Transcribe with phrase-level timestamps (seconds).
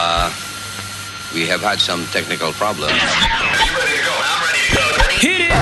[0.00, 0.30] Uh,
[1.34, 2.92] we have had some technical problems.
[5.18, 5.54] Hit it!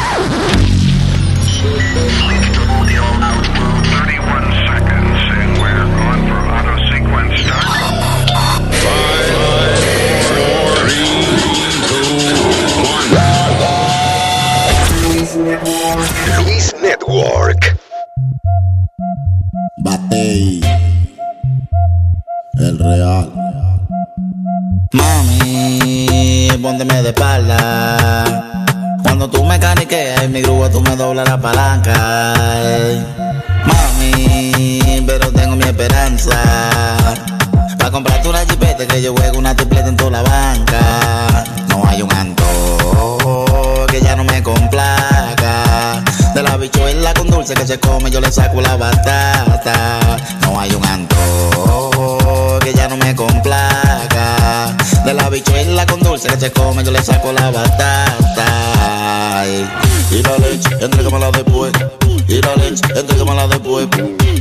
[16.45, 17.63] Luis Network.
[19.81, 20.61] Batey.
[22.59, 23.46] El real.
[29.03, 32.35] Cuando tú me caniqueas en mi grúa, tú me doblas la palanca.
[33.65, 36.37] Mami, pero tengo mi esperanza.
[37.79, 41.45] Para comprarte una jipeta que yo juego una tripleta en toda la banca.
[41.69, 46.03] No hay un antojo que ya no me complaca.
[46.35, 50.01] De la bichuela con dulce que se come, yo le saco la batata.
[50.43, 53.66] No hay un antojo que ya no me complaca.
[55.07, 59.45] De la bichuela con dulce que se come, yo le saco la batata.
[60.11, 61.73] Y la leche, entrégamela después.
[62.27, 63.87] Y la leche, entrégamela después.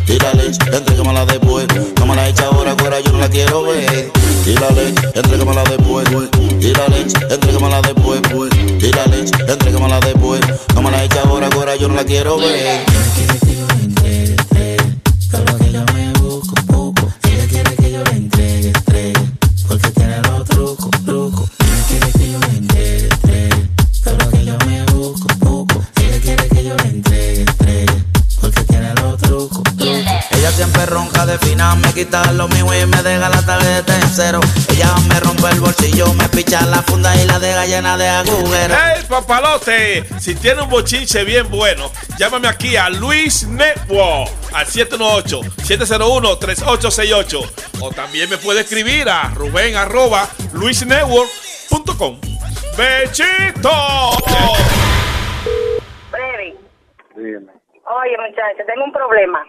[0.08, 1.68] Y la leche, entrégamela después.
[2.00, 4.12] No me la echa ahora, fuera, yo no la quiero ver.
[4.46, 6.08] Y la leche, entrégamela después.
[6.60, 8.22] Y la leche, entrégamela después.
[8.82, 10.42] Y la leche, entrégamela después.
[10.74, 12.84] No me la echa ahora, fuera, yo no la quiero ver.
[15.30, 17.08] Todo que yo me busco, poco.
[17.24, 18.35] Ella quiere que yo le entregue,
[30.86, 34.40] Ronca de fina, me quita lo mío y me deja la tarjeta en cero.
[34.70, 38.78] Ella me rompe el bolsillo, me picha la funda y la deja llena de agujeros.
[38.80, 40.06] ¡Hey, papalote!
[40.20, 47.52] Si tiene un bochinche bien bueno, llámame aquí a Luis Network al 718-701-3868.
[47.82, 52.20] O también me puede escribir a Rubén arroba luisnetwork.com.
[52.78, 53.72] ¡Bechito!
[56.12, 56.54] Freddy,
[57.16, 57.52] Dime.
[57.86, 59.40] oye muchacho, tengo un problema.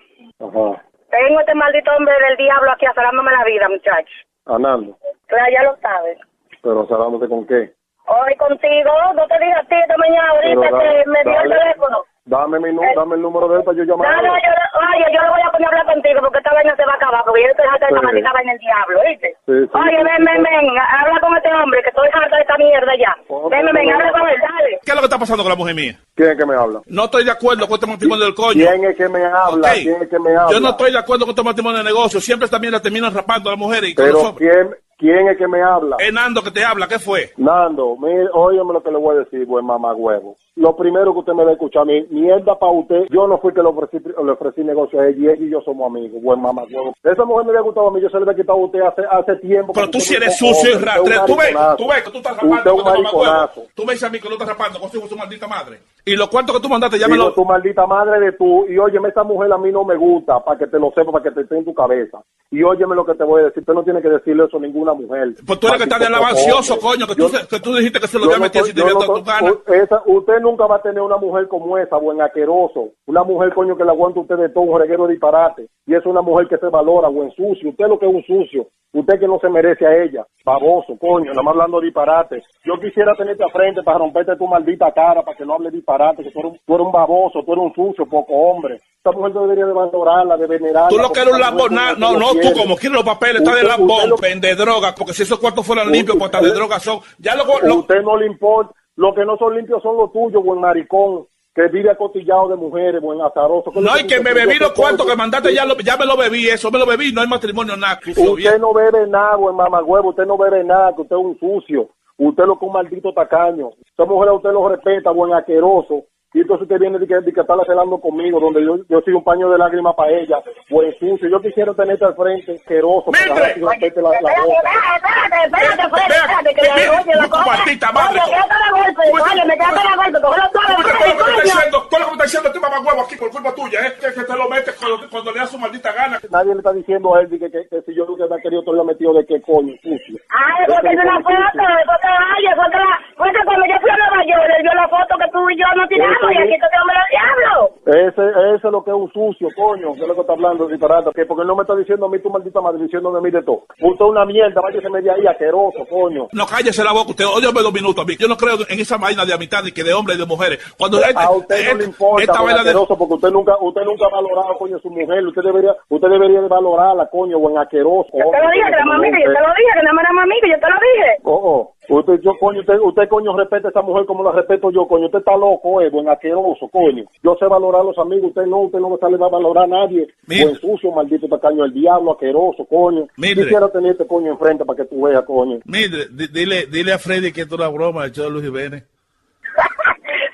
[0.40, 0.82] Ajá.
[1.10, 4.14] Tengo este maldito hombre del diablo aquí asalándome la vida, muchacho.
[4.46, 4.96] Anando.
[5.26, 6.18] Claro, ya lo sabes.
[6.62, 7.72] Pero salándote con qué?
[8.08, 11.40] Hoy contigo, no te dije a ti esta mañana ahorita Pero que dale, me dio
[11.40, 12.04] el teléfono.
[12.26, 12.92] Dame, mi Eh.
[12.96, 14.26] dame el número de él para yo No, llamarlo.
[14.26, 14.50] no, yo,
[14.82, 16.96] oye, yo le voy a poner a hablar contigo porque esta vaina se va a
[16.96, 18.06] acabar, porque yo estoy harta de esta Sí.
[18.06, 19.28] maldita vaina del diablo, ¿viste?
[19.46, 19.70] Sí, sí.
[19.78, 23.12] Oye, ven, ven, ven, habla con este hombre que estoy harta de esta mierda ya.
[23.30, 24.70] Oh, Ven, ven, ven, habla con él, dale.
[24.82, 25.94] ¿Qué es lo que está pasando con la mujer mía?
[26.18, 26.78] ¿Quién es que me habla?
[26.86, 28.58] No estoy de acuerdo con este matrimonio del coño.
[28.66, 29.68] ¿Quién es que me habla?
[29.78, 30.50] ¿Quién es que me habla?
[30.50, 32.18] Yo no estoy de acuerdo con este matrimonio de negocio.
[32.20, 34.50] Siempre también la terminan rapando a las mujeres y con Pero los hombres.
[34.50, 35.94] ¿quién, ¿quién es que me habla?
[36.02, 36.88] Es Nando que te habla.
[36.88, 37.30] ¿Qué fue?
[37.36, 40.34] Nando, mire, óyeme lo que le voy a decir, buen mamá huevo.
[40.56, 43.36] Lo primero que usted me va a escuchar a mí, mierda para usted, yo no
[43.38, 46.62] fui que le ofrecí, le ofrecí negocio a ella y yo somos amigos, buen mamá.
[47.04, 49.02] Esa mujer me había gustado a mí, yo se le había quitado a usted hace,
[49.10, 49.74] hace tiempo.
[49.74, 51.26] Pero tú si eres sucio y rastrero.
[51.26, 53.62] Tú ves, tú ves que tú estás rapando Usted un mariconazo.
[53.74, 55.78] Tú me dices a mí que no estás rapando con su, maldita madre.
[56.06, 57.34] Y los cuartos que tú mandaste, me Digo, lo...
[57.34, 60.56] tu maldita madre de tú, y óyeme, esa mujer a mí no me gusta, para
[60.58, 62.22] que te lo sepa, para que te esté en tu cabeza.
[62.50, 64.60] Y óyeme lo que te voy a decir, usted no tiene que decirle eso a
[64.60, 65.34] ninguna mujer.
[65.46, 68.06] Pues tú eres que estás de ansioso, coño, que Yo- tú, que tú dijiste que
[68.06, 69.72] se lo yo llames no a ti estoy- si te yo viene no a tu
[69.74, 72.90] esa- usted nunca va a tener una mujer como esa, buen aqueroso.
[73.06, 75.66] Una mujer, coño, que le aguanta a usted de todo, un reguero de disparate.
[75.86, 77.70] Y es una mujer que se valora, buen sucio.
[77.70, 78.66] Usted lo que es un sucio.
[78.92, 80.24] Usted que no se merece a ella.
[80.44, 82.42] Baboso, coño, nada más hablando disparate.
[82.64, 86.22] Yo quisiera tenerte a frente para romperte tu maldita cara, para que no hable disparate,
[86.22, 88.76] que tú eres, un, tú eres un baboso, tú eres un sucio, poco hombre.
[88.96, 90.88] Esta mujer debería de valorarla, de venerarla.
[90.88, 93.56] Tú lo que eres un lambón, no, no, lo tú como quieres los papeles, estás
[93.56, 97.00] de lambón, lo- vende droga, porque si esos cuartos fueran limpios, pues de droga son.
[97.18, 98.72] Ya luego, lo, usted no le importa.
[98.96, 103.00] Lo que no son limpios son los tuyos, buen maricón, que vive acotillado de mujeres,
[103.00, 103.70] buen azaroso.
[103.70, 105.96] ¿Qué es lo no, y que me bebí los cuartos que mandaste, ya, lo, ya
[105.96, 107.98] me lo bebí, eso me lo bebí, no hay matrimonio, nada.
[108.06, 108.60] Usted bien.
[108.60, 111.90] no bebe nada, buen mamagüevo, usted no bebe nada, que usted es un sucio.
[112.18, 113.70] Usted lo que es un maldito tacaño.
[113.92, 116.04] Esa mujer a usted lo respeta, buen aqueroso.
[116.36, 119.14] Y entonces usted viene de que, de que está celando conmigo, donde yo, yo soy
[119.14, 120.36] un paño de lágrimas para ella.
[120.68, 121.30] Buen sucio.
[121.30, 123.10] Yo quisiera tenerte al frente, asqueroso.
[123.10, 123.24] para
[123.54, 124.68] que respete la, la Espérate, boca.
[124.68, 127.46] espérate, espérate, espérate, Vea, espérate, que vea, le oye la tu cosa.
[127.56, 128.20] maldita madre.
[128.20, 131.08] Oye, quédate la golpe, oye, me quédate la golpe, cógelo todo, Todo lo que me
[131.08, 131.40] está coño.
[131.40, 134.22] diciendo, todo lo que me está diciendo este mamagüevo aquí por culpa tuya, es que,
[134.28, 134.74] te lo metes
[135.10, 136.20] cuando, le da su maldita gana.
[136.28, 138.60] Nadie le está diciendo a él que, que, que si yo nunca me ha querido,
[138.60, 140.20] te lo he metido de qué coño, sucio.
[140.36, 143.88] Ay, porque es una foto, porque oye, fue que la, fue que cuando yo fui
[143.88, 146.52] a Nueva York, él vio la foto que tú y yo nos tiramos y aquí
[146.60, 147.70] te tengo el diablo.
[147.86, 150.66] Ese, ese es lo que es un sucio, coño, que es lo que está hablando
[150.66, 153.30] disparate, que porque no me está diciendo a mí tu maldita madre, diciendo de mí
[153.30, 153.62] de todo.
[153.80, 156.28] Usted es una mierda, váyase media ahí, asqueroso, coño.
[156.32, 158.14] No cállese la boca, usted, óyeme dos minutos a mí.
[158.18, 160.58] Yo no creo en esa vaina de amistad ni que de hombres y de mujeres.
[160.78, 163.30] Cuando este- A usted no este- le importa, esta buen vaina de- asqueroso, porque usted
[163.30, 165.26] nunca, usted nunca ha valorado, coño, a su mujer.
[165.26, 168.08] Usted debería, usted debería de valorarla, coño, buen asqueroso.
[168.12, 170.58] Yo te lo dije, que la mamita, yo te lo dije, que era mamita, yo
[170.60, 171.10] te lo dije.
[171.24, 171.72] Oh, oh.
[171.88, 175.06] Usted, yo, coño, usted, usted, coño, respeta a esa mujer como la respeto yo, coño.
[175.06, 177.04] Usted está loco, eh, buen asqueroso, coño.
[177.22, 179.66] Yo sé valorar a los amigos, usted no, usted no le va a valorar a
[179.68, 180.08] nadie.
[180.26, 180.44] Mire.
[180.46, 183.06] Buen sucio, maldito tacaño, el diablo, asqueroso, coño.
[183.16, 183.42] Mire.
[183.42, 185.58] Quisiera tener este coño enfrente para que tú veas, coño.
[185.64, 188.44] Mire, di- dile, dile a Freddy que esto es una broma, el show de Luis
[188.46, 188.84] Jiménez.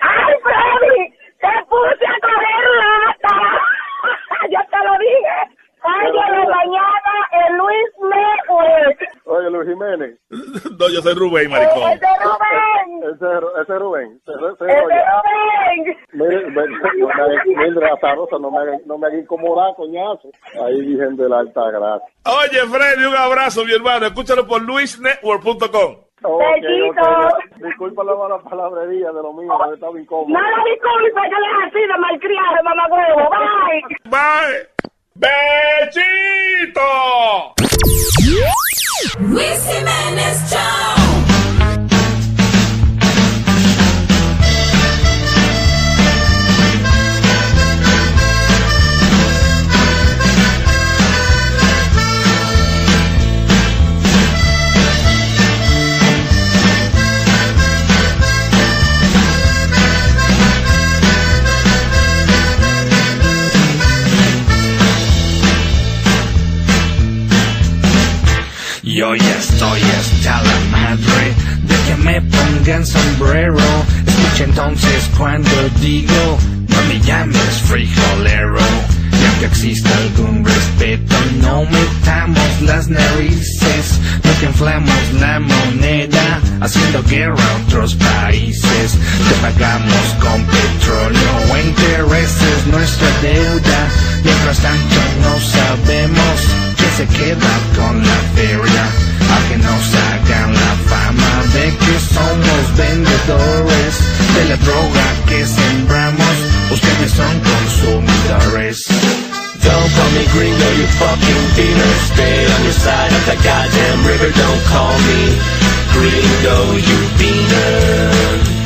[0.01, 1.11] ¡Ay, Freddy!
[1.41, 3.37] ¡Te puse a coger lata!
[4.51, 5.62] ¡Yo te lo dije!
[5.85, 8.99] ¡Ay, de la mañana en Luis Network!
[9.27, 10.19] Oye, Luis Jiménez.
[10.31, 11.83] no, yo soy Rubén, maricón.
[11.93, 13.03] ¡Ese Rubén!
[13.03, 14.21] Ese, es- ese Rubén.
[14.27, 15.97] Ese, ese, ¡Ese oye, Rubén!
[16.13, 20.31] mire, mire, azarosa, no me haga, no me haga incomodar, coñazo.
[20.65, 22.09] Ahí dicen de la alta gracia.
[22.27, 24.07] Oye, Freddy, un abrazo, mi hermano.
[24.07, 25.97] Escúchalo por luisnetwork.com.
[26.25, 27.01] Ok, Bellito.
[27.03, 27.57] ok.
[27.57, 30.29] Disculpa la mala palabrería de lo mío, me estaba incómodo.
[30.29, 33.31] No lo disculpe, que le es así de malcriado, mamá huevo.
[33.31, 33.97] Bye.
[34.05, 34.92] Bye.
[35.15, 36.81] ¡Bechito!
[39.21, 41.22] Luis Jiménez Show.
[72.73, 73.59] Pongan sombrero.
[74.07, 76.39] Escucha entonces cuando digo,
[76.69, 78.59] no me llames frijolero.
[79.13, 84.01] Y aunque exista algún respeto, no metamos las narices.
[84.25, 88.93] No que inflamos la moneda, haciendo guerra a otros países.
[88.93, 93.89] Te pagamos con petróleo o intereses nuestra deuda.
[94.25, 96.41] Mientras tanto no sabemos
[96.77, 99.12] que se queda con la feria
[99.49, 103.93] que nos hagan la fama de que somos vendedores.
[104.35, 106.35] De la droga que sembramos
[106.71, 108.87] ustedes son consumidores.
[109.63, 111.95] Don't call me gringo, you fucking beaner.
[112.13, 115.39] Stay on your side of the goddamn river Don't call me
[115.93, 118.62] gringo, you beaner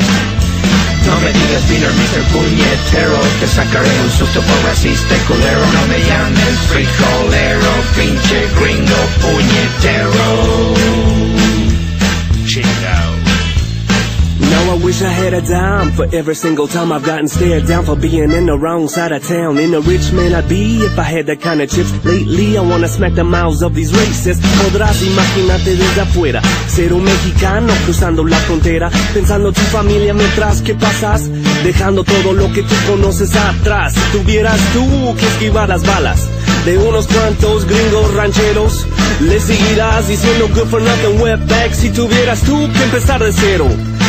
[1.06, 2.22] no me Mr.
[2.32, 10.26] Puñetero Te sacaré un susto por racista culero No me llames frijolero Pinche gringo puñetero
[14.50, 17.84] Now I wish I had a dime for every single time I've gotten stared down
[17.84, 19.58] for being in the wrong side of town.
[19.58, 21.92] In a rich man I'd be if I had that kind of chips.
[22.04, 24.40] Lately I wanna smack the mouths of these racists.
[24.62, 26.40] Podrás imaginarte desde afuera,
[26.76, 31.22] un mexicano cruzando la frontera, pensando tu familia mientras que pasas,
[31.64, 33.94] dejando todo lo que tú conoces atrás.
[33.94, 36.28] Si tuvieras tú que esquivar las balas
[36.66, 38.86] de unos cuantos gringos rancheros,
[39.20, 43.68] le seguirás diciendo good for nothing wetback si tuvieras tú que empezar de cero.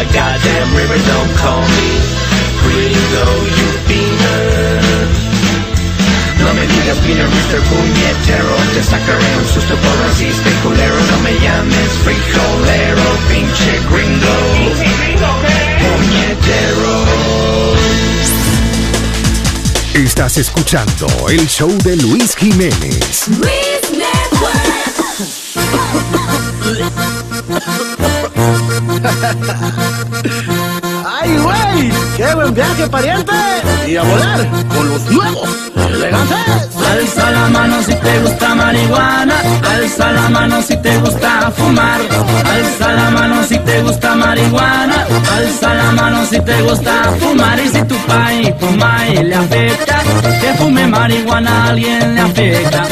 [0.00, 1.90] the goddamn river Don't call me
[2.64, 3.26] gringo,
[3.56, 4.80] you beaner
[6.40, 7.60] No me digas beaner, Mr.
[7.68, 14.36] Puñetero Te sacaré un susto por racista y culero No me llames frijolero, pinche gringo
[15.80, 16.94] Puñetero
[19.94, 23.28] Estás escuchando el show de Luis Jiménez.
[23.28, 24.80] Luis Network.
[31.06, 31.92] ¡Ay, güey!
[32.16, 33.32] ¡Qué buen viaje, pariente!
[33.86, 36.79] ¡Y a volar con los nuevos elegantes!
[36.90, 39.34] Alza la mano si te gusta marihuana,
[39.72, 42.00] alza la mano si te gusta fumar,
[42.52, 45.06] alza la mano si te gusta marihuana,
[45.36, 47.58] alza la mano si te gusta fumar.
[47.60, 49.96] Y si tu pai, tu mai le afecta,
[50.40, 52.82] que fume marihuana a alguien le afecta.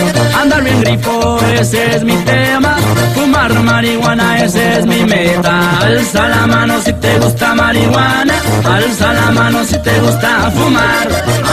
[0.40, 2.76] Andar bien grifo, ese es mi tema,
[3.14, 5.80] fumar marihuana, ese es mi meta.
[5.80, 11.08] Alza la mano si te gusta marihuana, alza la mano si te gusta fumar,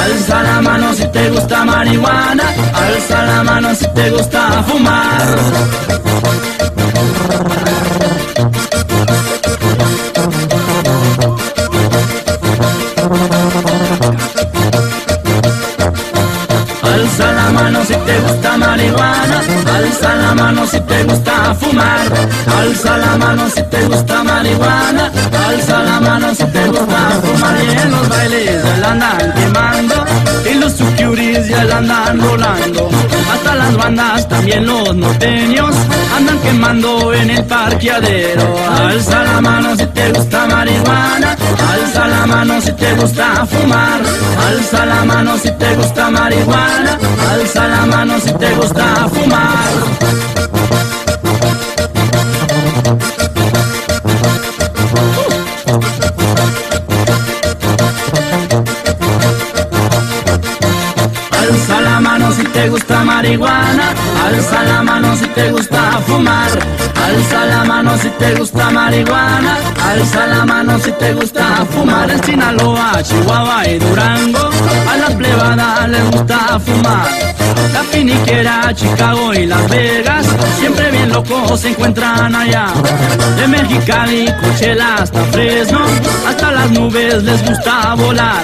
[0.06, 2.44] alza la mano si te gusta marihuana,
[2.74, 5.28] alza la mano si te gusta fumar.
[16.94, 19.38] Alza la mano si te gusta marihuana,
[19.76, 22.08] alza la mano si te gusta fumar,
[22.60, 25.12] alza la mano si te gusta marihuana,
[25.48, 27.56] alza la mano si te gusta fumar.
[27.64, 30.06] Y en los bailes ya la andan quemando
[30.50, 32.90] y los sucuris ya la andan rolando,
[33.34, 35.76] hasta las bandas también los norteños
[36.16, 38.56] andan quemando en el parqueadero,
[38.88, 41.36] alza la mano si te gusta marihuana,
[41.72, 44.02] alza la mano si te gusta fumar,
[44.48, 46.98] alza la mano si te gusta marihuana,
[47.32, 50.35] alza la mano si te gusta fumar.
[63.26, 66.52] Marihuana, alza la mano si te gusta fumar,
[67.06, 72.12] alza la mano si te gusta marihuana, alza la mano si te gusta fumar.
[72.12, 74.50] En Sinaloa, Chihuahua y Durango,
[74.92, 77.35] a las plebadas les gusta fumar.
[77.74, 80.26] La finiquera, Chicago y Las Vegas,
[80.60, 82.68] siempre bien locos se encuentran allá.
[83.38, 85.82] De Mexicali, Coachella hasta Fresno,
[86.28, 88.44] hasta las nubes les gusta volar.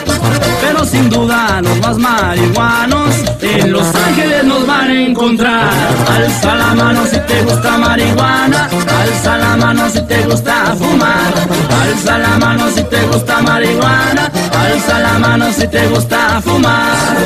[0.62, 5.70] Pero sin duda los más marihuanos en Los Ángeles nos van a encontrar.
[6.16, 8.70] Alza la mano si te gusta marihuana,
[9.02, 11.34] alza la mano si te gusta fumar,
[11.82, 17.18] alza la mano si te gusta marihuana, alza la mano si te gusta fumar.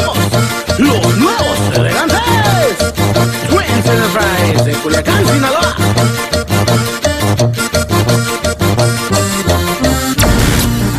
[0.00, 0.18] Somos
[0.78, 2.18] los nuevos elegantes.
[3.48, 5.76] Twins Enterprise de Culiacán, Sinaloa.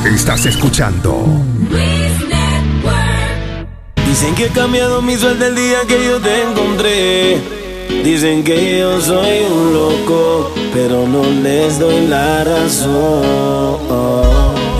[0.05, 1.43] Estás escuchando
[4.07, 7.37] Dicen que he cambiado mi suerte el día que yo te encontré.
[8.03, 13.77] Dicen que yo soy un loco, pero no les doy la razón.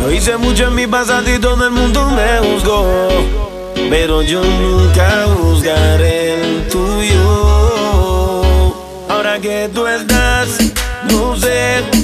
[0.01, 3.46] Yo hice mucho en mi pasado y todo el mundo me juzgó.
[3.89, 8.43] Pero yo nunca juzgaré el tuyo.
[9.09, 10.59] Ahora que tú estás,
[11.09, 11.96] no sé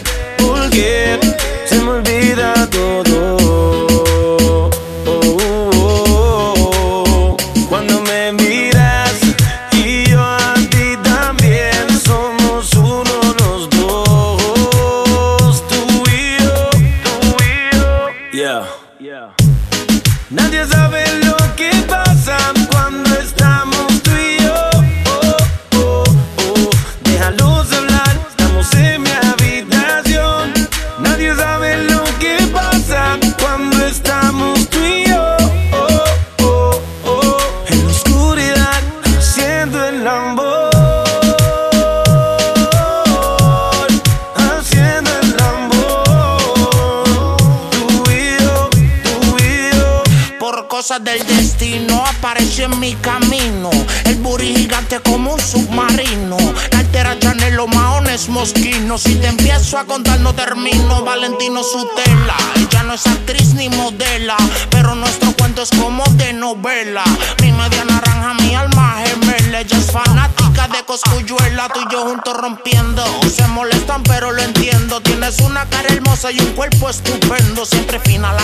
[61.43, 62.37] Valentino Sutela.
[62.55, 64.37] Ella no es actriz ni modela.
[64.69, 67.03] Pero nuestro cuento es como de novela.
[67.41, 69.59] Mi media naranja, mi alma gemela.
[69.59, 71.67] Ella es fanática de Coscuyuela.
[71.73, 73.03] Tú y yo juntos rompiendo.
[73.29, 75.01] Se molestan, pero lo entiendo.
[75.01, 77.65] Tienes una cara hermosa y un cuerpo estupendo.
[77.65, 78.39] Siempre fina al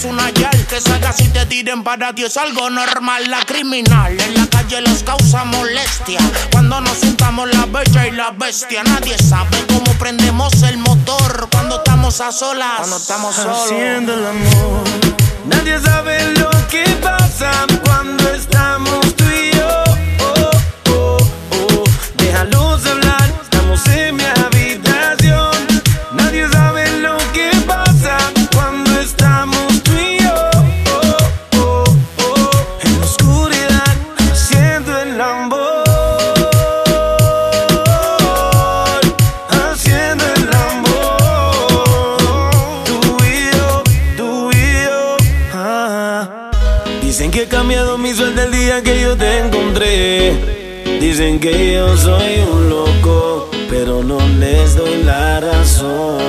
[0.00, 2.24] eres una yal que salgas y te tiren para ti.
[2.24, 3.28] Es algo normal.
[3.28, 6.20] La criminal en la calle les causa molestia.
[6.52, 8.82] Cuando nos juntamos la bella y la bestia.
[8.84, 12.78] Nadie sabe cómo prendemos el motor cuando estamos a solas.
[12.78, 13.62] Cuando estamos solos.
[13.64, 14.84] Haciendo el amor.
[15.46, 17.50] Nadie sabe lo que pasa
[17.84, 19.09] cuando estamos
[51.40, 56.19] que yo soy un loco, pero no les doy la razón.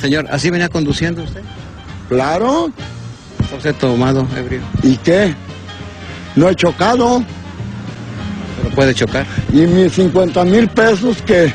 [0.00, 1.42] Señor, ¿así venía conduciendo usted?
[2.08, 2.70] Claro.
[3.42, 4.60] ¿Está usted tomado, ebrio?
[4.82, 5.34] ¿Y qué?
[6.36, 7.22] No he chocado.
[8.62, 9.26] Pero puede chocar.
[9.52, 11.52] Y mis 50 mil pesos que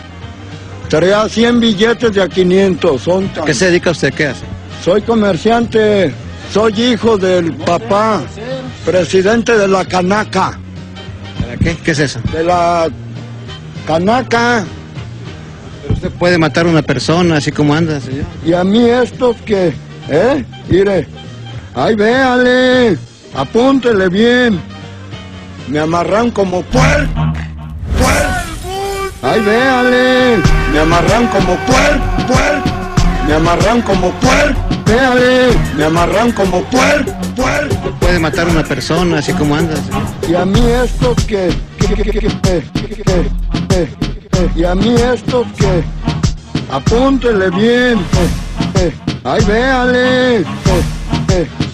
[0.90, 3.02] traía 100 billetes de a 500.
[3.02, 4.14] Son tan- ¿Qué se dedica usted?
[4.14, 4.46] ¿Qué hace?
[4.84, 6.14] Soy comerciante.
[6.54, 8.22] Soy hijo del papá,
[8.86, 10.60] presidente de la Canaca.
[11.42, 11.76] ¿Para qué?
[11.84, 12.20] ¿Qué es eso?
[12.32, 12.88] De la
[13.88, 14.64] Canaca.
[15.96, 18.26] Usted puede matar a una persona, así como anda, señor.
[18.46, 19.74] Y a mí estos que,
[20.10, 20.46] ¿eh?
[20.70, 21.08] Mire,
[21.74, 22.98] ahí véale,
[23.34, 24.60] apúntele bien.
[25.70, 27.08] Me amarran como puer,
[27.98, 28.28] puer.
[29.22, 30.38] Ahí véale,
[30.74, 32.62] me amarran como puer, puer.
[33.28, 34.54] Me amarran como puer,
[34.86, 37.06] véale, me amarran como puer,
[37.38, 37.68] puer.
[37.70, 40.04] Usted puede matar a una persona, así como anda, señor.
[40.30, 41.50] Y a mí estos que,
[41.80, 42.30] que, que, que, que, que,
[42.90, 44.25] que, que
[44.56, 45.84] y a mí estos que,
[46.72, 48.00] apúntele bien,
[49.24, 50.46] ay, véale,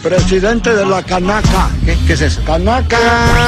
[0.01, 1.69] presidente de la Canaca.
[1.85, 2.41] ¿Qué, qué es eso?
[2.43, 2.97] Canaca.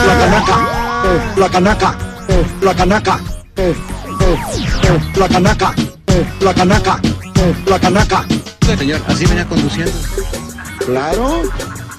[0.08, 0.68] La Canaca.
[1.06, 1.96] eh, La Canaca.
[2.30, 3.20] eh, La Canaca.
[3.58, 3.74] eh,
[4.20, 4.38] eh,
[4.84, 5.74] eh, La Canaca.
[6.08, 7.00] eh, La Canaca.
[7.04, 8.26] eh, La Canaca.
[8.78, 9.92] Señor, ¿así venía conduciendo?
[10.86, 11.42] Claro.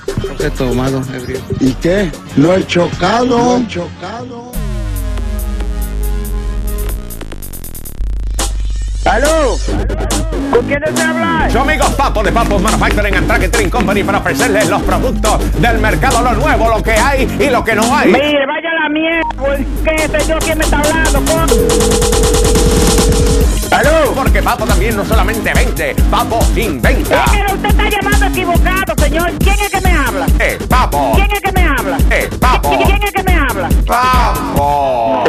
[0.07, 1.41] ¿Está usted tomado, ebrio?
[1.61, 2.11] ¿Y qué?
[2.37, 3.25] No he chocado.
[3.27, 4.53] No he chocado.
[9.05, 9.59] ¡Aló!
[10.51, 11.49] ¿Con quién se habla?
[11.51, 16.23] Su amigo Papo de Papos Manufacturing and Tracking Company para ofrecerles los productos del mercado,
[16.23, 18.13] lo nuevo, lo que hay y lo que no hay.
[18.13, 19.29] Mire, vaya la mierda,
[19.85, 21.21] ¿qué sé yo quién me está hablando?
[21.31, 21.47] con?
[23.73, 24.13] ¡Aló!
[24.15, 27.25] Porque Papo también no solamente vende, Papo inventa.
[27.25, 29.33] Es que usted está llamando equivocado, señor.
[29.39, 30.27] ¿Quién es que me habla?
[30.39, 31.13] ¡Eh, Papo!
[31.17, 31.99] ¿Quién es que me habla?
[32.11, 32.71] ¡Eh, Papo!
[32.71, 33.69] ¿Quién es que me habla?
[33.87, 35.25] ¡Papo!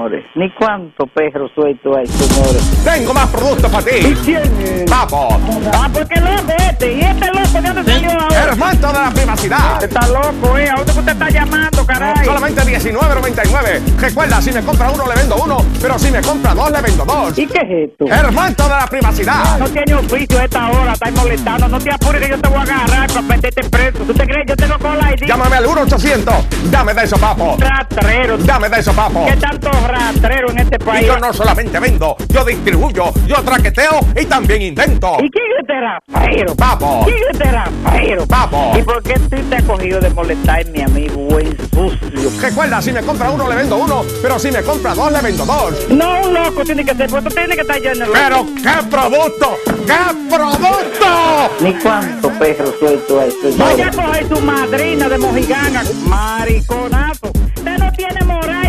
[0.00, 2.82] Señores, ni cuánto perro suelto hay, señores.
[2.82, 3.96] Tengo más productos para ti.
[3.96, 4.90] ¿Y quién es?
[4.90, 5.28] ¡Papo!
[5.74, 6.92] Ah, qué loco este.
[6.94, 8.42] ¿Y este loco de dónde salió ahora?
[8.44, 9.84] Hermano de la privacidad.
[9.84, 10.70] Está loco, ¿eh?
[10.70, 12.24] ¿A dónde usted está llamando, caray?
[12.24, 13.98] Solamente 19.99.
[13.98, 17.04] Recuerda, si me compra uno le vendo uno, pero si me compra dos le vendo
[17.04, 17.38] dos.
[17.38, 18.06] ¿Y qué es esto?
[18.06, 19.58] Hermano de la privacidad.
[19.58, 21.68] No tiene oficio a esta hora, está molestando.
[21.68, 23.98] No te apures que yo te voy a agarrar para meterte preso.
[23.98, 24.46] ¿Tú te crees?
[24.48, 25.26] Yo tengo con la ID.
[25.26, 26.32] Llámame al 1-800.
[26.70, 27.58] Dame de eso, papo.
[27.58, 28.38] Rastrero.
[28.38, 29.26] Dame de eso, papo.
[29.26, 31.06] ¿Qué tanto rastrero en este Y país?
[31.06, 35.16] yo no solamente vendo, yo distribuyo, yo traqueteo y también invento.
[35.18, 36.54] ¿Y quién es este rastrero?
[36.56, 37.02] Papo.
[37.04, 38.26] ¿Quién es este rastrero?
[38.26, 38.72] Papo.
[38.78, 42.30] ¿Y por qué tú te has cogido de molestarme a mi buen sucio?
[42.40, 45.44] Recuerda, si me compra uno le vendo uno, pero si me compra dos le vendo
[45.44, 45.74] dos.
[45.90, 48.06] No, un loco tiene que ser, pues tú tienes que estar lleno.
[48.12, 51.50] Pero qué producto, qué producto.
[51.60, 53.58] Ni cuánto perro suelto hay, señor.
[53.58, 57.32] Vaya a coger su madrina de mojiganga, mariconazo.
[57.56, 58.59] Usted no tiene moral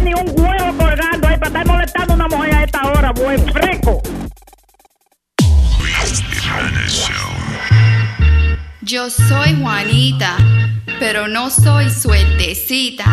[2.83, 4.01] una mujer a esta hora, buen fresco.
[8.81, 10.37] Yo soy Juanita,
[10.99, 13.05] pero no soy suertecita.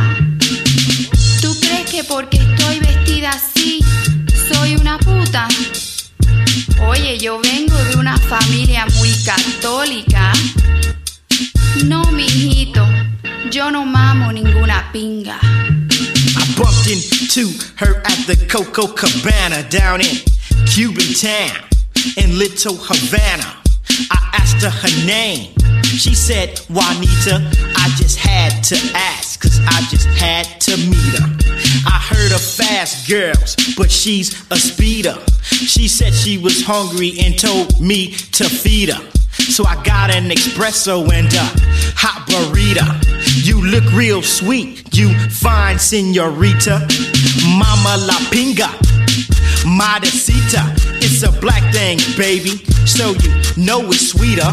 [1.40, 3.80] ¿Tú crees que porque estoy vestida así,
[4.52, 5.46] soy una puta?
[6.88, 10.32] Oye, yo vengo de una familia muy católica.
[11.84, 12.86] No, mijito,
[13.50, 15.38] yo no mamo ninguna pinga.
[16.88, 20.16] Into her at the Coco Cabana down in
[20.64, 21.68] Cuban town
[22.16, 23.60] in Little Havana.
[24.10, 25.52] I asked her her name.
[25.84, 27.44] She said, Juanita,
[27.76, 31.28] I just had to ask, cause I just had to meet her.
[31.86, 35.18] I heard of fast girls, but she's a speeder.
[35.42, 39.17] She said she was hungry and told me to feed her.
[39.48, 41.46] So I got an espresso and a
[41.96, 42.86] hot burrito.
[43.44, 46.86] You look real sweet, you fine senorita.
[47.58, 48.68] Mama la pinga,
[49.64, 50.74] modestita.
[51.00, 54.46] It's It's a black thing, baby, so you know it's sweeter.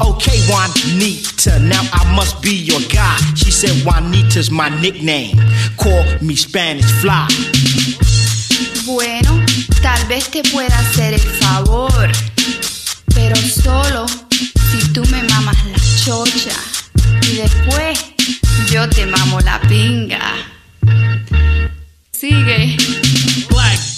[0.00, 3.16] Okay, Juanita, now I must be your guy.
[3.34, 5.36] She said Juanita's my nickname.
[5.76, 7.28] Call me Spanish Fly.
[8.86, 9.44] Bueno,
[9.82, 12.10] tal vez te pueda hacer el favor,
[13.14, 14.06] pero solo
[14.70, 16.56] si tú me mamas la chocha
[17.22, 17.98] y después
[18.70, 20.34] yo te mamo la pinga.
[22.12, 22.76] Sigue.
[23.48, 23.97] Black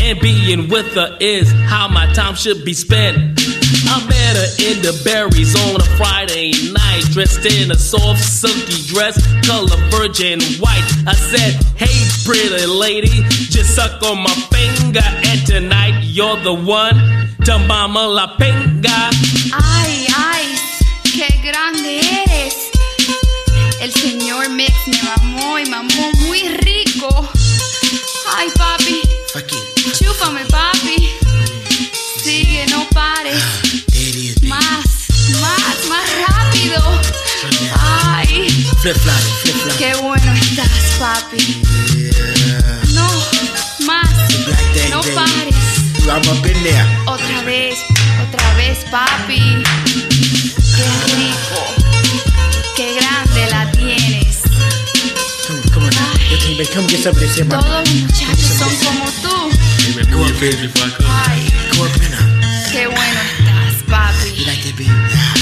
[0.00, 3.16] And being with her is how my time should be spent.
[3.86, 8.82] I met her in the berries on a Friday night, dressed in a soft, silky
[8.88, 10.86] dress, color virgin white.
[11.06, 16.96] I said, Hey, pretty lady, just suck on my finger, and tonight you're the one
[17.44, 19.10] to mama la pinga.
[19.52, 20.44] Ay, ay,
[21.04, 22.68] qué grande eres.
[23.80, 27.28] El señor Mix me mamó y mamó muy rico.
[28.36, 29.07] Ay, papi.
[29.98, 31.10] Chúpame, papi.
[32.22, 33.42] Sigue, no pares.
[34.42, 34.86] Más,
[35.40, 36.82] más, más rápido.
[37.78, 38.66] Ay,
[39.76, 41.62] qué bueno estás, papi.
[42.94, 43.06] No,
[43.86, 44.08] más.
[44.90, 45.54] No pares.
[47.06, 47.78] Otra vez,
[48.26, 49.62] otra vez, papi.
[50.74, 51.60] Qué rico.
[52.76, 54.38] Qué grande la tienes.
[57.60, 58.97] Todos los muchachos son como
[62.72, 64.44] qué bueno estás, papi.
[64.44, 64.72] Like
[65.08, 65.38] that?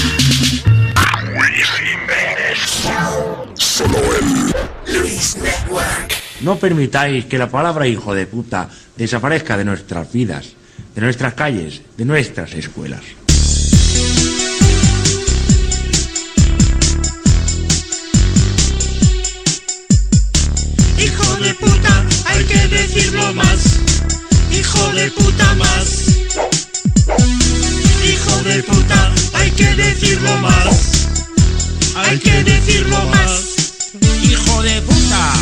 [3.55, 3.99] Solo.
[4.87, 6.13] Luis Network.
[6.41, 10.53] No permitáis que la palabra hijo de puta desaparezca de nuestras vidas,
[10.95, 13.01] de nuestras calles, de nuestras escuelas.
[20.97, 23.56] Hijo de puta, hay que decirlo más.
[24.97, 26.17] De puta más.
[28.03, 31.07] Hijo de puta, hay que decirlo más.
[31.95, 33.75] Hay que decirlo más.
[34.23, 35.33] Hijo de puta,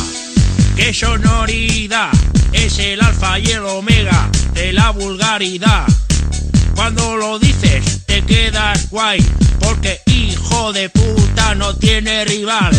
[0.76, 2.10] qué sonoridad.
[2.52, 5.86] Es el alfa y el omega de la vulgaridad.
[6.76, 9.26] Cuando lo dices te quedas guay,
[9.62, 12.76] porque hijo de puta no tiene rival.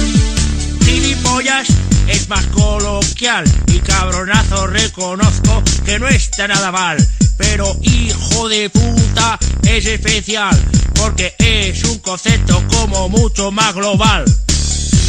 [0.84, 1.68] Gilipollas
[2.08, 6.96] es más coloquial y cabronazo reconozco que no está nada mal.
[7.36, 10.56] Pero hijo de puta es especial,
[10.94, 14.24] porque es un concepto como mucho más global.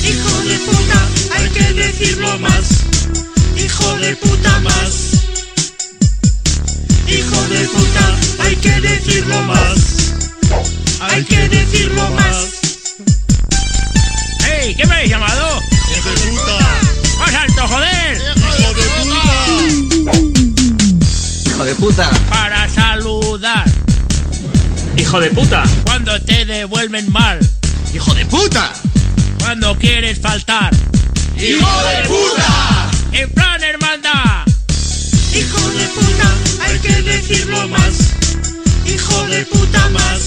[0.03, 1.07] Hijo de puta,
[1.37, 2.63] hay que decirlo más.
[3.55, 4.93] Hijo de puta más.
[7.07, 10.13] Hijo de puta, hay que decirlo más.
[10.99, 12.47] Hay que decirlo más.
[14.49, 14.75] ¡Ey!
[14.75, 15.61] ¿Qué me habéis llamado?
[15.95, 16.86] ¡Hijo de puta!
[17.19, 18.21] ¡Más alto, joder!
[18.35, 19.21] ¡Hijo de puta!
[21.49, 22.09] ¡Hijo de puta!
[22.29, 23.65] Para saludar.
[24.97, 25.63] ¡Hijo de puta!
[25.85, 27.39] Cuando te devuelven mal.
[27.93, 28.71] ¡Hijo de puta!
[29.39, 30.73] Cuando quieres faltar.
[31.35, 32.89] ¡Hijo de puta!
[33.11, 34.45] En plan hermandad.
[35.33, 37.93] Hijo de puta, hay que decirlo más.
[38.85, 40.21] Hijo de puta más.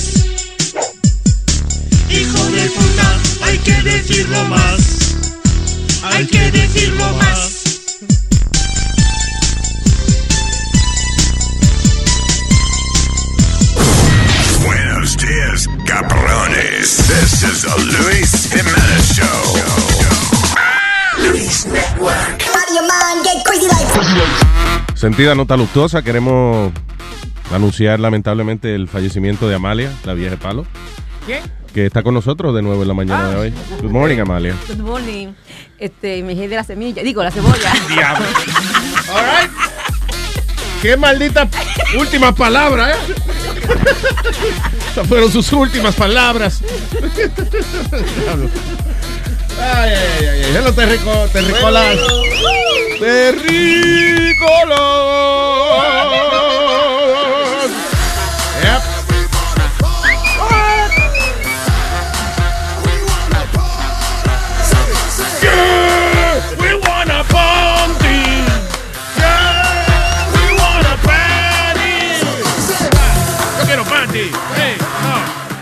[2.08, 5.09] Hijo de puta, hay que decirlo más.
[6.02, 7.80] Hay que decirlo más.
[14.64, 16.96] Buenos dias, cabrones.
[17.08, 19.56] This is the Luis Jimenez Show.
[21.30, 22.40] Luis Network.
[24.94, 26.72] Sentida nota luctuosa, queremos
[27.54, 30.66] anunciar lamentablemente el fallecimiento de Amalia, la vieja de palo,
[31.24, 31.40] ¿Quién?
[31.72, 33.54] Que está con nosotros de nuevo en la mañana de hoy.
[33.80, 34.56] Good morning, Amalia.
[34.68, 35.28] Good morning.
[35.78, 37.02] Este, me de la semilla.
[37.02, 37.72] Digo, la cebolla.
[37.88, 38.26] Diablo.
[39.14, 39.50] All right.
[40.82, 41.48] Qué maldita
[41.98, 42.96] última palabra, ¿eh?
[44.90, 46.62] Esas fueron sus últimas palabras.
[48.24, 48.48] Diablo.
[49.60, 50.56] Ay, ay, ay, ay.
[50.56, 51.98] Hello, terrico, terricolas.
[52.98, 53.70] Terricolas.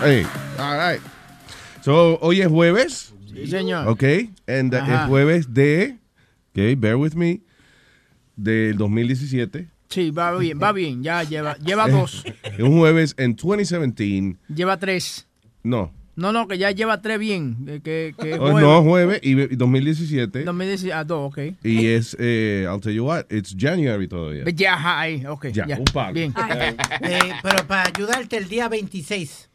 [0.09, 0.25] Hey,
[0.59, 1.03] All right.
[1.83, 3.13] So, hoy es jueves.
[3.31, 3.87] Sí, señor.
[3.89, 4.05] Ok.
[4.47, 5.03] And uh, Ajá.
[5.03, 5.99] es jueves de.
[6.53, 7.43] Ok, bear with me.
[8.35, 9.69] Del 2017.
[9.91, 11.03] Sí, va bien, va bien.
[11.03, 12.25] Ya lleva, lleva dos.
[12.43, 14.39] Es un jueves en 2017.
[14.49, 15.27] Lleva tres.
[15.63, 15.93] No.
[16.17, 17.67] No, no, que ya lleva tres bien.
[17.67, 18.63] de Que, que es Oh, jueves.
[18.63, 20.45] no, jueves y y 2017.
[20.45, 21.39] 2010, ah, dos, ok.
[21.63, 24.45] Y es, eh, I'll tell you what, it's January todavía.
[24.55, 25.49] Ya, ahí, ok.
[25.49, 26.15] Ya, Ya, un palo.
[26.15, 26.33] Bien.
[27.03, 29.48] Eh, pero para ayudarte el día 26.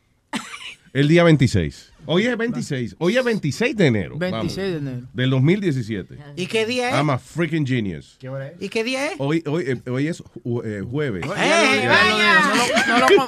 [0.93, 1.91] El día 26.
[2.06, 2.97] Hoy es 26.
[2.99, 4.15] Hoy es 26 de enero.
[4.15, 5.08] 26 de enero.
[5.12, 6.17] Del 2017.
[6.36, 6.95] ¿Y qué día es?
[6.95, 8.19] I'm a freaking genius.
[8.60, 9.15] ¿Y qué día es?
[9.17, 11.25] Hoy, hoy, eh, hoy es eh, jueves.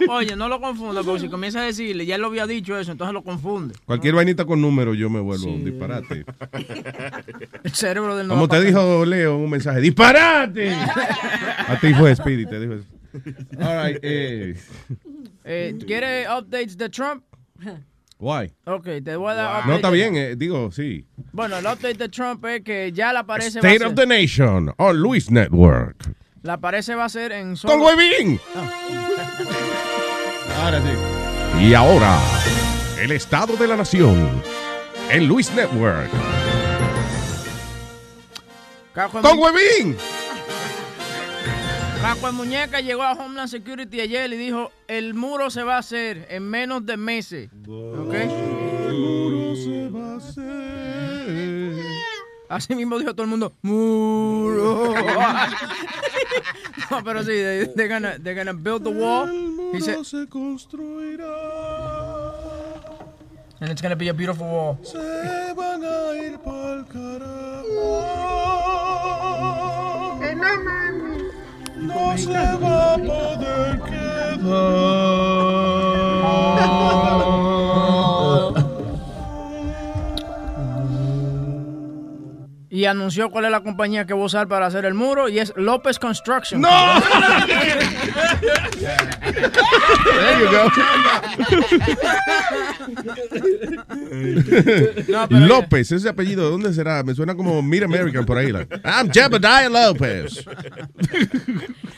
[0.09, 2.91] Oye, no lo confunda, porque si comienza a decirle, ya él lo había dicho eso,
[2.91, 3.73] entonces lo confunde.
[3.85, 6.23] Cualquier vainita con número yo me vuelvo un disparate.
[7.63, 10.71] El cerebro del no Como te dijo Leo en un mensaje, ¡disparate!
[11.67, 12.85] a ti fue Speedy, te dijo eso.
[13.59, 14.55] All right, eh,
[15.43, 17.23] Eh, ¿Quiere updates de Trump?
[18.19, 18.51] Why?
[18.65, 21.05] Ok, te voy a dar updates No, está bien, eh, digo, sí.
[21.31, 23.95] Bueno, el update de Trump es que ya la parece va a State ser, of
[23.95, 25.97] the Nation on Luis Network.
[26.43, 27.73] la parece va a ser en solo...
[27.73, 28.39] ¡Con huevín!
[28.55, 28.71] Ah.
[30.63, 31.65] Ahora sí.
[31.65, 32.19] Y ahora,
[32.99, 34.41] el Estado de la Nación
[35.09, 36.09] en Luis Network.
[39.21, 39.97] ¡Con huevín!
[42.05, 45.79] Caco en Muñeca llegó a Homeland Security ayer y dijo, el muro se va a
[45.79, 47.49] hacer en menos de meses.
[47.67, 48.13] ¿Ok?
[52.47, 54.93] Así mismo dijo todo el mundo, muro.
[56.91, 59.27] no, pero sí, they, they're, gonna, they're gonna build the wall.
[59.73, 61.25] He said, se construirá.
[63.61, 64.77] and it's gonna be a beautiful wall.
[64.83, 66.85] Se van a ir pa'l
[71.95, 74.65] No se va a poder quedar.
[82.75, 85.39] Y anunció cuál es la compañía que va a usar para hacer el muro y
[85.39, 86.59] es López Construction.
[86.59, 86.69] ¡No!
[90.11, 90.69] There you go.
[95.07, 97.03] No, pero- López, ese apellido, ¿de dónde será?
[97.03, 98.51] Me suena como Mid American por ahí.
[98.51, 100.45] like, I'm Jebediah López.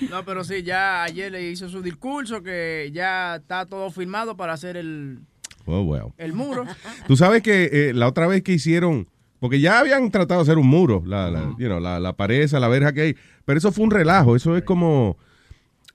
[0.09, 4.53] No, pero sí, ya ayer le hizo su discurso que ya está todo firmado para
[4.53, 5.19] hacer el,
[5.65, 6.13] Oh, well.
[6.17, 6.65] el muro.
[7.07, 9.07] Tú sabes que eh, la otra vez que hicieron,
[9.39, 12.41] porque ya habían tratado de hacer un muro, la, la, you know, la, la pared
[12.41, 15.17] esa, la verja que hay, pero eso fue un relajo, eso es como,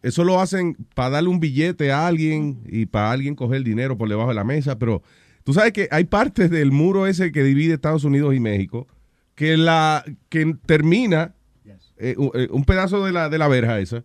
[0.03, 3.97] eso lo hacen para darle un billete a alguien y para alguien coger el dinero
[3.97, 5.03] por debajo de la mesa, pero
[5.45, 8.87] tú sabes que hay partes del muro ese que divide Estados Unidos y México
[9.35, 11.35] que la que termina
[11.99, 14.05] eh, un, eh, un pedazo de la, de la verja esa.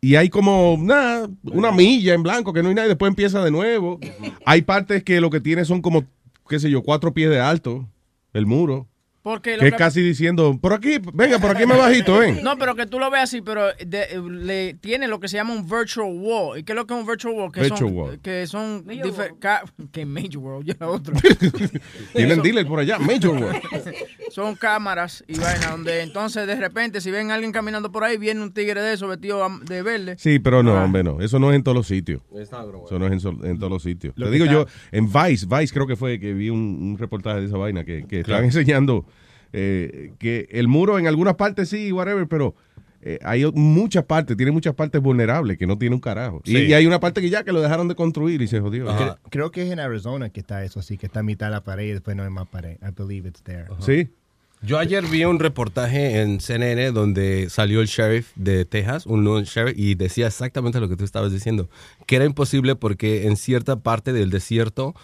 [0.00, 3.44] Y hay como nada, una milla en blanco que no hay nada y después empieza
[3.44, 4.00] de nuevo.
[4.44, 6.04] Hay partes que lo que tiene son como,
[6.48, 7.88] qué sé yo, cuatro pies de alto,
[8.32, 8.91] el muro.
[9.22, 12.42] Porque Que es casi diciendo, por aquí, venga, por aquí más bajito, ven.
[12.42, 15.52] No, pero que tú lo veas así, pero de- le tiene lo que se llama
[15.54, 16.58] un virtual wall.
[16.58, 17.52] ¿Y qué es lo que es un virtual wall?
[17.52, 18.18] Que Virtual son, wall.
[18.20, 18.84] Que son
[19.92, 21.14] que Major World, ya otro.
[22.12, 23.60] Tienen Son- dealer por allá, Major World.
[24.30, 28.16] Son cámaras y vaina donde entonces de repente si ven a alguien caminando por ahí,
[28.16, 30.16] viene un tigre de eso vestido de verde.
[30.18, 30.84] Sí, pero no, Ah.
[30.84, 31.20] hombre, no.
[31.20, 32.22] Eso no es en todos los sitios.
[32.34, 32.64] Está.
[32.86, 34.14] Eso no es en, sol- en todos los sitios.
[34.16, 36.98] Lo Te digo está- yo, en Vice, Vice creo que fue que vi un, un
[36.98, 38.42] reportaje de esa vaina que, que Claro.
[38.42, 39.04] estaban enseñando
[39.52, 42.54] eh, que el muro en algunas partes sí, whatever, pero
[43.02, 46.40] eh, hay muchas partes, tiene muchas partes vulnerables que no tiene un carajo.
[46.44, 46.56] Y, Sí.
[46.66, 48.86] y hay una parte que ya que lo dejaron de construir y se jodió.
[48.86, 51.52] Cre- Creo que es en Arizona que está eso así, que está a mitad de
[51.52, 52.76] la pared y después no hay más pared.
[52.80, 53.66] I believe it's there.
[53.80, 54.08] Sí.
[54.64, 59.40] Yo ayer vi un reportaje en CNN donde salió el sheriff de Texas, un nuevo
[59.42, 61.68] sheriff, y decía exactamente lo que tú estabas diciendo,
[62.06, 64.94] que era imposible porque en cierta parte del desierto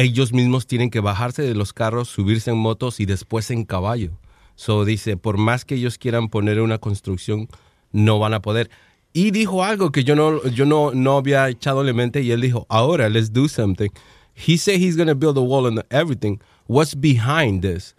[0.00, 4.18] ellos mismos tienen que bajarse de los carros, subirse en motos y después en caballo.
[4.54, 7.48] So dice, por más que ellos quieran poner una construcción,
[7.92, 8.70] no van a poder.
[9.12, 12.32] Y dijo algo que yo no, yo no, no había echado en la mente y
[12.32, 13.90] él dijo, ahora, let's do something.
[14.34, 16.38] He said he's going to build a wall and everything.
[16.66, 17.94] What's behind this?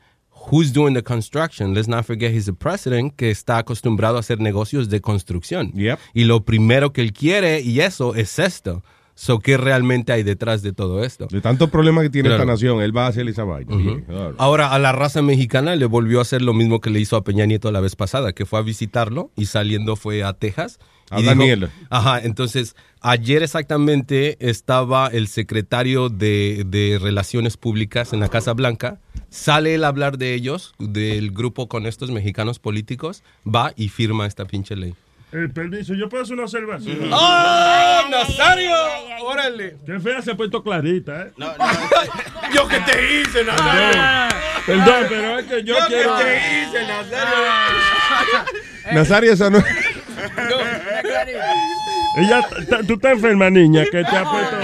[0.52, 1.74] Who's doing the construction?
[1.74, 5.74] Let's not forget he's the president que está acostumbrado a hacer negocios de construcción.
[6.14, 8.84] Y lo primero que él quiere y eso es esto.
[9.20, 11.26] So, ¿qué realmente hay detrás de todo esto?
[11.32, 12.44] De tantos problemas que tiene Claro.
[12.44, 13.76] esta nación, él va a hacer esa vaina.
[14.38, 17.24] Ahora, a la raza mexicana le volvió a hacer lo mismo que le hizo a
[17.24, 20.78] Peña Nieto la vez pasada, que fue a visitarlo y saliendo fue a Texas.
[21.10, 21.70] A y dijo- Daniel.
[21.90, 29.00] ajá, entonces, ayer exactamente estaba el secretario de, de Relaciones Públicas en la Casa Blanca.
[29.30, 34.28] Sale él a hablar de ellos, del grupo con estos mexicanos políticos, va y firma
[34.28, 34.94] esta pinche ley.
[35.32, 37.10] El permiso, yo puedo hacer una observación.
[37.12, 38.76] ¡Oh, Nazario!
[39.24, 39.76] ¡Órale!
[39.86, 41.32] Qué fea se ha puesto clarita, ¿eh?
[42.54, 44.36] ¿Yo qué te hice, Nazario?
[44.66, 46.16] Perdón, pero es que yo, ¿Yo quiero.
[46.18, 47.36] qué te hice, Nazario?
[48.94, 49.66] Nazario, esa no es.
[52.18, 52.42] Ella,
[52.88, 54.56] tú estás enferma, niña, que te ha puesto.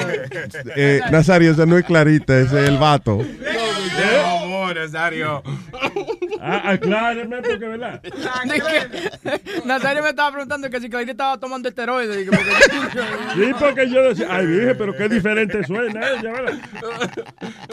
[0.76, 3.20] Eh, Nazario, esa no es clarita, ese es el vato.
[4.24, 5.44] Favor, Nazario.
[6.46, 8.02] Ah, acláreme, porque, ¿verdad?
[9.66, 12.28] Nazario me estaba preguntando que si Clarita estaba tomando esteroides.
[12.28, 12.44] Porque-
[13.36, 16.54] Sí, porque yo decía, ay, dije, pero qué diferente suena ella, ¿verdad?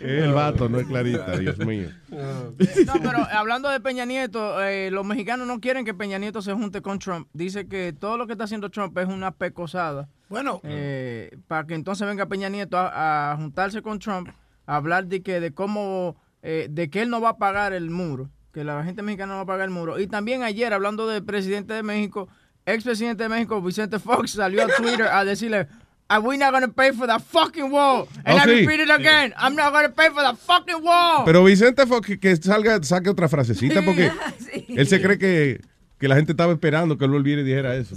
[0.00, 1.88] Es el vato, no es clarita, Dios mío.
[2.10, 6.52] No, pero hablando de Peña Nieto, eh, los mexicanos no quieren que Peña Nieto se
[6.52, 7.28] junte con Trump.
[7.32, 10.08] Dice que todo lo que está haciendo Trump es una pecosada.
[10.28, 10.60] Bueno.
[10.64, 14.28] Eh, para que entonces venga Peña Nieto a, a juntarse con Trump,
[14.66, 16.16] a hablar de que de cómo,
[16.48, 19.38] eh, de que él no va a pagar el muro, que la gente mexicana no
[19.38, 19.98] va a pagar el muro.
[19.98, 22.28] Y también ayer, hablando del presidente de México,
[22.64, 25.66] expresidente de México, Vicente Fox, salió a Twitter a decirle,
[26.08, 28.06] "Are we not going to pay for that fucking wall?
[28.24, 28.66] And Oh, I sí.
[28.66, 31.24] repeat it again, I'm not going to pay for that fucking wall.
[31.24, 34.10] Pero Vicente Fox, que- salga, saque otra frasecita porque
[34.68, 35.60] él se cree que,
[35.98, 37.96] que la gente estaba esperando que él volviera y dijera eso.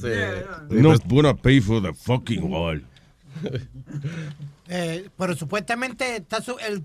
[0.69, 2.83] No wanna pay for the fucking wall.
[4.71, 6.83] Eh, pero supuestamente está su- el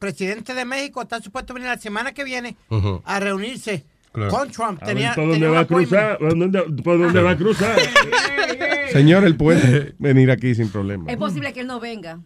[0.00, 2.56] presidente de México está supuesto a venir la semana que viene
[3.04, 4.30] a reunirse Claro.
[4.32, 4.82] con Trump.
[4.82, 7.78] A Tenía, por dónde va a cruzar, por dónde, por dónde va a cruzar.
[8.92, 11.08] Señor, él puede venir aquí sin problema.
[11.08, 12.18] Es posible que él no venga.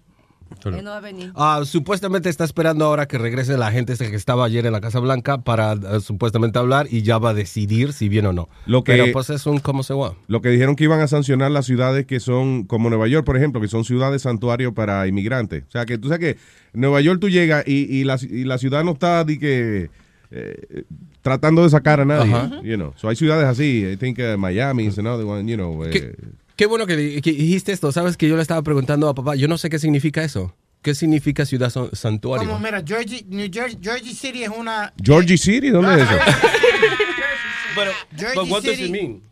[0.60, 0.78] Claro.
[0.78, 1.32] Él no va a venir.
[1.34, 5.00] Ah, supuestamente está esperando ahora que regrese la gente que estaba ayer en la Casa
[5.00, 8.48] Blanca para eh, supuestamente hablar y ya va a decidir si viene o no.
[8.66, 10.14] Lo que- Pero pues es un cómo se va.
[10.26, 13.36] Lo que dijeron que iban a sancionar las ciudades que son, como Nueva York, por
[13.36, 15.64] ejemplo, que son ciudades santuario para inmigrantes.
[15.68, 16.40] O sea, que tú sabes que
[16.72, 19.90] Nueva York tú llegas y, y la, y la ciudad no está de que,
[20.30, 20.84] eh,
[21.22, 22.34] tratando de sacar a nadie.
[22.34, 22.60] Ajá.
[22.62, 22.92] You know.
[22.96, 23.86] So hay ciudades así.
[23.92, 25.84] I think uh, Miami is another one, you know.
[25.84, 26.16] eh,
[26.56, 27.90] ¿Qué, bueno que, que dijiste esto.
[27.92, 30.54] Sabes que yo le estaba preguntando a papá, yo no sé qué significa eso.
[30.82, 32.46] ¿Qué significa ciudad san- santuario?
[32.46, 34.92] Como mira, Georgie, New Jersey, Jersey City es una.
[35.02, 36.18] Georgie City, ¿dónde es eso?
[37.74, 39.22] Pero, Georgie but what does it mean?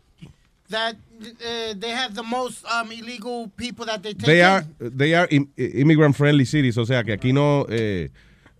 [0.69, 4.25] That uh, they have the most um, illegal people that they take.
[4.25, 4.45] They in.
[4.45, 8.09] are, they are im- immigrant friendly cities, o sea que aquí no, eh,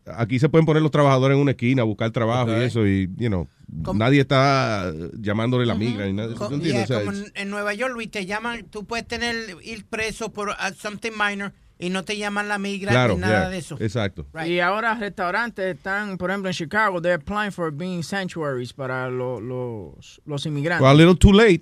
[0.05, 3.09] aquí se pueden poner los trabajadores en una esquina a buscar trabajo y eso y,
[3.17, 3.47] you know,
[3.93, 6.37] nadie está eh, llamándole la migra O
[6.85, 10.49] sea, como en, en Nueva York, Luis, te llaman, tú puedes tener, ir preso por
[10.49, 13.77] uh, something minor y no te llaman la migra claro, ni nada yeah, de eso.
[13.79, 14.25] exacto.
[14.45, 19.39] Y ahora restaurantes están, por ejemplo, en Chicago, they're applying for being sanctuaries para lo-
[19.41, 20.81] los, los inmigrantes.
[20.81, 21.61] Well, a little too late.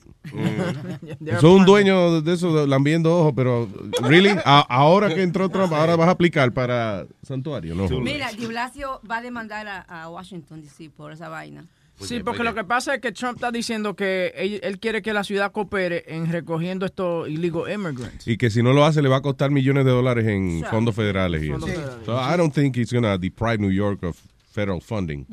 [1.19, 3.67] They're Soy un dueño de eso, lambiendo ojos, pero,
[4.03, 7.87] really, A- ahora que entró Trump, ahora vas a aplicar para santuario, ¿no?
[7.99, 11.65] Mira, Di Blasio va a demandar a, a Washington DC por esa vaina.
[12.01, 15.13] Sí, porque lo que pasa es que Trump está diciendo que él, él quiere que
[15.13, 18.27] la ciudad coopere en recogiendo estos illegal immigrants.
[18.27, 20.95] Y que si no lo hace le va a costar millones de dólares en fondos
[20.95, 21.43] federales.
[21.43, 21.81] Y Fondos eso.
[21.81, 22.05] federales.
[22.05, 24.17] So I don't think he's gonna deprive New York of
[24.51, 25.25] federal funding.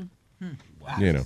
[0.98, 1.24] You know.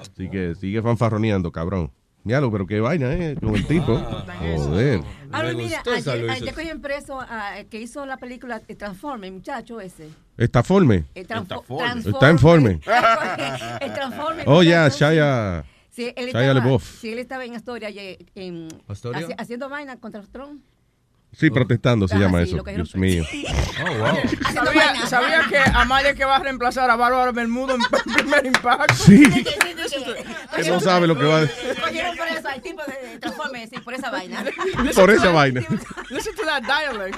[0.00, 1.90] Así que sigue fanfarroneando, cabrón.
[2.24, 3.34] Míralo, pero qué vaina, ¿eh?
[3.40, 3.96] Con el tipo.
[3.98, 5.00] Joder.
[5.32, 8.74] Ah, Me mira, gustó esa, ayer, ayer cogieron preso a, que hizo la película eh,
[8.74, 10.08] Transforme, muchacho ese.
[10.36, 11.04] Está forme.
[11.14, 11.64] El transfo-
[12.06, 12.70] Está en forme.
[13.80, 14.42] el Transforme.
[14.46, 15.64] Oh, ya, muchacho, Shia.
[15.90, 19.26] Sí, él estaba, sí, él estaba en Astoria, ayer, en, ¿Astoria?
[19.26, 20.62] haci- haciendo vaina contra Trump.
[21.32, 22.56] Sí, protestando se Ah, llama sí, eso.
[22.58, 23.24] lo Dios mío.
[24.54, 27.80] ¿Sabía, sabía que Amalia que va a reemplazar a Bárbara Bermudo en
[28.14, 28.94] primer impacto?
[28.94, 29.22] Sí.
[30.54, 31.74] Que no sabe lo que va a decir.
[31.80, 34.44] Cogieron por eso al tipo de Transforme, sí, por esa vaina.
[34.94, 35.60] Por esa vaina.
[36.10, 37.16] Listen to that dialect.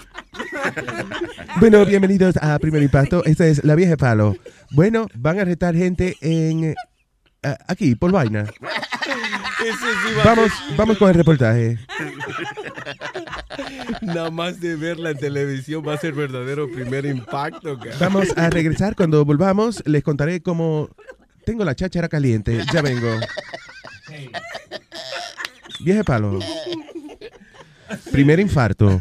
[1.59, 3.25] Bueno, bienvenidos a Primer Impacto.
[3.25, 4.37] Esta es la vieja palo.
[4.71, 6.75] Bueno, van a retar gente en
[7.67, 8.47] aquí por vaina.
[10.25, 11.79] Vamos, vamos con el reportaje.
[14.01, 17.79] Nada más de verla en televisión va a ser verdadero primer impacto.
[17.79, 17.97] cara.
[18.01, 19.83] Vamos a regresar cuando volvamos.
[19.87, 20.89] Les contaré cómo
[21.45, 22.61] tengo la cháchara caliente.
[22.73, 23.09] Ya vengo.
[25.81, 26.41] Vieja palo.
[28.11, 29.01] Primer infarto.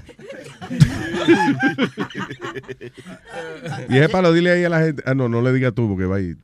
[3.90, 5.04] Vieja palo, dile ahí a la gente.
[5.06, 6.36] Ah, no, no le digas tú porque va ahí.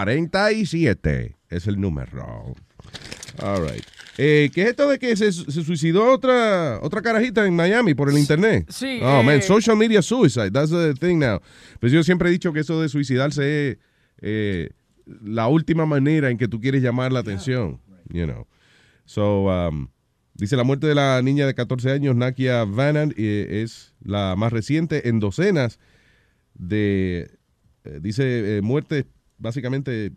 [0.01, 2.53] 844-898-5847 es el número.
[3.41, 3.83] All right.
[4.17, 8.09] Eh, ¿Qué es esto de que se, se suicidó otra otra carajita en Miami por
[8.09, 8.65] el internet?
[8.69, 10.51] Sí, Oh, eh, man, social media suicide.
[10.51, 11.39] That's the thing now.
[11.79, 13.77] Pues yo siempre he dicho que eso de suicidarse es,
[14.21, 14.69] eh,
[15.23, 18.47] la última manera en que tú quieres llamar la atención, you know.
[19.05, 19.89] So, um,
[20.35, 24.53] dice la muerte de la niña de 14 años, Nakia Vannan, eh, es la más
[24.53, 25.79] reciente en docenas
[26.53, 27.31] de,
[27.83, 29.05] eh, dice, eh, muerte,
[29.37, 30.11] básicamente,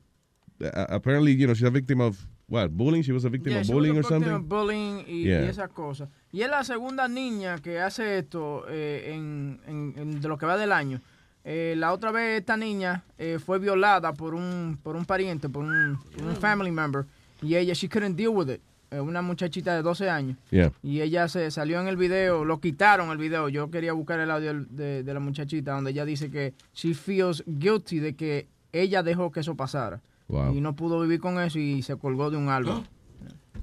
[0.89, 3.03] apparently, you know, she's a victim of, what, bullying?
[3.03, 4.31] She was a victim Yeah, of bullying or something?
[4.33, 5.45] of bullying y, Yeah.
[5.45, 6.09] y esas cosas.
[6.33, 10.47] Y es la segunda niña que hace esto eh, en, en- en- de lo que
[10.47, 11.01] va del año.
[11.45, 15.65] Eh, la otra vez esta niña eh, fue violada por un por un pariente, por
[15.65, 17.05] un, por un family member
[17.43, 18.61] y ella she couldn't deal with it.
[18.91, 20.39] Eh, una muchachita de 12 años.
[20.51, 20.73] Yeah.
[20.83, 23.49] Y ella se salió en el video, lo quitaron el video.
[23.49, 27.43] Yo quería buscar el audio de, de la muchachita donde ella dice que she feels
[27.47, 30.01] guilty de que ella dejó que eso pasara.
[30.29, 30.55] Wow.
[30.55, 32.85] Y no pudo vivir con eso y se colgó de un árbol.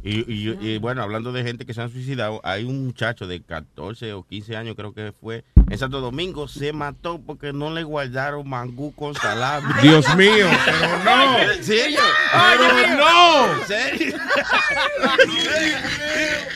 [0.04, 3.42] Y, y- y, bueno, hablando de gente que se han suicidado, hay un muchacho de
[3.44, 7.84] 14 o 15 años, creo que fue, en Santo Domingo, se mató porque no le
[7.84, 9.72] guardaron mangú con salami.
[9.82, 11.38] Dios mío, pero no.
[11.40, 12.00] ¿En serio?
[12.32, 13.54] Pero no.
[13.62, 14.18] ¿En serio?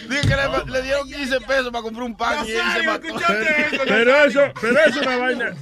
[0.10, 3.08] Que le, le dieron 15 pesos para comprar un pan y él se mató.
[3.86, 5.54] Pero eso, pero eso es una vaina.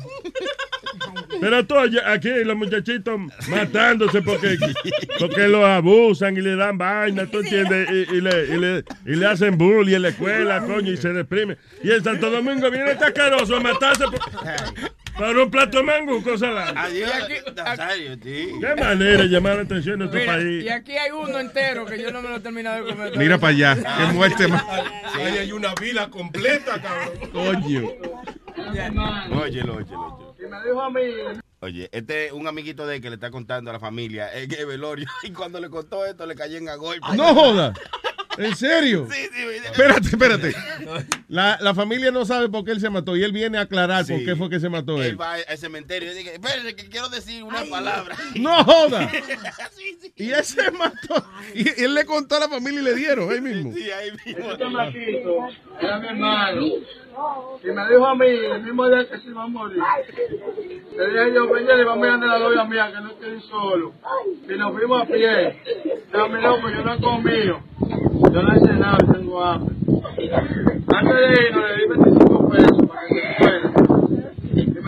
[1.42, 3.20] Pero tú, aquí los muchachitos
[3.50, 4.58] matándose porque,
[5.20, 7.90] porque los abusan y le dan vaina, ¿tú entiendes?
[7.90, 11.10] Y, y le, y, le, y le hacen bullying en la escuela, coño, y se
[11.14, 11.58] deprime.
[11.84, 14.20] Y en Santo Domingo viene este asqueroso a matarse por,
[15.18, 16.72] por un plato de mango con salami.
[16.76, 17.12] Adiós,
[17.56, 18.60] Nazario, tío.
[18.60, 20.64] Qué manera de llamar la atención en nuestro Mira, país.
[20.64, 23.18] y aquí hay uno entero que yo no me lo he terminado de comer.
[23.18, 24.64] Mira para allá, qué muerte más.
[25.16, 27.32] Ahí hay una vila completa, cabrón.
[27.32, 27.90] Coño.
[28.56, 30.33] Óyelo, óyelo, óyelo.
[30.50, 31.02] Me dijo a mí,
[31.64, 34.52] Oye, este es un amiguito de él que le está contando a la familia en
[34.54, 37.08] el velorio y cuando le contó esto le cayó en a golpe.
[37.16, 37.74] No joda.
[38.38, 39.08] ¿En serio?
[39.14, 40.56] Sí, sí, Espérate, espérate.
[41.30, 44.06] La, la familia no sabe por qué él se mató y él viene a aclarar
[44.06, 45.12] por qué fue que se mató él.
[45.12, 48.16] Él va al cementerio y dice, espérense que quiero decir una palabra.
[48.36, 49.10] No joda.
[50.16, 51.26] Y él se mató.
[51.54, 53.74] Y él le contó a la familia y le dieron ahí mismo.
[53.74, 54.52] Sí, ahí mismo.
[54.52, 54.64] este
[55.80, 56.66] era mi hermano.
[57.64, 59.82] Y me dijo a mí, el mismo día que se iba a morir.
[60.98, 63.94] Le dije yo, ven, le vamos a a la novia mía, que no estoy solo.
[64.50, 65.62] Y nos fuimos a pie.
[66.14, 67.60] No, mi loco, yo no he comido.
[68.32, 69.76] Yo no he cenado, tengo hambre.
[70.96, 74.03] Antes de irnos, le di 25 pesos para que se fuera.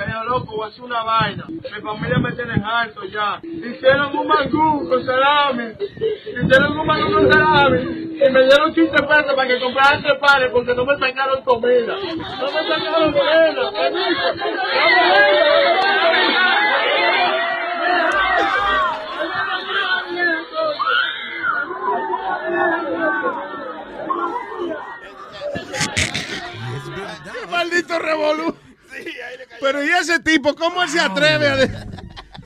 [0.04, 1.46] Dijo, loco, voy a hacer una vaina.
[1.48, 3.40] Mi familia me tiene harto ya.
[3.44, 5.74] Hicieron un mangú con salami.
[5.80, 7.80] Hicieron un mangú con salami.
[8.16, 11.96] Y me dieron 15 pesos para que comprara tres panes porque no me sacaron comida.
[11.96, 13.72] No me sacaron comida.
[27.86, 28.65] ¿Qué
[29.60, 30.56] Pero ¿y ese tipo?
[30.56, 31.88] ¿Cómo él se atreve a, de-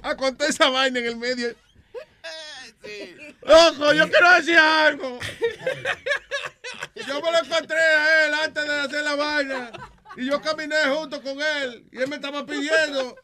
[0.02, 1.56] a contar esa vaina en el medio?
[3.46, 5.20] Ojo, yo quiero decir algo.
[7.08, 9.72] Yo me lo encontré a él antes de hacer la vaina.
[10.18, 11.88] Y yo caminé junto con él.
[11.92, 13.16] Y él me estaba pidiendo.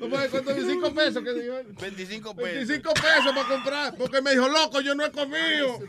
[0.00, 0.30] ¿Cómo es?
[0.30, 0.54] ¿Cuánto?
[0.54, 1.66] 25 pesos que dijo él?
[1.80, 2.54] 25 pesos.
[2.68, 3.94] 25 pesos para comprar.
[3.96, 5.80] Porque me dijo, loco, yo no he comido.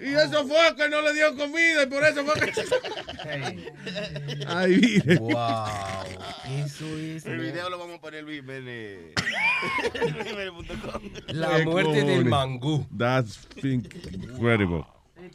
[0.00, 2.52] Y eso fue que no le dio comida y por eso fue que...
[4.46, 5.16] Ay, mire.
[5.18, 5.34] Wow.
[6.64, 7.24] Eso es.
[7.26, 9.12] El video lo vamos a poner Luis Bene.
[9.94, 11.02] luisbene.com.
[11.28, 12.84] La muerte del mangú.
[12.96, 14.84] That's incredible.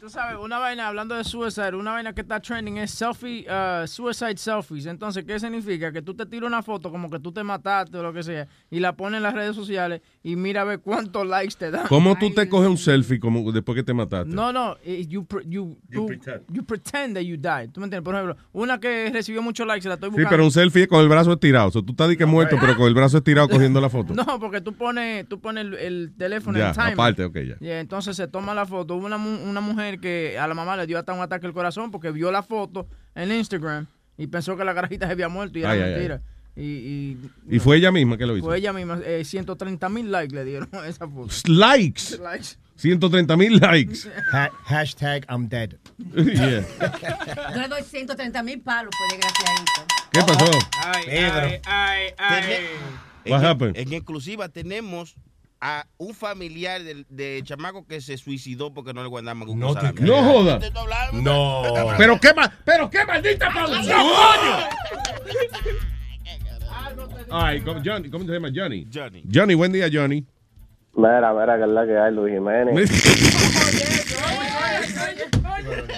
[0.00, 3.86] Tú sabes, una vaina, hablando de suicide, una vaina que está trending es selfie, uh,
[3.86, 4.86] suicide selfies.
[4.86, 5.92] Entonces, ¿qué significa?
[5.92, 8.48] Que tú te tiras una foto como que tú te mataste o lo que sea
[8.70, 11.86] y la pones en las redes sociales y mira a ver cuántos likes te dan.
[11.86, 14.32] ¿Cómo tú te coges un selfie como después que te mataste?
[14.34, 17.68] No, no, eh, you, pre- you, you pretend that you died.
[17.70, 18.02] ¿Tú me entiendes?
[18.02, 20.30] Por ejemplo, una que recibió muchos likes, la estoy Sí, buscando.
[20.30, 21.68] pero un selfie es con el brazo estirado.
[21.68, 24.14] O sea, tú estás de que muerto, pero con el brazo estirado cogiendo la foto.
[24.14, 26.94] No, porque tú pones, tú pones el, el teléfono timer.
[26.94, 27.56] aparte, ok, ya.
[27.60, 28.94] Y entonces se toma la foto.
[28.96, 31.90] Hubo una, una mujer que a la mamá le dio hasta un ataque al corazón
[31.90, 33.86] porque vio la foto en Instagram
[34.16, 36.22] y pensó que la carajita se había muerto y era Ay, ay, mentira.
[36.56, 38.44] Y, y, Y fue ella misma que lo hizo.
[38.46, 39.00] fue ella misma.
[39.04, 41.32] Eh, 130 mil likes le dieron a esa foto.
[41.46, 42.18] Likes.
[42.18, 42.58] Likes.
[42.76, 44.10] 130 mil likes.
[44.32, 45.76] Ha- hashtag I'm dead.
[46.14, 46.64] Yeah.
[47.54, 49.86] Yo le doy 130 mil palos por desgraciadito.
[50.12, 50.58] ¿Qué pasó?
[50.84, 51.40] Ay, Pedro.
[51.40, 52.54] ay, ay, ay.
[53.24, 53.76] En, What happened?
[53.76, 55.14] en exclusiva tenemos
[55.62, 59.74] a un familiar del de chamaco que se suicidó porque no le guardaban mangú No
[59.74, 60.06] te creo.
[60.22, 60.58] No joda.
[60.58, 60.70] Te.
[61.20, 61.62] No.
[61.98, 64.68] Pero qué ma- pero qué maldita producción, coño.
[67.32, 68.86] Ay, ¿cómo, Johnny, ¿cómo se llama Johnny?
[68.92, 69.22] Johnny.
[69.32, 70.24] Johnny, buen día, Johnny.
[70.94, 72.90] Mira, mira, que es la que hay, Luis Jiménez.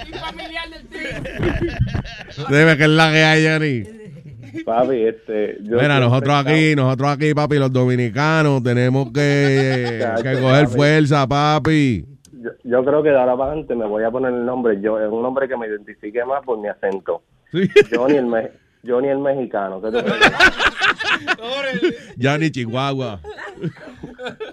[0.07, 2.47] Y familiar del tío.
[2.49, 4.02] Debe que es la que hay, Johnny.
[4.65, 5.57] Papi, este.
[5.61, 10.75] Yo Mira, nosotros aquí, nosotros aquí, papi, los dominicanos, tenemos que, Chacho, que coger papi.
[10.75, 12.05] fuerza, papi.
[12.33, 14.79] Yo, yo creo que de ahora para adelante me voy a poner el nombre.
[14.81, 17.23] Yo, es un nombre que me identifique más por mi acento.
[17.93, 18.51] Johnny el, me-
[18.85, 19.81] Johnny el mexicano.
[19.81, 20.13] ¿qué crees?
[22.21, 23.19] Johnny Chihuahua.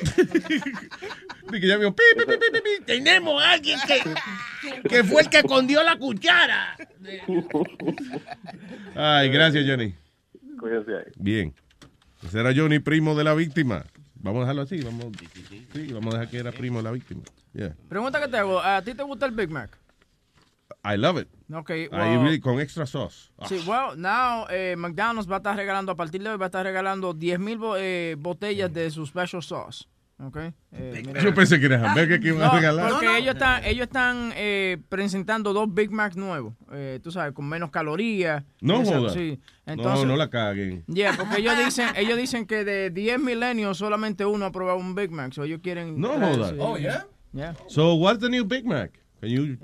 [1.52, 5.30] que ya vio, pi, pi, pi, pi, pi, Tenemos a alguien que, que fue el
[5.30, 6.76] que escondió la cuchara.
[8.96, 9.94] Ay, gracias, Johnny.
[10.60, 11.12] Cuídense ahí.
[11.18, 11.54] Bien.
[12.26, 13.84] Ese era Johnny, primo de la víctima.
[14.16, 14.80] Vamos a dejarlo así.
[14.82, 15.08] Vamos,
[15.74, 17.22] sí, vamos a dejar que era primo de la víctima.
[17.54, 17.76] Yeah.
[17.90, 19.78] Pregunta que te hago, ¿a ti te gusta el Big Mac?
[20.84, 21.28] I love it.
[21.54, 23.32] Ok, Ahí, well- really, con extra sauce.
[23.38, 23.46] Ah.
[23.48, 26.48] Sí, well, now eh, McDonald's va a estar regalando, a partir de hoy va a
[26.48, 27.58] estar regalando 10 mil
[28.18, 29.86] botellas de su special sauce.
[30.20, 30.38] Ok.
[30.72, 31.04] Eh.
[31.22, 32.90] Yo pensé que era hamburger que iban a No, regalar.
[32.92, 37.50] Porque ellos están, ellos están eh, presentando dos Big Mac nuevos, eh, tú sabes, con
[37.50, 38.44] menos calorías.
[38.62, 39.10] No joda.
[39.10, 39.40] Sí.
[39.66, 40.86] no, Entonces, no la caguen.
[40.88, 44.96] Yeah, porque ellos dicen, ellos dicen que de 10 milenios solamente uno ha probado un
[44.96, 45.34] Big Mac.
[45.34, 46.00] So ellos quieren.
[46.00, 46.50] No joda.
[46.50, 46.56] sí.
[46.60, 47.06] Oh, yeah?
[47.34, 47.56] Yeah.
[47.68, 48.92] So, what's the new Big Mac?
[49.24, 49.58] Can you,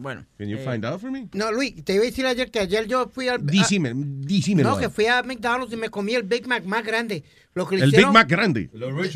[0.00, 0.24] bueno.
[0.38, 1.28] can you eh, find out for me?
[1.32, 3.44] No, Luis, te iba a decir ayer que ayer yo fui al...
[3.44, 4.62] Dísime, dísime.
[4.62, 7.24] No, que fui a McDonald's y me comí el Big Mac más grande.
[7.54, 8.70] Lo que le El Big Mac grande.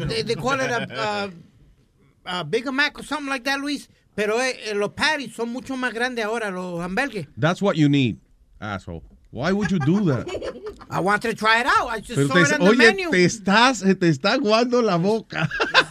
[0.09, 1.31] They, they call it a,
[2.25, 3.89] a, a Big Mac or something like that, Luis.
[4.17, 7.29] Pero eh, eh, los patties son mucho más grandes ahora, los hamburgues.
[7.39, 8.19] That's what you need,
[8.61, 9.05] asshole.
[9.31, 10.29] Why would you do that?
[10.91, 11.89] I wanted to try it out.
[11.89, 13.11] I just Pero saw te- it on the oye, menu.
[13.11, 15.49] te estás, te está aguando la boca.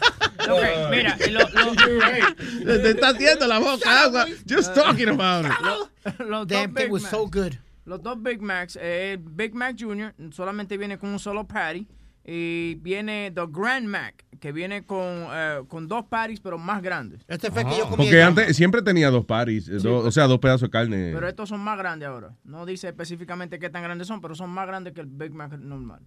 [0.50, 4.26] Ok, mira, lo- lo- te está haciendo la boca agua.
[4.50, 5.52] Just talking about it.
[5.62, 7.54] Lo- los Damn Big was Macs- so good.
[7.86, 10.14] Los dos Big Macs, eh, Big Mac Jr.
[10.32, 11.86] solamente viene con un solo patty
[12.26, 17.26] y viene The Grand Mac, que viene con, eh, con dos patties pero más grandes.
[17.28, 17.98] Este fue que yo comí.
[18.06, 21.12] Porque antes siempre tenía dos paris, eh, dos- o sea, dos pedazos de carne.
[21.14, 22.34] Pero estos son más grandes ahora.
[22.46, 25.52] No dice específicamente qué tan grandes son, pero son más grandes que el Big Mac
[25.58, 26.02] normal.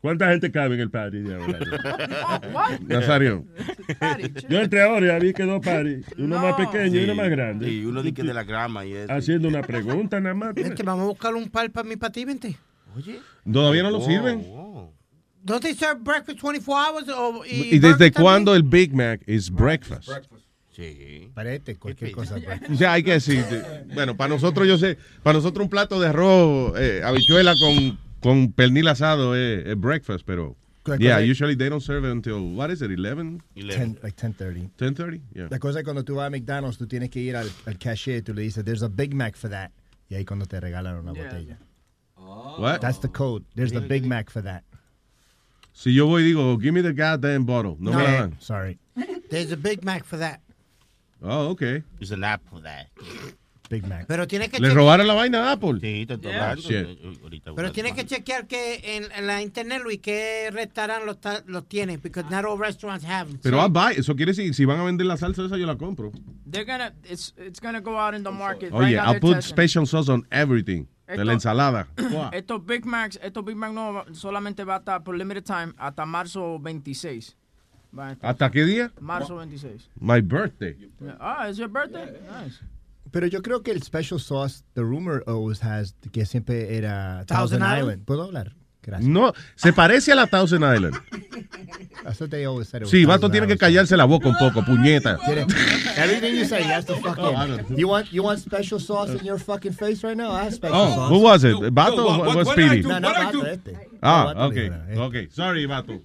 [0.00, 1.58] ¿Cuánta gente cabe en el party de ahora?
[2.86, 3.44] Nazario.
[4.48, 7.28] Yo entré ahora y ya vi que dos paris, uno más pequeño y uno más
[7.28, 7.70] grande.
[7.70, 9.12] Y uno dice que de la grama y eso.
[9.12, 10.54] Haciendo una pregunta nada más.
[10.54, 12.56] Vente, vamos a buscar un par para mi para ti, vente.
[12.96, 13.20] Oye.
[13.50, 14.44] ¿Todavía no lo Oh, sirven?
[15.42, 17.08] ¿Don't they serve breakfast 24 hours?
[17.08, 20.10] O, y ¿Y desde cuándo el Big Mac es breakfast?
[20.74, 21.30] Sí.
[21.34, 22.36] Parete, cualquier cosa.
[22.70, 26.00] O sea, hay que decir, de- bueno, para nosotros yo sé, para nosotros un plato
[26.00, 31.02] de arroz, eh, habichuela con, con pernil asado es, es breakfast, pero Correcto.
[31.04, 33.42] yeah, usually they don't serve it until, what is it, 11?
[33.54, 34.70] 10, like 10.30.
[34.78, 35.20] 10.30?
[35.34, 35.48] Yeah.
[35.50, 38.22] La cosa es cuando tú vas a McDonald's, tú tienes que ir al, al cashier,
[38.22, 39.70] tú le dices, there's a Big Mac for that.
[40.08, 41.58] Y ahí cuando te regalan una botella.
[42.16, 42.56] Oh.
[42.58, 42.80] What?
[42.80, 43.44] That's the code.
[43.54, 44.64] There's the Big Mac for that.
[45.72, 48.36] Si yo voy y digo, give me the goddamn bottle, no, me la dan.
[48.40, 48.78] Sorry.
[49.30, 50.40] There's a Big Mac for that.
[51.22, 51.82] Oh, okay.
[51.98, 52.88] There's an app for that.
[53.70, 54.04] Big Mac.
[54.08, 55.74] Pero tienes que ¿Le chequear- robaron la vaina a Apple?
[55.80, 56.50] Sí, te estoy Yeah.
[56.50, 56.62] hablando.
[56.68, 56.86] Shit.
[56.88, 61.18] Eh, ahorita Pero tienes que chequear que en, en la internet, Luis, qué restaurante los,
[61.46, 61.96] los tiene.
[61.98, 63.38] Because not all restaurants have them.
[63.40, 65.76] Pero I'll buy, eso quiere decir, si van a vender la salsa esa, yo la
[65.76, 66.10] compro.
[66.50, 68.72] They're gonna, it's, it's gonna go out in the market.
[68.72, 69.54] Oye, Right now I'll put testing.
[69.54, 70.86] special sauce on everything.
[71.06, 71.86] De la ensalada.
[72.32, 76.06] Estos Big Macs, estos Big Mac no solamente va a estar por limited time hasta
[76.06, 77.36] marzo 26.
[77.96, 78.92] Va a estar- ¿Hasta qué día?
[79.00, 79.90] Marzo 26.
[79.98, 80.76] My birthday.
[81.18, 82.12] Ah, it's your birthday?
[82.30, 82.60] Nice.
[83.10, 87.60] Pero yo creo que el special sauce, the rumor always has que siempre era Thousand
[87.60, 87.78] Thousand, Island?
[87.82, 88.04] Island.
[88.04, 88.52] ¿Puedo hablar?
[88.82, 89.08] Gracias.
[89.10, 90.94] No, se parece a la Thousand Island.
[92.02, 92.80] That's what they always said.
[92.80, 93.60] it was Sí, Vato Thousand tiene que Island.
[93.60, 95.18] callarse la boca un poco, puñeta.
[95.98, 97.76] Everything you say, you have to fucking.
[97.76, 100.30] You want you want special sauce in your fucking face right now?
[100.32, 101.10] I have special Oh, sauce.
[101.10, 101.56] who was it?
[101.74, 102.80] Vato or what- was Speedy?
[102.82, 103.76] No, no, Vato, este.
[104.02, 104.98] Ah, No, este.
[104.98, 105.28] okay.
[105.30, 106.00] Sorry, Vato.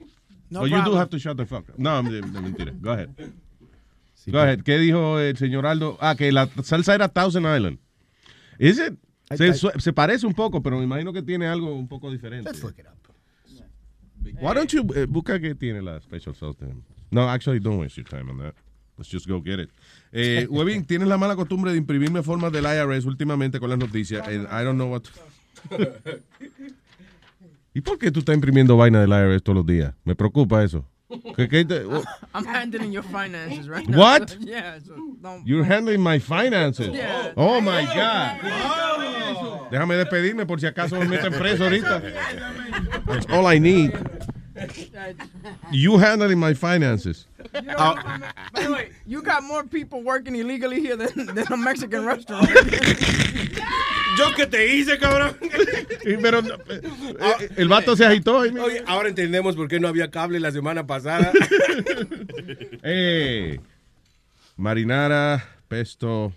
[0.51, 1.78] No But you do have to shut the fuck up.
[1.80, 2.72] No, I'm- no, mentira.
[2.82, 3.10] Go ahead.
[4.26, 4.61] Sí, Go ahead.
[4.61, 5.97] ¿Qué dijo el señor Aldo?
[6.01, 7.78] Ah, que la salsa era Thousand Island.
[8.57, 8.95] Is it?
[9.38, 12.49] Se, se parece un poco, pero me imagino que tiene algo un poco diferente.
[12.49, 12.95] Let's look it up.
[14.41, 16.73] Why don't you eh, busca que tiene la special sauce de-
[17.11, 18.55] No, actually don't waste your time on that.
[18.97, 19.69] Let's just go get it.
[20.11, 24.28] Eh, Webin, tienes la mala costumbre de imprimirme formas del IRS últimamente con las noticias.
[24.28, 25.03] and I don't know what.
[27.73, 29.93] ¿Y por qué tú estás imprimiendo vaina del IRS todos los días?
[30.05, 30.88] Me preocupa eso.
[31.36, 31.82] ¿Qué- qué te-
[32.34, 32.49] I'm oh.
[32.49, 33.97] handling your finances right now.
[33.97, 34.38] What?
[34.39, 35.45] yeah, so don't.
[35.45, 36.89] You're handling my finances.
[36.89, 37.34] Yeah.
[37.38, 38.39] Oh, oh my God.
[39.72, 42.01] Déjame despedirme por si acaso me meten preso ahorita.
[43.05, 43.93] That's all I need.
[45.72, 47.28] You handling my finances.
[47.53, 47.95] You know,
[48.53, 52.49] by the way, you got more people working illegally here than, than a Mexican restaurant.
[54.18, 55.38] Yo que te hice, cabrón.
[56.22, 58.41] Pero eh, el vato se agitó.
[58.41, 58.63] ahí, mira.
[58.63, 61.32] Oye, ahora entendemos por qué no había cable la semana pasada.
[62.88, 63.59] Eh,
[64.55, 66.32] marinara, pesto.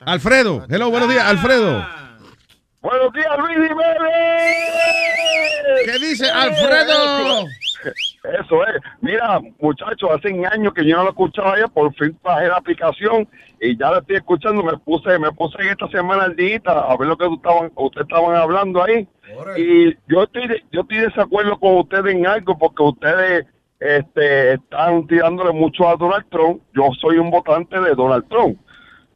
[0.00, 0.64] Alfredo.
[0.68, 1.84] Hello, buenos días, Alfredo.
[2.80, 3.98] Buenos días, Luis Jiménez.
[5.84, 7.44] ¿Qué dice Alfredo?
[7.84, 8.82] Eso es.
[9.00, 13.28] Mira, muchachos, hace años que yo no lo escuchaba ya, por fin bajé la aplicación
[13.60, 14.62] y ya la estoy escuchando.
[14.62, 18.36] Me puse, me puse esta semana al día a ver lo que estaban, ustedes estaban
[18.36, 19.08] hablando ahí.
[19.56, 23.46] Y yo estoy, yo estoy de desacuerdo con ustedes en algo porque ustedes
[23.80, 26.62] este, están tirándole mucho a Donald Trump.
[26.74, 28.58] Yo soy un votante de Donald Trump.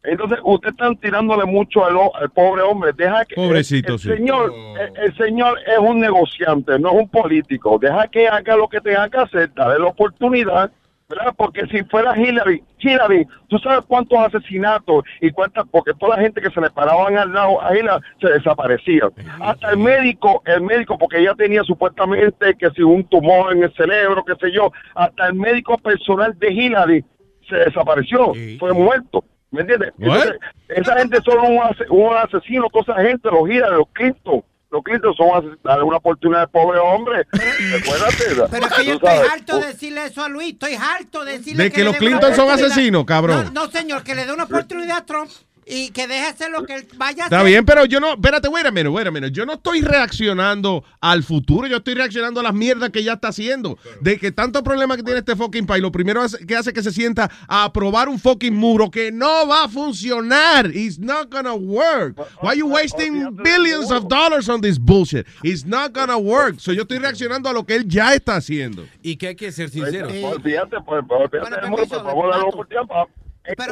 [0.04, 2.92] Entonces, ustedes están tirándole mucho al, al pobre hombre.
[2.96, 4.08] Deja que Pobrecito, el, sí.
[4.08, 7.78] señor, el, el señor es un negociante, no es un político.
[7.78, 10.72] Deja que haga lo que tenga que hacer, dale la oportunidad,
[11.08, 11.32] ¿verdad?
[11.36, 16.40] Porque si fuera Hillary, Hillary, tú sabes cuántos asesinatos y cuántas, porque toda la gente
[16.40, 19.08] que se le paraban al lado a Hillary se desaparecía.
[19.40, 23.72] Hasta el médico, el médico, porque ella tenía supuestamente que si un tumor en el
[23.74, 27.04] cerebro, qué sé yo, hasta el médico personal de Hillary
[27.48, 29.24] se desapareció, fue muerto.
[29.52, 29.92] ¿Me entiendes?
[29.98, 30.32] Entonces,
[30.68, 34.42] esa gente son un, ase- un asesino, toda esa gente, los Hillary, los Clinton.
[34.70, 37.26] Los Clinton son darle una oportunidad al pobre hombre.
[37.30, 38.24] Recuérdate.
[38.50, 40.54] Pero es que yo estoy harto de decirle eso a Luis.
[40.54, 43.50] Estoy harto de decirle De que los Clinton son asesinos, cabrón.
[43.52, 45.30] No, no, señor, que le dé una oportunidad a Trump
[45.66, 47.48] y que deje hacer lo que él vaya a Está hacer.
[47.48, 49.32] bien, pero yo no, espérate, wait a minute, wait a minute.
[49.32, 53.28] Yo no estoy reaccionando al futuro, yo estoy reaccionando a las mierdas que ya está
[53.28, 53.78] haciendo.
[54.00, 56.92] De que tanto problema que tiene este fucking país, lo primero que hace que se
[56.92, 60.66] sienta a aprobar un fucking muro que no va a funcionar.
[60.74, 62.16] It's not gonna work.
[62.42, 65.26] Why you wasting billions of dollars on this bullshit?
[65.42, 66.58] It's not gonna work.
[66.58, 68.86] So yo estoy reaccionando a lo que él ya está haciendo.
[69.02, 70.08] Y que hay que ser sincero.
[70.08, 71.86] Olvídate, pues, pues, olvídate, amor,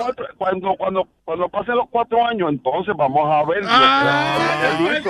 [0.04, 3.62] cuatro- cuando, cuando, cuando pasen los cuatro años, entonces vamos a ver.
[3.62, 5.02] lo que él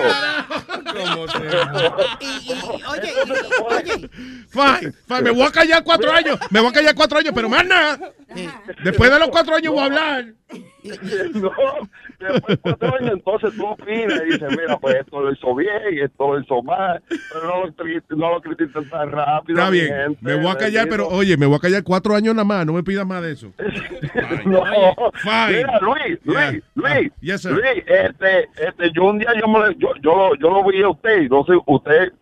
[2.88, 4.11] Oye, y- oye,
[4.48, 7.48] Fine, fine, me voy a callar cuatro años, me voy a callar cuatro años, pero
[7.48, 7.98] más nada.
[8.84, 10.24] Después de los cuatro años voy a hablar.
[11.34, 11.51] no,
[12.18, 15.70] después de cuatro años, entonces tú opinas y dices, mira, pues esto lo hizo bien,
[16.03, 19.59] esto lo hizo mal, pero no lo, no lo critiques tan rápido.
[19.59, 22.34] Está bien, gente, me voy a callar, pero oye, me voy a callar cuatro años
[22.34, 23.53] nada más, no me pidas más de eso.
[24.46, 24.62] No,
[25.14, 25.59] Fine.
[25.59, 26.61] mira, Luis, Luis, Yeah.
[26.74, 27.44] Luis, yes.
[27.44, 30.88] Luis, este, este, yo un día yo, me, yo, yo, lo, yo lo vi a
[30.88, 32.12] usted, no sé, usted,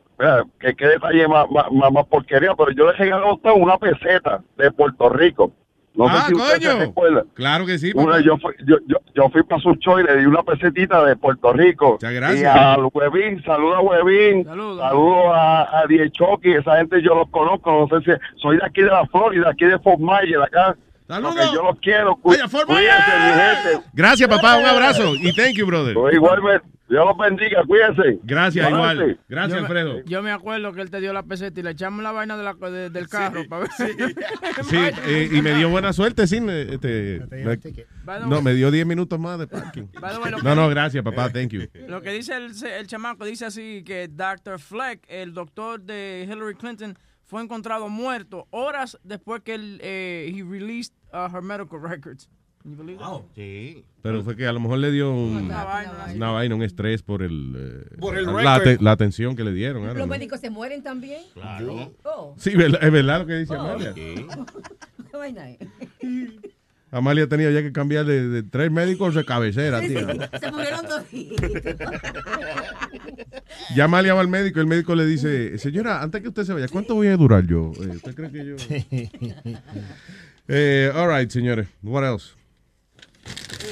[0.59, 3.79] que qué detalle más, más, más- más porquería, pero yo le regalé a usted una
[3.79, 5.53] peseta de Puerto Rico.
[5.95, 6.79] No Ah, sé si usted se coño.
[6.81, 7.25] recuerda.
[7.35, 7.91] Claro que sí.
[7.95, 11.05] Una, yo, fui, yo, yo, yo fui para su show y le di una pesetita
[11.05, 11.93] de Puerto Rico.
[11.93, 12.41] Muchas gracias.
[12.43, 17.29] Y al Huevín, saludo a Huevín, saludo a, a Die Chucky, esa gente yo los
[17.31, 20.77] conozco, no sé si soy de aquí de la Florida, aquí de Fort Myers, acá.
[21.09, 22.17] Porque yo los quiero.
[22.17, 23.33] cu- Vaya, Fort cuídense, mi
[23.73, 23.89] gente.
[23.95, 25.95] Gracias, papá, un abrazo y thank you, brother.
[25.95, 28.19] Pues Igualmente, Dios los bendiga, cuídense.
[28.25, 29.19] Gracias, igual.
[29.29, 30.05] Gracias, Yo me- Alfredo.
[30.05, 32.43] Yo me acuerdo que él te dio la peseta y le echamos la vaina de
[32.45, 33.85] la- de- del carro para ver si.
[34.69, 36.41] Sí, eh, y me dio buena suerte, sí.
[36.47, 37.23] Este,
[38.27, 39.85] no, me dio 10 minutos más de parking.
[40.43, 41.63] No, no, gracias, papá, thank you.
[41.89, 44.59] Lo que dice el, el chamaco dice así que Dr.
[44.59, 46.99] Fleck, el doctor de Hillary Clinton,
[47.29, 52.29] fue encontrado muerto horas después que él eh, he released uh, her medical records.
[52.63, 53.21] Can you believe that?
[53.37, 53.85] Sí.
[54.03, 56.07] Pero fue que a lo mejor le dio un, Una vaina.
[56.15, 59.87] una vaina, un estrés por el, eh, Por el la, la atención que le dieron.
[59.97, 61.23] ¿Los médicos se mueren también?
[61.35, 61.93] Claro.
[62.05, 62.35] Oh.
[62.39, 62.57] Sí, es
[62.93, 63.61] verdad lo que dice Oh.
[63.61, 63.93] Amalia.
[63.95, 65.59] ¿Qué vaina es?
[66.91, 70.01] Amalia tenía ya que cambiar de, de tres médicos de cabecera, Sí, tío.
[70.11, 71.51] sí, Se murieron toditos.
[73.75, 76.53] Ya Amalia va al médico y el médico le dice, señora, antes que usted se
[76.53, 77.73] vaya, ¿cuánto voy a durar yo?
[77.83, 78.57] Eh, ¿Usted cree que yo...?
[80.49, 81.69] Eh, all right, señores.
[81.83, 82.31] What else?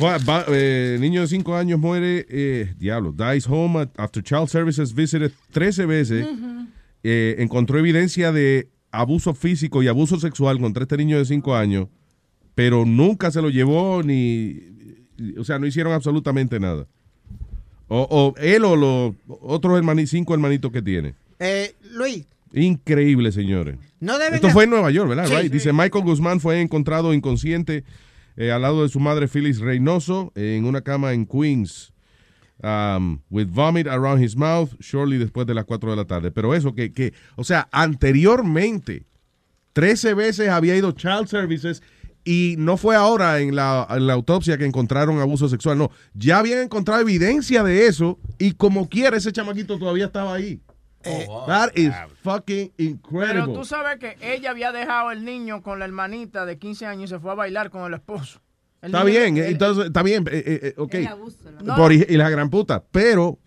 [0.02, 4.94] Va- eh, niño de 5 años muere, eh, diablo, dies home at- after child services
[4.94, 6.26] visited 13 veces.
[7.02, 11.88] Eh, encontró evidencia de abuso físico y abuso sexual contra este niño de 5 años,
[12.56, 14.58] pero nunca se lo llevó ni...
[15.38, 16.86] o sea, no hicieron absolutamente nada.
[17.86, 21.14] O, o él o los otros hermanitos, cinco hermanitos que tiene.
[21.38, 23.76] Eh, Luis, Increíble, señores.
[24.00, 24.34] no deben...
[24.36, 25.26] Esto fue en Nueva York, ¿verdad?
[25.26, 25.42] Sí, Right?
[25.44, 25.48] sí.
[25.50, 27.84] Dice Michael Guzmán fue encontrado inconsciente
[28.36, 31.92] eh, al lado de su madre Phyllis Reynoso en una cama en Queens.
[32.62, 36.30] um, with vomit around his mouth shortly después de las 4 de la tarde.
[36.30, 39.04] Pero eso que, que o sea, anteriormente
[39.74, 41.82] 13 veces había ido Child Services
[42.26, 45.90] y no fue ahora en la, en la autopsia que encontraron abuso sexual, no.
[46.12, 50.60] Ya habían encontrado evidencia de eso y como quiera ese chamaquito todavía estaba ahí.
[51.46, 51.92] That is
[52.24, 53.54] fucking Pero incredible.
[53.54, 57.14] tú sabes que ella había dejado el niño con la hermanita de 15 años y
[57.14, 58.40] se fue a bailar con el esposo.
[58.82, 60.94] El Está niño- bien, el- entonces, está bien, eh, eh, eh, ok.
[60.94, 61.76] El abuso, ¿no?
[61.76, 62.82] Por, y, la gran puta.
[62.90, 63.38] Pero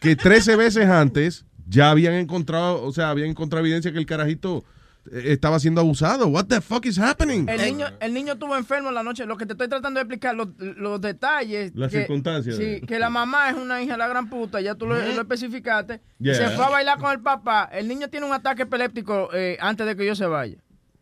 [0.00, 4.64] que 13 veces antes ya habían encontrado, o sea, habían encontrado evidencia que el carajito
[4.64, 4.64] eh,
[5.10, 6.28] estaba siendo abusado.
[6.28, 7.48] What the fuck is happening?
[7.48, 9.26] El niño, el niño estuvo enfermo en la noche.
[9.26, 11.72] Lo que te estoy tratando de explicar, los, los detalles.
[11.74, 14.74] Las que- circunstancias Sí, que la mamá es una hija de la gran puta, ya
[14.74, 16.00] tú lo, lo especificaste.
[16.18, 16.34] Yeah.
[16.34, 17.68] Se fue a bailar con el papá.
[17.72, 20.56] El niño tiene un ataque epiléptico eh, antes de que yo se vaya.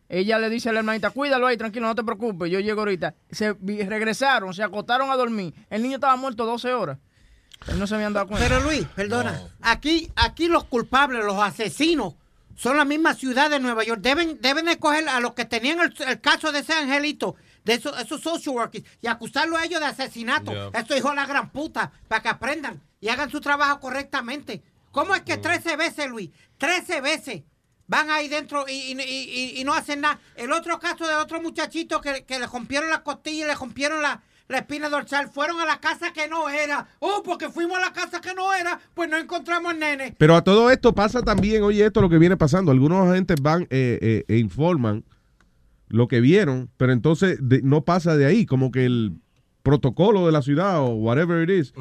[0.09, 3.15] Ella le dice a la hermanita, cuídalo ahí, tranquilo, no te preocupes, yo llego ahorita.
[3.31, 5.55] Se regresaron, se acotaron a dormir.
[5.71, 6.99] El niño estaba muerto 12 horas.
[7.69, 8.49] Él no se habían dado cuenta.
[8.49, 12.15] Pero Luis, perdona, aquí, aquí los culpables, los asesinos,
[12.61, 14.03] son la misma ciudad de Nueva York.
[14.03, 17.99] Deben, deben escoger a los que tenían el, el caso de ese angelito, de esos,
[17.99, 20.53] esos social workers, y acusarlo a ellos de asesinato.
[20.53, 20.71] Yeah.
[20.75, 24.63] Esto hijo de la gran puta, para que aprendan y hagan su trabajo correctamente.
[24.93, 26.29] ¿Cómo es que 13 veces, Luis?
[26.59, 27.43] 13 veces
[27.87, 30.21] van ahí dentro y, y- y- y no hacen nada.
[30.37, 34.03] El otro caso de otro muchachito que, que le rompieron la costilla y le rompieron
[34.03, 36.87] la, la espina dorsal, fueron a la casa que no era.
[36.99, 40.15] Oh, porque fuimos a la casa que no era, pues no encontramos al nene.
[40.19, 42.73] Pero a todo esto pasa también, oye, esto es lo que viene pasando.
[42.73, 45.05] Algunos agentes van eh, eh, e informan
[45.89, 49.13] lo que vieron, pero entonces de- no pasa de ahí, como que el
[49.63, 51.73] protocolo de la ciudad o whatever it is,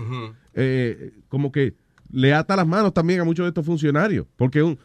[0.54, 1.76] eh, como que
[2.12, 4.26] le ata las manos también a muchos de estos funcionarios.
[4.36, 4.78] Porque un,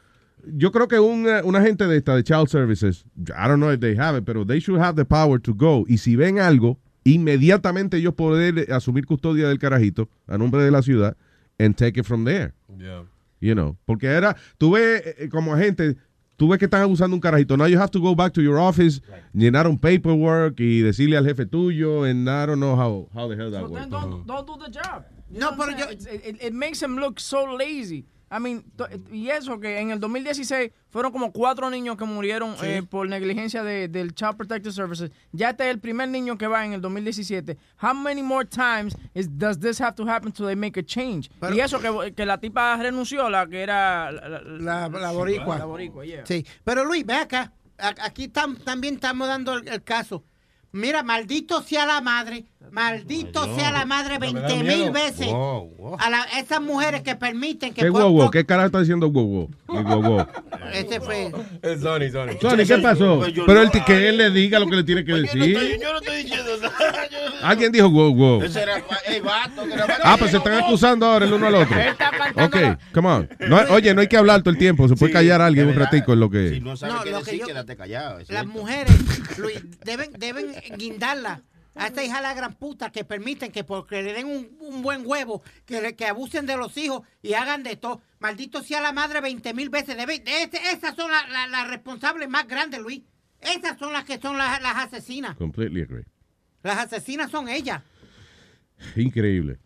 [0.46, 3.72] yo creo que un, eh, un agente de esta, de Child Services, I don't know
[3.72, 5.84] if they have it, pero they should have the power to go.
[5.88, 10.82] Y si ven algo, inmediatamente ellos poder asumir custodia del carajito a nombre de la
[10.82, 11.16] ciudad
[11.58, 12.52] and take it from there.
[13.40, 15.96] You know, porque era, tú ves eh, eh, como agente,
[16.36, 17.56] tú ves que están abusando un carajito.
[17.56, 19.02] Now you have to go back to your office,
[19.34, 23.36] llenar un paperwork y decirle al jefe tuyo, and I don't know how, how the
[23.36, 23.80] hell that So works.
[23.82, 25.04] then don't, don't do the job.
[25.30, 25.90] No, pero yo...
[25.90, 28.06] It, it- it makes him look so lazy.
[28.36, 28.64] I mean,
[29.12, 32.66] y eso que en el 2016 fueron como cuatro niños que murieron Sí.
[32.66, 35.10] eh, por negligencia de, del Child Protective Services.
[35.32, 37.56] Ya este es el primer niño que va en el 2017.
[37.82, 41.30] How many more times is, does this have to happen to they make a change?
[41.54, 45.58] y eso que, que la tipa renunció, la que era la, La, la boricua.
[45.58, 46.26] La boricua, yeah.
[46.26, 47.52] Sí, pero Luis, ve acá.
[47.78, 50.24] Aquí tam- también estamos dando el, el caso.
[50.72, 54.76] Mira, maldito sea la madre, maldito sea la madre me da 20 miedo.
[54.84, 55.26] mil veces.
[55.28, 55.96] Wow, wow.
[55.98, 57.82] A la- esas mujeres que permiten que...
[57.82, 60.26] ¿Qué guau por- ¿Qué carajo está diciendo guau El guau
[60.72, 61.32] Ese fue...
[61.62, 62.38] Es Sony, Sony.
[62.40, 63.20] Sony, ¿qué pasó?
[63.46, 65.78] Pero él, que él le diga lo que le tiene que decir.
[65.80, 67.08] Yo no estoy diciendo nada.
[67.10, 68.42] Yo- Alguien dijo wow, wow.
[68.42, 69.64] Ese era el vato.
[69.66, 71.76] que era- Ah, pues se están acusando ahora el uno al otro.
[72.44, 72.56] Ok,
[72.92, 73.28] come on.
[73.48, 74.88] No, oye, no hay que hablar todo el tiempo.
[74.88, 76.50] Se puede Sí, callar a alguien un ratico en lo que...
[76.50, 78.18] Si no sabes No, qué lo que decir, yo- quédate callado.
[78.28, 80.46] Las mujeres, Luis, deben, deben
[80.76, 81.42] guindarla
[81.74, 84.82] a esta hija de la gran puta que permiten que porque le den un, un
[84.82, 88.00] buen huevo, que, que abusen de los hijos y hagan de todo.
[88.20, 89.96] Maldito sea la madre 20 mil veces.
[89.96, 93.02] Debe- este- esas son las la- responsables más grandes, Luis.
[93.40, 95.36] Esas son las que son las, las asesinas.
[95.36, 96.04] Completely agree.
[96.62, 97.82] Las asesinas son ellas.
[98.96, 99.58] Increíble.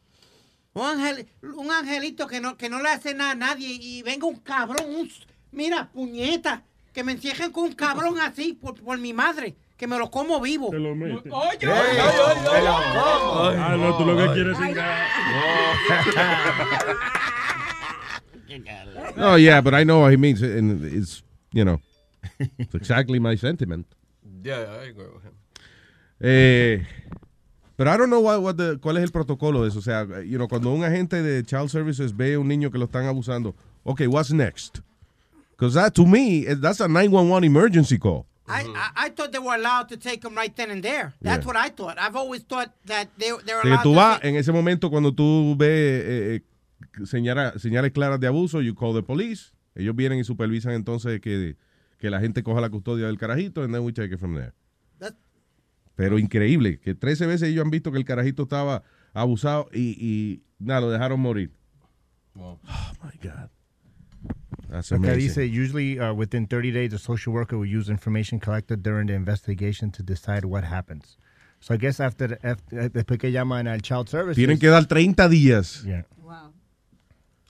[0.75, 4.27] Un, ángel, un angelito que no, que no le hace nada a nadie y venga
[4.27, 5.11] un cabrón, un,
[5.53, 9.97] mira, puñeta, que me encierren con un cabrón así por, por mi madre, que me
[9.97, 10.71] lo como vivo.
[10.71, 11.31] Te lo mete.
[11.31, 11.71] Oye, oye, oye,
[12.43, 12.63] te oye.
[12.63, 13.45] lo como.
[13.57, 14.29] Ah, no, tú lo que Ay.
[14.35, 14.77] quieres es
[19.17, 20.43] No, yeah, but I know what he means.
[20.43, 21.23] And it's,
[21.53, 21.81] you know,
[22.59, 23.87] it's exactly my sentiment.
[24.43, 25.33] Yeah, I agree with him.
[26.21, 26.85] Eh,
[27.77, 29.79] pero I don't know what, what the- cuál es el protocolo de eso.
[29.79, 32.79] O sea, you know, cuando un agente de Child Services ve a un niño que
[32.79, 33.55] lo están abusando,
[33.85, 34.81] okay, what's next?
[35.57, 38.27] Because that, to me, that's a 911 emergency call.
[38.49, 41.15] I, I, I thought they were allowed to take them right then and there.
[41.21, 41.47] That's Yeah.
[41.47, 41.99] what I thought.
[41.99, 44.91] I've always thought that they, they were Que allowed tú to vas, en ese momento,
[44.91, 46.43] cuando tú ves eh, eh,
[47.07, 49.53] señala- señales claras de abuso, you call the police.
[49.75, 51.57] Ellos vienen y supervisan entonces que,
[51.99, 54.53] que la gente coja la custodia del carajito, and then we take it from there.
[54.99, 55.15] That-
[55.95, 58.83] Pero increíble, que 13 veces ellos han visto que el carajito estaba
[59.15, 61.53] abusado y, y nada, lo dejaron morir.
[62.35, 62.59] Oh
[63.03, 63.51] my God.
[64.69, 65.29] That's amazing.
[65.29, 69.15] dice, usually uh, within 30 days, a social worker will use information collected during the
[69.15, 71.17] investigation to decide what happens.
[71.61, 74.37] So I guess after, after- después que llaman al child services.
[74.37, 75.83] Tienen que dar 30 días.
[75.85, 76.05] Yeah.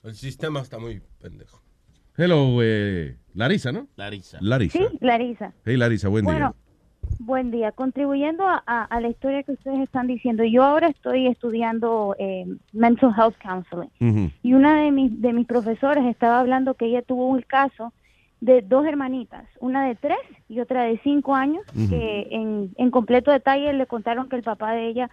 [0.03, 1.61] El sistema está muy pendejo.
[2.15, 3.87] Hello, eh, Larisa, ¿no?
[3.97, 4.37] Larisa.
[4.41, 4.79] Larisa.
[4.79, 5.53] Sí, Larisa.
[5.65, 6.55] Hey, Larisa, buen bueno,
[7.17, 7.71] buen día.
[7.71, 12.45] Contribuyendo a, a- a la historia que ustedes están diciendo, yo ahora estoy estudiando eh,
[12.73, 14.31] Mental Health Counseling.
[14.43, 17.91] Y una de mis, de mis profesores estaba hablando que ella tuvo un caso
[18.41, 23.31] de dos hermanitas, una de tres y otra de cinco años, que en, en completo
[23.31, 25.09] detalle le contaron que el papá de ella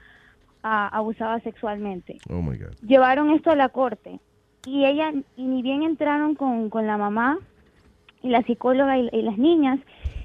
[0.63, 2.19] abusaba sexualmente.
[2.29, 2.75] Oh, my God.
[2.87, 4.19] Llevaron esto a la corte
[4.67, 7.39] y ella, y ni bien entraron con, con la mamá
[8.23, 9.79] y la psicóloga y, y las niñas,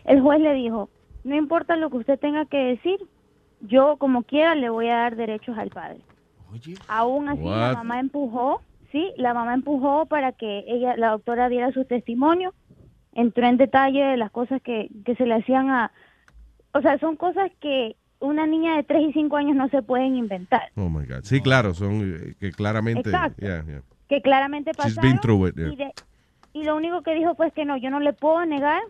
[0.05, 0.89] el juez le dijo,
[1.23, 2.97] no importa lo que usted tenga que decir,
[3.61, 6.01] yo como quiera le voy a dar derechos al padre.
[6.87, 8.61] Aún así la mamá empujó,
[8.91, 12.53] sí, la mamá empujó para que ella, la doctora diera su testimonio,
[13.13, 15.91] entró en detalle de las cosas que, que se le hacían a,
[16.73, 20.15] o sea, son cosas que una niña de 3 y 5 años no se pueden
[20.15, 21.23] inventar, Oh, my God.
[21.23, 23.09] Sí, claro, son eh, que claramente.
[23.09, 23.41] Exacto.
[23.41, 23.81] yeah, yeah.
[24.07, 25.15] que claramente pasaron.
[25.47, 25.67] it, yeah.
[25.71, 25.93] y, de-
[26.53, 28.81] y lo único que dijo fue que no, yo no le puedo negar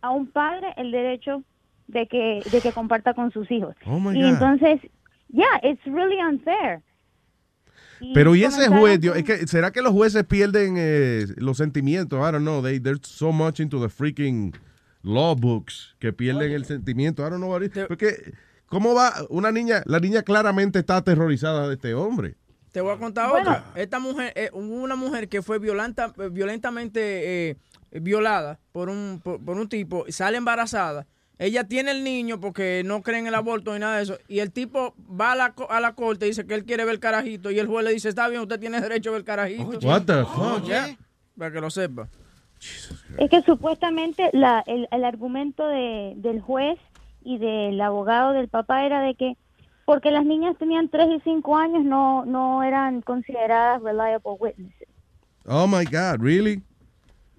[0.00, 1.42] a un padre el derecho
[1.90, 3.74] de que, de que comparta con sus hijos.
[3.86, 4.28] Oh, my y God.
[4.30, 4.80] entonces,
[5.28, 6.82] yeah, it's really unfair.
[8.00, 11.58] Y Pero y ese juez, Dios, es que, ¿será que los jueces pierden eh, los
[11.58, 12.18] sentimientos?
[12.18, 12.62] I don't know.
[12.62, 14.54] They, they're so much into the freaking
[15.02, 17.26] law books que pierden el sentimiento.
[17.26, 18.32] I don't know what it- Porque,
[18.66, 19.82] ¿cómo va una niña?
[19.84, 22.36] La niña claramente está aterrorizada de este hombre.
[22.72, 23.64] Te voy a contar otra.
[23.74, 27.56] Esta mujer, eh, una mujer que fue violenta, eh, violentamente eh,
[27.90, 31.06] violada por un, por, por un tipo, sale embarazada.
[31.42, 34.18] Ella tiene el niño porque no cree en el aborto ni nada de eso.
[34.28, 36.84] Y el tipo va a la, co- a la corte y dice que él quiere
[36.84, 37.50] ver el carajito.
[37.50, 39.78] Y el juez le dice, está bien, usted tiene derecho a ver el carajito.
[39.86, 40.64] What the fuck?
[40.66, 40.96] Yeah,
[41.38, 42.08] Para que lo sepa.
[43.16, 46.78] Es que supuestamente la, el, el argumento de, del juez
[47.24, 49.38] y del abogado del papá era de que
[49.86, 54.88] porque las niñas tenían 3 y 5 años no, no eran consideradas reliable witnesses.
[55.46, 56.62] Oh my God, really?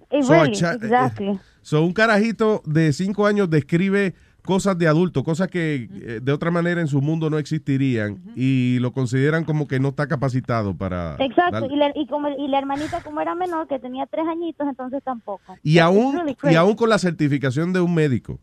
[0.10, 1.40] Eh, So, a really, cha- exactly.
[1.62, 6.50] So, un carajito de cinco años describe cosas de adulto, cosas que eh, de otra
[6.50, 11.16] manera en su mundo no existirían y lo consideran como que no está capacitado para...
[11.20, 14.68] Exacto, y la, y, como, y la hermanita como era menor, que tenía tres añitos,
[14.68, 15.56] entonces tampoco.
[15.62, 18.40] Y aún, really y aún con la certificación de un médico.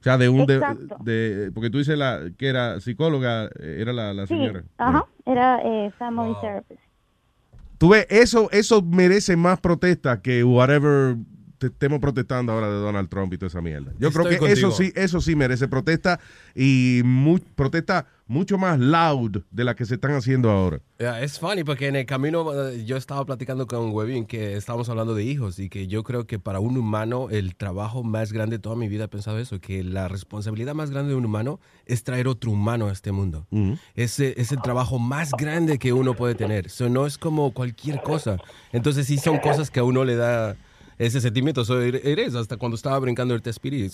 [0.00, 0.46] O sea, de un...
[0.46, 4.64] De, porque tú dices la, que era psicóloga, eh, era la, la Sí, señora.
[4.78, 6.80] ajá, era eh, family therapist.
[7.78, 11.31] Tú ves, eso, eso merece más protesta que whatever te
[11.66, 13.92] estemos protestando ahora de Donald Trump y toda esa mierda.
[13.98, 14.92] Yo Estoy creo que eso contigo.
[14.92, 16.20] sí, eso sí merece protesta
[16.54, 20.80] y mu- protesta mucho más loud de la que se están haciendo ahora.
[20.98, 24.88] Yeah, es funny porque en el camino eh, yo estaba platicando con Webin que estábamos
[24.88, 28.56] hablando de hijos y que yo creo que para un humano el trabajo más grande
[28.56, 31.60] de toda mi vida he pensado eso, que la responsabilidad más grande de un humano
[31.84, 33.46] es traer otro humano a este mundo.
[33.94, 36.66] Ese es el trabajo más grande que uno puede tener.
[36.66, 38.38] Eso no es como cualquier cosa.
[38.72, 40.56] Entonces sí son cosas que a uno le da
[40.98, 41.64] ese sentimiento.
[41.64, 43.90] So, it- it is, hasta cuando estaba brincando el Tespiri,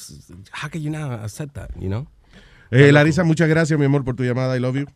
[0.62, 2.06] how can you not accept that, you know?
[2.70, 4.54] Eh, Larisa, muchas gracias, mi amor, por tu llamada.
[4.56, 4.86] I love you.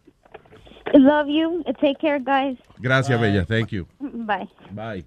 [0.95, 1.63] Love you.
[1.81, 2.59] Take care, guys.
[2.79, 3.47] Gracias, Bella.
[3.47, 3.87] Thank you.
[4.01, 4.49] Bye.
[4.73, 5.05] Bye.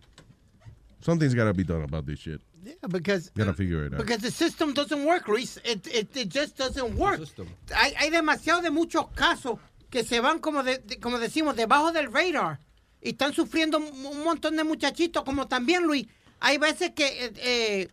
[1.02, 2.42] Something's gotta be done about this shit.
[2.64, 4.00] Yeah, because Gotta figure it out.
[4.00, 5.58] Because the system doesn't work, Luis.
[5.64, 7.22] It, it, it just doesn't work.
[7.72, 9.60] Hay, hay demasiado de muchos casos
[9.92, 12.60] que se van, como, de- de- como decimos, debajo del radar.
[13.04, 16.08] Y están sufriendo un montón de muchachitos, como también, Luis.
[16.40, 17.88] Hay veces que eh, eh,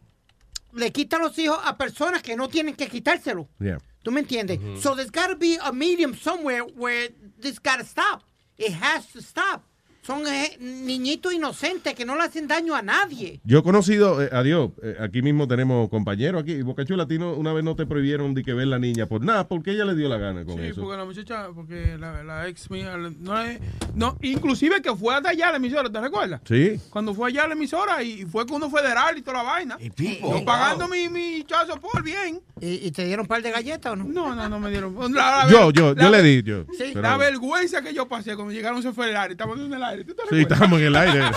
[0.72, 3.48] le quitan los hijos a personas que no tienen que quitárselo.
[3.58, 3.78] Yeah.
[4.02, 4.58] ¿Tú me entiendes?
[4.82, 8.24] So there's got to be a medium somewhere where this got to stop.
[8.58, 9.64] It has to stop.
[10.04, 13.40] Son eh, niñitos inocentes que no le hacen daño a nadie.
[13.44, 16.60] Yo he conocido, eh, adiós, eh, aquí mismo tenemos compañeros aquí.
[16.62, 19.06] Boca Chula, a ti no- una vez no te prohibieron de que ver la niña
[19.06, 20.80] por nada, porque ella le dio la gana con Sí, eso.
[20.80, 23.60] porque la muchacha, porque la, la ex mía, no, le-
[23.94, 26.40] no, inclusive que fue hasta allá a la emisora, ¿te recuerdas?
[26.48, 26.80] Sí.
[26.90, 29.78] Cuando fue allá a la emisora y fue con uno federal y toda la vaina.
[29.80, 32.40] Yo pagando mi, mi chazo por bien.
[32.60, 34.04] ¿Y, te dieron un par de galletas o no?
[34.04, 34.96] No, no, no me dieron.
[35.14, 36.64] La- la- Yo, yo, la- yo le di, yo.
[36.76, 39.91] Sí, la vergüenza que yo pasé cuando llegaron esos federales, estábamos en el aire.
[39.98, 41.22] ¿Tú te Sí, estábamos en el aire.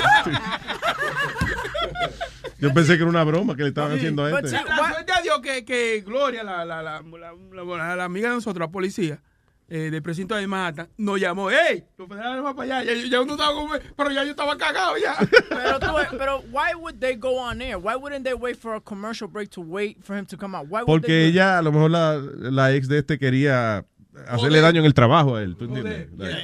[2.59, 4.51] Yo pensé que era una broma que le estaban haciendo a este.
[4.51, 7.33] La, la suerte a Dios que, que Gloria, la, la, la, la,
[7.65, 9.19] la- la amiga de nosotros, la policía,
[9.67, 11.83] eh, del precinto de Manhattan, nos llamó, ¡Ey!
[11.97, 12.93] Los federales van para allá.
[12.93, 15.15] Ya, ya uno estaba como- pero ya yo estaba cagado ya.
[15.49, 17.77] Pero, tú- pero why would they go on air?
[17.77, 20.65] Why wouldn't they wait for a commercial break to wait for him to come out?
[20.67, 23.85] Why would Porque they ella, a lo mejor la, la ex de este quería
[24.27, 25.55] hacerle daño en el trabajo a él.
[25.57, 26.09] ¿Tú entiendes?
[26.17, 26.43] Like,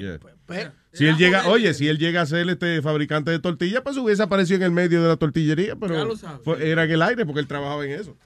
[0.49, 0.74] yeah.
[0.94, 4.24] Si él llega, oye, si él llega a ser este fabricante de tortillas, pues hubiese
[4.24, 6.42] aparecido en el medio de la tortillería, Ya pero lo sabes.
[6.44, 8.18] fue- era en el aire porque él trabajaba en eso.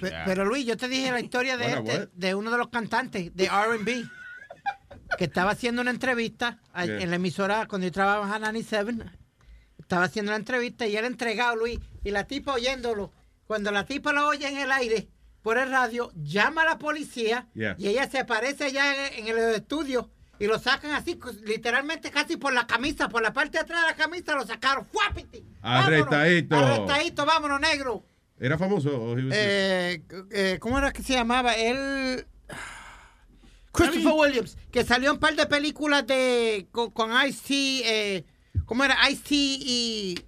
[0.00, 2.68] Pe- Pero Luis, yo te dije la historia de, Bueno, este- de uno de los
[2.68, 4.04] cantantes de R&B
[5.16, 7.00] que estaba haciendo una entrevista a- Yeah.
[7.00, 9.04] en la emisora cuando yo trabajaba en 97.
[9.78, 13.12] Estaba haciendo la entrevista y él entregado, Luis, y la tipa oyéndolo.
[13.46, 15.08] Cuando la tipa lo oye en el aire
[15.40, 17.74] por el radio, llama a la policía Yeah.
[17.78, 22.10] y ella se aparece allá en, en el estudio y lo sacan así, cu- literalmente
[22.10, 24.86] casi por la camisa, por la parte de atrás de la camisa lo sacaron.
[24.86, 25.44] ¡Fuapiti!
[25.62, 26.56] Vámonos, Arrestadito.
[26.56, 28.04] Arrestadito, vámonos, negro.
[28.40, 29.16] ¿Era famoso?
[29.32, 31.54] Eh, eh, ¿Cómo era que se llamaba?
[31.54, 32.24] Él.
[33.72, 37.54] Christopher Williams, que salió en un par de películas de con, con Ice-T.
[37.84, 38.24] Eh,
[38.64, 38.96] ¿Cómo era?
[39.10, 40.20] Ice-T y.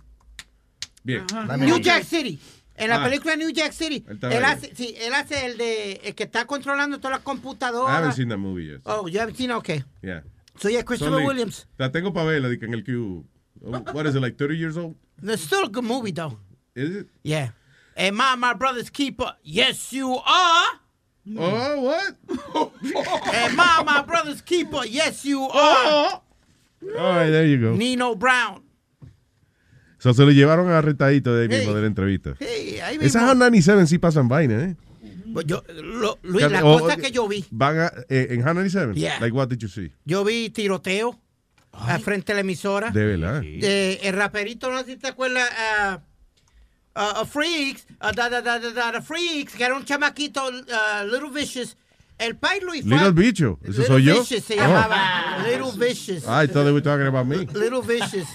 [1.03, 1.25] Bien.
[1.59, 2.39] New Jack City.
[2.81, 3.05] En la Ah.
[3.05, 4.05] película New Jack City.
[4.09, 6.01] Él Él hace, sí, él hace el de.
[6.05, 7.95] El que está controlando todas las I computadoras.
[7.95, 8.81] haven't seen that movie yet.
[8.87, 9.51] Oh, you haven't seen?
[9.53, 9.85] Okay.
[10.03, 10.23] Yeah.
[10.59, 11.67] So, yeah, Christopher Only- Williams.
[11.79, 13.25] La tengo para verla, en el Q.
[13.65, 14.95] Oh, what is it, like 30 years old?
[15.23, 16.39] It's still a good movie, though.
[16.75, 17.07] Is it?
[17.23, 17.51] Yeah.
[17.95, 19.35] Hey, my, my brother's keeper.
[19.43, 20.67] Yes, you are.
[21.37, 22.73] Oh, what?
[23.35, 24.85] hey, my, my brother's keeper.
[24.87, 26.23] Yes, you are.
[26.23, 26.23] All
[26.97, 27.75] right, there you go.
[27.75, 28.63] Nino Brown.
[30.01, 31.75] So, se lo llevaron arrestadito de ahí mismo Hey.
[31.77, 32.35] de la entrevista.
[32.41, 33.35] Hey, ahí Esas mismo.
[33.35, 34.77] 97 sí pasan vaina, ¿eh?
[35.33, 38.55] Pues yo, lo- Luis, la O- cosa que yo vi, Van a, eh, en Hannah
[38.65, 38.95] 97?
[38.95, 39.21] Yeah.
[39.21, 39.93] Like, what did you see?
[40.05, 41.17] yo vi tiroteo
[41.73, 42.91] al frente de la emisora.
[42.91, 43.43] De verdad.
[43.45, 46.01] Eh, el raperito, no sé si te acuerdas, ah,
[46.97, 50.51] ah, ah, Freaks, ah, da, da, da, da, da, da, Freaks, que era un chamaquito,
[50.51, 51.77] Little Vicious.
[52.21, 53.59] El pai Luis fue- Little Bicho.
[53.63, 54.21] ¿Ese Little soy yo?
[54.21, 54.57] Vicious se Oh.
[54.59, 55.39] llamaba.
[55.45, 56.25] Little Vicious.
[56.25, 57.39] I thought they were talking about me.
[57.59, 58.29] Little Vicious.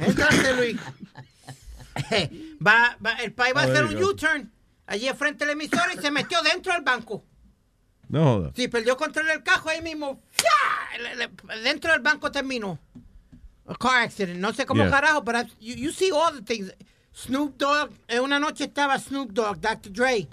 [0.00, 0.76] Entonces, Luis,
[2.64, 3.96] va, va, el pai va a hacer un.
[4.02, 4.50] U-turn
[4.86, 7.24] allí frente de la emisora y se metió dentro del banco.
[8.08, 8.52] No joda.
[8.54, 10.22] Sí, perdió control del cajo ahí mismo.
[11.62, 12.78] Dentro del banco terminó.
[13.66, 14.38] A car accident.
[14.38, 14.90] No sé cómo Yeah.
[14.90, 16.70] carajo, pero you, you see all the things.
[17.14, 19.90] Snoop Dogg, en una noche estaba Snoop Dogg, Dr.
[19.92, 20.28] Dre.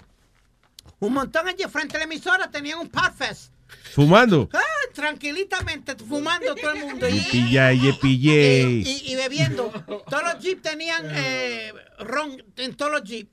[1.02, 3.52] Un montón allí frente a la emisora tenían un Podfest.
[3.94, 4.48] Fumando.
[4.52, 4.60] Ah,
[4.94, 7.08] tranquilitamente, fumando todo el mundo.
[7.08, 8.62] Y, Pilla, ye, pillé.
[8.84, 9.70] y, y bebiendo.
[10.08, 13.30] Todos los jeeps tenían eh, ron en todos los jeeps.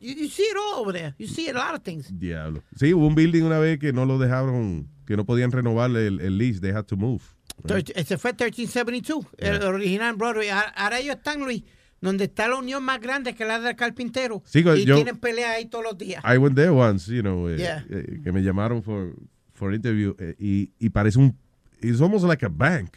[0.00, 1.14] You, you see it all over there.
[1.18, 2.06] You see a lot of things.
[2.18, 2.62] Diablo.
[2.78, 6.20] Sí, hubo un building una vez que no lo dejaron, que no podían renovarle el,
[6.20, 6.60] el lease.
[6.60, 7.22] They had to move.
[7.64, 10.48] Thir- Ese fue 1372, el original Broadway.
[10.48, 11.64] Ahora ellos están, Luis,
[12.00, 14.42] donde está la unión más grande que la del carpintero.
[14.46, 16.22] Sí, y yo- tienen pelea ahí todos los días.
[16.24, 17.84] I went there once, you know, eh, Yeah.
[17.90, 19.14] eh, que me llamaron for,
[19.52, 21.36] for interview eh, y, y parece un,
[21.82, 22.96] it's almost like a bank.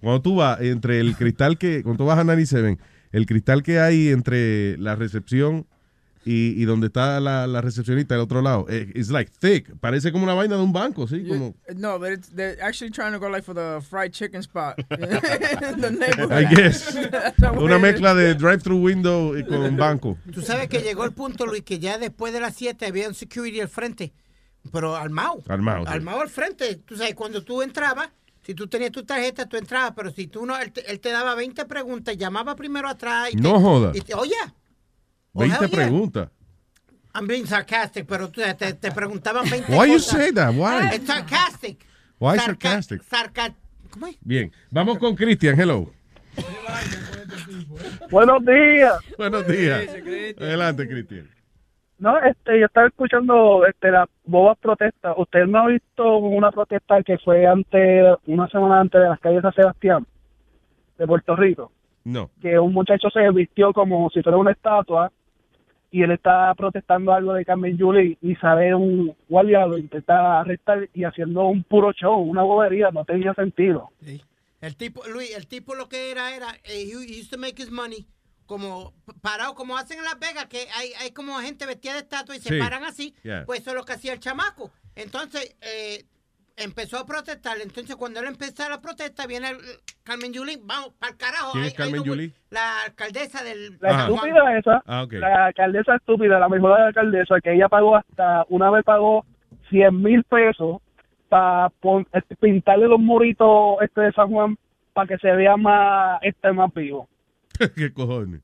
[0.00, 2.78] Cuando tú vas entre el cristal que, cuando tú vas a 97,
[3.12, 5.66] el cristal que hay entre la recepción
[6.24, 10.12] y, y donde está la, la recepcionista del otro lado, eh, it's like thick, parece
[10.12, 13.18] como una vaina de un banco, sí, como, No, but it's, they're actually trying to
[13.18, 14.86] go like for the fried chicken spot in
[15.80, 16.32] the neighborhood.
[16.32, 16.94] I guess,
[17.58, 20.16] una mezcla de drive-through window y con banco.
[20.32, 23.14] Tú sabes que llegó el punto, Luis, que ya después de las 7 había un
[23.14, 24.12] security al frente,
[24.70, 25.42] pero armado.
[25.48, 25.92] Armado, sí.
[25.92, 26.76] Armado al frente.
[26.76, 28.10] Tú sabes, cuando tú entrabas,
[28.46, 31.10] si tú tenías tu tarjeta, tú entrabas, pero si tú no, él te, él te
[31.10, 33.30] daba 20 preguntas, llamaba primero atrás.
[33.32, 33.90] Y No te, joda.
[33.94, 34.34] y te- oye,
[35.34, 35.76] 20 hell yeah.
[35.76, 36.28] preguntas.
[37.14, 40.54] I'm being sarcastic, pero tú, te, te preguntaban 20 Why you say that?
[40.54, 40.94] Why?
[40.94, 41.84] It's sarcastic.
[42.18, 43.02] Why Sarca- sarcastic?
[43.02, 43.54] sarca-
[43.90, 44.16] ¿Cómo es?
[44.22, 45.90] Bien, vamos con Cristian, hello.
[48.10, 48.94] Buenos días.
[49.18, 49.88] Buenos días.
[50.38, 51.28] Adelante, Cristian.
[51.98, 55.14] No, este, yo estaba escuchando este, las bobas protestas.
[55.16, 59.36] ¿Usted no ha visto una protesta que fue antes, una semana antes de las calles
[59.36, 60.06] de San Sebastián,
[60.98, 61.70] de Puerto Rico?
[62.04, 62.30] No.
[62.40, 65.12] Que un muchacho se vistió como si fuera una estatua
[65.92, 70.88] y él está protestando algo de Carmen Yuli y sale un guardia, lo intenta arrestar
[70.94, 73.90] y haciendo un puro show, una bobería, no tenía sentido.
[74.60, 77.70] El tipo, Luis, el tipo lo que era, era, eh, he used to make his
[77.70, 78.06] money
[78.46, 82.36] como parado, como hacen en Las Vegas, que hay, hay como gente vestida de estatua
[82.36, 82.58] y se Sí.
[82.58, 83.44] paran así, Yeah.
[83.44, 84.70] pues eso es lo que hacía el chamaco.
[84.96, 86.04] Entonces, eh,
[86.56, 87.56] empezó a protestar.
[87.62, 89.58] Entonces, cuando él empezó la protesta, viene el-
[90.04, 91.52] Carmen Yulín, vamos, para el carajo.
[91.52, 92.34] ¿Quién es Carmen Yulín?
[92.50, 93.78] La alcaldesa del...
[93.80, 94.02] La Ajá.
[94.08, 95.12] estúpida esa, Ah, ok.
[95.14, 99.24] la alcaldesa estúpida, la mejor alcaldesa, que ella pagó hasta, una vez pagó
[99.70, 100.78] 100 mil pesos
[101.28, 101.70] para
[102.40, 104.58] pintarle los muritos este de San Juan
[104.92, 107.08] para que se vea más este más vivo.
[107.76, 108.42] ¿Qué cojones?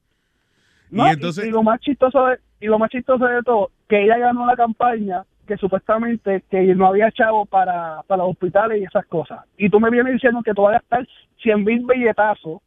[0.91, 3.71] No, y y, entonces, y lo más chistoso de, y lo más chistoso de todo,
[3.89, 8.81] que ella ganó la campaña que supuestamente que no había chavo para, para los hospitales
[8.81, 9.41] y esas cosas.
[9.57, 11.09] Y tú me vienes diciendo que tú vas a gastar
[11.43, 12.61] 100 mil billetazos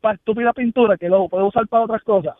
[0.00, 2.36] para estúpida pintura que luego puedes usar para otras cosas.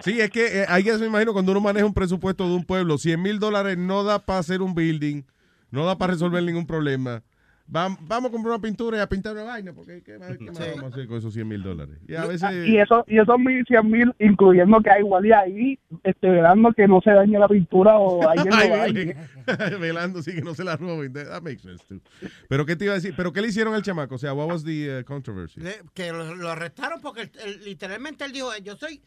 [0.00, 2.64] sí, es que eh, hay que, me imagino, cuando uno maneja un presupuesto de un
[2.64, 5.22] pueblo, 100 mil dólares no da para hacer un building,
[5.70, 7.22] no da para resolver ningún problema.
[7.70, 10.44] Vam- vamos a comprar una pintura y a pintar una vaina, porque ¿qué más, qué
[10.50, 11.96] más vamos a hacer con esos 100 mil dólares?
[12.08, 12.50] Y a veces...
[12.66, 16.86] Y eso, y esos mil, cien mil, incluyendo que hay guardia ahí, este, velando que
[16.88, 19.78] no se dañe la pintura o alguien Ay, lo.
[19.78, 21.12] Velando, sí, que no se la roben.
[21.12, 22.00] That makes sense, too.
[22.48, 23.14] Pero, ¿qué te iba a decir?
[23.16, 24.14] ¿Pero qué le hicieron al chamaco?
[24.16, 25.60] O sea, what was the uh, controversy?
[25.60, 27.30] Le- que lo, lo arrestaron porque
[27.64, 29.02] literalmente él dijo, yo soy,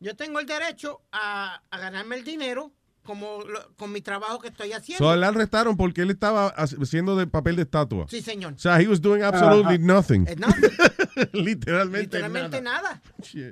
[0.00, 2.72] yo tengo el derecho a, a ganarme el dinero
[3.04, 5.04] como lo- con mi trabajo que estoy haciendo.
[5.04, 8.06] So, le arrestaron porque él estaba hac- haciendo de papel de estatua.
[8.08, 8.52] Sí, señor.
[8.54, 10.26] O sea, he was doing absolutely nothing.
[10.28, 10.70] Eh, nothing.
[11.32, 13.00] Literalmente, Literalmente nada.
[13.00, 13.02] nada.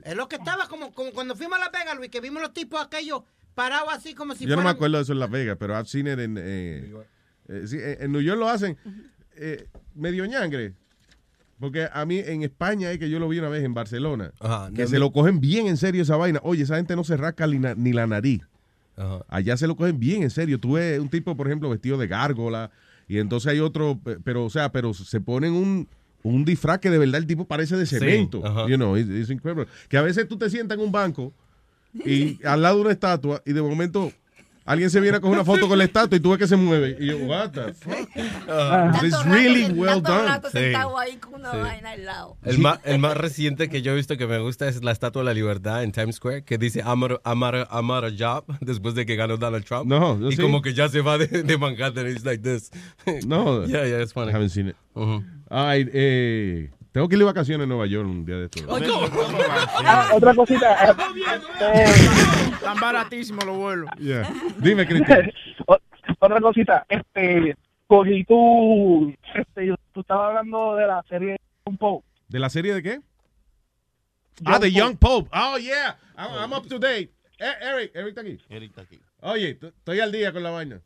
[0.05, 2.53] Es lo que estaba como, como cuando fuimos a Las Vegas, Luis, que vimos los
[2.53, 3.23] tipos aquellos
[3.55, 5.89] parados así como si Yo no me acuerdo de eso en Las Vegas, pero I've
[5.89, 6.37] seen it en...
[6.41, 6.95] eh,
[7.49, 8.77] eh, sí, en en New York lo hacen
[9.37, 10.75] eh, medio ñangre.
[11.59, 14.33] Porque a mí en España es que yo lo vi una vez en Barcelona.
[14.41, 16.41] Ajá, que no, se mi- lo cogen bien en serio esa vaina.
[16.43, 18.41] Oye, esa gente no se rasca ni, na- ni la nariz.
[19.29, 20.59] Allá se lo cogen bien en serio.
[20.61, 22.71] Tú ves un tipo, por ejemplo, vestido de gárgola.
[23.09, 25.89] Y entonces hay otro, pe- pero, o sea, pero se ponen un,
[26.23, 28.45] un disfraz que de verdad el tipo parece de Sí, cemento.
[28.47, 28.69] ajá.
[28.69, 29.67] You know, it's, it's incredible.
[29.89, 31.33] Que a veces tú te sientas en un banco
[31.93, 34.13] y al lado de una estatua y de momento
[34.65, 36.57] alguien se viene a coger una foto con la estatua y tú ves que se
[36.57, 36.97] mueve.
[37.01, 38.09] Y yo, what the fuck?
[39.03, 40.41] It's really well done.
[40.53, 40.73] Sí.
[40.99, 42.37] ahí con una vaina al lado.
[42.45, 45.23] El más, el más reciente que yo he visto que me gusta es la Estatua
[45.23, 48.11] de la Libertad en Times Square, que dice I'm at, I'm at- I'm at a
[48.11, 49.87] job después de que ganó Donald Trump.
[49.87, 50.43] No, y sí.
[50.43, 52.07] como que ya se va de, de Manhattan.
[52.09, 52.71] It's like this.
[53.27, 53.65] No.
[53.71, 54.33] Yeah, yeah, it's funny.
[54.33, 54.77] Haven't seen it.
[55.49, 58.65] Ay, eh, tengo que ir de vacaciones a Nueva York un día de estos.
[59.85, 60.97] Ah, otra cosita.
[61.61, 61.85] eh,
[62.63, 63.91] Tan baratísimo los vuelos.
[63.99, 64.29] Yeah.
[64.59, 65.33] Dime, Cristian.
[66.23, 72.05] Otra cosita, este, cogí tú, este, tú estabas hablando de la serie un poco.
[72.29, 73.01] ¿De la serie de qué?
[74.45, 75.31] ah, de Young Pope.
[75.33, 75.97] Oh, yeah.
[76.17, 77.11] I'm, I'm up to date.
[77.39, 78.39] Eh, Eric, Eric está aquí.
[78.51, 79.01] Eric está aquí.
[79.21, 80.81] Oye, estoy al día con la vaina.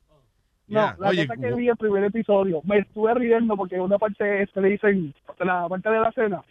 [0.66, 4.46] No, la Oye, cosa que vi el primer episodio, me estuve riendo porque una parte
[4.46, 6.42] se le dicen, la parte de la cena,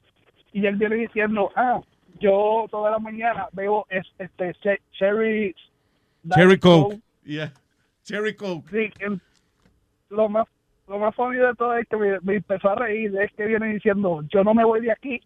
[0.51, 1.81] y él viene diciendo, ah,
[2.19, 5.55] yo toda la mañana veo es, este che- Cherry
[6.29, 6.99] Cherry Coke.
[7.25, 7.51] Yeah.
[8.03, 8.69] Cherry Coke.
[8.69, 9.19] Sí, el-
[10.09, 10.47] lo más
[10.87, 13.73] lo más funny de todo es que me, me empezó a reír, es que viene
[13.73, 15.21] diciendo, yo no me voy de aquí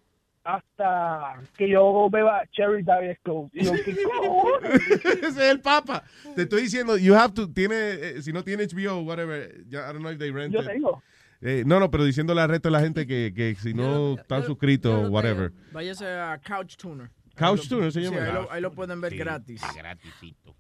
[0.47, 3.49] hasta que yo beba Cherry Diet Coke.
[3.53, 4.81] Y yo, ¿qué cojones?
[5.05, 6.03] Ese es el Papa.
[6.35, 9.93] Te estoy diciendo, you have to, tiene, eh, si no tiene HBO, whatever, ya, I
[9.93, 10.67] don't know if they rent Yo it.
[10.67, 11.03] tengo.
[11.41, 14.43] Eh, no, no, pero diciéndole al resto de la gente que, que si no están
[14.43, 15.51] suscritos, whatever.
[15.71, 17.09] Váyase a Couch Tuner.
[17.35, 18.17] Couch Ahí lo- Tuner se llama.
[18.17, 19.61] Sí, ahí lo, ahí lo pueden ver Sí, gratis.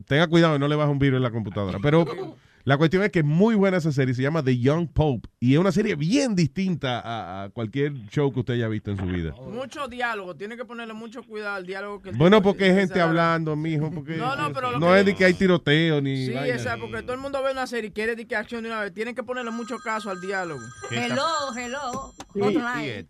[0.05, 1.79] Tenga cuidado, no le baja un virus en la computadora.
[1.81, 2.05] Pero
[2.67, 5.29] la cuestión es que es muy buena esa serie, se llama The Young Pope.
[5.39, 8.97] Y es una serie bien distinta a, a cualquier show que usted haya visto en
[8.97, 9.33] su vida.
[9.49, 12.99] Mucho diálogo, tiene que ponerle mucho cuidado al diálogo que el Bueno, porque hay gente
[12.99, 13.89] hablando, mijo.
[13.89, 16.25] Porque No, no, pero lo no que- es de que hay tiroteo ni.
[16.25, 16.55] Sí, vaina.
[16.55, 18.81] esa, porque todo el mundo ve una serie y quiere de que acción de una
[18.81, 18.93] vez.
[18.93, 20.59] Tienen que ponerle mucho caso al diálogo.
[20.91, 21.25] Hello,
[21.57, 22.13] hello.
[22.33, 22.39] Sí.
[22.41, 23.07] Hotline.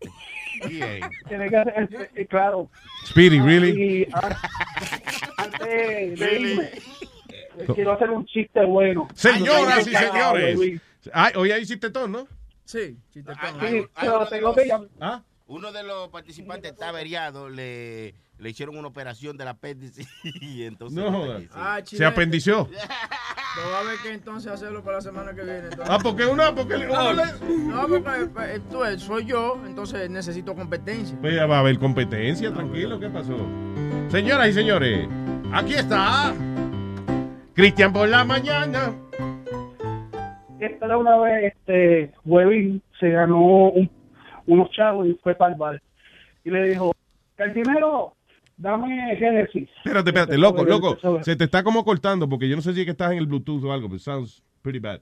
[1.28, 2.70] Tiene que hacer- este, claro.
[3.06, 3.70] Speedy, really?
[4.02, 4.36] Y ah,
[5.36, 6.70] antes de irme,
[7.74, 9.08] quiero hacer un chiste bueno.
[9.14, 10.80] Señoras y señores.
[11.12, 12.26] Ay, hoy ahí hiciste todo, ¿no?
[12.64, 14.70] Sí, Sí, pero tengo que.
[15.00, 15.22] ¿Ah?
[15.46, 20.06] Uno de los participantes está averiado, le, le hicieron una operación del apéndice
[20.42, 20.98] y entonces...
[21.02, 21.24] No.
[21.54, 22.68] Ah, Se apendició.
[23.56, 25.58] Lo va a ver que entonces hacerlo para la semana que viene.
[25.70, 25.86] entonces.
[25.88, 31.16] Ah, porque uno, porque le- No, porque eh, tú, soy yo, entonces necesito competencia.
[31.18, 33.34] Pues ya va a haber competencia, tranquilo, ¿qué pasó?
[34.10, 35.08] Señoras y señores,
[35.50, 36.34] aquí está
[37.58, 38.94] Cristian por la mañana.
[40.60, 43.90] Esta era una vez, este, Webin se ganó un-
[44.46, 45.82] unos chavos y fue para el bar.
[46.44, 46.94] Y le dijo,
[47.34, 48.14] cantinero,
[48.56, 49.68] dame Genesis.
[49.78, 50.96] Espérate, espérate, loco, loco.
[51.24, 53.26] Se te está como cortando porque yo no sé si es que estás en el
[53.26, 55.00] Bluetooth o algo, pero sounds pretty bad.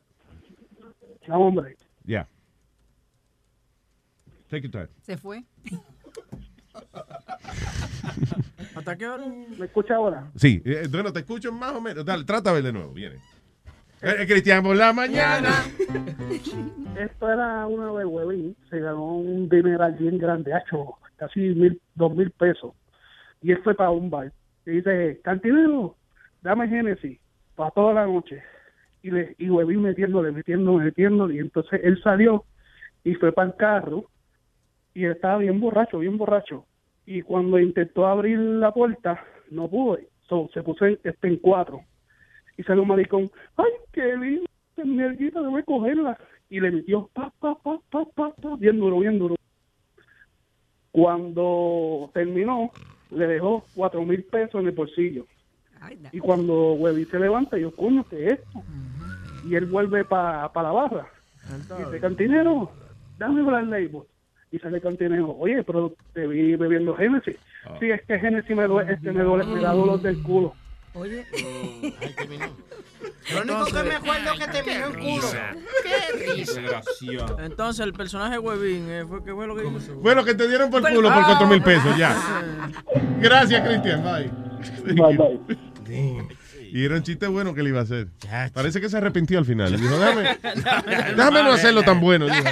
[1.29, 1.77] No, hombre.
[2.07, 2.27] Yeah.
[4.49, 4.89] Take your time.
[5.03, 5.45] Se fue.
[8.77, 9.25] ¿Hasta qué hora?
[9.59, 10.31] ¿Me escucha ahora?
[10.35, 12.05] Sí, eh, bueno, te escucho más o menos.
[12.05, 13.17] Dale, trata de ver de nuevo, viene.
[14.03, 15.49] Eh, eh, Cristian por la mañana.
[17.01, 22.15] Esto era una vez, Webin, se ganó un dineral bien grande, hecho casi mil, dos
[22.15, 22.75] mil pesos.
[23.41, 24.31] Y él fue para un bar.
[24.67, 25.97] Y dice, cantinero,
[26.43, 27.19] dame Genesis
[27.55, 28.43] para toda la noche.
[29.03, 31.35] Y, le, y Webin metiéndole, metiéndole, metiéndole.
[31.37, 32.45] Y entonces él salió
[33.05, 34.05] y fue para el carro.
[34.93, 36.67] Y él estaba bien borracho, bien borracho.
[37.07, 39.99] Y cuando intentó abrir la puerta, no pudo.
[40.29, 41.83] So, se puso en, este, en cuatro.
[42.59, 44.45] Y salió un maricón, ay, qué lindo,
[44.77, 46.19] nerguita, debe cogerla.
[46.51, 49.37] Y le metió, pa, pa, pa, pa, pa, pa, bien duro, bien duro.
[50.91, 52.71] Cuando terminó,
[53.11, 55.27] le dejó cuatro mil pesos en el bolsillo.
[56.11, 58.63] Y cuando Webby se levanta, yo, coño, ¿qué es esto?
[59.47, 61.07] Y él vuelve para la barra.
[61.79, 62.71] Y dice, cantinero,
[63.19, 64.03] dame Black Label.
[64.57, 67.37] Y sale Cantina y dijo, oye, pero te vi bebiendo Genesis.
[67.67, 67.77] Ah.
[67.79, 70.55] Sí, es que Genesis me duele, este, me duele, me da dolor del culo.
[70.95, 71.27] Oye.
[73.35, 75.29] Lo único que me acuerdo es que terminó en culo.
[75.83, 76.63] Qué risa.
[77.41, 79.95] Entonces el personaje Huevín eh, fue, ¿qué fue lo que hizo?
[79.97, 82.17] Bueno, que te dieron por culo por 4 mil pesos, ya.
[83.21, 84.03] Gracias, Cristian.
[84.03, 84.31] Bye.
[86.73, 88.09] Y era un chiste bueno que le iba a hacer.
[88.53, 89.73] Parece que se arrepintió al final.
[89.73, 90.39] Le dijo, déjame,
[91.17, 92.27] déjame no hacerlo tan bueno.
[92.27, 92.45] dijo.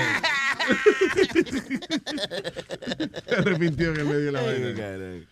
[3.29, 5.27] Se arrepintió en el medio de la vaina.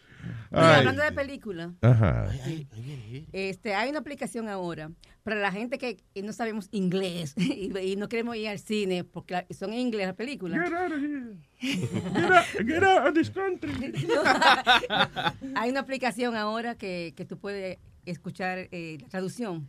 [0.55, 0.79] Ay.
[0.79, 2.31] hablando de película, Ajá.
[3.33, 4.91] este, hay una aplicación ahora
[5.25, 9.47] para la gente que no sabemos inglés y, y no queremos ir al cine porque
[9.51, 10.61] son en inglés las películas.
[10.63, 11.37] Get out of here.
[11.63, 13.73] Get out, get out of this country.
[15.55, 19.69] Hay una aplicación ahora que, que tú puedes escuchar eh, la traducción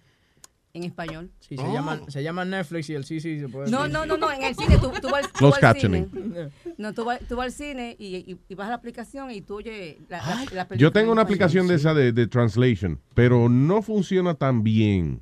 [0.75, 1.29] en español.
[1.39, 3.93] Sí, se, llama, se llama Netflix y el sí, sí se puede No, decir.
[3.93, 6.07] no, no, no, en el cine tú, tú vas, tú vas al cine.
[6.07, 6.51] captioning.
[6.79, 9.41] No, tú vas, tú vas al cine y, y, y vas a la aplicación y
[9.41, 10.75] tú oyes la, la, la película.
[10.77, 15.21] Yo tengo una aplicación de esa de, de translation, pero no funciona tan bien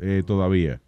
[0.00, 0.80] eh, todavía.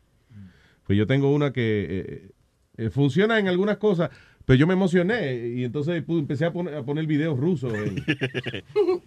[0.86, 2.30] Pues yo tengo una que eh,
[2.78, 4.08] eh, funciona en algunas cosas,
[4.46, 8.02] pero yo me emocioné y entonces empecé a poner, a poner videos rusos en,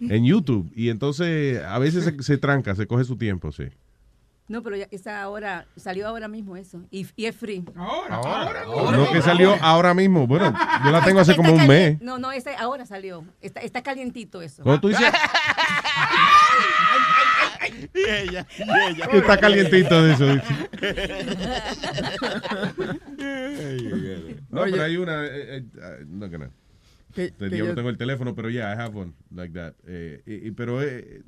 [0.12, 3.64] en YouTube y entonces a veces se, se tranca, se coge su tiempo, sí.
[4.48, 6.82] No, pero ya esa ahora, salió ahora mismo eso.
[6.90, 7.64] Y, y es free.
[7.76, 8.64] Ahora, ahora.
[8.96, 10.26] No que salió ahora mismo.
[10.26, 10.54] Bueno,
[10.84, 12.00] yo la tengo hace como un mes.
[12.00, 13.24] No, no, ese ahora salió.
[13.42, 14.62] Está, está calientito eso.
[14.62, 15.06] Cuando tú dices
[17.94, 19.06] Y ella, y ella.
[19.08, 20.24] que está calientito de eso.
[24.50, 25.24] No, pero hay una.
[25.26, 26.50] eh, eh, ah, no, que no.
[27.14, 29.74] Que- que yo no tengo el teléfono, pero ya, I have one like that.
[29.86, 31.22] Eh, pero eh,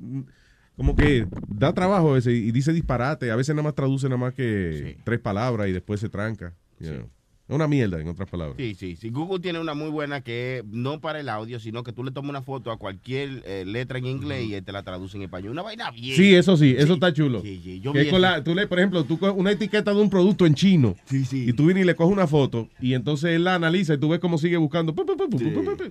[0.80, 3.30] como que da trabajo ese y dice disparate.
[3.30, 6.54] A veces nada más traduce nada más que tres palabras y después se tranca.
[6.78, 7.10] you know.
[7.50, 8.56] Una mierda, en otras palabras.
[8.58, 9.10] Sí, sí, sí.
[9.10, 12.30] Google tiene una muy buena que no para el audio, sino que tú le tomas
[12.30, 15.52] una foto a cualquier eh, letra en inglés y él te la traduce en español.
[15.52, 16.16] Una vaina bien.
[16.16, 17.42] Sí, eso sí, eso está chulo.
[17.42, 18.30] Sí, sí, yo Que vi con eso.
[18.36, 21.52] la- tú le, por ejemplo, tú coges una etiqueta de un producto en chino y
[21.52, 24.20] tú vienes y le coges una foto y entonces él la analiza y tú ves
[24.20, 25.38] cómo sigue buscando pu, pu, pu,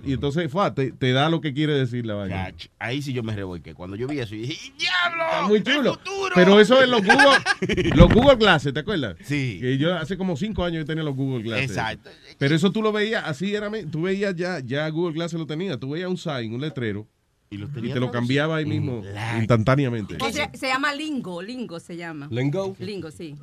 [0.04, 2.46] y entonces fua, te, te da lo que quiere decir la vaina.
[2.52, 3.74] Chach, Ahí sí yo me revolqué.
[3.74, 5.24] Cuando yo vi eso, y dije, ¡diablo!
[5.24, 6.00] Está muy chulo.
[6.34, 9.16] Pero eso es los Google, los Google Glasses, ¿te acuerdas?
[9.24, 9.58] Sí.
[9.60, 11.49] Que yo hace como cinco años yo tenía los Google Glasses.
[11.58, 12.10] Exacto.
[12.38, 15.46] Pero eso tú lo veías, así era, me- tú veías ya, ya Google Glasses lo
[15.46, 17.06] tenía, tú veías un sign, un letrero,
[17.50, 19.02] y, te lo cambiaba ahí mismo,
[19.38, 20.16] instantáneamente.
[20.20, 22.28] O sea, se llama Lingo, Lingo se llama.
[22.30, 22.76] Lingo.
[22.78, 23.34] Lingo, sí.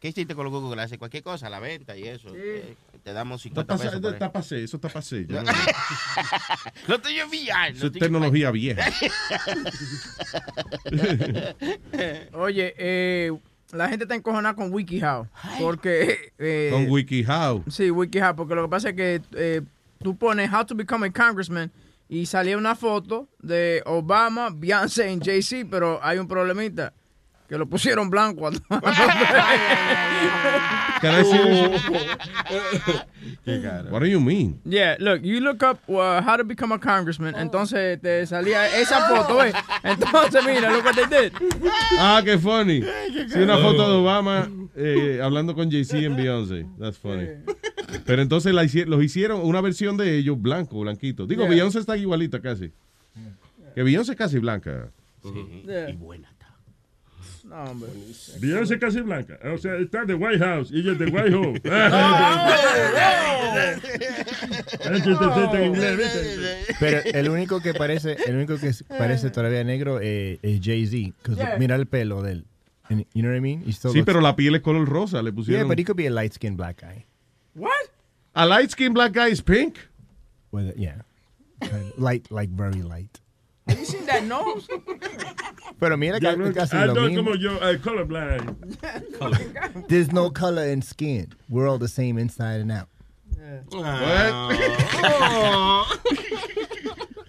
[0.00, 0.96] ¿Qué hiciste con los Google Glasses?
[0.96, 2.32] Cualquier cosa, la venta y eso.
[2.34, 2.74] Eh,
[3.04, 3.86] te damos Está 50 pesos.
[3.92, 5.26] pasé, por está pasé, eso está pasé.
[5.28, 5.44] ya.
[6.88, 8.82] No te yo ya, Eso es tecnología vieja.
[12.32, 13.32] Oye, eh,
[13.72, 15.26] la gente está encojonada con WikiHow.
[15.60, 16.32] Porque.
[16.38, 17.64] eh, Con WikiHow.
[17.68, 18.34] Sí, WikiHow.
[18.36, 19.62] Porque lo que pasa es que eh,
[20.02, 21.70] tú pones How to Become a Congressman
[22.08, 26.92] y salía una foto de Obama, Beyoncé y Jay-Z, pero hay un problemita.
[27.50, 28.48] Que lo pusieron blanco.
[31.00, 31.82] Can I see this?
[33.90, 34.60] What do you mean?
[34.64, 39.08] Yeah, look, you look up uh, how to become a congressman, entonces te salía esa
[39.08, 39.52] foto, ¿eh?
[39.82, 41.32] Entonces, mira, look what they did.
[41.98, 42.82] Ah, qué funny.
[43.28, 46.66] Sí, una foto de Obama eh, hablando con Jay-Z en Beyoncé.
[46.78, 47.26] That's funny.
[48.06, 51.26] Pero entonces la los hicieron una versión de ellos blanco, blanquito.
[51.26, 51.50] Digo, Yeah.
[51.50, 52.70] Beyoncé está igualita casi.
[53.74, 54.92] Que Beyoncé es casi blanca.
[55.24, 56.32] Y buena
[57.50, 57.90] No, hombre.
[58.38, 59.36] Beyoncé casi blanca.
[59.52, 61.62] O sea, está de White House y ella es de White.
[64.80, 66.74] Es ¿viste?
[66.78, 71.12] Pero el único que parece, el único que parece todavía negro eh, es Jay-Z.
[71.34, 71.56] Yeah.
[71.58, 72.46] Mira el pelo de él.
[72.88, 73.62] And you know what I mean?
[73.66, 75.68] He still Sí, pero la piel es color rosa, le Yeah, pusieron.
[75.68, 77.04] but he could be a light skinned black guy.
[77.54, 77.72] What?
[78.34, 79.76] A light skin black guy is pink.
[80.52, 81.02] With, yeah.
[81.96, 83.20] Light, like very light.
[83.66, 84.68] Have you seen that nose?
[85.80, 87.24] Pero mira Ya ca- no- casi ah, lo no, mismo.
[87.24, 88.56] como yo, eh, colorblind.
[89.88, 91.32] There's no color in skin.
[91.48, 92.88] We're all the same inside and out.
[93.70, 93.84] What?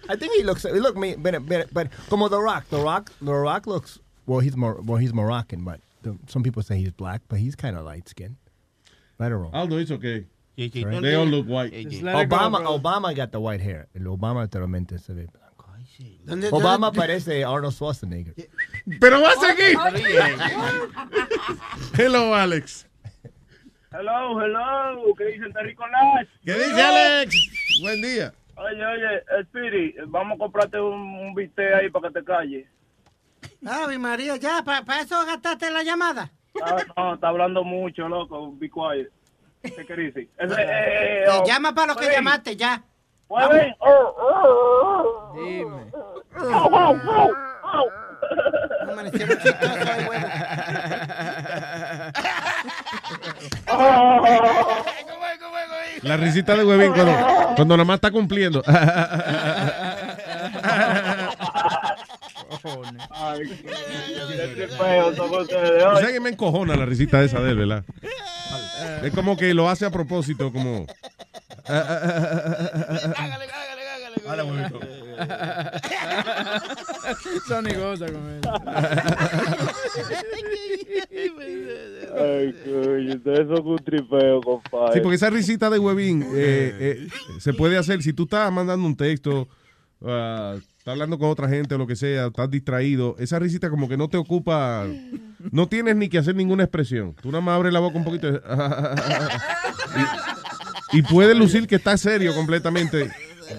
[0.10, 0.66] I think he looks.
[0.66, 4.00] Look, me, but, but, but como The Rock, The Rock, The Rock looks.
[4.26, 4.82] Well, he's more.
[4.82, 8.10] Well, he's Moroccan, but the, some people say he's black, but he's kind of light
[8.10, 8.36] skinned.
[9.20, 9.52] Let her roll.
[9.54, 10.26] Aldo, it's okay.
[10.58, 11.02] Right?
[11.02, 11.72] They all look white.
[11.74, 13.88] Obama, Obama got the white hair.
[13.96, 15.41] El Obama literalmente se ve blanco.
[16.24, 18.34] ¿Dónde- Obama dónde- parece Arnold Schwarzenegger.
[19.00, 19.78] Pero va a seguir.
[21.98, 22.88] Hello, Alex.
[23.92, 26.28] Hello, hello, ¿qué dice el Terry Colás?
[26.46, 27.36] ¿Qué dice Alex?
[27.82, 28.34] Buen día.
[28.56, 32.68] Oye, oye, Spirit, vamos a comprarte un, un bistec ahí para que te calles.
[33.66, 36.32] Ave María, ya, ¿para eso gastaste la llamada?
[36.64, 39.10] Ah, no, está hablando mucho, loco, be quiet.
[39.62, 40.30] ¿Qué querés decir?
[40.40, 42.84] Eh, eh, eh, Eh, oh, llama para lo que llamaste, ya.
[43.34, 43.40] Oh,
[43.80, 45.34] oh, oh.
[45.36, 45.90] Dime.
[48.82, 50.28] Amanecieron chistosos de huevo.
[56.02, 57.14] La risita de huevín cuando,
[57.56, 58.62] cuando nada más está cumpliendo.
[63.10, 63.48] Ay,
[65.16, 65.84] son ustedes.
[65.84, 67.84] O sea que me encojona la risita esa de él, ¿verdad?
[69.04, 70.86] Es como que lo hace a propósito, como...
[77.48, 78.54] Sony goza con eso.
[82.18, 84.94] Ay, coño, ustedes son un tripeo, compadre.
[84.94, 87.08] Sí, porque esa risita de huevín eh, eh,
[87.40, 88.02] se puede hacer.
[88.02, 89.48] Si tú estás mandando un texto,
[90.04, 93.16] ah, estás hablando con otra gente o lo que sea, estás distraído.
[93.20, 94.88] Esa risita como que no te ocupa,
[95.52, 97.14] no tienes ni que hacer ninguna expresión.
[97.22, 98.28] Tú nada más abres la boca un poquito
[100.92, 103.12] y, y puedes lucir que estás serio completamente,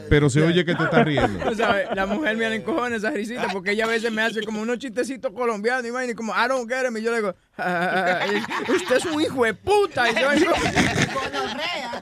[0.08, 1.44] pero se oye que te estás riendo.
[1.48, 4.42] Tú sabes, la mujer me le encojona esa risita porque ella a veces me hace
[4.42, 8.20] como unos chistecitos colombianos y como, I don't get him", y yo le digo, "Ah,
[8.68, 10.10] usted es un hijo de puta.
[10.10, 10.52] Y yo digo,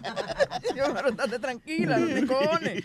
[0.77, 2.85] yo, pero estate tranquila, no te encojones.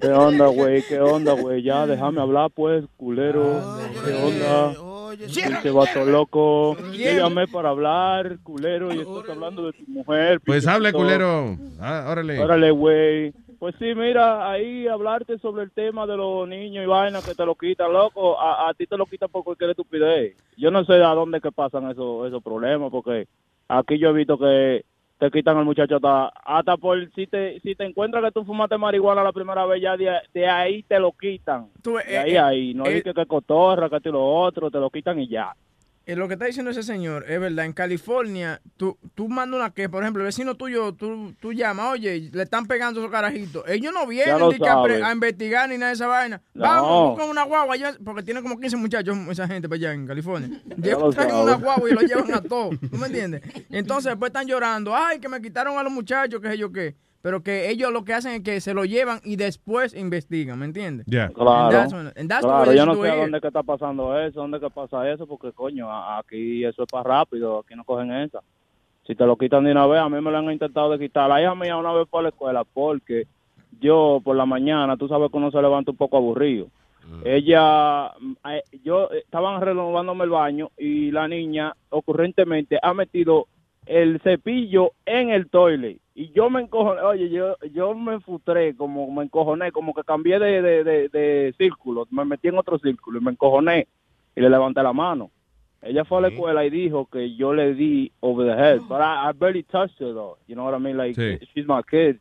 [0.00, 0.82] ¿Qué onda, güey?
[0.82, 1.62] ¿Qué onda, güey?
[1.62, 3.78] Ya, déjame hablar, pues, culero.
[4.04, 4.74] ¿Qué onda?
[5.16, 6.76] Pinche vato loco.
[6.92, 10.40] Te llamé para hablar, culero, y estás hablando de tu mujer.
[10.44, 10.92] Pues puto.
[10.92, 11.58] culero.
[11.80, 12.38] Ah, órale.
[12.38, 13.32] Órale, güey.
[13.66, 17.44] Pues sí, mira, ahí hablarte sobre el tema de los niños y vainas que te
[17.44, 18.40] lo quitan, loco.
[18.40, 20.36] A, a ti te lo quitan por cualquier estupidez.
[20.56, 23.26] Yo no sé a dónde que pasan esos, esos problemas, porque
[23.66, 24.84] aquí yo he visto que
[25.18, 28.78] te quitan al muchacho hasta, hasta por si te si te encuentras que tú fumaste
[28.78, 31.66] marihuana la primera vez, ya de, de ahí te lo quitan.
[31.82, 32.72] Tú, de eh, ahí, eh, ahí.
[32.72, 35.52] No eh, es que, que cotorra, que y lo otro, te lo quitan y ya.
[36.08, 37.64] Eh, lo que está diciendo ese señor es verdad.
[37.64, 41.94] En California, tú, tú mandas una que, por ejemplo, el vecino tuyo, tú, tú llamas,
[41.94, 43.64] oye, le están pegando esos carajitos.
[43.66, 46.40] Ellos no vienen a, a investigar ni nada de esa vaina.
[46.54, 46.62] No.
[46.62, 50.06] Vamos, buscan una guagua allá, porque tiene como 15 muchachos esa gente para allá en
[50.06, 50.62] California.
[50.76, 52.78] Llevan una guagua y lo llevan a todos.
[52.78, 53.42] ¿Tú me entiendes?
[53.70, 56.94] Entonces después están llorando, ay, que me quitaron a los muchachos, qué sé yo qué.
[57.26, 60.66] Pero que ellos lo que hacen es que se lo llevan y después investigan, ¿me
[60.66, 61.06] entiendes?
[61.08, 61.28] Ya.
[61.30, 61.76] Claro,
[62.14, 63.16] And that's when- claro yo no sé here.
[63.16, 65.88] dónde que está pasando eso, dónde que pasa eso, porque coño,
[66.18, 68.38] aquí eso es para rápido, aquí no cogen esa.
[69.08, 71.28] Si te lo quitan de una vez, a mí me lo han intentado de quitar.
[71.28, 73.26] La hija mía una vez por la escuela, porque
[73.80, 76.68] yo por la mañana, tú sabes que uno se levanta un poco aburrido.
[77.24, 83.48] Ella, mm, eh, yo, eh, estaban renovándome el baño y la niña ocurrentemente ha metido
[83.84, 89.10] el cepillo en el toilet y yo me encojoné, oye, yo, yo me futré, como
[89.12, 93.18] me encojoné, como que cambié de, de, de, de círculo, me metí en otro círculo
[93.20, 93.86] y me encojoné
[94.34, 95.30] y le levanté la mano.
[95.82, 99.00] Ella fue a la escuela y dijo que yo le di over the head, but
[99.02, 100.96] I, I barely touched her though, you know what I mean?
[100.96, 101.38] Like, Sí.
[101.54, 102.18] she's my kid.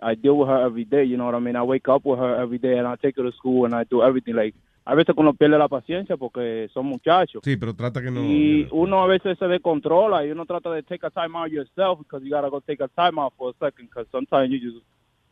[0.00, 1.56] I deal with her every day, you know what I mean?
[1.56, 3.82] I wake up with her every day and I take her to school and I
[3.84, 4.36] do everything.
[4.36, 4.54] Like,
[4.88, 7.42] a veces uno pierde la paciencia porque son muchachos.
[7.44, 8.24] Sí, pero trata que no...
[8.24, 11.98] Y uno a veces se descontrola y uno trata de take a time out yourself
[11.98, 14.82] because you gotta go take a time out for a second because sometimes you just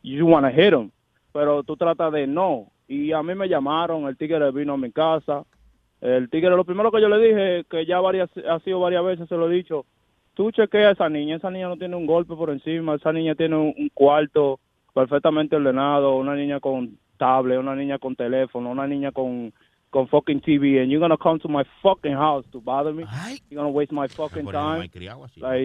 [0.03, 0.91] you just want to hit them.
[1.33, 2.67] Pero tú tratas de no.
[2.87, 5.43] Y a mí me llamaron, el tigre vino a mi casa.
[6.01, 9.27] El tigre, lo primero que yo le dije, que ya varias, ha sido varias veces,
[9.27, 9.87] se lo he dicho,
[10.35, 13.33] tú chequea a esa niña, esa niña no tiene un golpe por encima, esa niña
[13.33, 14.59] tiene un, un cuarto
[14.93, 19.53] perfectamente ordenado, una niña con tablet, una niña con teléfono, una niña con
[19.89, 23.03] con fucking TV, and you're gonna come to my fucking house to bother me.
[23.49, 24.79] You're gonna waste my fucking time.
[24.79, 24.91] Like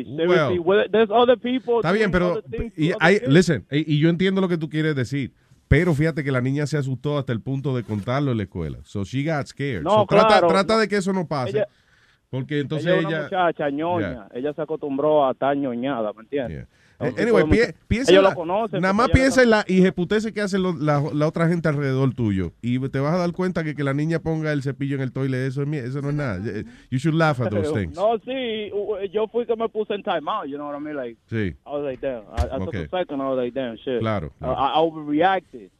[0.06, 0.58] seriously, Well.
[0.60, 1.78] with- there's other people.
[1.78, 2.40] Está bien, pero
[2.76, 3.28] y, kids.
[3.28, 5.32] listen, y, y yo entiendo lo que tú quieres decir,
[5.66, 8.78] pero fíjate que la niña se asustó hasta el punto de contarlo en la escuela.
[8.84, 9.82] So she got scared.
[9.82, 10.48] No, So trata, claro.
[10.48, 11.58] trata de que eso no pase.
[11.58, 11.68] Ella-
[12.30, 13.16] porque entonces ella es ella...
[13.18, 14.28] una muchacha ñoña.
[14.32, 16.68] Ella se acostumbró a estar ñoñada, ¿me entiendes?
[17.06, 18.80] Anyway, todo el pi- piensa, ellos la- lo conocen.
[18.80, 22.52] nada más piensa en la hijeputece que hace lo- la, la otra gente alrededor tuyo
[22.62, 25.12] y te vas a dar cuenta que que la niña ponga el cepillo en el
[25.12, 26.40] toilet, eso, es eso no es nada.
[26.44, 27.96] Eh, You should laugh at those things.
[27.96, 28.70] No, sí,
[29.12, 30.96] yo fui que me puse en time out, you know what I mean?
[30.96, 31.54] Like, Sí.
[31.66, 32.22] I was like, damn.
[32.36, 32.84] I, I took Okay.
[32.84, 34.00] a second, I was like, damn, shit.
[34.00, 35.70] Claro, I, I overreacted.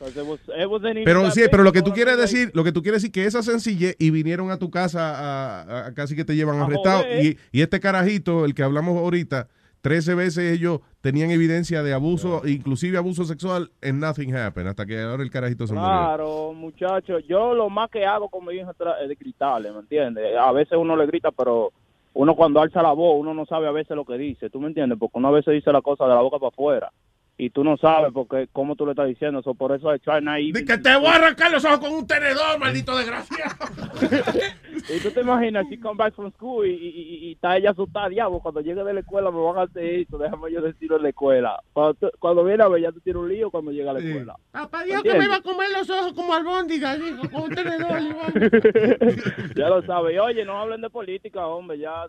[0.00, 0.38] It, was,
[0.84, 3.10] it even Pero sí, pero lo que tú quieres decir, lo que tú quieres decir
[3.10, 6.66] que esa sencillez y vinieron a tu casa a, a- casi que te llevan A
[6.66, 9.48] arrestado y, y este carajito, el que hablamos ahorita,
[9.80, 15.00] 13 veces ellos tenían evidencia de abuso, inclusive abuso sexual, and nothing happened, hasta que
[15.00, 15.88] ahora el carajito se murió.
[15.88, 17.22] Claro, muchachos.
[17.28, 20.36] Yo lo más que hago con mi hija es tra- es de gritarle, ¿me entiendes?
[20.36, 21.72] A veces uno le grita, pero
[22.14, 24.66] uno cuando alza la voz, uno no sabe a veces lo que dice, ¿tú me
[24.68, 24.98] entiendes?
[24.98, 26.92] Porque uno a veces dice la cosa de la boca para afuera.
[27.40, 29.40] Y tú no sabes porque cómo tú le estás diciendo.
[29.42, 31.92] So, por eso es try not even- Que te voy a arrancar los ojos con
[31.92, 33.54] un tenedor, maldito desgraciado.
[34.90, 37.70] Y tú te imaginas, she come back from school y, y, y- y está ella
[37.72, 40.96] asustada, diablo, cuando llegue de la escuela me van a hacer esto, déjame yo decirlo
[40.96, 41.60] en la escuela.
[41.74, 44.00] Cuando, tú- cuando viene a ver, ya te tiene un lío cuando llega a la
[44.00, 44.36] escuela.
[44.50, 46.96] Papá dijo que me iba a comer los ojos como albóndiga,
[47.30, 48.00] con un tenedor.
[48.02, 49.52] igual.
[49.56, 50.14] ya lo sabes.
[50.14, 52.04] Y oye, no hablen de política, hombre, ya...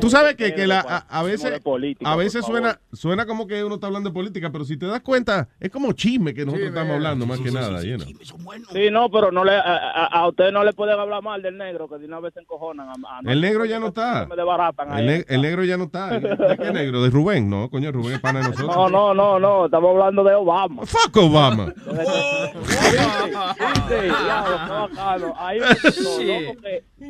[0.00, 3.62] Tú sabes que, que la- a, a veces, política, a veces suena, suena como que
[3.62, 6.68] uno está hablando de política, pero si te das cuenta, es como chisme que nosotros
[6.68, 7.82] estamos hablando más que nada.
[7.82, 8.08] you know.
[8.72, 11.56] Sí, no, pero no le, a, a, a usted no le pueden hablar mal del
[11.56, 12.88] negro, que de una vez se encojonan.
[12.88, 14.26] A, a El negro ya no está.
[14.30, 14.40] El,
[14.92, 15.06] ahí.
[15.06, 16.18] ne- el negro ya no está.
[16.18, 17.02] ¿De qué negro?
[17.02, 17.48] ¿De Rubén?
[17.50, 18.74] No, coño, Rubén es pana de nosotros.
[18.74, 20.84] No, no, no, no, estamos hablando de Obama.
[20.86, 21.72] Fuck Obama.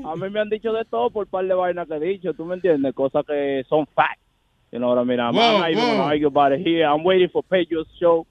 [0.05, 2.45] A mí me han dicho de todo por par de vainas que he dicho, ¿tú
[2.45, 2.95] me entiendes?
[2.95, 4.20] Cosas que son facts.
[4.70, 5.19] You know what I mean?
[5.19, 5.97] I'm, I'm Whoa, not even whoa.
[5.97, 6.85] gonna argue about it here.
[6.85, 8.27] I'm waiting for Pedro's show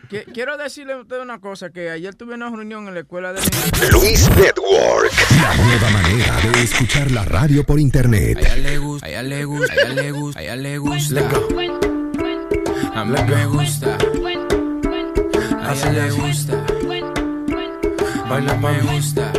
[0.08, 3.34] Que- Quiero decirle a usted una cosa, que ayer tuve una reunión en la escuela
[3.34, 3.40] de
[3.92, 5.12] Luis Network.
[5.42, 8.38] La nueva manera de escuchar la radio por internet.
[8.38, 10.78] A ella le gusta, a ella le gusta, a ella le gusta, a ella le
[10.78, 11.20] gusta.
[12.94, 13.98] A mí me gusta.
[15.60, 16.64] A ella le gusta.
[18.30, 19.32] Baila me gusta.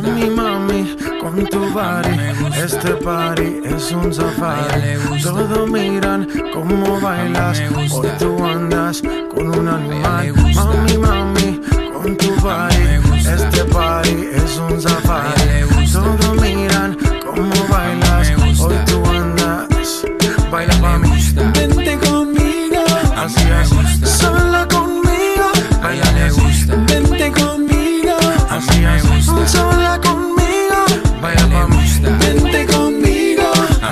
[0.00, 2.14] Mami, mami, con tu body,
[2.56, 4.96] este party es un safari.
[5.22, 7.60] Todos miran cómo bailas,
[7.90, 9.02] hoy tú andas
[9.34, 10.32] con un animal.
[10.54, 11.60] Mami, mami,
[11.92, 15.66] con tu body, este party es un safari.
[15.92, 16.96] Todos miran
[17.26, 18.30] cómo bailas,
[18.60, 20.04] hoy tú andas.
[20.50, 21.10] Baila pa' mí,
[21.54, 22.84] vente conmigo,
[23.16, 25.50] así es, sola conmigo.
[25.82, 28.16] Baila le gusta, vente conmigo,
[28.48, 29.02] así es,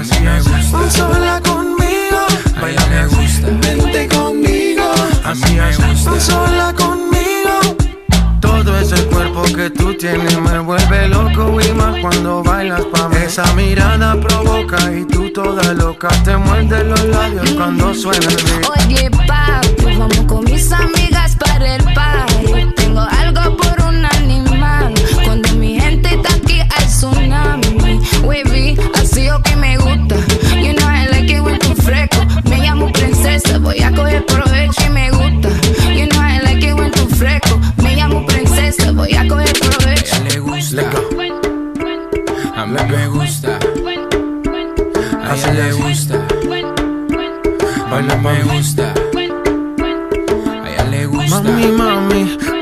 [0.02, 2.26] conmigo, así es, sola conmigo.
[2.60, 4.82] Baila le gusta, vente conmigo,
[5.24, 7.76] así es, sola conmigo.
[8.40, 13.16] Todo ese cuerpo que tú tienes me vuelve loco y más cuando bailas pa' mí.
[13.26, 18.86] Esa mirada provoca y tú toda loca te muerde los labios cuando suena el beat.
[18.86, 22.72] Oye, papi, vamos con mis amigas para el party.
[22.76, 24.94] Tengo algo por un animal.
[25.24, 28.00] Cuando mi gente está aquí, hay tsunami.
[28.24, 30.16] Wavy, así o que me gusta.
[30.56, 32.24] You know I like it when tú fresco.
[32.48, 35.48] Me llamo princesa, voy a coger provecho y me gusta.
[35.92, 37.60] You know I like it when tú fresco.
[37.82, 40.14] Me llamo princesa, voy a coger provecho.
[40.14, 40.82] A ella le gusta.
[42.56, 43.58] A mí me gusta.
[45.22, 46.26] A ella le gusta.
[47.90, 48.94] Baila me gusta.
[50.64, 51.95] A ella le gusta.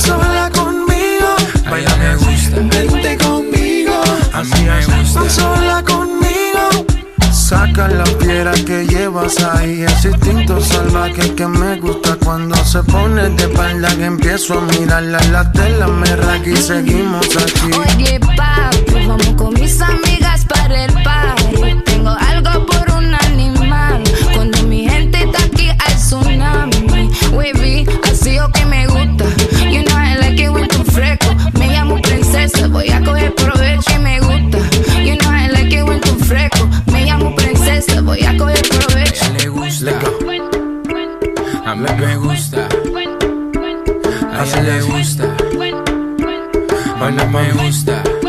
[0.00, 1.36] sola conmigo.
[1.70, 4.02] Baila gusta, vente conmigo,
[4.32, 6.86] así es, sola conmigo.
[7.32, 13.28] Saca la piedra que llevas ahí, ese instinto salvaje que me gusta cuando se pone
[13.30, 17.70] de espalda que empiezo a mirarla la tela me raca y seguimos aquí.
[17.76, 21.82] Oye, papi, vamos con mis amigas para el party.
[21.84, 24.02] Tengo algo por un animal.
[24.34, 27.10] Cuando mi gente está aquí, hay tsunami.
[27.32, 28.50] Wavy, así o
[33.34, 34.58] provecho y me gusta.
[35.02, 36.68] You know I like it when tú fresco.
[36.92, 39.24] Me llamo princesa, voy a coger provecho.
[39.24, 39.92] A ella le gusta.
[41.64, 42.68] A mí me gusta.
[44.32, 45.36] A ella le gusta.
[47.00, 48.21] Baila me gusta.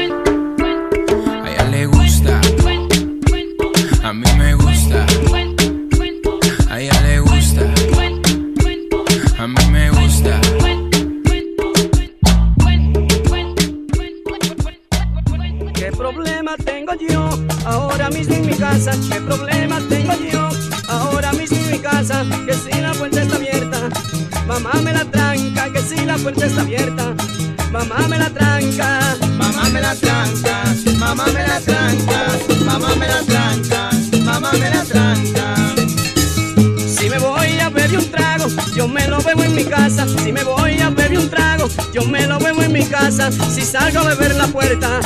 [42.94, 44.99] casa si salgo a beber la puerta.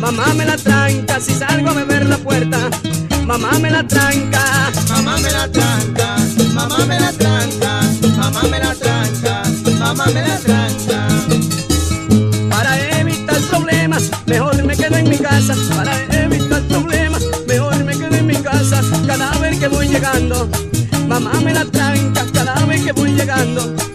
[0.00, 2.58] Mamá me la tranca si salgo a beber la puerta.
[3.26, 4.42] Mamá me la tranca.
[4.88, 6.16] Mamá me la tranca.
[6.54, 7.80] Mamá me la tranca.
[8.16, 9.42] Mamá me la tranca.
[9.78, 10.98] Mamá me la tranca.
[12.48, 15.54] Para evitar problemas, mejor me quedo en mi casa.
[15.76, 15.92] Para
[16.24, 18.80] evitar problemas, mejor me quedo en mi casa.
[19.06, 20.48] Cada vez que voy llegando,
[21.06, 22.24] mamá me la tranca.
[22.32, 23.85] Cada vez que voy llegando.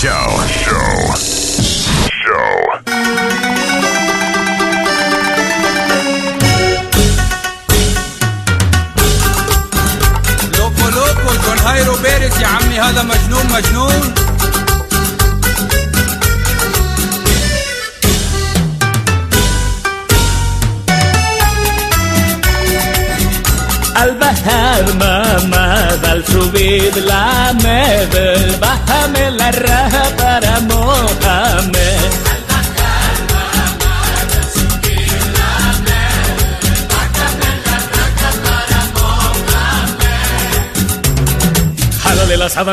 [0.00, 0.49] Show.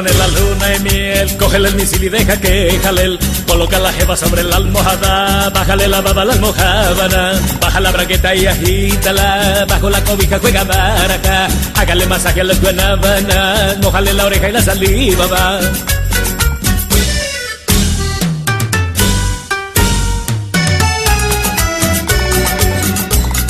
[0.06, 1.38] en la luna y miel.
[1.38, 3.20] Cógele el misil y deja que jale el.
[3.48, 5.50] Coloca la jeva sobre la almohada.
[5.50, 7.32] Bájale la baba a la almohábana.
[7.60, 9.66] Baja la bragueta y agítala.
[9.68, 11.48] Bajo la cobija juega baraja.
[11.76, 13.76] Hágale masaje a la guanábana.
[13.82, 15.60] Mojale la oreja y la saliva va.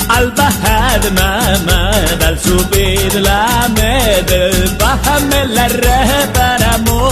[0.09, 4.31] Al bajar de mar ما بلسو بيد العماد
[4.79, 7.07] بحمل الرهب أنا مؤمن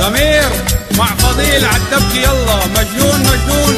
[0.00, 0.48] ضمير
[0.98, 3.76] مع فضيل عالتبكي يلا مجنون مجنون.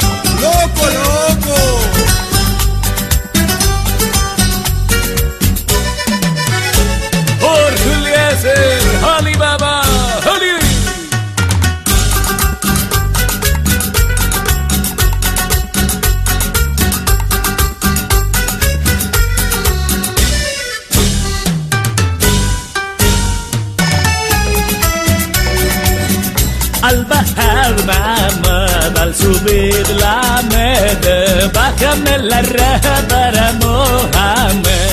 [31.83, 34.93] Dame la raja para Mohamed.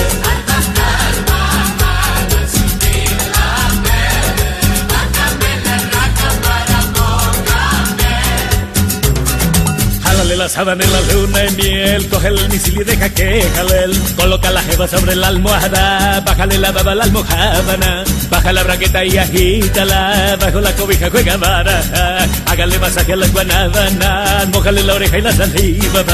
[10.40, 14.50] la sábana en la luna de miel, coge el misil y deja que jale Coloca
[14.50, 20.38] la jeva sobre la almohada, bájale la baba la almohábana, baja la braqueta y agítala,
[20.40, 25.32] bajo la cobija juega baraja, hágale masaje a la guanábana, mojale la oreja y la
[25.32, 26.04] saliva.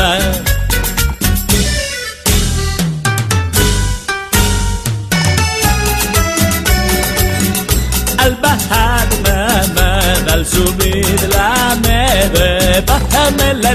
[10.56, 13.74] Al subir la neve, bájame la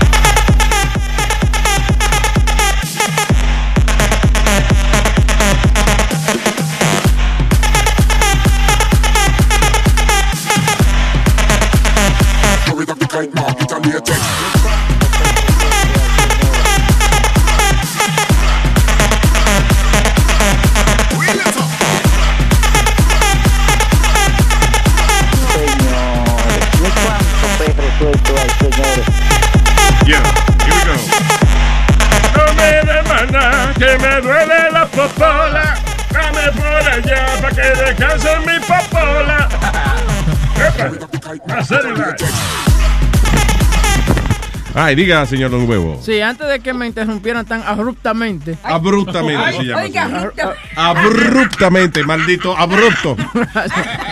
[44.83, 45.99] Ay, diga, señor Don Huevo.
[46.03, 48.57] Sí, antes de que me interrumpieran tan abruptamente.
[48.63, 49.81] Abruptamente se llama.
[49.83, 50.19] Oiga, señor.
[50.33, 53.15] abrupta- Abruptamente, maldito, abrupto.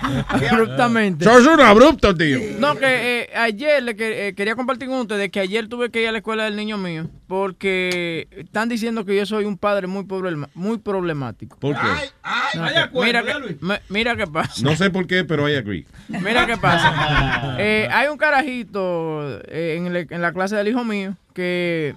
[0.28, 1.24] abruptamente.
[1.24, 2.38] Sos un abrupto, tío.
[2.58, 6.02] No, que eh, ayer le que- eh, quería compartir con ustedes que ayer tuve que
[6.02, 9.86] ir a la escuela del niño mío porque están diciendo que yo soy un padre
[9.86, 11.56] muy, problema, muy problemático.
[11.58, 11.80] ¿Por qué?
[12.54, 13.62] No, hay que- acuerdo, mira, ¿verdad, que, Luis?
[13.62, 14.62] me- mira qué pasa.
[14.62, 15.86] No sé por qué, pero I agree.
[16.08, 17.56] Mira qué pasa.
[17.58, 21.94] Eh, hay un carajito eh, en la clase del hijo mío que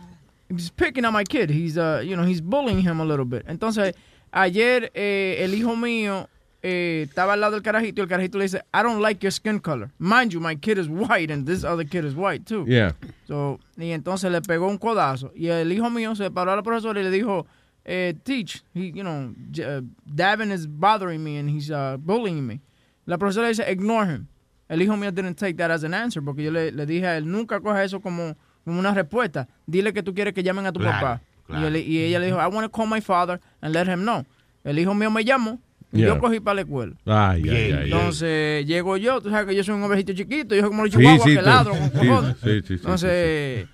[0.49, 1.49] he's picking on my kid.
[1.49, 3.43] He's, uh, you know, he's bullying him a little bit.
[3.47, 3.95] Entonces,
[4.31, 6.27] ayer eh, el hijo mío
[6.64, 9.31] eh, estaba al lado del carajito y el carajito le dice, I don't like your
[9.34, 9.91] skin color.
[9.99, 12.64] Mind you, my kid is white and this other kid is white too.
[12.68, 12.94] Yeah.
[13.27, 15.31] So, y entonces le pegó un codazo.
[15.35, 17.45] Y el hijo mío se paró a la profesora y le dijo,
[17.85, 22.61] eh, teach, he, you know, uh, Davin is bothering me and he's uh, bullying me.
[23.06, 24.27] La profesora dice, ignore him.
[24.69, 27.18] El hijo mío didn't take that as an answer porque yo le, le dije a
[27.18, 29.48] él, nunca coja eso como, como una respuesta.
[29.68, 31.22] Dile que tú quieres que llamen a tu Claro, papá.
[31.45, 31.61] claro.
[31.64, 34.03] Y, él- y ella le dijo, I want to call my father and let him
[34.03, 34.23] know.
[34.64, 35.60] El hijo mío me llamó
[35.94, 36.07] Yeah.
[36.07, 36.94] yo cogí para la escuela.
[37.06, 37.84] Ay, ay, ay, ay.
[37.91, 40.91] Entonces llego yo, tú sabes que yo soy un ovejito chiquito, yo soy como los
[40.94, 42.36] Sí, chihuahuas sí, que te- ladro con sí, cojones.
[42.44, 43.68] sí, sí, sí, Entonces,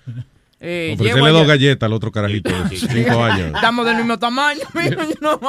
[0.62, 3.54] eh, Ofrecerle dos galletas al otro carajito de cinco años.
[3.54, 5.40] Estamos del mismo tamaño, mijo,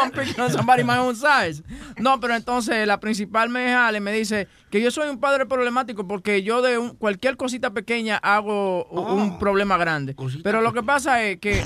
[0.41, 1.61] on somebody my own size.
[1.99, 6.07] No, pero entonces la principal me jale me dice que yo soy un padre problemático
[6.07, 9.13] porque yo de un- cualquier cosita pequeña hago u- Ah.
[9.13, 10.15] un problema grande.
[10.43, 11.61] Pero lo que pasa es que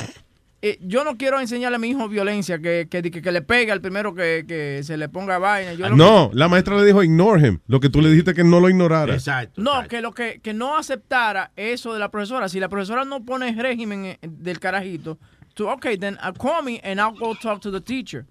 [0.68, 3.72] eh, yo no quiero enseñarle a mi hijo violencia, que, que, que, que le pegue
[3.72, 5.74] al primero que, que se le ponga vaina.
[5.74, 7.60] Yo No, la maestra le dijo ignore him.
[7.68, 9.14] Lo que tú le dijiste que no lo ignorara.
[9.14, 9.62] Exacto.
[9.62, 12.50] No, que lo que, que no aceptara eso de la profesora.
[12.50, 15.20] Si la profesora no pone régimen eh, del carajito,
[15.54, 18.26] to, okay, then uh, call me and I'll go talk to the teacher.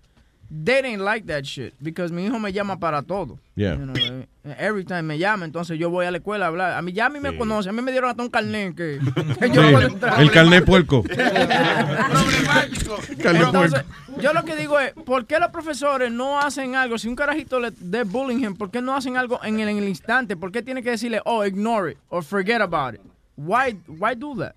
[0.56, 3.38] They didn't like that shit because mi hijo me llama para todo.
[3.56, 3.74] Yeah.
[3.76, 4.26] You know, eh,
[4.58, 6.72] every time me llama, entonces yo voy a la escuela a hablar.
[6.78, 9.00] A mí ya a mí me conoce, a mí me dieron hasta un carnet que,
[9.40, 10.20] que yo Sí, puedo entrar.
[10.20, 11.02] el carnet puerco.
[13.18, 13.84] Entonces,
[14.20, 16.98] yo lo que digo es, ¿por qué los profesores no hacen algo?
[16.98, 19.78] Si un carajito le de bullying him, ¿por qué no hacen algo en el, en
[19.78, 20.36] el instante?
[20.36, 23.00] ¿Por qué tiene que decirle, oh, ignore it or forget about it?
[23.36, 24.54] Why, why do that?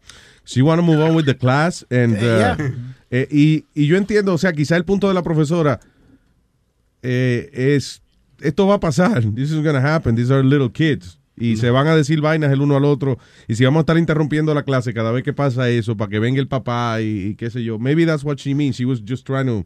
[0.47, 2.57] So you want to move on with the class and uh, Yeah.
[3.11, 5.79] eh, y, y yo entiendo, o sea, quizá el punto de la profesora
[7.03, 8.01] eh, es
[8.41, 11.85] esto va a pasar, this is gonna happen, these are little kids y se van
[11.87, 13.17] a decir vainas el uno al otro
[13.47, 16.19] y si vamos a estar interrumpiendo la clase cada vez que pasa eso para que
[16.19, 19.01] venga el papá y, y qué sé yo, maybe that's what she means, she was
[19.07, 19.65] just trying to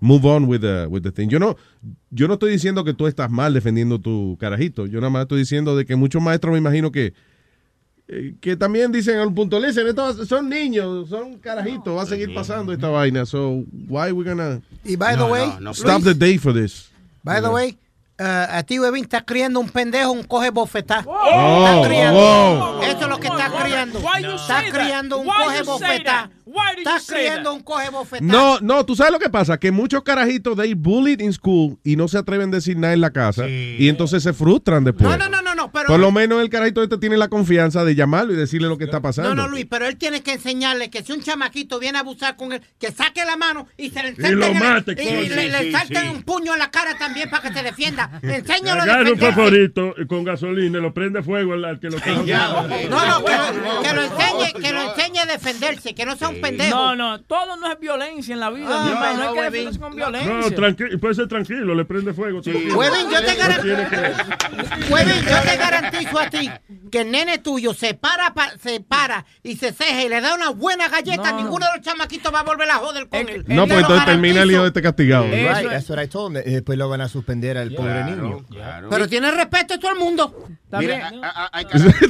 [0.00, 1.28] move on with the, with the thing.
[1.28, 1.56] Yo no,
[2.10, 5.38] yo no estoy diciendo que tú estás mal defendiendo tu carajito, yo nada más estoy
[5.40, 7.14] diciendo de que muchos maestros me imagino que
[8.40, 12.32] que también dicen a un punto, listen, estos son niños, son carajitos, va a seguir
[12.34, 13.26] pasando esta vaina.
[13.26, 16.90] So, why we gonna Y by the way, stop the day for this?
[17.22, 17.76] By the way,
[18.20, 21.04] Eh, a ti, Webin, estás criando un pendejo, un coge bofetá.
[21.06, 22.80] Oh, Estás criando.
[22.82, 24.00] Eso es lo que estás criando.
[24.00, 24.64] That?
[24.72, 26.30] criando un coge bofetá.
[26.78, 27.46] Estás that?
[27.52, 28.24] un coge bofetá.
[28.24, 31.96] No, no, tú sabes lo que pasa, que muchos carajitos they bullied in school y
[31.96, 35.08] no se atreven a decir nada en la casa y entonces se frustran después.
[35.08, 35.86] No, no, no, no, no, pero.
[35.86, 38.84] Por lo menos el carajito este tiene la confianza de llamarlo y decirle lo que
[38.84, 39.34] está pasando.
[39.34, 42.36] No, no, Luis, pero él tiene que enseñarle que si un chamaquito viene a abusar
[42.36, 44.96] con él, que saque la mano y se le Y lo en el- mate, Y
[44.96, 45.20] coño.
[45.20, 46.08] le, Sí, le sí, salten sí.
[46.08, 48.10] un puño en la cara también para que se defienda.
[48.22, 51.98] Enséñalo a un favorito con gasolina y lo prende fuego al que lo.
[52.88, 56.28] No, no, que lo, que lo enseñe, que lo enseñe a defenderse, que no sea
[56.28, 56.76] un pendejo.
[56.76, 58.66] No, no, todo no es violencia en la vida.
[58.70, 60.56] Ah, mi hermano, no, no, hay que defenderse con No, violencia.
[60.56, 62.40] tranquilo, puede ser tranquilo, le prende fuego.
[62.42, 62.76] tranquilo.
[62.78, 63.98] Webin, yo te No garan- tiene que-
[64.92, 66.50] Webin, yo te garantizo a ti
[66.90, 70.34] que el nene tuyo se para, pa- se para y se ceja y le da
[70.34, 73.44] una buena galleta, ninguno de los chamaquitos va a volver a joder con él.
[73.48, 75.24] No, pues entonces termina el hijo de este castigado.
[75.24, 76.42] Right, that's what I told him.
[76.44, 78.44] Después lo van a suspender al pobre niño.
[78.90, 80.34] Pero tiene respeto a todo el mundo.
[80.78, 81.10] Mira,
[81.68, 82.06] que-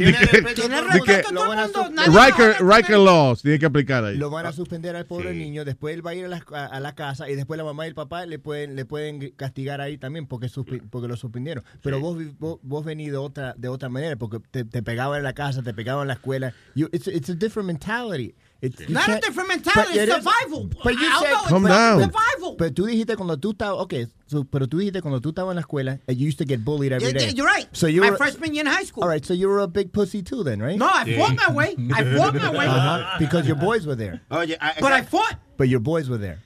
[0.55, 2.03] Tiene respeto a todo el mundo.
[2.03, 2.61] A.
[2.61, 4.18] Riker Laws tiene que aplicar ahí.
[4.19, 6.67] Lo van a suspender al pobre niño, después él va a ir a la, a-
[6.67, 9.81] a la casa y después la mamá y el papá le pueden le pueden castigar
[9.81, 11.65] ahí también porque suspi- porque lo suspendieron.
[11.83, 15.19] Pero vos, vi- vos vos venís de otra de otra manera porque te, te pegaban
[15.19, 16.53] en la casa, te pegaban en la escuela.
[16.75, 18.35] You, it's, it's a different mentality.
[18.61, 20.71] It's, Not a can't- different mentality, But it's it is- survival.
[20.83, 22.03] But you I'll said- go with Calm but- down.
[22.03, 22.57] Survival.
[22.59, 25.57] Pero tú dijiste cuando tú estabas, okay, so, pero tú dijiste cuando tú estabas en
[25.57, 27.27] la escuela, you used to get bullied every Yeah, day.
[27.27, 27.69] yeah, you're right.
[27.73, 29.05] So you My were, freshman year in high school.
[29.05, 30.77] all right, so you were a big pussy too then, right?
[30.77, 31.77] No, I fought my way.
[31.95, 32.67] I fought my way.
[32.67, 34.23] Uh-huh, because your boys were there.
[34.33, 35.37] Oye, I- But I fought.
[35.57, 36.41] But your boys were there.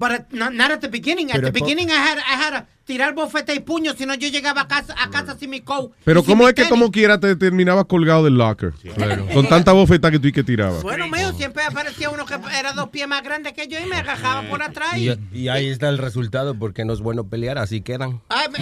[0.00, 1.30] But at, not, not at the beginning.
[1.30, 4.14] At Pero the beginning, I had, I had to tirar bofete y puño, si no
[4.14, 5.90] yo llegaba a casa, a casa sin mi coat.
[6.04, 8.72] Pero sin ¿cómo es que como quiera te terminabas colgado del locker?
[9.34, 10.82] Con tanta bofeta que tú y que tirabas.
[10.82, 13.96] Bueno, mío, siempre aparecía uno que era dos pies más grande que yo y me
[13.96, 14.96] agajaba por atrás.
[14.96, 18.22] Y, ahí está el resultado, porque no es bueno pelear, así quedan.
[18.28, 18.58] Ay, me-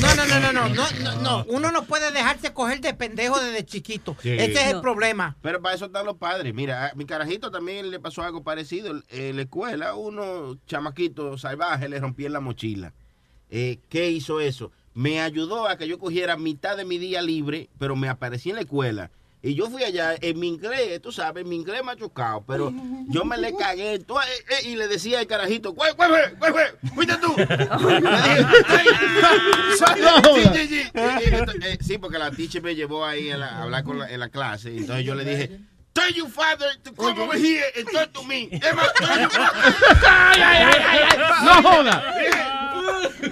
[0.00, 1.44] no, no, no, no, no, no, no, no.
[1.48, 4.16] Uno no puede dejarse coger de pendejo desde chiquito.
[4.22, 4.30] Sí.
[4.30, 4.82] Ese es el No.
[4.82, 5.36] problema.
[5.42, 6.54] Pero para eso están los padres.
[6.54, 9.00] Mira, a mi carajito también le pasó algo parecido.
[9.10, 12.92] En la escuela, unos chamaquitos salvajes le rompían la mochila.
[13.50, 14.72] Eh, ¿Qué hizo eso?
[14.94, 18.56] Me ayudó a que yo cogiera mitad de mi día libre, pero me aparecí en
[18.56, 19.10] la escuela.
[19.42, 22.72] Y yo fui allá, en mi inglés, tú sabes, mi inglés machucado, pero
[23.08, 26.34] yo me le cagué eh, eh, y le decía al carajito, ¿cuál, cuál fue?
[26.38, 26.90] ¿Cuál fue?
[26.94, 27.32] ¿Fuiste tú?
[27.36, 28.86] Le dije, "Ay,
[29.78, 30.90] sí, sí, sí".
[30.94, 33.84] Y- y- entonces, eh, Sí, porque la teacher me llevó ahí a, la- a hablar
[33.84, 35.60] con la, en la clase, y entonces yo le dije,
[35.92, 38.48] Tell your father to come over here and talk to me.
[38.52, 39.30] Emma, tell your
[40.06, 41.44] Ay, ay, ay, ay, ay.
[41.44, 42.14] No joda.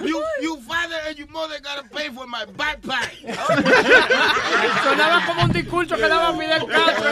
[0.05, 0.56] You, you
[1.09, 3.12] and your mother gotta pay for my backpack.
[4.82, 7.10] Sonaba como un discurso que daba Fidel Castro.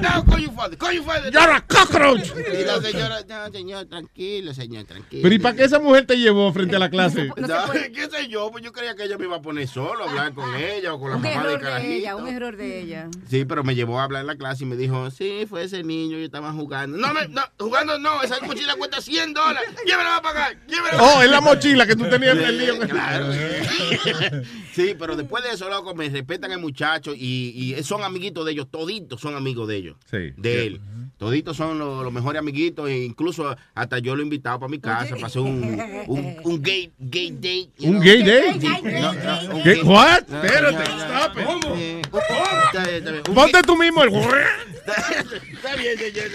[0.00, 1.30] No, call your father, call your father.
[1.30, 2.30] You're a cockroach.
[2.36, 5.22] Y la señora, no, señor, tranquilo, señor, tranquilo.
[5.22, 7.28] Pero ¿y para qué esa mujer te llevó frente a la clase?
[7.36, 8.50] No, ¿Qué sé yo?
[8.50, 11.00] Pues yo creía que ella me iba a poner solo, a hablar con ella o
[11.00, 12.16] con la Un mamá de error de ella, carajito.
[12.16, 13.08] un error de ella.
[13.28, 15.82] Sí, pero me llevó a hablar en la clase y me dijo, sí, fue ese
[15.82, 16.96] niño, yo estaba jugando.
[16.98, 19.70] No, me- no, jugando no, esa mochila cuesta 100 dólares.
[19.84, 20.56] ¿Quién me la va a pagar?
[20.66, 21.24] ¿Quién me la va a Oh, pagar?
[21.24, 22.78] es la mochila que tú tenías en el lío.
[22.80, 23.26] Claro.
[24.72, 28.52] Sí, pero después de eso, loco, me respetan el muchacho y, y son amiguitos de
[28.52, 29.96] ellos, toditos son amigos de ellos.
[30.10, 30.32] Sí.
[30.36, 30.80] De él.
[31.18, 34.78] Toditos son los, los mejores amiguitos e incluso hasta yo lo he invitado para mi
[34.78, 37.70] casa para hacer un, un, un gay, gay date.
[37.78, 38.02] you ¿Un know.
[38.02, 38.22] gay
[39.52, 39.82] un ¿Qué?
[39.82, 40.20] What?
[40.20, 42.08] Espérate, stop it.
[42.10, 43.34] ¿Cómo?
[43.34, 44.10] Ponte tú mismo el...
[44.90, 46.30] Está bien, señor.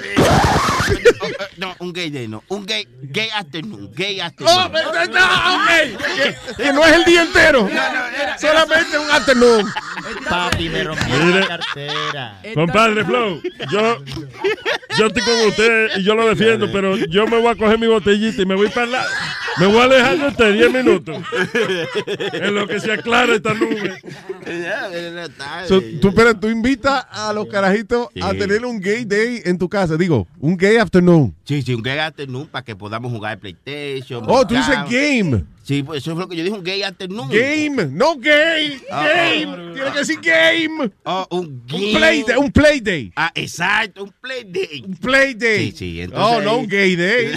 [1.57, 2.43] No, un gay day, no.
[2.47, 4.57] Un gay, gay afternoon, gay afternoon.
[4.65, 6.55] Oh, pero- no, ok.
[6.57, 7.69] Que no es el día entero.
[8.39, 9.73] Solamente un afternoon.
[10.29, 11.39] Papi, me Mire.
[11.41, 12.41] la cartera.
[12.53, 13.41] Compadre Flow,
[13.71, 14.03] yo,
[14.97, 17.87] yo estoy con usted y yo lo defiendo, pero yo me voy a coger mi
[17.87, 19.05] botellita y me voy para la,
[19.59, 21.17] me voy a alejar de usted 10 minutos.
[22.33, 24.01] En lo que se aclara esta nube.
[25.67, 29.69] So, tú, pero tú invitas a los carajitos a tener un gay day en tu
[29.69, 29.97] casa.
[29.97, 31.35] Digo, un gay afternoon.
[31.43, 34.23] Sí, sí, un gay afternoon para que podamos jugar PlayStation.
[34.27, 35.45] Oh, tú dices game.
[35.65, 37.27] Sí, pues eso es lo que yo dije, un gay afternoon.
[37.29, 38.79] Game, no gay.
[38.91, 39.73] Ah, game.
[39.73, 40.91] Tiene que decir game.
[41.03, 41.85] Oh, un game.
[41.87, 42.37] Un play day.
[42.37, 43.11] Un play day.
[43.15, 44.83] Ah, exacto, un play day.
[44.85, 45.71] Un play day.
[45.71, 47.31] Sí, sí, entonces Oh, no un gay day.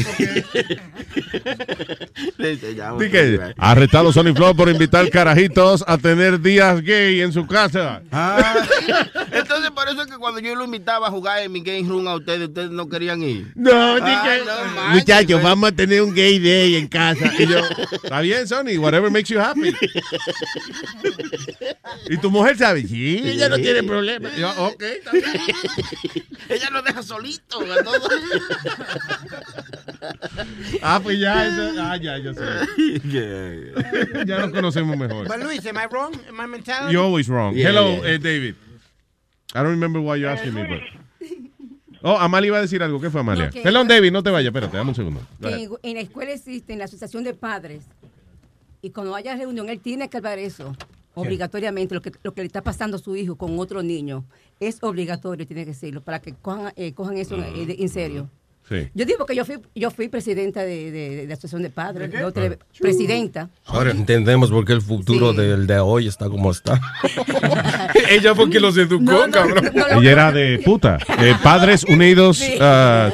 [2.37, 8.03] Todo, arrestado Sony Flow por invitar carajitos a tener días gay en su casa.
[8.13, 8.57] Ah,
[9.33, 12.07] entonces por eso es que cuando yo lo invitaba a jugar en mi game room
[12.09, 13.53] a ustedes, ustedes no querían ir.
[13.55, 17.33] No, Ah, dije, no muchachos, vamos a tener un gay day en casa.
[17.39, 17.61] Y yo,
[18.19, 19.73] está bien, Sony, whatever makes you happy.
[22.11, 24.31] y tu mujer sabe, sí, ella no tiene problema.
[24.37, 25.25] Yo, ok, está bien.
[26.49, 28.09] Ella nos deja solito a todos.
[30.81, 32.41] Ah, pues ya, eso, ah, ya, yo sé.
[34.27, 35.27] ya lo conocemos mejor.
[35.27, 36.15] But Luis, am I wrong?
[36.29, 36.93] in my mentality?
[36.93, 37.55] You're always wrong.
[37.55, 38.15] Yeah, Hello, yeah.
[38.15, 38.55] eh, David.
[39.55, 40.81] I don't remember why you're asking me, but...
[42.03, 43.01] Oh, Amalia iba a decir algo.
[43.01, 43.51] ¿Qué fue Amalia?
[43.51, 44.49] Que- Perdón, David, no te vayas.
[44.49, 45.21] Espérate, dame un segundo.
[45.41, 47.83] que en, en la escuela existe la asociación de padres
[48.83, 50.75] y cuando haya reunión él tiene que hablar eso
[51.15, 54.25] obligatoriamente lo que lo que le está pasando a su hijo con otro niño
[54.61, 58.29] es obligatorio tiene que decirlo para que cojan, eh, cojan eso de- en serio
[58.69, 58.87] Sí.
[58.95, 62.11] yo digo que yo fui yo fui presidenta de, de- de la asociación de padres
[62.15, 62.31] Ah.
[62.79, 66.79] presidenta Ahora entendemos por qué el futuro del de hoy está como está.
[68.11, 69.71] Ella fue quien los educó, No, no, cabrón.
[69.75, 70.99] Ella era de puta.
[71.19, 72.57] Eh, Padres Unidos Sí.
[72.61, 73.11] uh,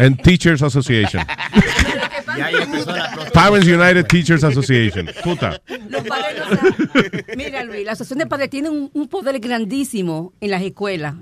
[0.00, 1.24] and Teachers Association.
[2.36, 5.08] Y ahí empezó la Parents United Teachers Association.
[5.22, 5.60] Puta.
[5.88, 7.24] Los padres no saben.
[7.36, 11.14] Mira, Luis, la asociación de padres tiene un, un poder grandísimo en las escuelas.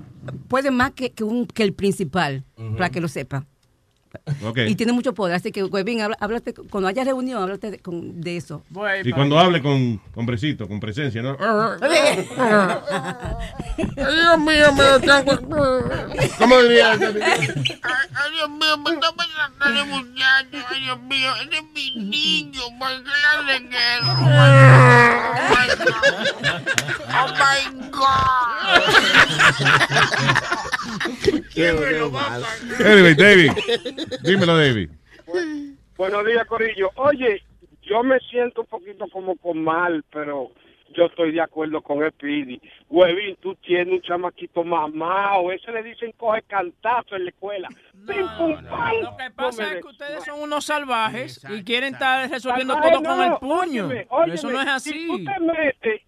[0.47, 2.45] Puede más que, que, un, que el principal,
[2.77, 3.45] para que lo sepa.
[4.45, 4.59] Ok.
[4.67, 5.35] Y tiene mucho poder.
[5.35, 8.61] Así que, Webin, habla- háblate, cuando haya reunión, háblate de, con- de eso.
[9.03, 11.35] Y cuando hable con hombrecito, con presencia, ¿no?
[13.77, 15.37] Dios mío, me lo tengo.
[16.37, 16.91] ¿Cómo diría?
[16.91, 20.57] Ay, Dios mío, me está pasando de muchacho.
[20.69, 22.61] Ay, Dios mío, ese es mi niño.
[22.79, 24.11] ¿Por qué le hacen eso?
[27.15, 27.57] Oh my
[27.91, 28.73] God.
[31.53, 32.11] Qué bueno.
[32.85, 33.51] Anyway, David.
[34.23, 34.89] Dímelo, David.
[35.97, 36.89] Buenos días, Corillo.
[36.95, 37.41] Oye,
[37.83, 40.51] yo me siento un poquito como con mal, pero
[40.95, 42.61] yo estoy de acuerdo con el Pidi.
[42.89, 45.51] Huevín, tú tienes un chamaquito mamado.
[45.51, 47.67] Ese le dicen coge cantazo en la escuela.
[48.07, 48.93] Pim, pum, pam.
[49.01, 52.05] Lo que pasa es que ustedes son unos salvajes y quieren Exacto.
[52.23, 53.85] estar resolviendo todo no, con el puño.
[54.09, 55.07] óyeme, Eso no es Si así.
[55.07, 56.01] tú te metes,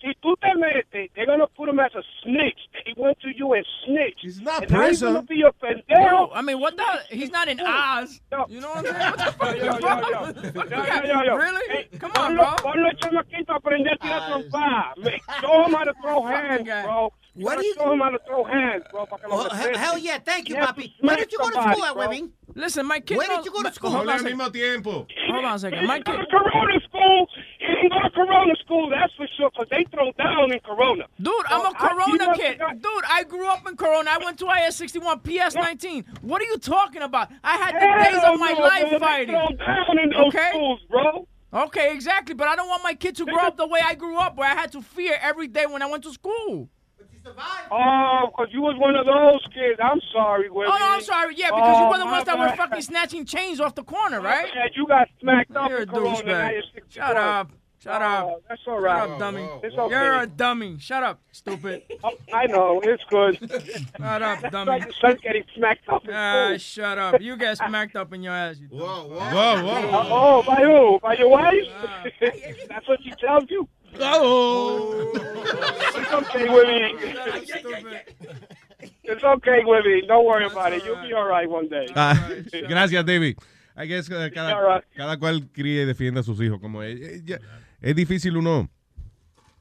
[0.00, 2.58] si tú te metes, they're gonna put him as a snitch.
[2.86, 4.20] He went to you and snitched.
[4.22, 5.14] He's not and now he's prison.
[5.14, 6.30] gonna be a pendejo.
[6.34, 6.84] I mean, what the?
[7.14, 8.20] He's not in Oz.
[8.48, 8.96] You know what I'm saying?
[9.10, 11.06] What the fuck Yo, is yo, wrong yo, with- yo, what yo, you got?
[11.06, 11.36] yo, yo.
[11.36, 11.68] Really?
[11.72, 12.72] Hey, Come on, ponlo, bro.
[12.72, 14.96] Ponlo chamaquito a aprender a tirar trompa.
[14.98, 17.12] Me- Show him how to throw hands, bro.
[17.34, 19.06] You What gotta do you- show him how to throw hands, bro.
[19.06, 19.76] para que lo Oh, he- respeten.
[19.76, 20.82] hell yeah, thank you, You have papi.
[20.82, 22.08] to Where smack did you go to somebody, school at, bro.
[22.08, 22.30] Webin?
[22.56, 23.16] Listen, my kid.
[23.18, 23.90] Where did knows- you go to but- school?
[23.90, 24.38] Hold on a al second.
[24.38, 25.06] mismo tiempo.
[25.30, 25.86] Hold on a second.
[25.86, 26.26] My He didn't kid.
[27.00, 27.28] Corona school.
[27.58, 31.04] He didn't go to Corona school, that's for sure, because they throw down in Corona.
[31.20, 32.58] Dude, I'm a So, I- Corona kid.
[32.58, 34.10] Dude, I grew up in Corona.
[34.10, 36.04] I went to IS 61 PS 19.
[36.22, 37.30] What are you talking about?
[37.44, 38.90] I had the days of my no, life bro.
[38.90, 39.34] They fighting.
[39.34, 40.48] throw down in those Okay?
[40.50, 41.26] schools, bro.
[41.52, 42.34] Okay, exactly.
[42.34, 44.48] But I don't want my kid to grow up the way I grew up, where
[44.48, 46.68] I had to fear every day when I went to school.
[47.70, 49.78] Oh, because you was one of those kids.
[49.82, 51.34] I'm sorry, Oh no, I'm sorry.
[51.36, 54.20] Yeah, because you Oh, were the ones that were fucking snatching chains off the corner,
[54.20, 54.48] right?
[54.54, 56.62] Yeah, you got smacked up You're a in douchebag.
[56.88, 57.52] Shut up.
[57.82, 58.26] Shut up.
[58.26, 59.48] Oh, that's all Shut up, dummy.
[59.62, 59.94] It's okay.
[59.94, 60.76] You're a dummy.
[60.78, 61.82] Shut up, stupid.
[62.04, 63.38] Oh, I know, it's good.
[63.98, 64.70] Shut up, That's dummy.
[64.72, 67.20] like your son getting smacked up Ah, shut up.
[67.20, 68.56] You get smacked up in your ass.
[68.58, 69.90] You whoa, Whoa, whoa.
[69.90, 70.98] Uh, oh, by who?
[71.02, 71.54] By your wife?
[72.68, 73.68] That's what she tells you?
[73.98, 75.10] Oh.
[75.14, 76.94] It's okay, Webby.
[79.04, 80.02] It's okay, Webby.
[80.06, 80.84] Don't worry about it.
[80.84, 81.86] You'll be all right one day.
[81.96, 82.28] Ah,
[82.68, 83.36] gracias, David.
[83.76, 84.84] I guess uh, cada, right.
[84.96, 86.60] cada cual cría y defiende a sus hijos.
[86.60, 87.40] Como es, Eh, ya-
[87.80, 88.68] es difícil uno.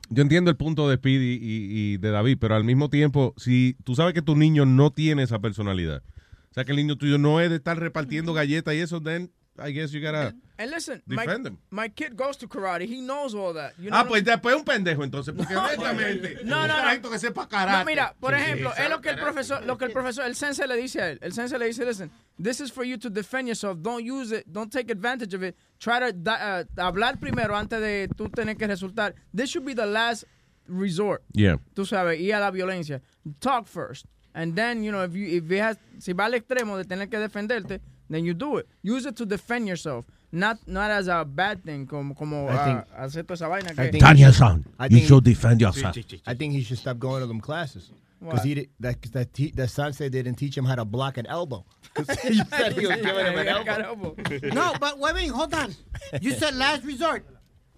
[0.10, 3.76] Yo entiendo el punto de Speedy y, y de David, pero al mismo tiempo, si
[3.84, 6.02] tú sabes que tu niño no tiene esa personalidad,
[6.50, 9.32] o sea que el niño tuyo no es de estar repartiendo galletas y eso, then
[9.64, 10.34] I guess you gotta.
[10.60, 11.58] And listen, my, Defend him.
[11.72, 12.82] my kid goes to karate.
[12.86, 13.76] He knows all that.
[13.80, 16.74] You know Ah, pues después un pendejo entonces, porque honestamente, No, no, no.
[16.74, 17.80] carajito que sepa karate.
[17.80, 20.36] No, mira, por ejemplo, sí, es lo que el profesor, lo que el profesor, el
[20.36, 21.20] sensei le dice a él.
[21.22, 23.78] El sensei le dice, listen, this is for you to defend yourself.
[23.82, 24.52] Don't use it.
[24.52, 25.56] Don't take advantage of it.
[25.80, 29.14] Try to uh, hablar primero antes de tú tener que resultar.
[29.34, 30.26] This should be the last
[30.68, 31.24] resort.
[31.34, 31.56] Yeah.
[31.74, 33.02] Tú sabes, y a la violencia.
[33.40, 34.06] Talk first.
[34.36, 37.08] And then, you know, if you, if you has, si va al extremo de tener
[37.08, 37.80] que defenderte,
[38.10, 38.68] then you do it.
[38.84, 40.06] Use it to defend yourself.
[40.32, 43.72] Not, not as a bad thing, como, como I think- ah, hacer toda esa vaina.
[43.72, 45.96] I que- think he should- I you should defend yourself.
[46.28, 47.92] I think he should stop going to them classes.
[48.22, 51.26] Because he did, that that te, that sensei didn't teach him how to block an
[51.26, 51.64] elbow.
[51.98, 52.04] you
[52.50, 54.14] said he was giving him an elbow.
[54.54, 55.74] No, but Webin, hold on.
[56.22, 57.24] You said last resort.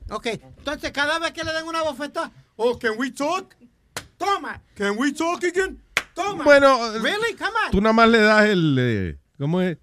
[0.10, 3.56] Okay, entonces cada vez que le den una bofetada, oh, can we talk?
[4.18, 4.60] Toma.
[4.76, 5.80] Can we talk again?
[6.16, 6.44] Toma.
[6.44, 7.36] Bueno, really?
[7.38, 7.72] Come on.
[7.72, 8.78] Tú nada más le das el.
[8.80, 9.78] eh, ¿Cómo es?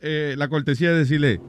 [0.00, 1.40] Eh, la cortesía de decirle.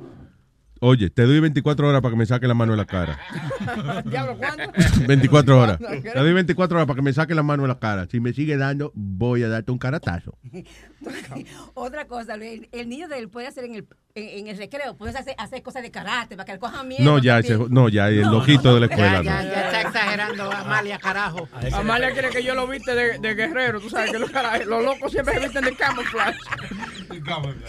[0.80, 3.20] Oye, te doy 24 horas para que me saque la mano de la cara.
[4.06, 4.72] Diablo, ¿cuánto?
[5.08, 5.80] 24 horas.
[5.80, 8.08] Te doy 24 horas para que me saque la mano de la cara.
[8.10, 10.38] Si me sigue dando, voy a darte un caratazo.
[11.74, 14.96] Otra cosa, el, el niño de él puede hacer en el, en, en el recreo,
[14.98, 17.04] puede hacer, hacer cosas de karate para que le cojan miedo.
[17.04, 19.22] No, ya, ese- no, ya, el loquito de la escuela.
[19.22, 19.50] Ya, no.
[19.50, 21.48] ya está exagerando, Amalia, carajo.
[21.74, 23.80] Amalia quiere que yo lo viste de, de guerrero.
[23.80, 26.38] Tú sabes que los, locos siempre se visten de camouflage.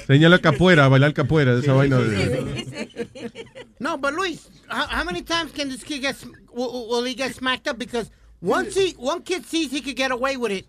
[0.06, 3.46] Señala capuera, bailar capuera, de esa vaina de...
[3.78, 6.16] No, but Luis, how, how many times can this kid get
[6.52, 7.78] will, will he get smacked up?
[7.78, 8.10] Because
[8.40, 10.66] once he one kid sees he could get away with it.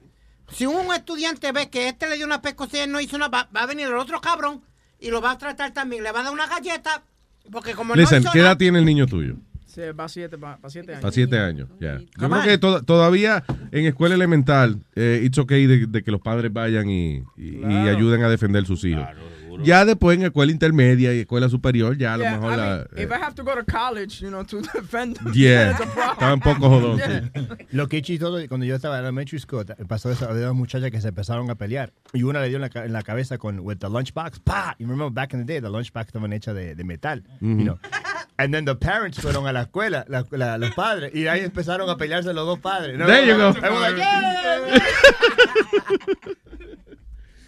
[0.51, 3.27] Si un estudiante ve que este le dio una pescosa y él no hizo una,
[3.27, 4.61] va, va a venir el otro cabrón
[4.99, 6.03] y lo va a tratar también.
[6.03, 7.03] Le va a dar una galleta
[7.51, 9.35] porque como Listen, no hizo ¿qué edad nada- tiene el niño tuyo?
[9.65, 11.13] Sí, va a siete, va, va siete años.
[11.13, 11.99] Siete años, ya.
[11.99, 16.21] Yo creo que to- todavía en escuela elemental, eh, it's okay de, de que los
[16.21, 19.05] padres vayan y, y- y ayuden a defender sus hijos.
[19.63, 22.65] Ya después en escuela intermedia y escuela superior, ya a lo Yeah, mejor I la...
[22.65, 25.81] mean, if I have to go to college, you know, to defend them, Yeah, it's
[25.81, 26.11] a problem.
[26.13, 27.57] estaba un poco jodón, Yeah.
[27.71, 31.01] Lo que chistoso, cuando yo estaba en elementary school, pasó eso, había dos muchachas que
[31.01, 31.91] se empezaron a pelear.
[32.13, 34.39] Y una le dio en la, en la cabeza con with the lunchbox.
[34.39, 34.75] ¡Pa!
[34.79, 37.23] You remember back in the day, the lunchbox estaban hechas de, de metal.
[37.41, 37.57] Ujú.
[37.57, 37.79] You know.
[38.37, 41.89] And then the parents fueron a la escuela, la- la- los padres, y ahí empezaron
[41.89, 42.97] a pelearse los dos padres.
[42.97, 43.53] There you go.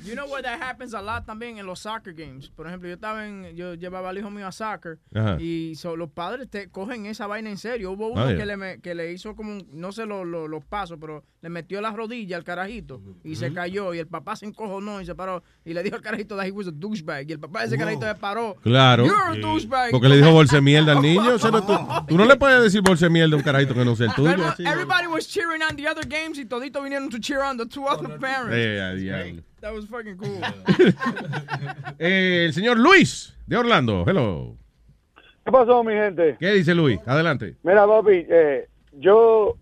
[0.05, 2.49] You know where that happens a lot también en los soccer games.
[2.49, 5.37] Por ejemplo, yo estaba en, yo llevaba al hijo mío a soccer Ajá.
[5.39, 7.91] y so, los padres te cogen esa vaina en serio.
[7.91, 8.37] Hubo uno yeah.
[8.37, 11.23] que, le, me- que le hizo como, un- no sé lo- lo- los pasos, pero
[11.41, 15.05] le metió la rodilla al carajito y se cayó y el papá se encojonó y
[15.05, 17.61] se paró y le dijo al carajito that he was a douchebag y el papá
[17.61, 18.55] de ese carajito se paró.
[18.61, 19.05] Claro.
[19.05, 19.91] You're a douchebag.
[19.91, 21.35] Porque le dijo bolse mierda al niño.
[21.35, 21.73] O sea, no, tú,
[22.07, 24.31] tú no le puedes decir bolse mierda a un carajito que no sea el tuyo.
[24.59, 27.85] Everybody was cheering on the other games y todito vinieron to cheer on the two
[27.87, 28.53] other parents.
[28.55, 29.43] Eh.
[29.61, 30.41] That was fucking cool.
[31.99, 34.03] Eh, el señor Luis de Orlando.
[34.07, 34.55] Hello.
[35.45, 36.35] ¿Qué pasó, mi gente?
[36.39, 36.99] ¿Qué dice Luis?
[37.05, 37.57] Adelante.
[37.61, 39.55] Mira, papi, eh, yo,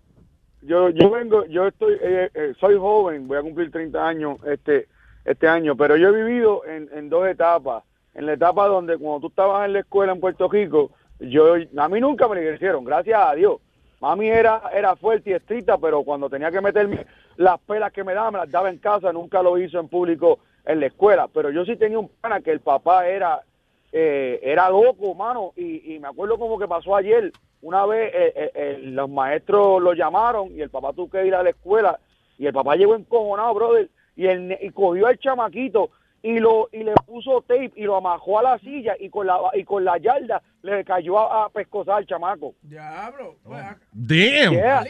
[0.61, 4.87] yo, yo vengo, yo estoy, eh, eh, soy joven, voy a cumplir 30 años este,
[5.25, 7.83] este año, pero yo he vivido en, en dos etapas.
[8.13, 11.89] En la etapa donde cuando tú estabas en la escuela en Puerto Rico, yo, a
[11.89, 13.59] mí nunca me lo hicieron, gracias a Dios.
[13.99, 17.05] Mami era, era fuerte y estricta, pero cuando tenía que meterme
[17.39, 20.39] las pelas que me daba, me las daba en casa, nunca lo hizo en público
[20.65, 21.29] en la escuela.
[21.33, 23.41] Pero yo sí tenía un pana que el papá era,
[23.93, 27.31] eh, era loco, mano, y, y me acuerdo como que pasó ayer.
[27.61, 31.33] Una vez eh, eh, eh, los maestros lo llamaron y el papá tuvo que ir
[31.33, 31.97] a la escuela
[32.37, 35.91] y el papá llegó encojonado, brother, y, el, y cogió al chamaquito
[36.21, 39.39] y lo y le puso tape y lo amajó a la silla y con la
[39.53, 42.53] y con la yarda le cayó a, a pescosar al chamaco.
[42.61, 43.37] Diablo.
[43.93, 44.53] Damn.
[44.53, 44.83] Yeah.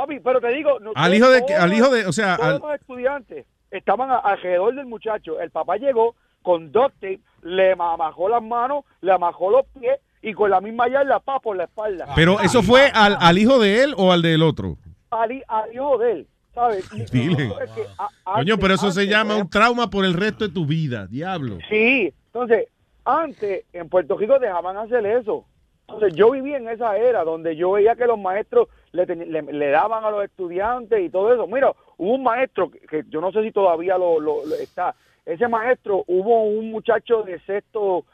[0.00, 2.58] Papi, pero te digo, Al hijo de- todos- al hijo de- o sea, todos al-
[2.60, 5.40] los estudiantes estaban a- alrededor del muchacho.
[5.40, 10.32] El papá llegó con duct tape, le amajó las manos, le amajó los pies y
[10.34, 12.06] con la misma yarda pa por la espalda.
[12.14, 14.76] Pero eso fue al, al hijo de él o al del otro.
[15.10, 16.88] al, hi- al hijo de él, ¿sabes?
[17.10, 17.52] Dile.
[17.64, 20.64] es que a- Coño, pero eso se llama un trauma por el resto de tu
[20.66, 21.06] vida.
[21.06, 21.58] Diablo.
[21.68, 22.68] Sí, entonces,
[23.04, 25.44] antes en Puerto Rico dejaban hacer eso.
[25.88, 29.68] Entonces, yo viví en esa era donde yo veía que los maestros le, le, le
[29.70, 31.46] daban a los estudiantes y todo eso.
[31.46, 34.94] Mira, hubo un maestro que, que yo no sé si todavía lo, lo- lo está.
[35.26, 38.04] Ese maestro, hubo un muchacho de sexto,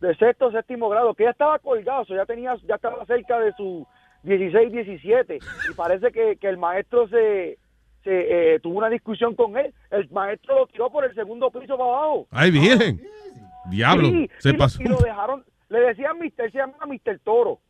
[0.00, 3.86] de sexto, séptimo grado, que ya estaba colgado, ya tenía, ya estaba cerca de su
[4.24, 5.38] 16, 17,
[5.70, 7.58] y parece que, que el maestro se,
[8.04, 9.72] se eh, tuvo una discusión con él.
[9.90, 12.26] El maestro lo tiró por el segundo piso para abajo.
[12.30, 13.00] Ay, virgen.
[13.70, 14.08] Diablo.
[14.08, 14.82] Sí, se y lo- pasó.
[14.82, 17.60] y lo dejaron, le decían Mister, se llama Mister Toro.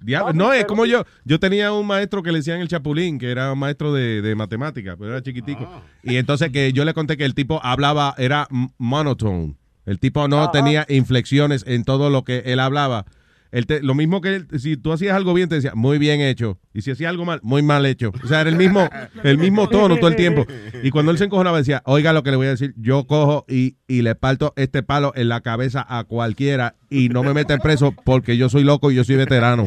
[0.00, 0.32] Diablo.
[0.32, 1.04] No, es como yo.
[1.24, 4.34] Yo tenía un maestro que le decían el Chapulín, que era un maestro de, de
[4.34, 5.68] matemáticas, pero era chiquitico.
[6.02, 8.46] Y entonces que yo le conté que el tipo hablaba, era
[8.78, 9.54] monotone.
[9.86, 10.52] El tipo no Ajá.
[10.52, 13.06] tenía inflexiones en todo lo que él hablaba.
[13.50, 16.20] Él te- lo mismo que él, si tú hacías algo bien, te decía, muy bien
[16.20, 16.58] hecho.
[16.74, 18.12] Y si hacías algo mal, muy mal hecho.
[18.22, 18.86] O sea, era el mismo,
[19.24, 20.44] el mismo tono todo el tiempo.
[20.82, 23.46] Y cuando él se encojonaba, decía, oiga lo que le voy a decir, yo cojo
[23.48, 27.58] y, y le parto este palo en la cabeza a cualquiera y no me meten
[27.58, 29.66] preso porque yo soy loco y yo soy veterano.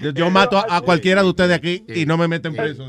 [0.00, 0.10] Yo.
[0.12, 2.86] Yo, mato a, cualquiera de ustedes aquí y no me meten preso.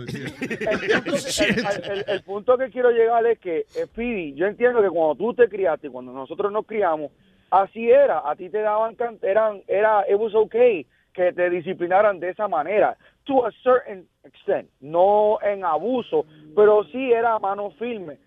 [2.07, 5.49] el, punto que quiero llegar es que, eh, Speedy, yo entiendo que cuando tú te
[5.49, 7.11] criaste y cuando nosotros nos criamos,
[7.52, 8.22] así era.
[8.26, 12.98] A ti te daban, eran, era, it was okay que te disciplinaran de esa manera.
[13.26, 14.69] To a certain extent.
[14.81, 16.26] No en abuso,
[16.56, 18.18] pero sí era mano firme.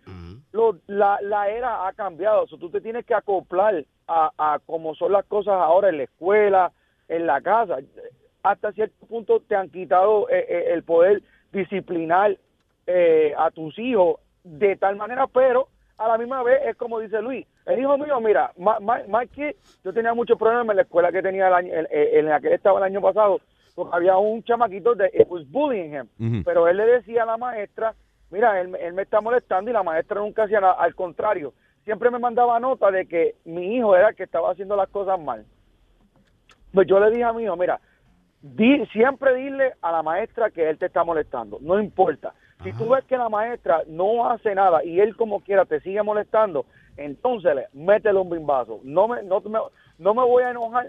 [0.56, 2.46] Lo- la, la era ha cambiado.
[2.46, 6.04] So, tú te tienes que acoplar a, a cómo son las cosas ahora en la
[6.04, 6.72] escuela,
[7.08, 7.76] en la casa.
[8.42, 11.22] Hasta cierto punto te han quitado eh, eh, el poder
[11.52, 12.36] disciplinar
[12.86, 15.68] eh, a tus hijos de tal manera, pero
[15.98, 17.46] a la misma vez es como dice Luis.
[17.66, 21.48] El hijo mío, mira, my kid, yo tenía muchos problemas en la escuela que tenía
[21.48, 23.40] el año, el- el- en la que estaba el año pasado,
[23.74, 26.06] porque había un chamaquito de it was bullying him,
[26.44, 27.94] pero él le decía a la maestra,
[28.30, 31.54] mira, él, él me está molestando y la maestra nunca hacía nada, al contrario,
[31.84, 35.18] siempre me mandaba nota de que mi hijo era el que estaba haciendo las cosas
[35.20, 35.44] mal.
[36.72, 37.80] Pues yo le dije a mi hijo, mira,
[38.40, 42.34] di- siempre dile a la maestra que él te está molestando, no importa.
[42.62, 46.02] Si tú ves que la maestra no hace nada y él como quiera te sigue
[46.02, 46.66] molestando,
[46.96, 48.80] entonces le- métele un bimbazo.
[48.82, 49.58] No me, no, me,
[49.98, 50.88] no me voy a enojar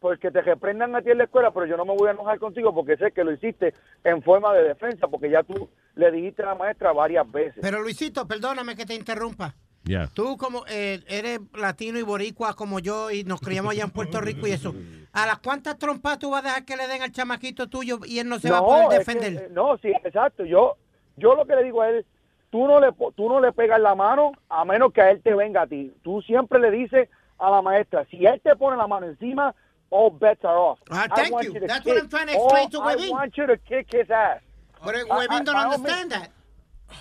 [0.00, 2.38] porque te reprendan a ti en la escuela, pero yo no me voy a enojar
[2.38, 3.74] contigo porque sé que lo hiciste
[4.04, 5.68] en forma de defensa, porque ya tú
[5.98, 7.58] le dijiste a la maestra varias veces.
[7.60, 9.54] Pero Luisito, perdóname que te interrumpa.
[9.84, 10.06] Ya.
[10.14, 14.20] Tú como eh, eres latino y boricua como yo y nos criamos allá en Puerto
[14.20, 14.74] Rico y eso.
[15.12, 18.18] ¿A las cuántas trompas tú vas a dejar que le den al chamaquito tuyo y
[18.18, 19.42] él no se va a poder es que, defender?
[19.44, 20.44] eh, no, sí, exacto.
[20.44, 20.76] Yo,
[21.16, 22.06] yo lo que le digo a él,
[22.50, 25.20] tú no le, po- tú no le pegas la mano a menos que a él
[25.22, 25.92] te venga a ti.
[26.02, 27.08] Tú siempre le dices
[27.38, 29.54] a la maestra, si él te pone la mano encima,
[29.90, 30.78] all bets are off.
[30.90, 31.54] Ah, I thank you.
[31.54, 33.10] to That's what kick- I'm trying to explain all- to I Webin.
[33.10, 34.42] want you to kick his ass.
[34.84, 36.30] But I- Webin I- don't understand that.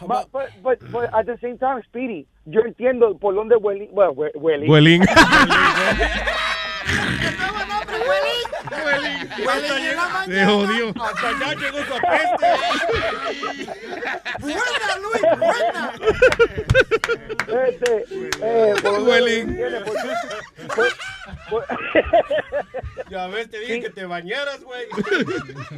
[0.06, 4.12] But, but, but, but at the same time, Speedy, yo entiendo por dónde Welling, bueno,
[4.12, 4.70] We- Welling.
[4.70, 5.04] Huelín.
[10.26, 10.90] Se jodió.
[11.02, 12.48] Hasta allá llegó su apeste.
[14.40, 15.22] ¡Buena, Luis!
[15.40, 15.94] ¡Buena!
[17.68, 18.06] Este,
[18.42, 19.00] eh, por
[23.10, 24.86] Ya ves, te dije que te bañaras, güey.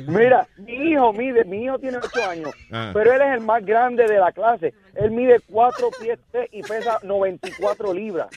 [0.08, 2.92] Mira, mi hijo mide, mi hijo tiene 8 años, Ah.
[2.94, 4.74] pero él es el más grande de la clase.
[4.96, 6.20] Él mide 4 pies
[6.52, 8.28] y pesa 94 libras.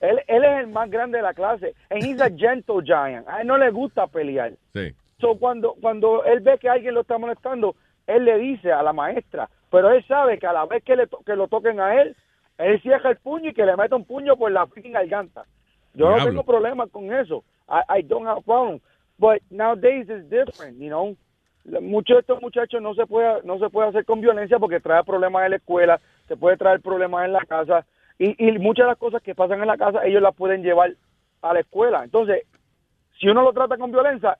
[0.00, 1.74] Él, él es el más grande de la clase.
[1.90, 3.26] And he's a gentle giant.
[3.28, 4.52] A él no le gusta pelear.
[4.72, 4.92] Sí.
[5.20, 7.76] So, cuando, cuando él ve que alguien lo está molestando,
[8.06, 11.06] él le dice a la maestra, pero él sabe que a la vez que, le
[11.06, 12.16] to- que lo toquen a él,
[12.58, 15.44] él cierra el puño y que le meta un puño por la freaking garganta.
[15.94, 17.44] Yo no tengo problema con eso.
[17.68, 18.80] I, I don't have a problem.
[19.18, 21.16] But nowadays it's different, you know.
[21.80, 25.04] Muchos de estos muchachos no se puede no se puede hacer con violencia porque trae
[25.04, 27.86] problemas en la escuela, se puede traer problemas en la casa
[28.18, 30.92] y, y muchas de las cosas que pasan en la casa ellos las pueden llevar
[31.40, 32.02] a la escuela.
[32.02, 32.46] Entonces,
[33.20, 34.38] si uno lo trata con violencia,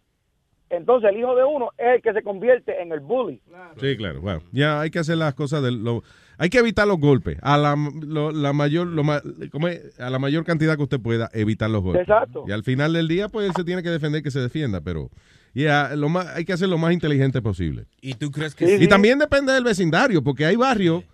[0.73, 3.41] entonces el hijo de uno es el que se convierte en el bully.
[3.81, 4.21] Sí, claro.
[4.21, 6.03] Bueno, ya hay que hacer las cosas del lo,
[6.39, 7.39] hay que evitar los golpes.
[7.43, 7.77] A la,
[8.07, 12.03] lo- la mayor lo a la mayor cantidad que usted pueda evitar los golpes.
[12.03, 12.45] Exacto.
[12.49, 15.11] Y al final del día pues él se tiene que defender que se defienda, pero
[15.55, 17.85] ya lo más hay que hacer lo más inteligente posible.
[18.01, 18.89] ¿Y tú crees que Y sí?
[18.89, 21.05] también depende del vecindario, porque hay barrios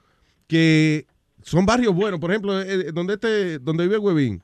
[0.47, 1.07] que
[1.43, 2.21] son barrios buenos.
[2.21, 4.43] Por ejemplo, eh, donde este, donde vive Huevín,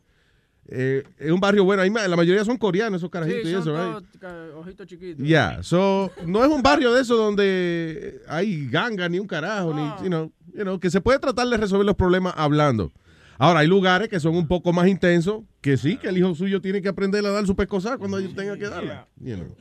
[0.68, 1.82] eh, es un barrio bueno.
[1.82, 4.24] Ahí la mayoría son coreanos, esos carajitos Sí, y eso, right?
[4.56, 5.26] ojitos chiquitos.
[5.26, 9.82] Ya, so, no es un barrio de eso donde hay ganga ni un carajo, ni,
[10.02, 12.90] you know, you know, que se puede tratar de resolver los problemas hablando.
[13.38, 16.60] Ahora, hay lugares que son un poco más intensos, que sí, que el hijo suyo
[16.60, 19.06] tiene que aprender a dar su pescosar cuando tenga que darla.
[19.20, 19.56] you know.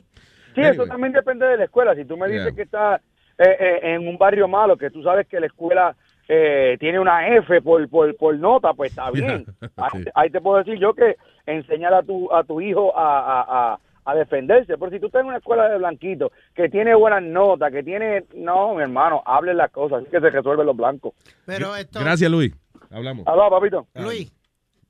[0.54, 1.94] Sí, eso también depende de la escuela.
[1.96, 2.54] Si tú me dices Yeah.
[2.54, 2.96] que está
[3.38, 5.96] eh, eh, en un barrio malo, que tú sabes que la escuela
[6.28, 9.46] eh, tiene una F por, por, por nota, pues está bien.
[9.76, 13.72] Ahí, ahí te puedo decir yo que enseñar a tu, a tu hijo a, a,
[13.74, 14.76] a, a defenderse.
[14.78, 18.24] Pero si tú estás en una escuela de blanquito, que tiene buenas notas, que tiene...
[18.34, 21.12] No, mi hermano, hable las cosas, así que se resuelven los blancos.
[21.46, 22.54] Pero esto, Gracias, Luis.
[22.90, 23.26] Hablamos.
[23.26, 23.86] Aló, papito.
[23.94, 24.32] Luis,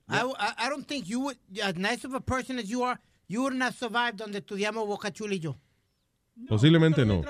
[0.07, 2.99] I, I, I don't think you would, as nice of a person as you are,
[3.27, 5.55] you wouldn't have survived donde estudiamos Boca Chula y yo.
[6.49, 7.21] Posiblemente no.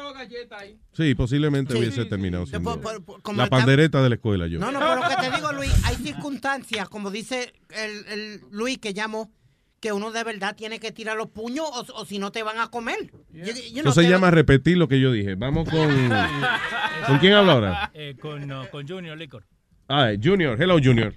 [0.93, 4.59] Sí, posiblemente hubiese terminado siendo por- por- por- como la pandereta de la escuela yo.
[4.59, 8.79] No, no, pero lo que te digo, Luis, hay circunstancias, como dice el, el Luis
[8.79, 9.31] que llamó,
[9.79, 12.57] que uno de verdad tiene que tirar los puños o, o si no te van
[12.59, 12.97] a comer.
[13.11, 15.35] Know, Eso se llama repetir lo que yo dije.
[15.35, 15.87] Vamos con...
[17.07, 17.91] ¿Con quién habla ahora?
[17.93, 19.45] Eh, con, no, con Junior Licor.
[19.87, 20.59] Ah, Junior.
[20.59, 21.13] Hello, Junior.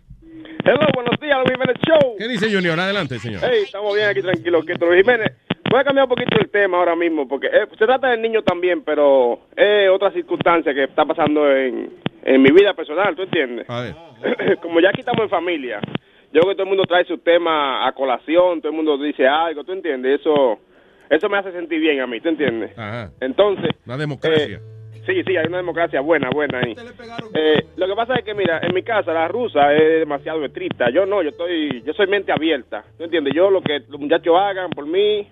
[0.64, 2.16] Hello, buenos días, Luis Jiménez Show.
[2.18, 2.78] ¿Qué dice Junior?
[2.78, 3.40] Adelante, señor.
[3.42, 4.66] Hey, estamos bien aquí tranquilos.
[4.66, 5.32] Que Luis Jiménez,
[5.70, 8.42] voy a cambiar un poquito el tema ahora mismo, porque eh, se trata del niño
[8.42, 11.90] también, pero es otra circunstancia que está pasando en,
[12.22, 13.68] en mi vida personal, ¿tú entiendes?
[13.68, 14.58] A ver.
[14.62, 15.80] Como ya aquí estamos en familia,
[16.32, 19.26] yo creo que todo el mundo trae su tema a colación, todo el mundo dice
[19.26, 20.20] algo, ¿tú entiendes?
[20.20, 20.58] Eso
[21.10, 22.76] eso me hace sentir bien a mí, ¿tú entiendes?
[22.78, 23.10] Ajá.
[23.20, 23.70] Entonces...
[23.86, 24.56] La democracia.
[24.56, 26.76] eh, Sí, sí, hay una democracia buena, buena ahí.
[27.32, 30.90] Eh, lo que pasa es que, mira, en mi casa la rusa es demasiado estricta.
[30.90, 32.84] Yo no, yo estoy, yo soy mente abierta.
[32.98, 33.32] ¿Tú entiendes?
[33.34, 35.26] Yo lo que los muchachos hagan por mí,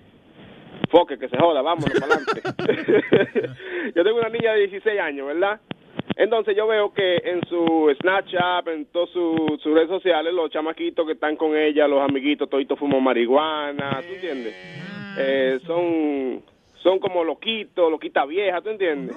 [0.91, 3.51] foque, que se joda, vámonos para adelante.
[3.95, 5.61] yo tengo una niña de 16 años, ¿verdad?
[6.17, 11.05] Entonces yo veo que en su Snapchat, en todas sus sus redes sociales, los chamaquitos
[11.07, 14.55] que están con ella, los amiguitos, toditos fuman marihuana, ¿tú entiendes?
[15.19, 16.43] Eh, son,
[16.83, 19.15] son como loquitos, loquita vieja, ¿tú entiendes?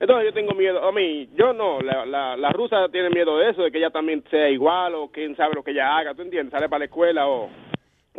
[0.00, 3.50] Entonces yo tengo miedo, a mí, yo no, la, la, la rusa tiene miedo de
[3.50, 6.22] eso, de que ella también sea igual o quién sabe lo que ella haga, ¿tú
[6.22, 6.50] entiendes?
[6.50, 7.50] Sale para la escuela o, o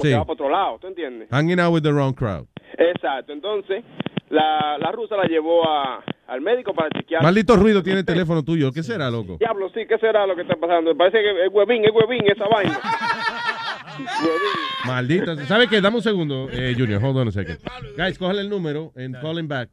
[0.02, 0.10] Sí.
[0.10, 1.30] se va para otro lado, ¿tú entiendes?
[1.32, 2.46] Hanging out with the wrong crowd.
[2.78, 3.84] Exacto, entonces
[4.30, 7.22] la, la rusa la llevó a, al médico para chequear.
[7.24, 8.72] Maldito ruido tiene el teléfono tuyo.
[8.72, 9.38] ¿Qué será, loco?
[9.40, 10.96] Diablo, sí, ¿qué será lo que está pasando?
[10.98, 12.80] Parece que es huevín, es huevín esa vaina.
[13.96, 14.88] Huevín.
[14.88, 15.36] Maldita.
[15.46, 15.80] ¿Sabe qué?
[15.80, 17.00] Dame un segundo, eh, Junior.
[17.04, 17.60] Hold on a second.
[17.96, 19.70] Guys, cógele el número and call him back.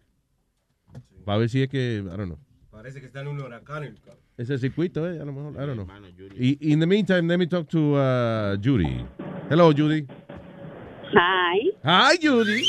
[1.24, 2.38] Para ver si es que, I don't know.
[2.70, 3.94] Parece que está en un huracán.
[4.36, 5.86] Ese circuito, eh, a lo mejor, I don't know.
[6.38, 9.06] Y in the meantime, let me talk to uh, Judy.
[9.48, 10.06] Hello, Judy.
[11.14, 12.62] Hi, Hi, Judy.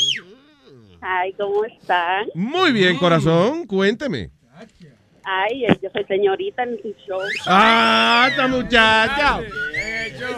[1.01, 2.27] hi, ¿cómo están?
[2.33, 4.29] Muy bien, corazón, cuénteme.
[5.23, 7.19] Ay, eh, yo soy señorita en su show.
[7.45, 9.41] Ah, esta muchacha.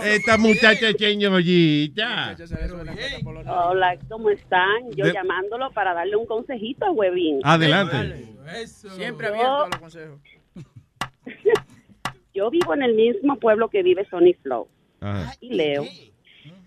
[0.04, 2.36] Esta muchacha es señorita.
[3.48, 4.92] Hola, ¿cómo están?
[4.96, 7.40] Yo De- llamándolo para darle un consejito a Huevín.
[7.44, 8.26] Adelante.
[8.66, 10.20] Siempre abierto a los consejos.
[12.36, 14.68] Yo vivo en el mismo pueblo que vive Sonny Flow
[15.00, 15.34] Ajá.
[15.40, 15.86] y Leo.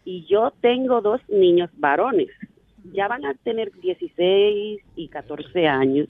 [0.07, 2.29] Y yo tengo dos niños varones.
[2.93, 6.09] Ya van a tener 16 y 14 años.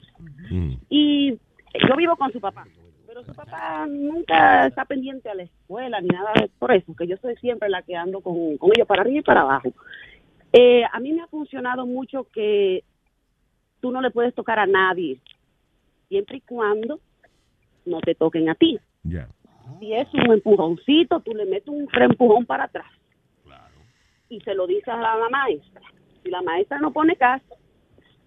[0.87, 2.65] Y yo vivo con su papá.
[3.07, 7.07] Pero su papá nunca está pendiente a la escuela ni nada de por eso, que
[7.07, 9.73] yo soy siempre la que ando con, con ellos para arriba y para abajo.
[10.53, 12.83] Eh, a mí me ha funcionado mucho que
[13.79, 15.17] tú no le puedes tocar a nadie,
[16.07, 16.99] siempre y cuando
[17.85, 18.79] no te toquen a ti.
[19.79, 22.87] Si es un empujoncito, tú le metes un empujón para atrás.
[24.29, 25.81] Y se lo dices a la maestra.
[26.23, 27.55] Si la maestra no pone caso,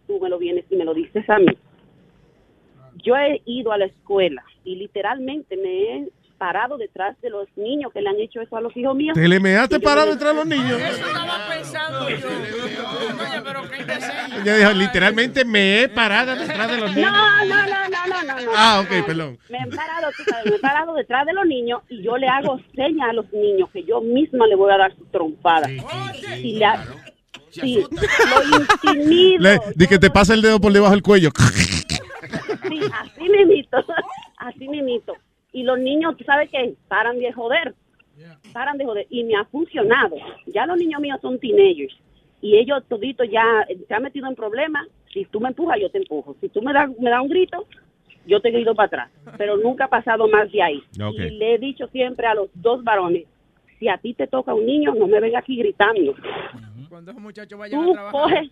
[0.06, 1.56] tú me lo vienes y me lo dices a mí.
[3.02, 6.08] Yo he ido a la escuela y literalmente me he
[6.40, 9.14] parado detrás de los niños que le han hecho eso a los hijos míos.
[9.14, 10.80] Te le measte parado me- detrás de los niños.
[10.80, 12.16] Eso estaba pensando yo.
[12.16, 14.40] Oye, pero qué.
[14.40, 17.12] Ella dijo, literalmente me he parado detrás de los niños.
[17.12, 18.50] No, no, no, no, no, no, no.
[18.56, 19.38] Ah, ok, perdón.
[19.50, 22.26] Me he parado, tú sabes, me he parado detrás de los niños y yo le
[22.26, 25.68] hago señas a los niños que yo misma le voy a dar su trompada.
[25.70, 26.86] Y le ha-
[27.50, 28.58] sí, lo
[28.94, 29.42] intimido.
[29.42, 31.30] Le, di que te pasa el dedo por debajo del cuello.
[32.68, 33.76] Sí, así mismito,
[34.38, 35.14] así mismito.
[35.52, 36.74] Y los niños, ¿tú sabes qué?
[36.88, 37.74] Paran de joder,
[38.52, 39.06] paran de joder.
[39.10, 40.16] Y me ha funcionado.
[40.46, 41.94] Ya los niños míos son teenagers.
[42.40, 44.86] Y ellos toditos ya se han metido en problemas.
[45.12, 46.36] Si tú me empujas, yo te empujo.
[46.40, 47.66] Si tú me das me da un grito,
[48.26, 49.10] yo te grito para atrás.
[49.36, 50.82] Pero nunca ha pasado más de ahí.
[50.96, 53.24] Y le he dicho siempre a los dos varones,
[53.78, 56.14] si a ti te toca un niño, no me venga aquí gritando.
[56.88, 58.12] Cuando esos muchachos vayan Tú a trabajar.
[58.20, 58.50] coges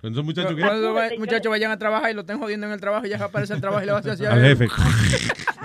[0.00, 2.72] Cuando esos muchachos que- Cuando los muchachos vayan a trabajar y lo estén jodiendo en
[2.72, 4.40] el trabajo y ya aparece el trabajo y le va a hacer así a Al
[4.42, 4.66] jefe.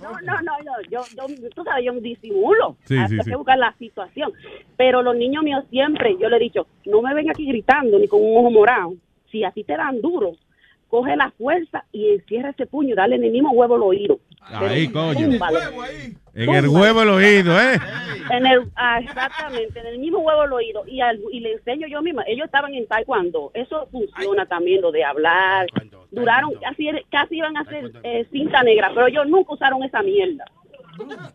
[0.00, 0.80] No, no, no, no.
[0.90, 2.76] Yo, yo, tú sabes, yo disimulo.
[2.84, 3.30] Sí, Hay sí, que sí.
[3.34, 4.32] buscar la situación.
[4.76, 8.08] Pero los niños míos siempre, yo le he dicho, no me ven aquí gritando ni
[8.08, 8.94] con un ojo morado.
[9.30, 10.32] Si a ti te dan duro,
[10.88, 14.18] coge la fuerza y encierra ese puño dale en el mismo huevo al oído.
[14.42, 15.28] Ahí, Pero coño.
[15.30, 15.58] túmbalo.
[16.34, 17.78] En el huevo el oído, ¿eh?
[18.30, 20.82] En el, ah, exactamente, en el mismo huevo al oído.
[20.86, 22.24] Y, al- y le enseño yo misma.
[22.26, 23.50] Ellos estaban en taekwondo.
[23.54, 25.66] Eso funciona también, lo de hablar.
[26.12, 30.44] Duraron, casi, casi iban a hacer eh, cinta negra, pero ellos nunca usaron esa mierda.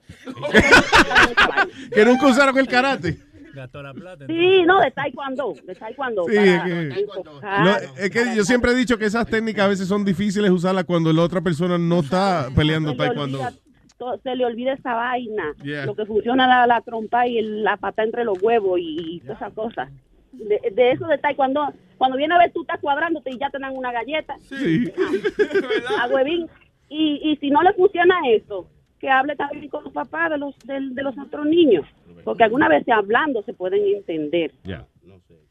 [1.93, 3.17] Que nunca usaron el karate.
[3.53, 4.25] Gastó la plata.
[4.27, 6.25] Sí, no, de taekwondo, de taekwondo.
[6.29, 6.63] Sí, para es
[6.93, 7.65] que- enfocar.
[7.65, 10.83] Lo- es que yo siempre he dicho que esas técnicas a veces son difíciles usarlas
[10.83, 13.39] cuando la otra persona no está peleando se le taekwondo.
[13.39, 13.53] olvida
[13.97, 15.53] to- se le olvida esa vaina.
[15.63, 15.87] Yeah.
[15.87, 19.19] Lo que funciona la, la trompa y el- la pata entre los huevos y, y
[19.21, 19.89] todas esas cosas.
[20.37, 23.59] De, de eso de taekwondo, cuando viene a ver tú estás cuadrándote y ya te
[23.59, 24.35] dan una galleta.
[24.41, 24.91] Sí.
[25.99, 26.47] A huevín.
[26.89, 28.67] Y, y si no le funciona eso,
[28.99, 31.85] que hable también con los papás de los, del- de, los otros niños.
[32.23, 34.51] Porque alguna vez hablando se pueden entender.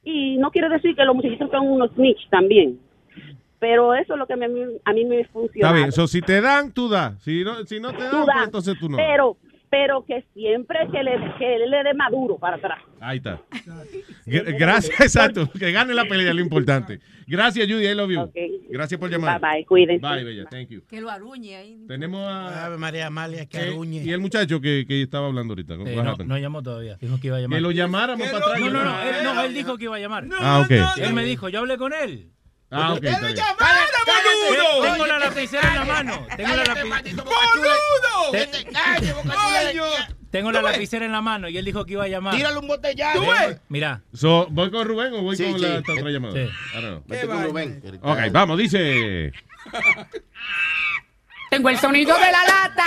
[0.05, 2.79] Y no quiere decir que los muchachitos son unos snitch también.
[3.59, 4.47] Pero eso es lo que me-
[4.85, 5.69] a mí me funciona.
[5.69, 7.21] Está bien, so, si te dan, tú das.
[7.23, 8.97] Si no, si no te dan, pues entonces tú no.
[8.99, 9.37] Pero,
[9.71, 12.79] pero que siempre que le, que le dé maduro para atrás.
[13.01, 13.41] Ahí está.
[14.25, 15.51] Gra- Gracias, exacto.
[15.59, 17.01] Que gane la pelea, lo importante.
[17.27, 17.87] Gracias, Judy.
[17.87, 18.33] I love you.
[18.71, 19.41] Gracias por llamar.
[19.41, 20.07] Bye, bye, cuídense.
[20.07, 20.45] Bye, bella.
[20.49, 20.83] Thank you.
[20.87, 21.85] Que lo aruñe ahí.
[21.89, 22.77] Tenemos a.
[22.79, 24.03] María Amalia, que eh, aruñe.
[24.05, 25.77] y el muchacho que, que estaba hablando ahorita.
[25.77, 26.97] No, no llamó todavía.
[27.01, 27.57] Dijo que iba a llamar.
[27.59, 28.61] Que lo llamáramos para atrás.
[28.61, 29.03] No, no, no.
[29.03, 30.25] Él, no, él dijo que iba a llamar.
[30.39, 30.99] Ah, ok.
[31.03, 32.31] Él me dijo, yo hablé con él.
[32.71, 33.01] Ah, ok.
[33.01, 33.15] bien.
[33.21, 33.35] Te-
[34.83, 36.27] Tengo la lapicera en la mano.
[36.37, 37.03] Tengo la lapicera.
[40.31, 42.35] Tengo la lapicera en la mano y él dijo que iba a llamar.
[42.35, 43.23] Tírale un botellazo.
[43.69, 44.03] Mira.
[44.13, 45.61] So, ¿Voy con Rubén o voy Sí, con sí.
[45.61, 46.35] la esta otra llamada?
[46.35, 46.51] Sí.
[47.07, 47.83] Vete con Rubén.
[48.03, 49.33] Ok, vamos, dice.
[51.51, 52.87] Tengo el sonido de la lata.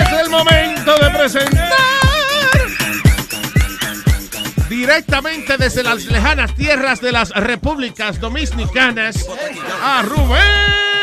[0.00, 1.72] Es el momento de presentar
[4.68, 9.26] directamente desde las lejanas tierras de las repúblicas dominicanas
[9.82, 10.94] a Rubén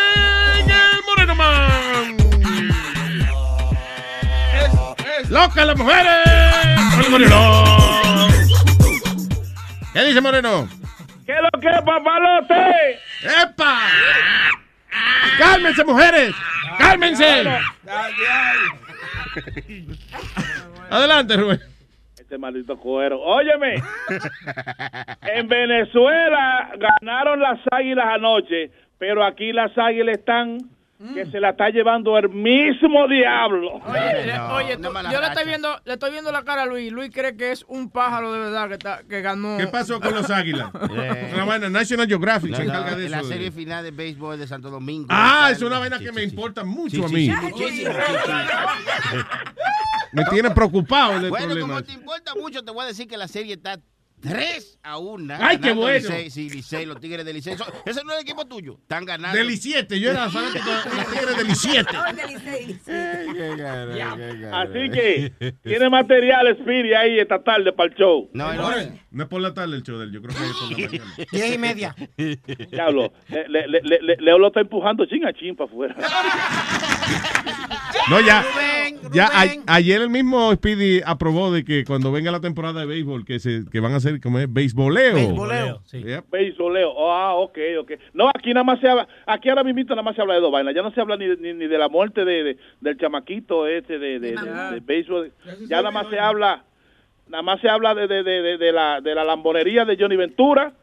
[0.70, 2.18] el Moreno Man.
[5.30, 6.28] ¡Loca las mujeres!
[7.06, 8.28] ¡El Moreno!
[9.94, 10.68] ¿Qué dice Moreno?
[11.26, 13.00] ¿Qué es lo que es, papalote?
[13.44, 13.80] ¡Epa!
[15.38, 16.34] ¡Cálmense, mujeres!
[16.78, 17.48] ¡Cálmense!
[20.90, 21.62] Adelante, Rubén.
[22.32, 23.20] Este maldito cuero.
[23.20, 23.76] Óyeme,
[25.36, 30.60] en Venezuela ganaron las águilas anoche, pero aquí las águilas están
[31.14, 33.74] que se la está llevando el mismo diablo.
[33.88, 36.92] Oye, le- oye, tú- yo le estoy viendo, le estoy viendo la cara a Luis.
[36.92, 39.58] Luis cree que es un pájaro de verdad que, está, que ganó.
[39.58, 40.70] ¿Qué pasó con los águilas?
[40.92, 41.32] Eh.
[41.34, 43.30] Una vaina, National Geographic se No, encarga de en la eso.
[43.30, 45.08] serie final de béisbol de Santo Domingo.
[45.10, 46.28] Ah, es una vaina sí, que sí, me sí.
[46.30, 47.26] importa mucho Sí, a mí.
[47.26, 48.32] sí, muchísimo, sí,
[49.12, 49.18] sí.
[50.14, 51.68] Me tiene preocupado el Bueno, problema.
[51.68, 53.80] como te importa mucho, te voy a decir que la serie está
[54.22, 55.34] 3 a 1.
[55.40, 56.08] ¡Ay, qué bueno!
[56.30, 57.54] sí, Licey, los Tigres de Licey.
[57.86, 58.78] Ese no es el equipo tuyo.
[58.82, 59.38] Están ganando.
[59.38, 61.88] Del I7, yo era fanático de los Tigres del I7.
[64.54, 68.30] Así que tiene material Speedy ahí esta tarde para el show.
[68.34, 68.72] No, no,
[69.12, 70.78] no es por la tarde el show de él, yo creo que es por la
[70.88, 71.14] mañana.
[71.32, 71.96] Diez y media.
[72.72, 75.96] Diablo, le, le, le, le- Leo lo está empujando chin a chin para afuera.
[78.10, 78.44] No, ya,
[79.14, 83.26] ya a- ayer el mismo Speedy aprobó de que cuando venga la temporada de béisbol
[83.26, 85.14] que se que van a hacer como es beisboleo.
[85.14, 86.26] Beisboleo, Yep.
[86.30, 86.92] Beisboleo.
[86.92, 87.92] Oh, ah, ok, ok.
[88.14, 90.52] No, aquí nada más se habla, aquí ahora mismo nada más se habla de dos
[90.52, 90.74] vainas.
[90.76, 94.00] Ya no se habla ni, ni, ni de la muerte de, de- del chamaquito este
[94.00, 95.32] de, de, de- de béisbol.
[95.68, 96.64] Ya nada más se habla,
[97.30, 100.16] nada más se habla de, de, de, de- de la, de la lambonería de Johnny
[100.18, 100.74] Ventura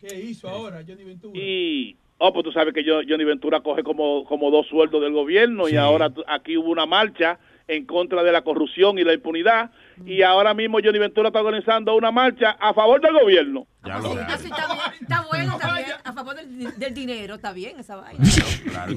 [0.00, 1.38] ¿Qué hizo ahora Johnny Ventura?
[1.40, 1.96] y...
[2.18, 5.76] Oh, pues tú sabes que Johnny Ventura coge como, como dos sueldos del gobierno y
[5.76, 7.38] ahora aquí hubo una marcha
[7.68, 9.70] en contra de la corrupción y la impunidad
[10.04, 13.66] y ahora mismo Johnny Ventura está organizando una marcha a favor del gobierno.
[13.84, 15.86] Ya Sí, así está, bien, está bueno, está bien.
[16.04, 18.24] A favor del, del dinero, está bien esa vaina.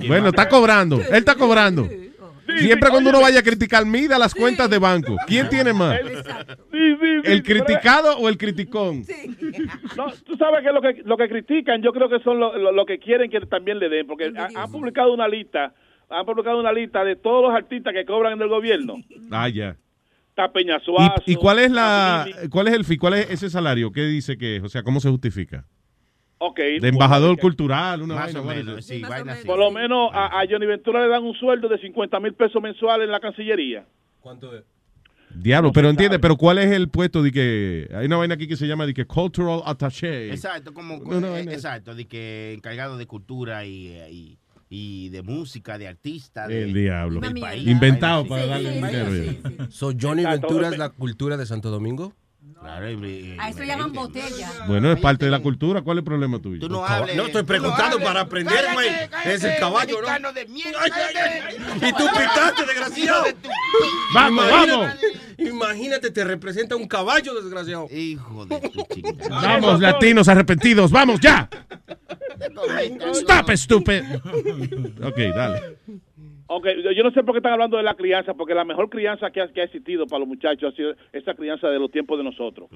[0.08, 0.98] Bueno, está cobrando.
[1.00, 1.88] Él está cobrando.
[2.58, 5.16] Siempre cuando uno vaya a criticar, mida las cuentas de banco.
[5.28, 5.96] ¿Quién tiene más?
[7.24, 9.04] ¿El criticado o el criticón?
[9.96, 12.72] No, tú sabes que lo que lo que critican, yo creo que son lo, lo-
[12.72, 15.74] lo que quieren que también le den, porque ha- han publicado una lista,
[16.10, 18.96] han publicado una lista de todos los artistas que cobran en el gobierno.
[19.32, 19.76] Ah, ya.
[20.40, 23.50] Está Peña Suazo, ¿Y, y cuál es la cuál es el fi- cuál es ese
[23.50, 23.92] salario?
[23.92, 24.64] ¿Qué dice que es?
[24.64, 25.66] O sea, ¿cómo se justifica?
[26.38, 29.36] ok, De embajador cultural, una Más vaina, o menos, vaina.
[29.46, 32.62] Por lo menos a, a Johnny Ventura le dan un sueldo de 50 mil pesos
[32.62, 33.86] mensuales en la Cancillería.
[34.22, 34.64] ¿Cuánto es?
[35.32, 38.56] Diablo, pero entiende, pero ¿cuál es el puesto de que hay una vaina aquí que
[38.56, 40.30] se llama de que cultural attaché?
[40.32, 44.38] Exacto, como No, no, eh, exacto, de que encargado de cultura y, eh, y,
[44.70, 46.48] y de música, de artista.
[46.48, 47.20] De, El diablo.
[47.20, 47.68] del país.
[47.68, 49.16] Inventado para darle dinero.
[49.16, 49.68] ya.
[49.72, 50.48] So, Johnny Exacto.
[50.48, 52.14] Ventura es la cultura de Santo Domingo.
[52.62, 54.52] Claro, y- y- A eso llaman botella.
[54.68, 55.82] Bueno, es parte de la cultura.
[55.82, 56.60] ¿Cuál es el problema tuyo?
[56.60, 57.16] Tú no hables.
[57.16, 58.08] no, estoy tú preguntando hables.
[58.08, 58.90] para aprender, Cállate, güey.
[59.10, 60.34] cállate, Es el caballo, ¿no?
[60.34, 61.88] de mierda, cállate.
[61.88, 63.24] Y tú pitaste, desgraciado.
[64.14, 64.96] Vamos, Imagínate- vamos.
[65.38, 67.88] Imagínate, te representa un caballo, desgraciado.
[67.92, 69.30] Hijo de tu chingada.
[69.42, 71.50] Vamos, latinos arrepentidos, vamos ya.
[73.14, 74.02] Stop, stupid.
[75.04, 75.78] Ok, dale.
[76.52, 78.90] Ok, yo- yo no sé por qué están hablando de la crianza, porque la mejor
[78.90, 81.92] crianza que ha, que ha existido para los muchachos ha sido esa crianza de los
[81.92, 82.70] tiempos de nosotros.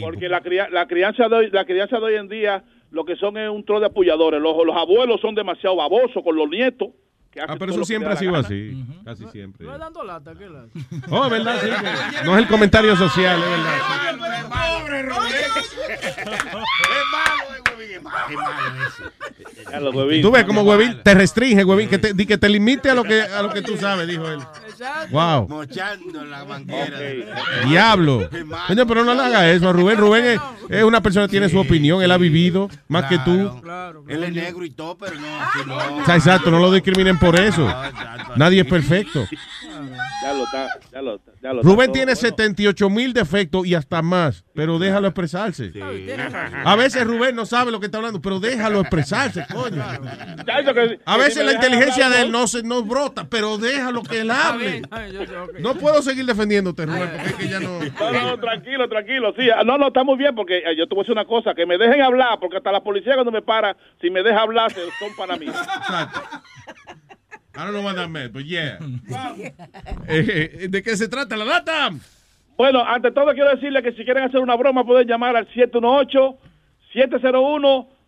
[0.00, 0.40] Porque la,
[0.70, 2.62] la, crianza de hoy, la crianza de hoy en día
[2.92, 4.40] lo que son es un trozo de apoyadores.
[4.40, 6.90] Los, los abuelos son demasiado babosos con los nietos.
[7.34, 8.70] Que Ah, hacen pero todo eso lo que siempre le ha da sido la así.
[8.88, 9.02] gana.
[9.04, 9.66] Casi siempre.
[9.66, 10.68] No es dando lata, ¿qué lata?
[11.10, 11.68] Oh, es verdad, sí.
[11.68, 14.78] que No es el comentario social, es verdad.
[14.78, 15.32] Pobre Rubén.
[15.88, 16.16] Es
[17.12, 19.70] malo, huevín, es malo, es malo ese.
[19.70, 20.22] Ya, los huevín.
[20.22, 23.02] Tú ves como Huevín te restringe, Huevín, que te, di que te limite a lo
[23.04, 24.38] que, a lo que tú sabes, dijo él.
[25.10, 25.48] Wow.
[25.48, 26.98] Mochando la manguera.
[27.66, 28.28] Diablo.
[28.68, 29.98] Pero no le haga eso a Rubén.
[29.98, 33.62] Rubén es, es una persona que tiene su opinión, él ha vivido más que tú.
[34.08, 35.76] Él es negro y todo, pero no, así no.
[35.76, 37.66] O sea, exacto, no lo discriminen por eso.
[38.36, 39.26] Nadie es perfecto.
[40.24, 41.32] Ya lo está, ya lo está.
[41.42, 42.28] Ya lo está Rubén tiene bueno.
[42.28, 45.70] 78 mil defectos y hasta más, pero déjalo expresarse.
[46.64, 49.82] A veces Rubén no sabe lo que está hablando, pero déjalo expresarse, coño.
[51.04, 54.80] A veces la inteligencia de él no se no brota, pero déjalo que él hable.
[55.60, 57.80] No puedo seguir defendiéndote, Rubén, porque es que ya no.
[57.80, 59.34] No, no, tranquilo, tranquilo.
[59.38, 61.26] Sí, ah, no, no, está muy bien porque eh, yo te voy a decir una
[61.26, 64.40] cosa, que me dejen hablar, porque hasta la policía cuando me para, si me deja
[64.40, 65.46] hablar, son para mí.
[67.56, 68.78] I don't know what that meant, but yeah.
[70.06, 71.90] Eh, eh, ¿De qué se trata la data?
[72.56, 75.46] Bueno, ante todo quiero decirle que si quieren hacer una broma pueden llamar al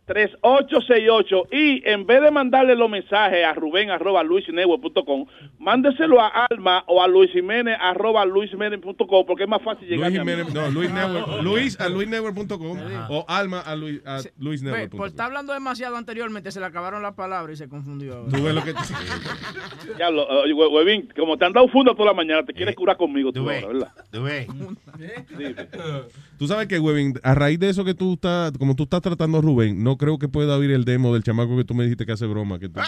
[0.07, 5.27] 718-701-3868 y en vez de mandarle los mensajes a Rubén arroba luisnetwork.com,
[5.59, 10.21] mándeselo a Alma o a Luis Jiménez arroba luisjiménez.com porque es más fácil llegar Luis.
[10.21, 12.79] Jiménez, no, Luis Network, Luis a luisnetwork.com
[13.11, 14.99] o Alma a, Luis, a Ve, luisnetwork.com.
[14.99, 18.27] por estar hablando demasiado anteriormente, se le acabaron las palabras y se confundió.
[18.31, 18.75] Tú ves lo que
[19.99, 20.27] Ya lo,
[20.71, 23.67] huevín, como te han dado funda toda la mañana, te quieres curar conmigo tú, ahora,
[23.67, 23.93] ¿verdad?
[24.11, 24.47] Tú ves.
[26.39, 29.39] Tú sabes que, Webin, a raíz de eso que tú estás, como tú estás tratando
[29.39, 32.05] a Rubén, no creo que pueda oír el demo del chamaco que tú me dijiste
[32.05, 32.59] que hace broma.
[32.59, 32.81] Que tú-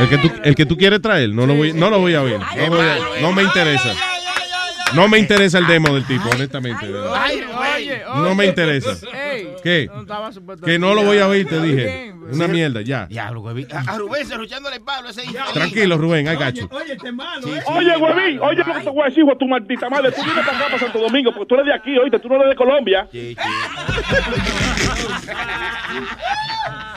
[0.00, 2.22] el, que tú, el que tú quieres traer, no lo voy, no lo voy a
[2.22, 2.38] oír.
[3.22, 3.94] No, me interesa.
[4.94, 6.86] No me interesa el demo del tipo, honestamente.
[7.94, 8.96] Oye, oye, No me interesa.
[9.12, 9.88] Ey, ¿Qué?
[9.92, 10.04] no
[10.64, 11.84] Que no lo voy a oír, te dije.
[11.84, 13.06] Bien, Una mierda, ya.
[13.06, 13.66] Diablo, Huevín.
[13.72, 15.52] A, Rubén cerruchándole el palo a ese infeliz.
[15.52, 16.68] Tranquilo, Rubén, got you.
[16.70, 17.62] Oye, este malo, ¿eh?
[17.66, 20.12] Oye, huevín, oye lo que te voy a decir, hijo de tu maldita madre.
[20.12, 22.36] Tú vienes para acá, para Santo Domingo, porque tú eres de aquí, oíste, tú no
[22.36, 23.08] eres de Colombia.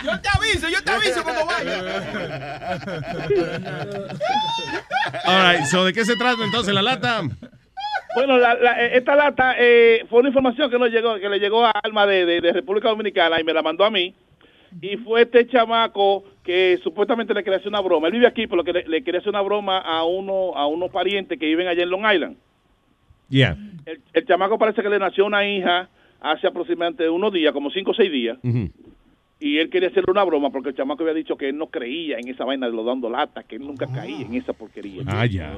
[0.04, 1.84] Yo te aviso, yo te aviso cuando vaya.
[5.26, 7.24] All right, so, ¿de qué se trata entonces la lata?
[8.16, 11.40] Bueno, la- la- eh, esta lata eh, fue una información que nos llegó, que le
[11.40, 14.14] llegó a Alma de, de- de República Dominicana y me la mandó a mí.
[14.82, 18.08] Y fue este chamaco que supuestamente le quería hacer una broma.
[18.08, 20.90] Él vive aquí, pero que le, le quería hacer una broma a uno a unos
[20.92, 22.38] parientes que viven allá en Long Island.
[23.30, 23.58] Yeah.
[23.86, 25.90] El, el chamaco parece que le nació una hija
[26.22, 28.38] hace aproximadamente unos días, como cinco o seis días.
[29.40, 32.18] Y él quería hacerle una broma porque el chamaco había dicho que él no creía
[32.18, 35.04] en esa vaina de los dando lata, que él nunca caía en esa porquería.
[35.08, 35.54] Ah, ya.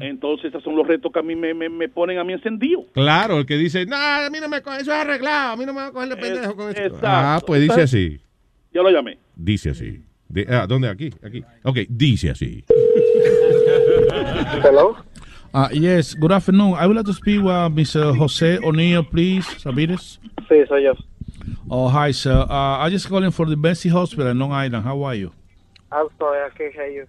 [0.00, 2.84] Entonces, esos son los retos que a mí me, me, me ponen a mí encendido.
[2.92, 5.64] Claro, el que dice, no, a mí no me coge, eso es arreglado, a mí
[5.64, 6.80] no me va a coger de pendejo con eso.
[6.82, 7.06] exacto.
[7.08, 8.20] Ah, pues dice así.
[8.72, 9.18] Yo lo llamé.
[9.34, 10.02] Dice así.
[10.28, 10.88] De- ah, ¿Dónde?
[10.88, 11.42] Aquí, aquí.
[11.64, 12.64] Ok, dice así.
[14.62, 14.96] Hello.
[15.54, 16.74] Uh, yes, good afternoon.
[16.74, 18.14] I would like to speak with uh, Mr.
[18.16, 19.46] Jose O'Neill, please.
[19.58, 20.18] Sabires.
[20.48, 20.92] Sí, soy yo.
[21.70, 22.46] Oh, hi, sir.
[22.48, 24.84] Uh, I just calling for the Bessie Hospital in Long Island.
[24.84, 25.32] How are you?
[25.90, 27.06] I'm sorry, I can't hear you.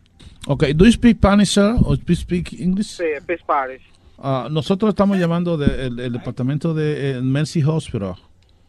[0.52, 2.88] Okay, do you speak Spanish, sir, or do you speak English?
[2.98, 3.84] Sí, Peace Parish.
[4.18, 8.16] Uh, nosotros estamos llamando del el departamento de eh, Mercy Hospital.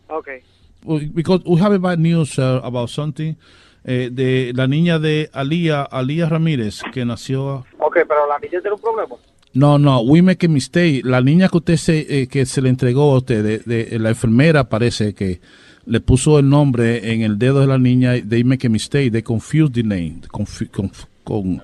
[0.09, 0.41] Okay.
[0.85, 3.35] We- Because we have a bad news, sir, about something.
[3.83, 8.73] eh, de la niña de Alía, Alía Ramírez, que nació Ok, pero la niña tiene
[8.75, 9.17] un problema.
[9.55, 11.01] No, no, we make a mistake.
[11.03, 14.11] La niña que usted se, eh, que se le entregó a usted, de, de- la
[14.11, 15.41] enfermera parece que
[15.87, 18.13] le puso el nombre en el dedo de la niña.
[18.23, 19.11] They make a mistake.
[19.11, 20.21] They confused the name.
[20.31, 21.63] Confu- conf- con-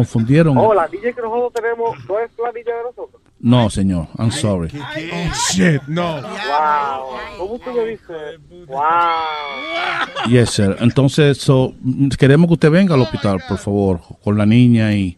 [0.00, 0.58] confundieron.
[0.58, 3.22] Oh, la niña que nosotros tenemos no es la niña de nosotros.
[3.40, 4.08] No, señor.
[4.18, 4.68] I'm sorry.
[4.78, 6.20] Oh, shit, no.
[6.20, 7.16] Wow.
[7.38, 8.12] ¿Cómo usted me dice?
[8.66, 10.28] Wow.
[10.28, 10.76] Yes, sir.
[10.80, 11.72] Entonces, so,
[12.18, 14.92] queremos que usted venga al hospital, por favor, con la niña.
[14.94, 15.16] Y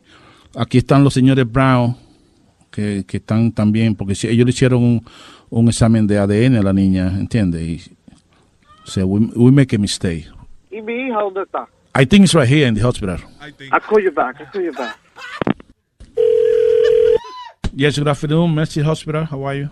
[0.55, 1.97] aquí están los señores Brown,
[2.71, 5.05] que, que están también, porque si- ellos le hicieron un,
[5.51, 7.63] un examen de ADN a la niña, ¿entiende?
[7.65, 7.83] Y,
[8.85, 10.27] so, we, we make a mistake.
[10.71, 11.67] ¿Y mi hija dónde está?
[11.99, 13.19] I think it's right here in the hospital.
[13.73, 14.37] i'll call you back.
[14.41, 14.97] I'll call you back.
[17.73, 19.25] Yes, good afternoon, Mercy Hospital.
[19.25, 19.69] How are you?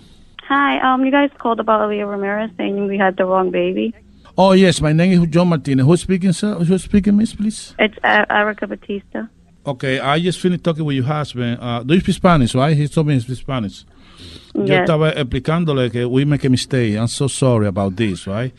[0.48, 3.94] Hi, um, you guys called about Aaliyah Ramirez saying we had the wrong baby.
[4.36, 5.86] Oh, yes, my name is John Martinez.
[5.86, 6.54] Who's speaking, sir?
[6.54, 7.76] Who's speaking, miss, please?
[7.78, 9.26] It's uh, Erica Batista.
[9.64, 11.58] Okay, I just finished talking with your husband.
[11.60, 12.76] Uh, do you speak Spanish, right?
[12.76, 13.84] He told me he speaks Spanish.
[14.52, 14.88] Yo Yes.
[14.88, 16.96] estaba explicándole que we make a mistake.
[16.96, 18.52] I'm so sorry about this, right?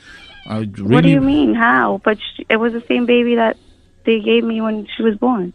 [0.47, 1.53] I really, What do you mean?
[1.55, 1.99] How?
[2.03, 3.57] But sh- it was the same baby that
[4.05, 5.53] they gave me when she was born.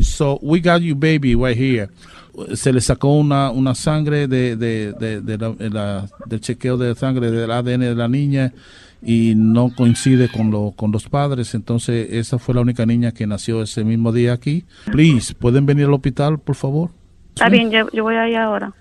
[0.00, 1.88] So we got you baby right here.
[2.54, 6.76] Se le sacó una, una sangre de, de, de, de la, de la- del chequeo
[6.76, 8.52] de sangre del ADN de la niña
[9.04, 11.54] y no coincide con, lo, con los padres.
[11.54, 14.64] Entonces esa fue la única niña que nació ese mismo día aquí.
[14.90, 16.90] Please, ¿pueden venir al hospital, por favor?
[17.34, 18.72] Está bien, yo, yo voy allá ahora.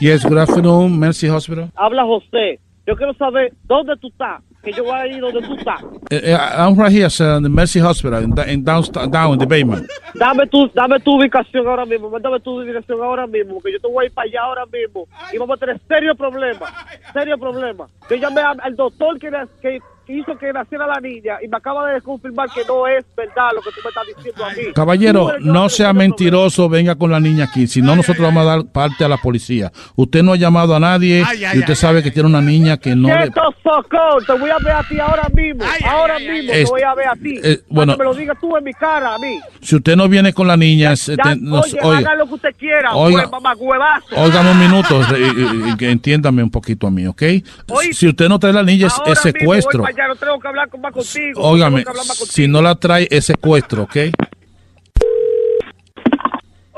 [0.00, 1.70] Yes, good afternoon, Mercy Hospital.
[1.74, 2.60] Habla José.
[2.86, 4.42] Yo quiero saber dónde tú estás.
[4.62, 5.82] Que yo voy a ir donde tú estás.
[6.10, 9.38] Eh, eh, I'm right here, sir, in the Mercy Hospital, in, in down, down in
[9.38, 9.88] the basement.
[10.14, 12.10] Dame tu, dame tu ubicación ahora mismo.
[12.10, 13.60] Mándame tu dirección ahora mismo.
[13.60, 15.06] Que yo te voy a ir para allá ahora mismo.
[15.32, 16.66] Y vamos a tener serio problema.
[17.12, 17.86] Serio problema.
[18.08, 19.30] Yo llamé al, doctor que,
[19.60, 21.36] que hizo que naciera la niña.
[21.44, 24.44] Y me acaba de confirmar que no es verdad lo que tú me estás diciendo
[24.44, 24.72] a mí.
[24.74, 28.64] Caballero, no sea mentiroso, venga con la niña aquí, si no nosotros vamos a dar
[28.66, 29.72] parte a la policía.
[29.96, 31.24] Usted no ha llamado a nadie
[31.54, 33.16] y usted sabe que tiene una niña que no le...
[33.24, 35.64] Quieto, socón, te voy a ver a ti ahora mismo.
[35.88, 37.40] ahora mismo te Este, voy a ver a ti.
[37.42, 37.96] eh, bueno.
[37.96, 39.38] me lo digas tú en mi cara a mí.
[39.60, 42.34] Si usted no viene con la niña, este, Ya, nos- oye, oiga, haga lo que
[42.34, 43.28] usted quiera, Oiga.
[43.58, 44.06] huevazo.
[44.16, 47.22] óigame un minuto, y- y- y que entiéndame un poquito a mí, ¿ok?
[47.70, 49.84] Oye, Si usted no trae la niña, es, secuestro.
[50.02, 51.40] Allá, no tengo que hablar con- más contigo.
[51.42, 52.26] Óigame, no más contigo.
[52.26, 53.96] si no la trae, es secuestro, ¿ok?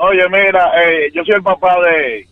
[0.01, 2.25] Oye, mira, eh, yo soy el papá de, de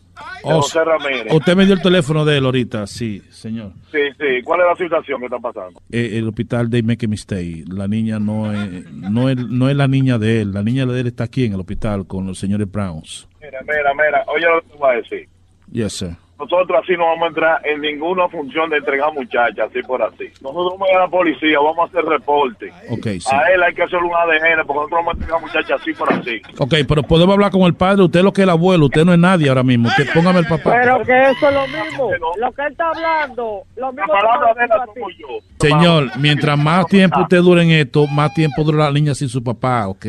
[0.43, 1.34] José Ramírez.
[1.34, 3.73] Usted me dio el teléfono de él ahorita, sí, señor.
[3.91, 4.41] Sí, sí.
[4.45, 5.81] ¿Cuál es la situación que está pasando?
[5.91, 7.65] Eh, el hospital de Make a Mistake.
[7.68, 10.53] La niña no es, no, es, no es la niña de él.
[10.53, 13.27] La niña de él está aquí en el hospital con los señores Browns.
[13.41, 14.23] Mira, mira, mira.
[14.27, 15.30] Oye lo que te voy a decir.
[15.69, 16.15] Yes, sir.
[16.39, 20.26] Nosotros así no vamos a entrar en ninguna función de entregar muchachas, así por así.
[20.41, 22.72] Nosotros vamos a ir a la policía, vamos a hacer reporte.
[22.89, 23.35] Ok, sí.
[23.35, 26.14] A él hay que hacer un ADN porque nosotros vamos a entregar muchachas así por
[26.14, 26.41] así.
[26.59, 28.03] Ok, pero podemos hablar con el padre.
[28.03, 28.85] Usted es lo que es el abuelo.
[28.85, 29.88] Usted no es nadie ahora mismo.
[29.89, 30.72] Usted, póngame el papá.
[30.80, 32.11] Pero que eso es lo mismo.
[32.38, 35.45] Lo que él está hablando, lo mismo que palabra yo digo a ti.
[35.59, 39.43] Señor, mientras más tiempo usted dure en esto, más tiempo dura la niña sin su
[39.43, 40.05] papá, ¿ok?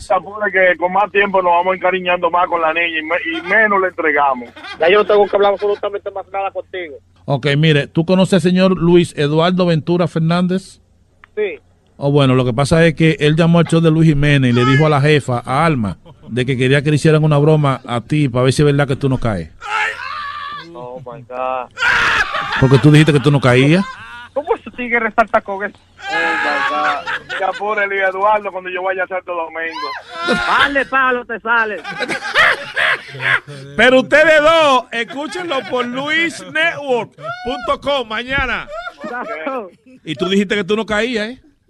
[0.00, 3.38] Se apure que con más tiempo nos vamos encariñando más con la niña y, me-
[3.38, 4.48] y menos le entregamos.
[4.78, 6.96] Ya yo no tengo que hablar absolutamente más nada contigo.
[7.24, 10.80] Ok, mire, ¿tú conoces al señor Luis Eduardo Ventura Fernández?
[11.36, 11.60] Sí.
[11.96, 14.54] O bueno, lo que pasa es que él llamó al show de Luis Jiménez y
[14.54, 15.98] le dijo a la jefa, a Alma,
[16.28, 18.88] de que quería que le hicieran una broma a ti para ver si es verdad
[18.88, 19.50] que tú no caes.
[20.74, 21.70] Oh my God.
[22.60, 23.84] Porque tú dijiste que tú no caías.
[24.32, 25.78] ¿Cómo ese tigre resalta con eso?
[26.12, 27.06] My God.
[27.38, 29.88] Se apure Luis Eduardo cuando yo vaya a Santo Domingo.
[30.48, 31.82] Vale, palo, te sale.
[33.76, 38.68] Pero ustedes dos, escúchenlo por luisnetwork.com mañana.
[40.04, 41.42] Y tú dijiste que tú no caías, ¿eh?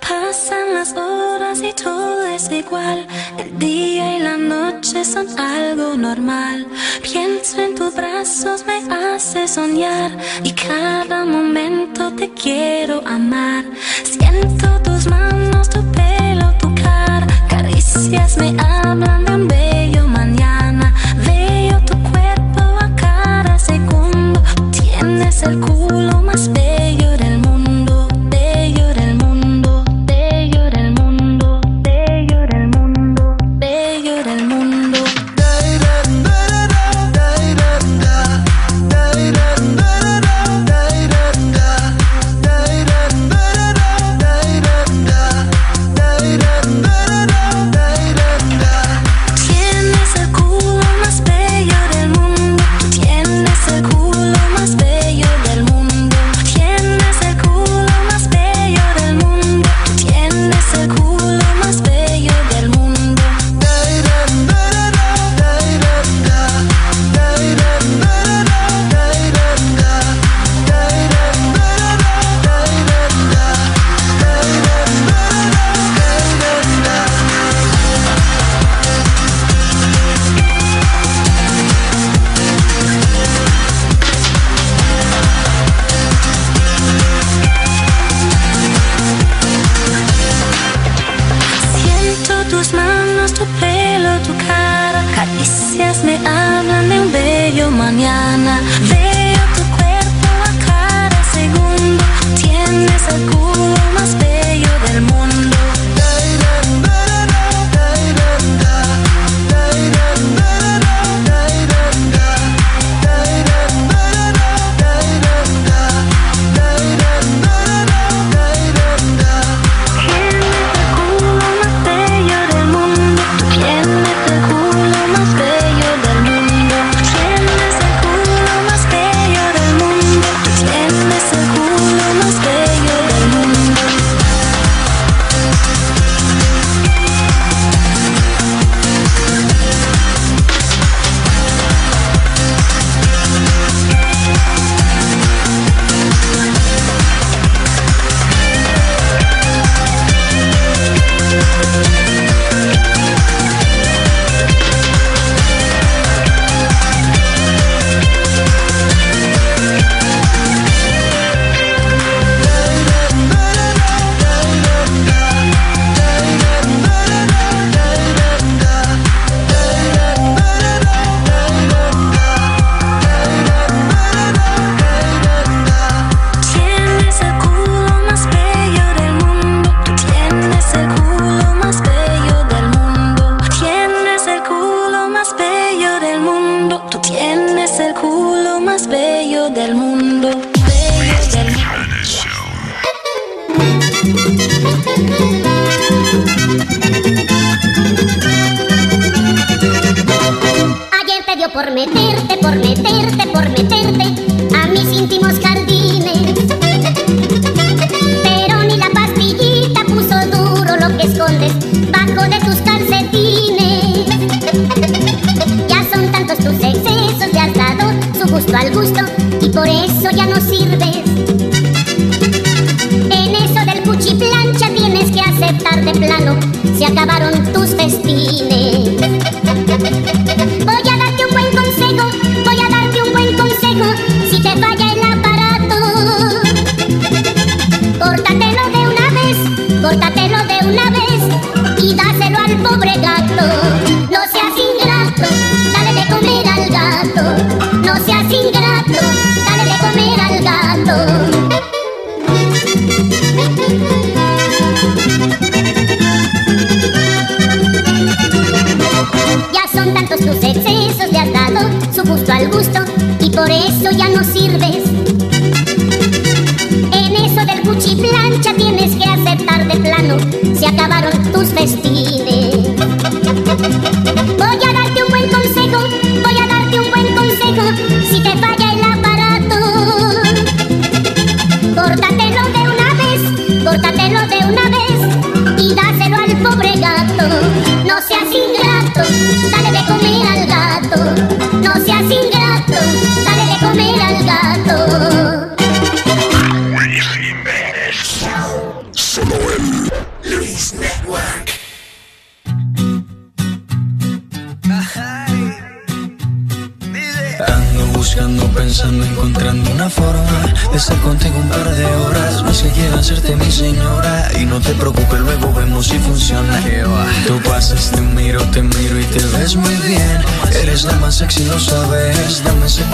[0.00, 3.06] Pasan las horas y todo es igual.
[3.38, 6.66] El día y la noche son algo normal.
[7.02, 10.10] Pienso en tus brazos, me hace soñar.
[10.42, 13.64] Y cada momento te quiero amar.
[14.02, 17.26] Siento tus manos, tu pelo, tu cara.
[17.48, 20.94] Caricias me hablan de un bello mañana.
[21.26, 24.42] Veo tu cuerpo a cada segundo.
[24.72, 25.79] Tienes el culo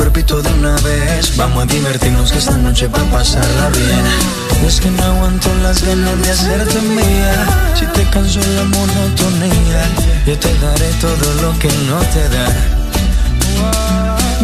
[0.06, 1.36] cuerpito de una vez.
[1.36, 4.04] Vamos a divertirnos que esta noche va a pasarla bien.
[4.64, 7.46] Es que no aguanto las ganas de hacerte mía.
[7.74, 9.82] Si te canso la monotonía,
[10.24, 12.46] yo te daré todo lo que no te da.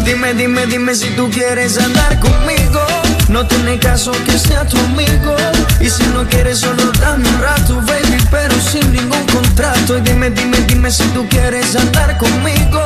[0.03, 2.81] Dime, dime, dime si tú quieres andar conmigo.
[3.29, 5.33] No tiene caso que sea tu amigo.
[5.79, 9.97] Y si no quieres, solo dame un rato, baby, pero sin ningún contrato.
[9.97, 12.83] Y dime, dime, dime si tú quieres andar conmigo.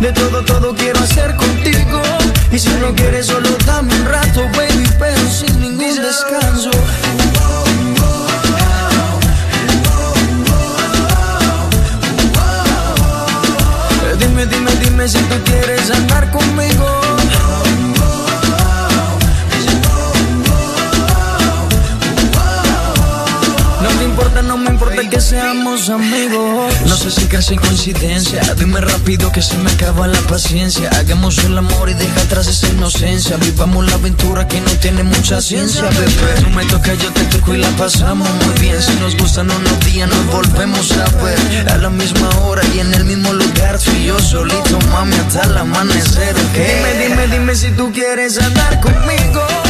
[0.00, 2.00] De todo, todo quiero hacer contigo.
[2.50, 6.70] Y si no quieres, solo dame un rato, baby, pero sin ningún descanso.
[14.18, 17.00] Dime, dime, dime si tú quieres andar conmigo.
[24.20, 26.74] Importa, no me importa que seamos amigos.
[26.86, 28.42] No sé si casi coincidencia.
[28.56, 30.90] Dime rápido que se me acaba la paciencia.
[30.90, 33.36] Hagamos el amor y deja atrás esa inocencia.
[33.38, 36.42] Vivamos la aventura que no tiene mucha ciencia, bebé.
[36.42, 38.80] Tú me tocas, yo te toco y la pasamos muy bien.
[38.82, 41.70] Si nos gustan unos días, nos volvemos a ver.
[41.70, 43.78] A la misma hora y en el mismo lugar.
[43.78, 46.34] Tú y yo solito, mami, hasta el amanecer.
[46.34, 46.52] ¿ok?
[46.52, 49.69] Dime, dime, dime si tú quieres andar conmigo.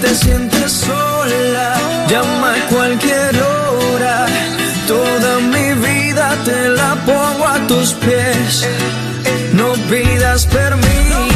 [0.00, 1.74] Te sientes sola,
[2.08, 4.26] llama a cualquier hora.
[4.86, 8.66] Toda mi vida te la pongo a tus pies.
[9.52, 11.29] No pidas permiso,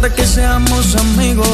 [0.00, 1.46] importa que seamos amigos.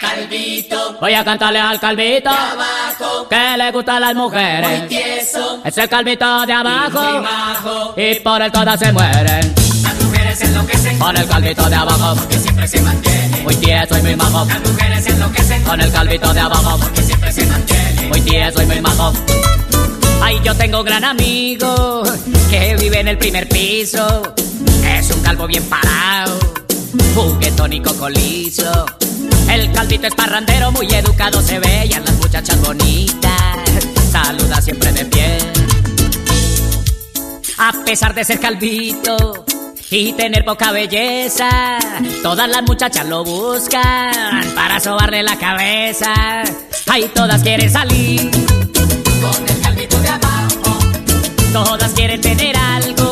[0.00, 0.98] Calvito.
[1.00, 2.30] Voy a cantarle al calvito
[3.30, 4.80] que le gustan las mujeres.
[4.80, 5.62] Muy tieso.
[5.64, 7.94] Es el calvito de abajo majo.
[7.96, 9.54] y por él todas se mueren.
[9.82, 10.98] Las mujeres enloquecen.
[10.98, 13.42] Con el calvito de abajo Que siempre se mantiene.
[13.42, 14.44] muy tieso y muy majo.
[14.44, 15.62] Las mujeres enloquecen.
[15.64, 18.08] Con el calvito de abajo Que siempre se mantiene.
[18.08, 19.12] muy tieso y muy majo.
[20.22, 22.02] Ay, yo tengo un gran amigo
[22.50, 24.34] que vive en el primer piso.
[25.22, 26.38] Calvo bien parado,
[27.14, 28.86] juguetón y cocolizo.
[29.50, 33.32] El calvito es parrandero, muy educado se ve y a las muchachas bonitas
[34.10, 35.38] saluda siempre de pie.
[37.58, 39.44] A pesar de ser calvito
[39.90, 41.78] y tener poca belleza,
[42.22, 46.42] todas las muchachas lo buscan para sobarle la cabeza.
[46.88, 48.30] Ay, todas quieren salir
[49.20, 50.78] Con el calvito de abajo.
[51.52, 53.11] Todas quieren tener algo,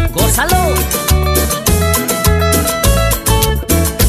[0.13, 0.73] gózalo.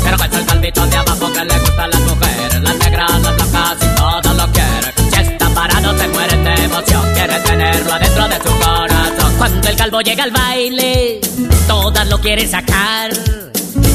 [0.04, 3.76] Pero con el calvito de abajo que le gustan las mujeres, las negras, las blancas
[3.80, 4.92] y todas lo quieren.
[5.12, 9.34] Si está parado se mueren de emoción, quieren tenerlo adentro de su corazón.
[9.38, 11.20] Cuando el calvo llega al baile,
[11.66, 13.10] todas lo quieren sacar.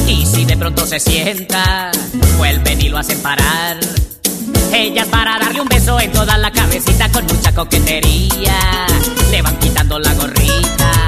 [0.06, 1.90] Y si de pronto se sienta,
[2.38, 3.76] vuelven y lo hacen parar.
[4.72, 8.86] Ellas para darle un beso en toda la cabecita con mucha coquetería.
[9.30, 11.07] Le van quitando la gorrita.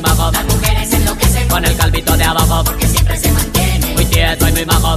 [0.00, 0.30] Muy majo.
[0.32, 1.48] Las mujeres enloquecen.
[1.48, 3.94] Con el calvito de abajo, Que siempre se mantiene.
[3.94, 4.96] muy tieso y muy majo.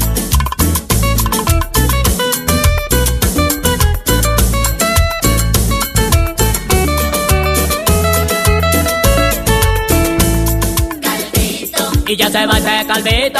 [11.01, 11.91] Calvito.
[12.07, 13.40] Y ya se va ese calvito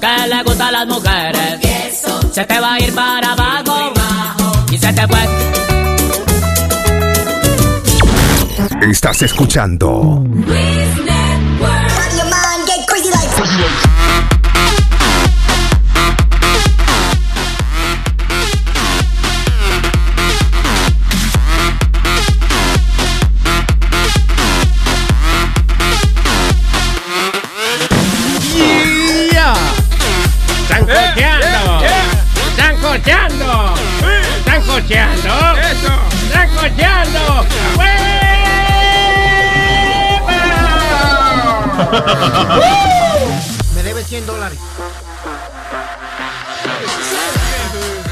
[0.00, 2.02] que le gustan las mujeres.
[2.32, 3.92] Se te va a ir para abajo
[4.70, 5.55] y se te fue.
[8.90, 10.24] Estás escuchando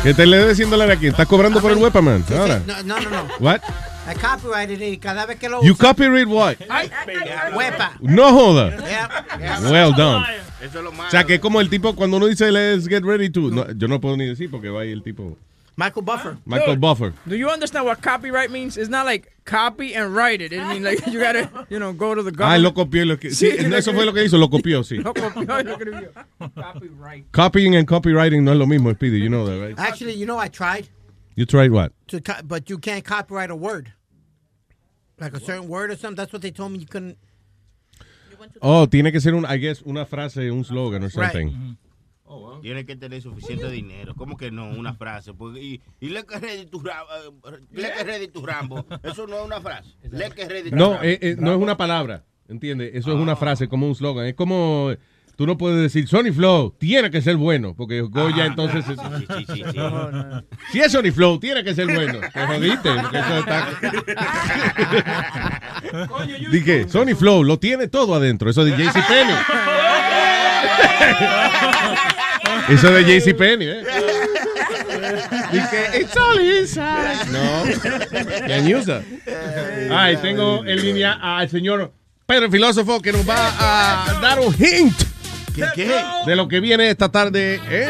[0.04, 1.06] ¿Qué te le debe 100 dólares aquí?
[1.06, 2.26] ¿Estás cobrando por el Wepaman?
[2.36, 2.60] Ahora.
[2.66, 3.10] No, no, no.
[3.10, 3.26] no.
[3.40, 3.62] What?
[4.06, 6.56] I copyrighted it y cada vez que lo You copyright what?
[7.56, 7.92] Huepa.
[8.02, 8.76] No joda.
[8.86, 9.60] Yeah, yeah.
[9.70, 10.26] Well done.
[10.60, 11.08] Eso es lo malo.
[11.08, 13.50] O sea, que es como el tipo cuando uno dice let's get ready to.
[13.50, 15.38] no, yo no puedo ni decir porque va ahí el tipo.
[15.76, 16.38] Michael Buffer.
[16.46, 17.12] Michael Buffer.
[17.26, 18.76] Do you understand what copyright means?
[18.76, 20.52] It's not like copy and write it.
[20.52, 22.62] It means like you gotta, you know, go to the Ah, él government.
[22.62, 23.02] lo copió.
[23.02, 25.02] y Lo que, sí, Sí, eso fue lo que hizo, lo copió, sí.
[25.02, 26.12] Lo copió y lo escribió.
[26.54, 27.32] Copyright.
[27.32, 29.18] Copying and copywriting no es lo mismo, Speedy.
[29.18, 29.78] You know that, right?
[29.78, 30.88] Actually, you know, I tried
[31.36, 31.92] You tried what?
[32.08, 33.92] to, co- but you can't copyright a word,
[35.18, 36.14] like a certain word or something.
[36.16, 37.18] That's what they told me you couldn't.
[38.62, 41.76] Oh, tiene que ser un, I guess, una frase, un slogan or something.
[42.62, 44.14] Tiene que tener suficiente dinero.
[44.16, 44.68] ¿Cómo que no?
[44.70, 45.34] Una frase.
[45.34, 47.12] Porque, y, y le que ready tu Rambo.
[47.72, 48.84] Le que ready tu Rambo.
[49.02, 49.90] Eso no es una frase.
[50.10, 51.04] Le que ready tu No, Rambo.
[51.04, 52.92] eh, eh, no es una palabra, ¿entiendes?
[52.94, 54.26] Eso es una frase, como un slogan.
[54.26, 54.92] Es como
[55.36, 58.84] Tú no puedes decir Sony Flow tiene que ser bueno, porque Goya Ah, entonces.
[58.86, 59.76] Sí, sí, sí, sí.
[59.76, 60.44] No, no.
[60.70, 62.20] Si es Sony Flow, tiene que ser bueno.
[62.32, 62.88] Te jodiste.
[62.88, 63.68] eso está-
[66.52, 68.48] Dije, Sony Flow lo tiene todo adentro.
[68.48, 69.34] Eso de JCPenney.
[72.68, 73.84] Eso de JCPenney, ¿eh?
[75.52, 77.30] Dije, it's all inside.
[77.30, 77.64] No.
[78.46, 79.02] Can't use that.
[79.90, 81.92] Ay, tengo en línea al señor
[82.26, 84.94] Pedro el Filósofo que nos va a dar un hint
[86.26, 87.88] de lo que viene esta tarde en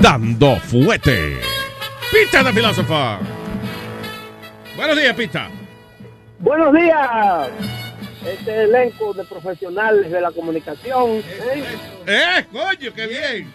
[0.00, 1.40] Dando Fuete.
[2.12, 3.18] Pista de Filósofo.
[4.76, 5.48] Buenos días, Pista.
[6.38, 7.48] Buenos días,
[8.26, 11.10] este elenco de profesionales de la comunicación.
[11.18, 11.64] ¿eh?
[12.06, 13.52] ¡Eh, coño, qué bien!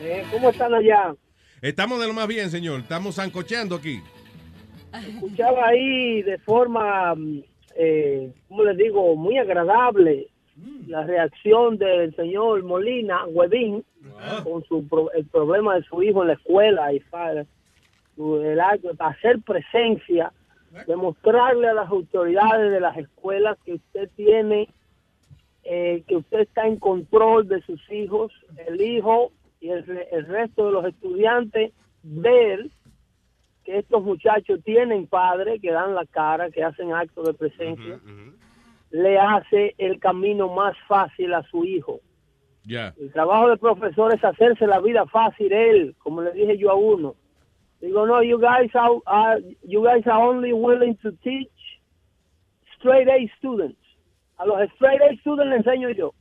[0.00, 1.14] Eh, ¿Cómo están allá?
[1.62, 2.80] Estamos de lo más bien, señor.
[2.80, 4.00] Estamos zancocheando aquí.
[5.08, 7.14] Escuchaba ahí de forma,
[7.76, 10.28] eh, ¿cómo les digo?, muy agradable
[10.86, 13.84] la reacción del señor Molina, Huevín,
[14.44, 17.44] con su pro- el problema de su hijo en la escuela y para
[18.14, 20.32] su- el hacer presencia,
[20.86, 24.68] demostrarle a las autoridades de las escuelas que usted tiene,
[25.64, 28.32] eh, que usted está en control de sus hijos,
[28.66, 31.72] el hijo y el, el resto de los estudiantes,
[32.02, 32.70] ver
[33.64, 37.98] que estos muchachos tienen padres que dan la cara, que hacen actos de presencia,
[38.90, 42.00] le hace el camino más fácil a su hijo.
[42.64, 42.94] Ya.
[42.98, 46.74] El trabajo del profesor es hacerse la vida fácil él, como le dije yo a
[46.74, 47.14] uno.
[47.84, 51.50] Digo, no, you guys are, are- you guys are only willing to teach
[52.78, 53.78] straight A students.
[54.38, 56.14] A los straight A students le enseño yo.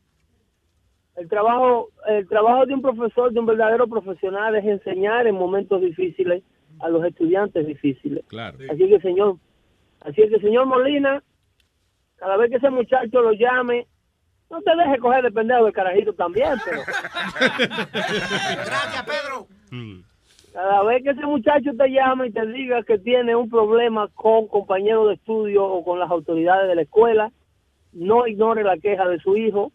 [1.16, 5.80] El trabajo, el trabajo de un profesor, de un verdadero profesional, es enseñar en momentos
[5.82, 6.44] difíciles
[6.82, 8.26] a los estudiantes difíciles.
[8.28, 8.58] Claro.
[8.70, 9.38] Así que señor,
[10.02, 11.24] así que señor Molina,
[12.18, 13.88] cada vez que ese muchacho lo llame,
[14.50, 16.82] no te deje coger de pendejo del carajito también, pero
[17.40, 19.48] Gracias, Pedro.
[20.54, 24.48] Cada vez que ese muchacho te llame y te diga que tiene un problema con
[24.48, 27.32] compañeros de estudio o con las autoridades de la escuela,
[27.92, 29.72] no ignore la queja de su hijo,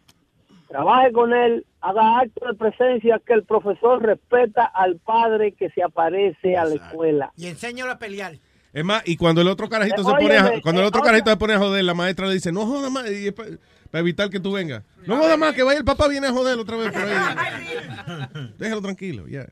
[0.69, 5.83] trabaje con él, haga acto de presencia que el profesor respeta al padre que se
[5.83, 7.33] aparece a la escuela.
[7.37, 8.35] Y enséñalo a pelear.
[8.73, 11.31] Es más, y cuando el otro carajito Eh, se pone a, cuando el otro carajito
[11.31, 13.45] se pone a joder, la maestra le dice, no joda más, y es pa-
[13.91, 14.85] para evitar que tú vengas.
[15.07, 18.53] No joda más, que vaya el papá viene a joder otra vez por ahí.
[18.59, 19.47] Déjalo tranquilo, ya.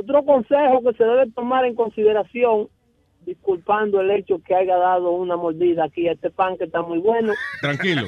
[0.00, 2.68] Otro consejo que se debe tomar en consideración,
[3.26, 7.00] disculpando el hecho que haya dado una mordida aquí a este pan que está muy
[7.00, 8.06] bueno, Tranquilo.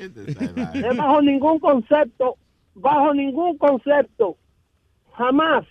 [0.00, 2.34] es bajo ningún concepto,
[2.74, 4.36] bajo ningún concepto,
[5.12, 5.64] jamás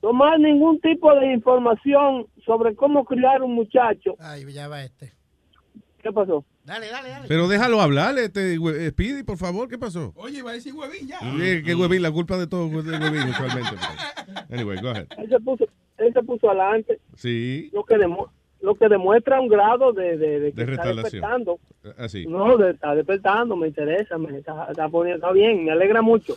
[0.00, 4.14] tomar ningún tipo de información sobre cómo criar un muchacho.
[4.20, 5.12] Ay, ya va este.
[6.02, 6.44] ¿Qué pasó?
[6.64, 7.28] Dale, dale, dale.
[7.28, 10.12] Pero déjalo hablar, este, hue- Speedy, por favor, ¿qué pasó?
[10.16, 11.18] Oye, iba a decir huevín ya.
[11.20, 13.70] Sí, que huevín, la culpa de todo es de huevín usualmente.
[14.26, 15.06] pero- Anyway, go ahead.
[15.18, 15.64] Él se puso,
[15.98, 18.30] él se puso adelante, Sí, lo que, demu-
[18.62, 21.58] lo que demuestra un grado de, de, de que de está despertando.
[21.96, 22.26] Así.
[22.26, 26.36] No, de- está despertando, me interesa, me está, está poniendo, está bien, me alegra mucho.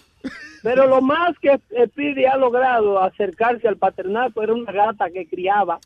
[0.61, 5.79] Pero lo más que Speedy ha logrado acercarse al paternato era una gata que criaba,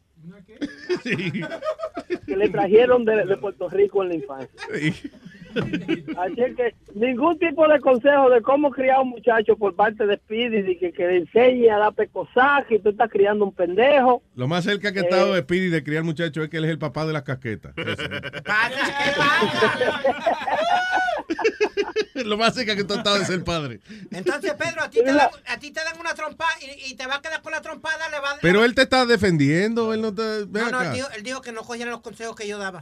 [2.26, 4.50] que le trajeron de, de Puerto Rico en la infancia.
[5.60, 10.18] Así es que ningún tipo de consejo de cómo criar un muchacho por parte de
[10.18, 14.22] Speedy, de que, que le enseñe a dar pecosaje y tú estás criando un pendejo.
[14.36, 15.06] Lo más cerca que ha Eh.
[15.10, 17.74] estado de Speedy de criar muchachos es que él es el papá de las casquetas.
[22.16, 23.80] Lo más cerca que tú has estado de ser padre.
[24.12, 27.06] Entonces, Pedro, a ti te dan, a ti te dan una trompada y, y te
[27.06, 28.10] va a quedar con la trompada.
[28.10, 30.46] Le va, Pero él te está defendiendo, él no te...
[30.48, 30.88] No, no, acá.
[30.90, 32.82] él dijo, él dijo que no cogiera los consejos que yo daba.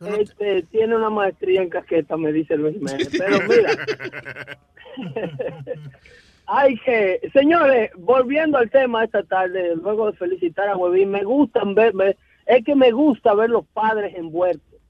[0.00, 3.10] Este, tiene una maestría en casqueta, me dice Luis Jiménez.
[3.18, 3.70] Pero mira,
[6.46, 11.74] hay que, señores, volviendo al tema esta tarde, luego de felicitar a Huevín, me gustan
[11.74, 14.80] ver, me- es que me gusta ver los padres envueltos.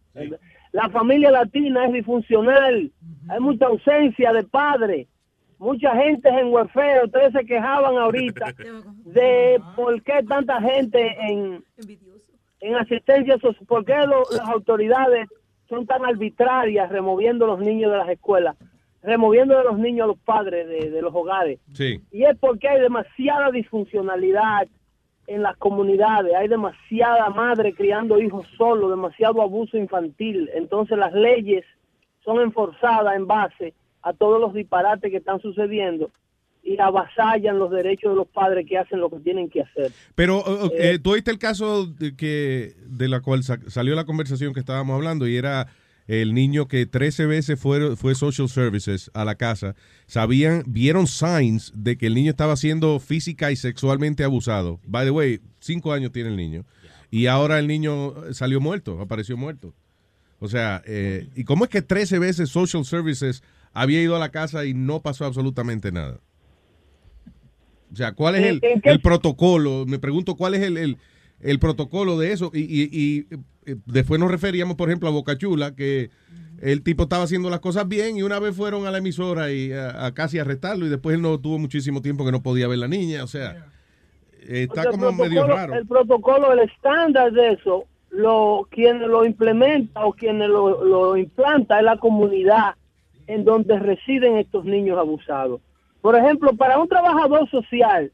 [0.73, 2.91] La familia latina es disfuncional,
[3.29, 5.09] hay mucha ausencia de padres,
[5.59, 8.55] mucha gente es en welfare, ustedes se quejaban ahorita
[9.05, 11.65] de por qué tanta gente en,
[12.61, 15.29] en asistencia social, por qué lo- las autoridades
[15.69, 18.57] son tan arbitrarias removiendo a los niños de las escuelas,
[19.03, 21.59] removiendo de los niños a los padres de, de los hogares.
[21.73, 22.01] Sí.
[22.13, 24.67] Y es porque hay demasiada disfuncionalidad
[25.27, 30.51] en las comunidades, hay demasiada madre criando hijos solos, demasiado abuso infantil.
[30.55, 31.65] Entonces las leyes
[32.25, 33.73] son enforzadas en base
[34.03, 36.11] a todos los disparates que están sucediendo.
[36.63, 39.93] Y avasallan los derechos de los padres que hacen lo que tienen que hacer.
[40.15, 44.05] Pero Eh, eh, tú oíste el caso de, que, de la cual sa- salió la
[44.05, 45.69] conversación que estábamos hablando y era
[46.07, 49.75] el niño que 13 veces fue, fue social services a la casa.
[50.07, 54.81] Sabían, vieron signs de que el niño estaba siendo física y sexualmente abusado.
[54.87, 56.65] By the way, cinco años tiene el niño.
[57.13, 59.73] Y ahora el niño salió muerto, apareció muerto.
[60.41, 64.31] O sea, eh, ¿y cómo es que 13 veces social services había ido a la
[64.31, 66.19] casa y no pasó absolutamente nada?
[67.93, 69.85] O sea, ¿cuál es ¿En- el, protocolo?
[69.87, 70.97] Me pregunto cuál es el, el-
[71.41, 72.51] el protocolo de eso.
[72.55, 73.27] Y, y- y,
[73.67, 76.11] eh, después nos referíamos, por ejemplo, a Boca Chula, que
[76.61, 79.73] el tipo estaba haciendo las cosas bien y una vez fueron a la emisora y
[79.73, 82.79] a, a casi arrestarlo y después él no tuvo muchísimo tiempo que no podía ver
[82.79, 83.25] la niña.
[83.25, 83.67] O sea,
[84.43, 85.75] eh, está como medio raro.
[85.75, 91.79] El protocolo, el estándar de eso, lo quien lo implementa o quien lo, lo implanta
[91.79, 92.75] es la comunidad
[93.27, 95.61] en donde residen estos niños abusados.
[96.01, 98.11] Por ejemplo, para un trabajador social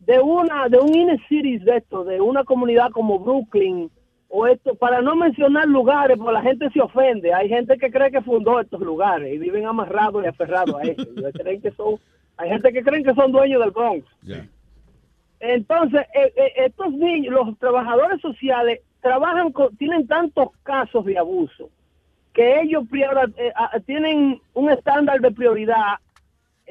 [0.00, 3.90] de una de un inner cities de esto, de una comunidad como Brooklyn
[4.28, 7.34] o esto, para no mencionar lugares, porque la gente se ofende.
[7.34, 11.04] Hay gente que cree que fundó estos lugares y viven amarrados y aferrados a eso.
[11.34, 11.96] Creen que son,
[12.36, 14.06] hay gente que creen que son dueños del Bronx.
[15.40, 21.70] Entonces, eh, eh, estos niños, los trabajadores sociales, trabajan con, tienen tantos casos de abuso
[22.32, 23.52] que ellos eh,
[23.86, 25.96] tienen un estándar de prioridad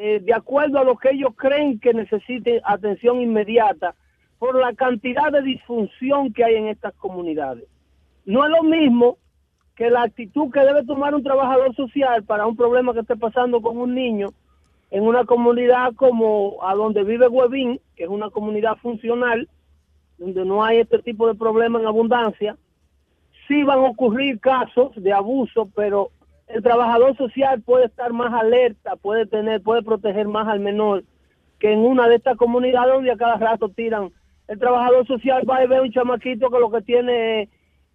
[0.02, 3.96] eh, de acuerdo a lo que ellos creen que necesiten atención inmediata
[4.38, 7.66] por la cantidad de disfunción que hay en estas comunidades.
[8.24, 9.18] No es lo mismo
[9.76, 13.62] que la actitud que debe tomar un trabajador social para un problema que esté pasando
[13.62, 14.30] con un niño
[14.90, 19.50] en una comunidad como a donde vive Huevín, que es una comunidad funcional,
[20.18, 22.56] donde no hay este tipo de problema en abundancia,
[23.50, 26.12] sí van a ocurrir casos de abuso, pero
[26.50, 31.04] el trabajador social puede estar más alerta, puede tener, puede proteger más al menor
[31.60, 34.12] que en una de estas comunidades donde a cada rato tiran.
[34.48, 37.50] El trabajador social va y ve un chamaquito que lo que tiene,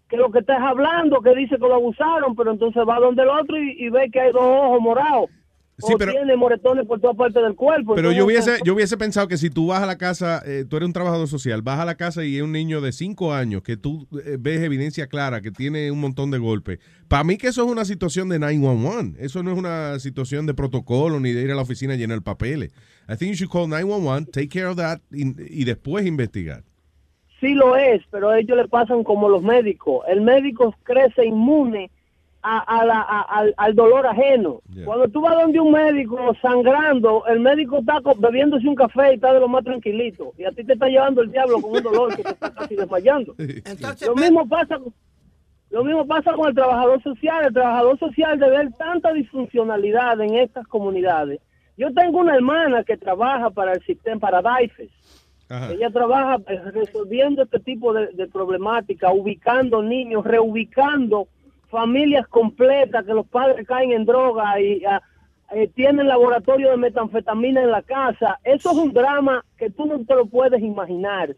[0.07, 3.23] que lo que está es hablando, que dice que lo abusaron, pero entonces va donde
[3.23, 5.29] el otro y, y ve que hay dos ojos morados.
[5.77, 7.95] Sí, o pero- tiene moretones por toda parte del cuerpo.
[7.95, 10.77] Pero yo hubiese, yo hubiese pensado que si tú vas a la casa, eh, tú
[10.77, 13.61] eres un trabajador social, vas a la casa y hay un niño de 5 años
[13.61, 16.79] que tú eh, ves evidencia clara que tiene un montón de golpes.
[17.09, 19.23] Para mí que eso es una situación de 911.
[19.23, 22.21] Eso no es una situación de protocolo ni de ir a la oficina a llenar
[22.21, 22.71] papeles.
[23.09, 26.63] I think you should call 911, take care of that y, y después investigar.
[27.41, 30.05] Sí lo es, pero a ellos le pasan como los médicos.
[30.07, 31.91] El médico crece inmune
[32.47, 34.61] a, a la- a- al, al dolor ajeno.
[34.85, 39.15] Cuando tú vas donde un médico sangrando, el médico está co- bebiéndose un café y
[39.15, 40.33] está de lo más tranquilito.
[40.37, 42.75] Y a ti te está llevando el diablo con un dolor que te está casi
[42.75, 43.33] desmayando.
[44.05, 44.93] lo mismo pasa con-
[45.71, 47.45] lo mismo pasa con el trabajador social.
[47.47, 51.39] El trabajador social de ver tanta disfuncionalidad en estas comunidades.
[51.77, 54.91] Yo tengo una hermana que trabaja para el sistema, para DAIFES.
[55.73, 61.27] Ella trabaja eh, resolviendo este tipo de, de problemática, ubicando niños, reubicando
[61.75, 65.01] familias completas que los padres caen en droga y ah,
[65.53, 68.39] eh, tienen laboratorio de metanfetamina en la casa.
[68.43, 71.35] Eso es un drama que tú no te lo puedes imaginar.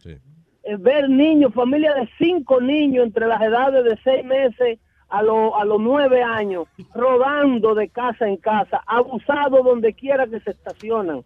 [0.64, 5.56] Eh, ver niños, familias de cinco niños entre las edades de seis meses a, lo-
[5.58, 11.22] a los nueve años, rodando de casa en casa, abusados donde quiera que se estacionan.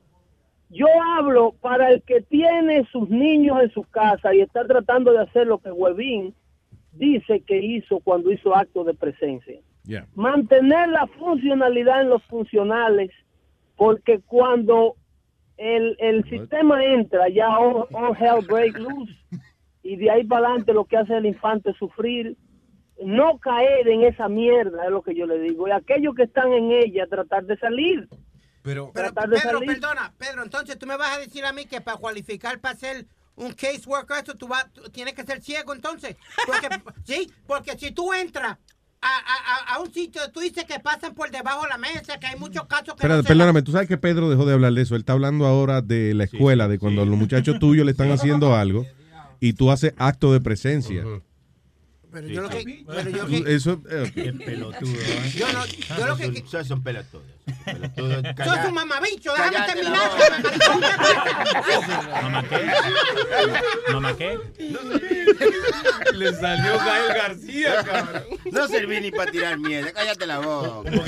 [0.69, 5.19] Yo hablo para el que tiene sus niños en su casa y está tratando de
[5.23, 6.33] hacer lo que Huevín
[6.91, 9.59] dice que hizo cuando hizo acto de presencia.
[9.83, 10.07] Yeah.
[10.15, 13.11] Mantener la funcionalidad en los funcionales,
[13.75, 14.95] porque cuando
[15.57, 19.13] el, el sistema entra, ya all, all hell break loose,
[19.83, 22.37] y de ahí para adelante lo que hace el infante es sufrir,
[23.03, 26.51] no caer en esa mierda, es lo que yo le digo, y aquellos que están
[26.53, 28.07] en ella, tratar de salir.
[28.61, 29.65] Pero, de Pedro, salir.
[29.67, 33.07] perdona, Pedro, entonces tú me vas a decir a mí que para cualificar para ser
[33.35, 36.15] un caseworker, eso tú, vas, tú tienes que ser ciego entonces.
[36.45, 36.69] Porque,
[37.05, 38.57] sí, porque si tú entras
[39.01, 42.27] a, a- a- un sitio, tú dices que pasan por debajo de la mesa, que
[42.27, 44.73] hay muchos casos que Espera, no se perdóname, tú sabes que Pedro dejó de hablar
[44.73, 44.93] de eso.
[44.95, 48.55] Él está hablando ahora de la escuela, de cuando los muchachos tuyos le están haciendo
[48.55, 48.85] algo
[49.39, 51.03] y tú haces acto de presencia.
[52.11, 52.83] Pero yo lo que...
[52.87, 54.91] Pero yo que Eso, eh, pelotudo.
[55.01, 55.31] ¿eh?
[55.35, 56.27] yo no, yo lo que...
[56.27, 57.23] Ustedes son pelotudos.
[57.65, 58.23] pelotudos.
[58.43, 61.11] Sos un mamabicho, déjame cállate la terminar.
[62.21, 62.71] ¿Mamá qué?
[63.93, 64.39] ¿Mamá qué?
[66.13, 68.23] Le salió Gael García, cabrón.
[68.51, 69.91] No serví ni para tirar mierda.
[69.93, 70.89] Cállate la boca.
[70.91, 71.03] No,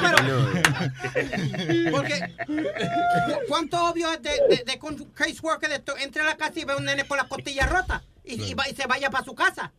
[0.00, 1.90] pero...
[1.90, 6.24] Porque, ¿cu- ¿cuánto obvio es de, de, de que un caseworker de esto entre a
[6.24, 8.74] la casa y ve a un nene con la costilla rota y, y va- y
[8.74, 9.72] se vaya para su casa?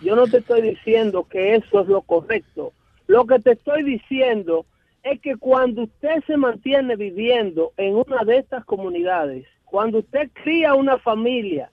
[0.00, 2.72] Yo no te estoy diciendo que eso es lo correcto.
[3.06, 4.64] Lo que te estoy diciendo
[5.02, 10.74] es que cuando usted se mantiene viviendo en una de estas comunidades, cuando usted cría
[10.74, 11.70] una familia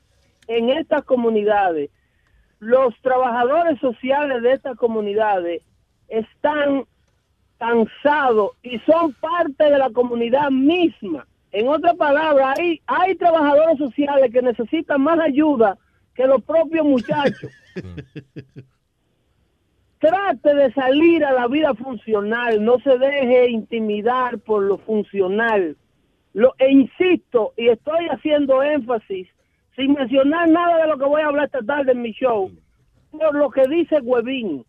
[0.47, 1.89] en estas comunidades,
[2.59, 5.61] los trabajadores sociales de estas comunidades
[6.07, 6.85] están
[7.57, 11.27] cansados y son parte de la comunidad misma.
[11.55, 15.77] En otras palabras, hay, hay trabajadores sociales que necesitan más ayuda
[16.13, 17.49] que los propios muchachos.
[19.99, 25.77] Trate de salir a la vida funcional, no se deje intimidar por lo funcional.
[26.33, 29.29] Lo, e insisto, y estoy haciendo énfasis,
[29.77, 32.51] sin mencionar nada de lo que voy a hablar esta tarde en mi show,
[33.11, 34.65] por lo que dice Huevín,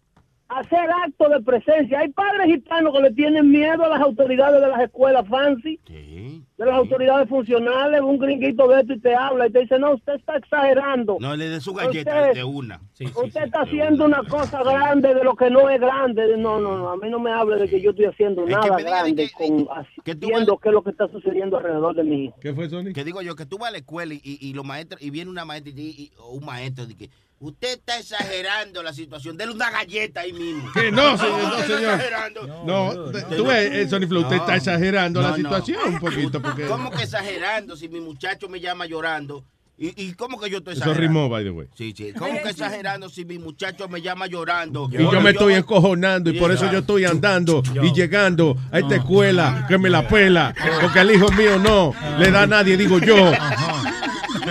[0.48, 2.00] hacer acto de presencia.
[2.00, 6.64] Hay padres gitanos que le tienen miedo a las autoridades de las escuelas fancy, de
[6.64, 10.14] las autoridades funcionales, un gringuito de esto y te habla y te dice, no, usted
[10.14, 11.16] está exagerando.
[11.20, 12.80] No le dé su galleta Usted- de una.
[13.00, 16.36] usted está haciendo una cosa grande de lo que no es grande.
[16.36, 18.52] No, no, no, a mí no me hable de que yo estoy haciendo Es que
[18.54, 22.04] nada me diga de grande con haciendo qué es lo que está sucediendo alrededor de
[22.04, 22.36] mi hijo.
[22.40, 22.92] ¿Qué fue, Sony?
[22.94, 25.10] Que digo yo, que tú vas a la escuela y, y, y los maestros, y
[25.10, 29.36] viene una maestra y, y- o un maestro y que usted está exagerando la situación,
[29.36, 30.70] dele una galleta ahí mismo.
[30.72, 31.80] Que no, señor, no, señor.
[31.82, 32.46] exagerando.
[32.64, 32.92] No,
[33.36, 34.42] tú ves, eh, Sony Flow, usted No.
[34.42, 36.40] está exagerando la situación un poquito.
[36.40, 39.44] Porque ¿Cómo que exagerando si mi muchacho me llama llorando?
[39.78, 41.12] ¿Y, y cómo que yo estoy Eso exagerando?
[41.14, 41.68] rimó, by the way.
[41.74, 42.10] Sí, sí.
[42.18, 44.88] ¿Cómo que exagerando si mi muchacho me llama llorando?
[44.90, 48.96] Y yo me estoy encojonando y por eso yo estoy andando y llegando a esta
[48.96, 52.98] escuela que me la pela, porque al hijo mío no le da a nadie, digo
[52.98, 53.16] yo.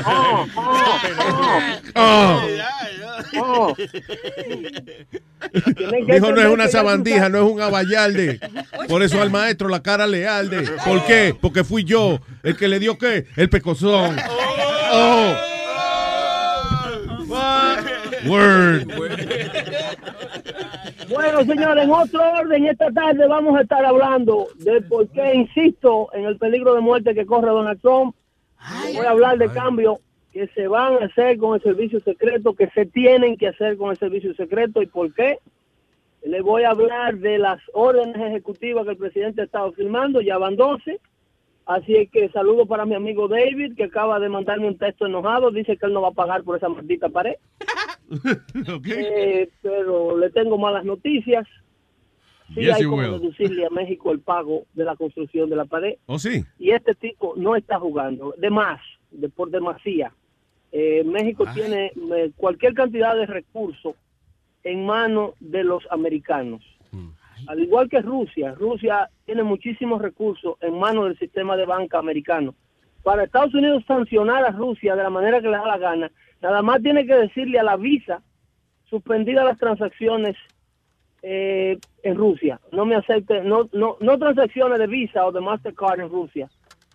[0.07, 0.45] Ah.
[0.45, 0.64] Mi
[6.07, 8.39] hijo no es una sabandija, no es un abayalde.
[8.87, 10.63] Por eso al maestro la cara lealde.
[10.85, 11.35] ¿Por qué?
[11.39, 13.25] Porque fui yo el que le dio qué?
[13.35, 14.15] El pecozón.
[14.91, 15.35] Oh.
[18.27, 18.87] Word.
[21.09, 26.09] Bueno, señores, en otro orden, esta tarde vamos a estar hablando de por qué insisto
[26.13, 28.15] en el peligro de muerte que corre Donald Trump.
[28.95, 29.99] Voy a hablar de cambios
[30.35, 33.91] que se van a hacer con el servicio secreto, que se tienen que hacer con
[33.91, 35.39] el servicio secreto y por qué.
[36.25, 40.37] Le voy a hablar de las órdenes ejecutivas que el presidente ha estado firmando, ya
[40.37, 40.99] van 12.
[41.65, 45.51] Así es que saludo para mi amigo David, que acaba de mandarme un texto enojado.
[45.51, 47.35] Dice que él no va a pagar por esa maldita pared.
[48.87, 51.47] Eh, pero le tengo malas noticias.
[52.53, 55.95] Sí Yes, hay como reducirle a México el pago de la construcción de la pared.
[56.05, 56.43] ¿Oh, sí?
[56.59, 58.35] Y este tipo no está jugando.
[58.37, 60.13] De más, de por demasía.
[60.77, 63.95] Eh, México tiene eh, cualquier cantidad de recursos
[64.61, 66.65] en manos de los americanos.
[67.47, 72.55] Al igual que Rusia, Rusia tiene muchísimos recursos en manos del sistema de banca americano.
[73.03, 76.61] Para Estados Unidos sancionar a Rusia de la manera que le da la gana, nada
[76.61, 78.21] más tiene que decirle a la Visa
[78.89, 80.35] suspendida las transacciones
[81.21, 82.59] eh, en Rusia.
[82.73, 86.49] No me acepte, no, no, no transacciones de Visa o de Mastercard en Rusia.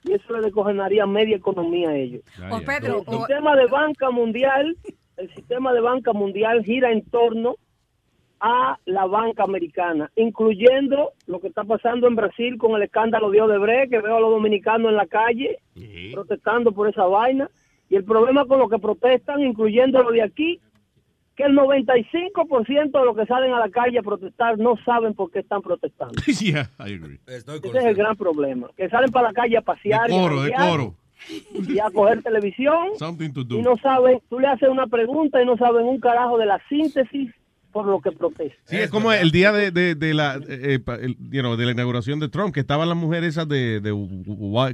[0.05, 2.23] Y eso le descogenaría media economía a ellos.
[2.65, 4.77] Pedro, el o- sistema de banca mundial,
[5.17, 7.57] el sistema de banca mundial gira en torno
[8.43, 13.43] a la banca americana, incluyendo lo que está pasando en Brasil con el escándalo de
[13.43, 15.59] Odebrecht, que veo a los dominicanos en la calle
[16.15, 17.51] protestando por esa vaina,
[17.91, 20.59] y el problema con lo que protestan, incluyendo lo de aquí,
[21.41, 25.31] que el 95% de los que salen a la calle a protestar no saben por
[25.31, 26.15] qué están protestando.
[26.41, 27.19] yeah, I agree.
[27.27, 30.23] Ese es el gran problema, que salen para la calle a pasear De y a
[30.23, 30.95] coro, de janguear coro.
[31.69, 35.47] y a coger televisión Something to y no saben, tú le haces una pregunta y
[35.47, 37.31] no saben un carajo de la síntesis
[37.73, 38.59] por lo que protestan.
[38.65, 40.41] Sí, es como el día de, de, de la eh,
[40.75, 43.49] eh, pa- el- you know, de la inauguración de Trump, que estaban las mujeres esas
[43.49, 43.91] de, de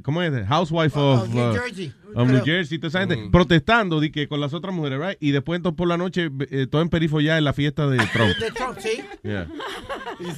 [0.02, 0.46] ¿cómo es?
[0.48, 1.92] Housewife of New uh, Jersey.
[2.14, 5.16] of New Jersey, toda esa gente, protestando di que con las otras mujeres, right?
[5.20, 7.98] Y después entonces por la noche eh, todo en perifo ya en la fiesta de
[8.12, 8.34] Trump.
[8.38, 9.02] De Trump, sí.
[9.22, 9.46] Yeah.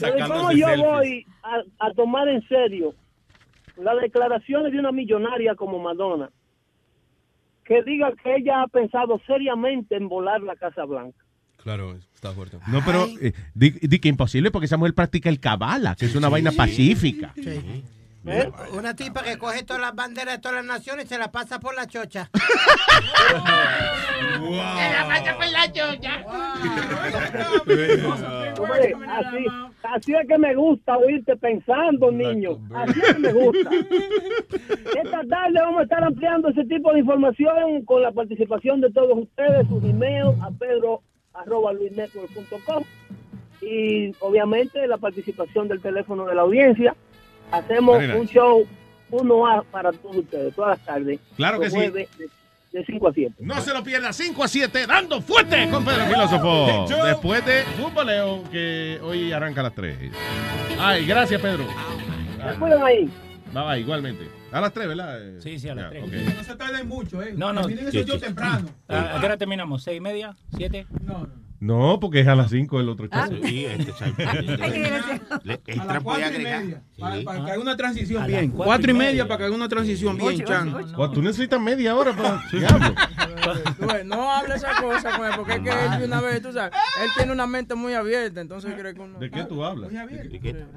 [0.00, 2.94] Pero ¿Cómo yo voy a, a tomar en serio
[3.76, 6.30] las declaraciones de una millonaria como Madonna
[7.64, 11.18] que diga que ella ha pensado seriamente en volar la Casa Blanca?
[11.68, 12.56] Claro, está fuerte.
[12.68, 16.14] No, pero eh, di, di que imposible porque esa mujer practica el cabala, que es
[16.14, 17.34] una vaina pacífica.
[17.36, 18.50] ¿Eh?
[18.72, 21.60] Una tipa que coge todas las banderas de todas las naciones y se las pasa
[21.60, 22.30] por la chocha.
[24.38, 24.54] Se
[24.92, 26.24] la pasa por la chocha.
[28.58, 29.44] Hombre, así,
[29.82, 32.58] así es que me gusta oírte pensando, niño.
[32.74, 33.70] Así es que me gusta.
[35.02, 39.18] Esta tarde vamos a estar ampliando ese tipo de información con la participación de todos
[39.18, 41.02] ustedes, sus emails a pedro
[41.38, 42.84] arroba luisnetwork.com
[43.60, 46.94] y obviamente la participación del teléfono de la audiencia.
[47.50, 48.66] Hacemos un show
[49.10, 51.20] 1A para todos ustedes, todas las tardes.
[51.36, 51.78] Claro que sí.
[51.78, 52.08] De,
[52.72, 53.34] de 5 a 7.
[53.40, 56.86] No se lo pierda, 5 a 7, dando fuerte con Pedro Filósofo.
[57.04, 59.96] Después de Futboleo, que hoy arranca a las 3.
[60.78, 61.64] Ay, gracias, Pedro.
[62.36, 63.10] Se ahí.
[63.56, 64.37] Va, va, igualmente.
[64.50, 65.22] A las 3, ¿verdad?
[65.22, 66.04] Eh, Sí, sí, a las ya, tres.
[66.04, 66.36] ok.
[66.36, 67.34] No se tarden mucho, ¿eh?
[67.36, 67.62] No, no.
[67.66, 68.68] Terminen sí, yo temprano.
[68.88, 69.82] ¿A a qué hora terminamos?
[69.82, 70.36] ¿Seis y media?
[70.56, 70.86] ¿Siete?
[71.04, 71.47] No, no.
[71.60, 73.26] No, porque es a las 5 el otro Ah.
[73.28, 73.38] show.
[73.44, 73.92] Sí, este,
[75.64, 76.62] qué puede agregar.
[76.64, 76.82] media.
[76.94, 77.00] Sí.
[77.02, 78.40] Para, para que haga una transición A bien.
[78.46, 80.74] las cuatro Cuatro y y media para que haga una transición bien, Chan.
[80.94, 82.42] Pues tú necesitas media hora para.
[83.78, 86.42] Tú ves, no hable esa cosa con él, porque es que él de una vez,
[86.42, 86.72] tú sabes,
[87.02, 89.18] él tiene una mente muy abierta, entonces cree que uno...
[89.18, 89.90] ¿De qué tú hablas?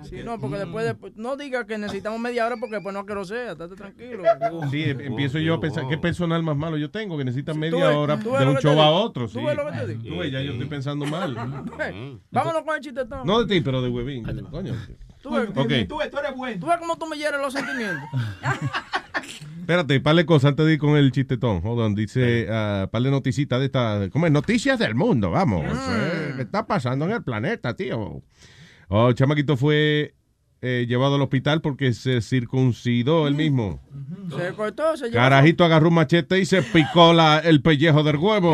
[0.04, 3.14] Sí, no, porque después, de- no diga que necesitamos media hora porque pues no que
[3.14, 4.24] lo sea, estate tranquilo.
[4.70, 7.98] Sí, em- empiezo yo a pensar qué personal más malo yo tengo que necesita media
[7.98, 9.28] hora de un show a otro.
[9.28, 9.46] ¿Tú sí.
[9.46, 10.02] ves lo que te digo?
[10.16, 11.36] Tú ves, ya yo estoy pensando mal.
[11.80, 13.28] Hey, Vámonos con el chistetón.
[13.28, 14.24] No de ti, pero de Huevín.
[14.50, 14.74] Coño.
[15.22, 15.88] Tú ves, Ok.
[15.88, 16.60] tú, ves, tú eres bueno.
[16.60, 18.04] Tú ves cómo tú me hieres los sentimientos.
[19.60, 21.62] Espérate, par de cosas antes de ir con el chistetón.
[21.64, 24.32] Hold on, dice, uh, par de noticitas de esta, ¿cómo es?
[24.32, 25.66] Noticias del mundo, vamos.
[25.66, 28.24] Eh, ¿Qué está pasando en el planeta, tío?
[28.88, 30.16] Oh, el chamaquito fue
[30.64, 33.80] eh, llevado al hospital porque se circuncidó él mismo.
[34.36, 35.16] Se cortó, se llevó.
[35.16, 38.52] Carajito agarró un machete y se picó la, el pellejo del huevo.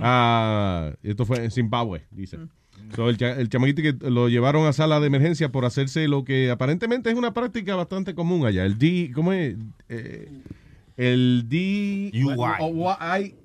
[0.00, 2.38] Ah, esto fue en Zimbabue, dice.
[2.94, 6.24] So, el, cha- el chamaquito que lo llevaron a sala de emergencia por hacerse lo
[6.24, 8.64] que aparentemente es una práctica bastante común allá.
[8.64, 9.56] El D, ¿cómo es?
[9.88, 10.28] Eh,
[10.96, 12.10] el D,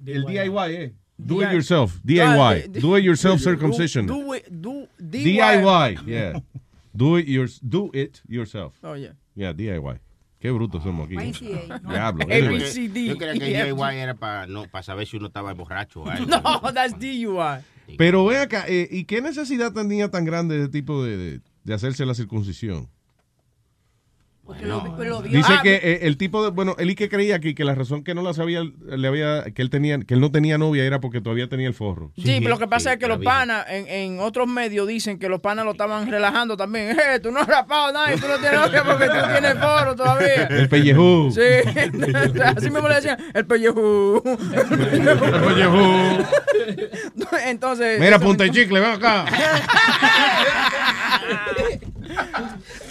[0.05, 0.93] el DIY, eh.
[1.17, 4.05] Do it yourself, DIY, do it yourself circumcision.
[4.07, 6.39] Do, do, it- do, DIY, yeah.
[6.93, 8.73] Do it, your, do it yourself.
[8.83, 9.13] Oh, yeah.
[9.35, 9.99] Yeah, DIY.
[10.39, 11.15] Qué brutos somos aquí.
[11.87, 12.25] Diablo.
[12.27, 16.03] Yo creía que DIY era para no, para saber si uno estaba borracho.
[16.27, 17.95] No, that's DUI.
[17.97, 22.05] Pero ve acá, eh, ¿y qué necesidad tenía tan grande de tipo de, de hacerse
[22.05, 22.87] la circuncisión?
[24.49, 25.37] Porque lo, lo vio.
[25.37, 27.75] Dice Ah, que eh, el tipo de, bueno, él y que creía que, que la
[27.75, 30.83] razón que no la sabía, le había, que él tenía, que él no tenía novia
[30.85, 32.11] era porque todavía tenía el forro.
[32.17, 35.29] Sí, pero lo que pasa es que los panas en, en otros medios dicen que
[35.29, 36.97] los panas lo estaban relajando también.
[37.09, 39.95] Eh, tú no has rapado nada y tú no tienes novia porque tú tienes foro
[39.95, 40.45] todavía.
[40.49, 41.31] El pellejú.
[41.31, 41.41] Sí,
[42.55, 44.21] así mismo le decían, el pellejú.
[44.25, 46.25] El pellejú.
[47.45, 47.99] Entonces.
[47.99, 49.25] Mira, punta y chicle, ven acá.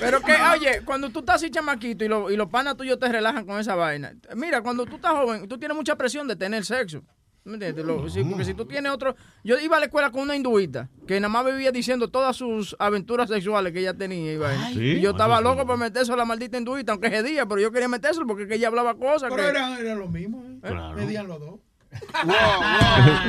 [0.00, 3.08] Pero que, oye, cuando tú estás así chamaquito y, lo- y los panas tuyos te
[3.08, 4.12] relajan con esa vaina.
[4.34, 7.02] Mira, cuando tú estás joven, tú tienes mucha presión de tener sexo.
[7.44, 7.84] ¿Me entiendes?
[7.84, 9.16] Lo- sí, porque si tú tienes otro...
[9.42, 12.76] Yo iba a la escuela con una hinduita que nada más vivía diciendo todas sus
[12.78, 14.32] aventuras sexuales que ella tenía.
[14.34, 14.68] Y, vaina.
[14.68, 14.81] ¿Sí?
[14.97, 17.73] y yo estaba loco por meterse a la maldita hinduita, aunque es día, pero yo
[17.73, 19.48] quería metérselo porque que ella hablaba cosas Pero que...
[19.48, 20.74] era, era lo mismo, ¿eh?
[20.94, 21.60] Medían los dos.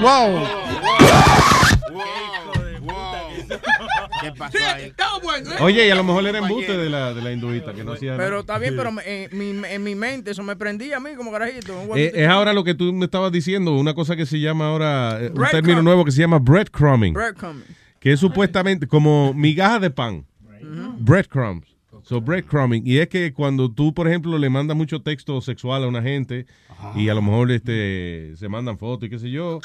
[0.01, 0.43] wow.
[4.21, 4.85] ¿Qué pasó ahí?
[4.85, 5.55] Está bueno, ¿eh?
[5.61, 8.11] Oye, y a lo mejor era embuste de la, de la hinduita, que no hacía
[8.11, 8.23] nada.
[8.23, 11.11] Pero está bien, pero me- en mi, en mi mente eso me prendía a mí
[11.15, 11.73] como carajito.
[11.95, 15.17] Eh, es ahora lo que tú me estabas diciendo, una cosa que se llama ahora,
[15.21, 17.63] eh, un término nuevo que se llama breadcrumbing, Breadcrumbing.
[17.99, 20.25] que es supuestamente como migaja de pan.
[20.99, 21.67] Breadcrumbs.
[22.03, 22.83] So breadcrumbing.
[22.85, 26.45] Y es que cuando tú, por ejemplo, le mandas mucho texto sexual a una gente
[26.95, 29.59] y a lo mejor este se mandan fotos y qué sé yo,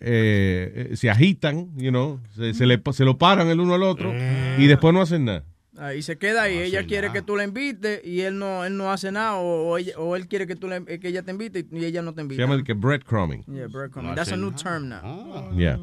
[0.00, 3.82] eh, eh, se agitan, you know, se, se le, se lo paran el uno al
[3.82, 4.12] otro
[4.58, 5.44] y después no hacen nada.
[5.78, 6.58] Ahí se queda ahí.
[6.58, 9.36] ella quiere que tú la invites y él no, él no hace nada.
[9.36, 11.84] O, o ella- o él quiere que, tú la- eh, que ella te invite y
[11.84, 12.42] ella no te Se invita.
[12.42, 13.44] llama de que breadcrumbing.
[13.46, 14.10] Yeah, breadcrumbing.
[14.10, 15.52] No That's a new term now.
[15.56, 15.78] Yeah.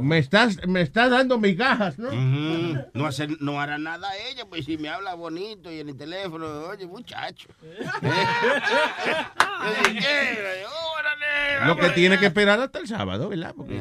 [0.00, 2.10] Me estás, me estás dando migajas, ¿no?
[2.94, 6.46] No, hacer, no hará nada ella, pues si me habla bonito y en el teléfono,
[6.70, 7.48] oye, muchacho.
[11.66, 13.54] Lo que tiene que esperar hasta el sábado, ¿verdad?
[13.56, 13.80] Porque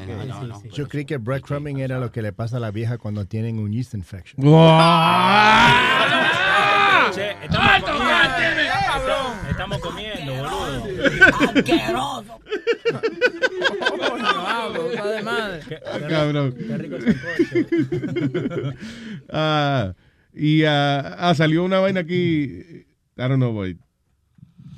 [0.72, 3.72] Yo creí que breadcrumbing era lo que le pasa a la vieja cuando tienen un
[3.72, 4.42] yeast infection.
[7.14, 8.62] Che, estamos comiendo.
[8.62, 10.84] Estamos- Estamos comiendo, boludo.
[11.56, 12.40] Asqueroso.
[15.16, 15.60] de madre.
[15.68, 16.56] Qué- Ah, qué cabrón.
[16.56, 18.78] rico- Qué rico el.
[19.30, 19.94] Ah,
[20.34, 22.86] y ah, ah, salió una vaina aquí.
[23.18, 23.78] I don't know why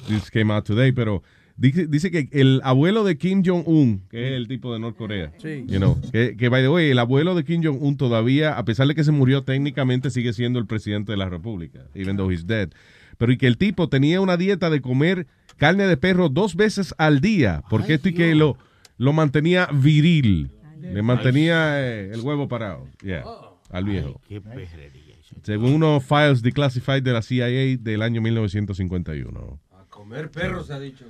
[0.07, 1.23] this came out today, pero
[1.57, 5.65] dice, dice que el abuelo de Kim Jong-un, que es el tipo de Norcorea, Sí.
[5.67, 8.87] you know, que, que by the way, el abuelo de Kim Jong-un todavía, a pesar
[8.87, 12.47] de que se murió técnicamente, sigue siendo el presidente de la República, even though he's
[12.47, 12.69] dead.
[13.17, 15.27] Pero y que el tipo tenía una dieta de comer
[15.57, 18.57] carne de perro dos veces al día, porque esto y que lo,
[18.97, 23.23] lo mantenía viril, le mantenía eh, el huevo parado, yeah,
[23.71, 24.21] al viejo.
[24.29, 25.15] Qué perrería.
[25.43, 29.59] Según unos files declassified de la CIA del año 1951.
[29.89, 31.05] Comer perro se ha dicho.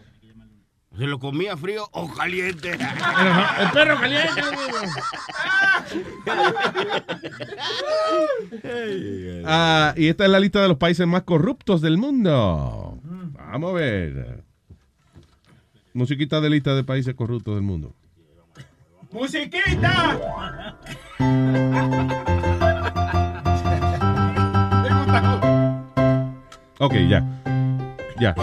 [0.98, 2.72] ¿Se lo comía frío o caliente?
[2.72, 4.42] El perro caliente.
[9.46, 12.98] Ah, y esta es la lista de los países más corruptos del mundo.
[13.04, 14.44] Vamos a ver.
[15.94, 17.94] Musiquita de lista de países corruptos del mundo.
[19.12, 20.76] ¡Musiquita!
[26.80, 27.24] Ok, ya.
[28.20, 28.36] Ya.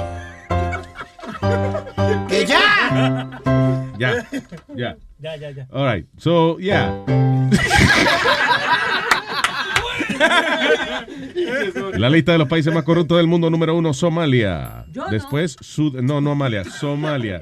[3.99, 4.27] Ya.
[4.75, 4.97] Ya.
[5.21, 5.67] Ya, ya, ya.
[5.73, 6.07] All right.
[6.19, 7.05] So, yeah.
[11.97, 14.85] La lista de los países más corruptos del mundo, número uno, Somalia.
[14.93, 15.11] Yo no.
[15.11, 17.41] Después, Sud no, no Somalia, Somalia.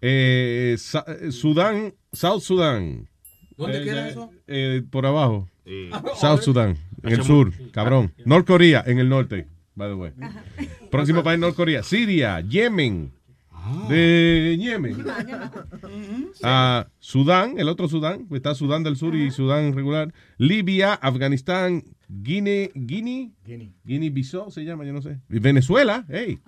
[0.00, 3.08] Eh, Sa- Sudán, South Sudán.
[3.56, 4.30] ¿Dónde Eh, queda eso?
[4.46, 5.48] eh, por abajo.
[5.66, 5.90] Sí.
[6.16, 8.12] South Sudán, en el sur, cabrón.
[8.24, 10.12] North Korea, en el norte, by the way.
[10.90, 11.82] Próximo país, North Korea.
[11.82, 13.12] Siria, Yemen.
[13.88, 15.04] De Yemen.
[16.42, 20.12] Ah, Sudán, el otro Sudán, está Sudán del Sur y Sudán regular.
[20.36, 23.28] Libia, Afganistán, Guinea, Guinea,
[23.84, 25.18] Guinea Bissau se llama, yo no sé.
[25.28, 26.38] Y Venezuela, hey.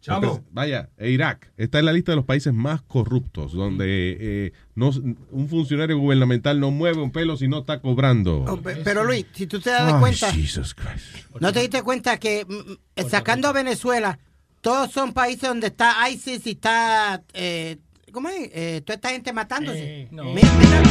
[0.00, 0.44] Chamo.
[0.50, 1.50] Vaya, e Irak.
[1.56, 4.90] Está en la lista de los países más corruptos, donde eh, no,
[5.30, 8.44] un funcionario gubernamental no mueve un pelo si no está cobrando.
[8.46, 11.26] Oh, pe- Pero Luis, si tú te das Ay, cuenta, Jesus Christ.
[11.40, 14.18] ¿no te diste cuenta que mm, mm, sacando a Venezuela,
[14.64, 17.76] todos son países donde está ISIS y está, eh,
[18.12, 18.48] ¿cómo es?
[18.54, 20.08] Eh, toda esta gente matándose.
[20.10, 20.82] Mi- mira-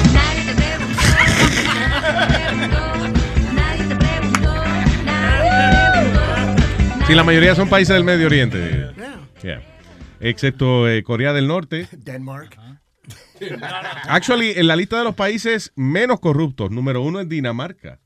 [7.07, 8.91] Sí, la mayoría son países del Medio Oriente.
[9.41, 9.61] Yeah.
[10.21, 11.87] Excepto eh, Corea del Norte.
[11.91, 12.57] Denmark.
[14.07, 17.99] Actually, en la lista de los países menos corruptos, número uno es Dinamarca.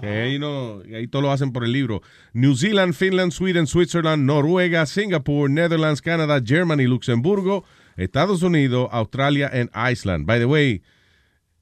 [0.00, 2.02] Que ahí, no, ahí todo lo hacen por el libro.
[2.32, 7.64] New Zealand, Finland, Sweden, Switzerland, Noruega, Singapur, Netherlands, Canadá, Germany, Luxemburgo,
[7.96, 10.26] Estados Unidos, Australia y Iceland.
[10.26, 10.82] By the way,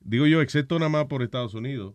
[0.01, 1.95] digo yo, excepto nada más por Estados Unidos.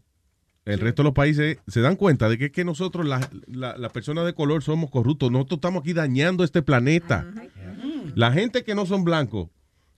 [0.65, 3.77] El resto de los países se dan cuenta de que, es que nosotros, las la,
[3.77, 5.31] las personas de color, somos corruptos.
[5.31, 7.25] Nosotros estamos aquí dañando este planeta.
[8.15, 9.49] La gente que no son blancos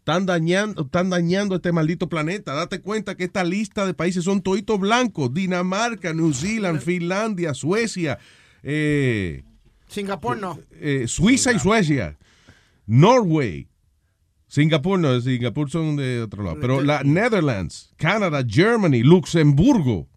[0.03, 2.53] están dañando, están dañando este maldito planeta.
[2.53, 5.33] Date cuenta que esta lista de países son toditos blancos.
[5.33, 8.19] Dinamarca, New Zealand, Finlandia, Suecia,
[8.63, 9.43] eh,
[9.87, 10.59] Singapur no.
[10.73, 12.17] eh, Suiza y Suecia,
[12.85, 13.69] Norway.
[14.47, 16.57] Singapur no, Singapur son de otro lado.
[16.59, 20.09] Pero la Netherlands, Canadá, Germany, Luxemburgo.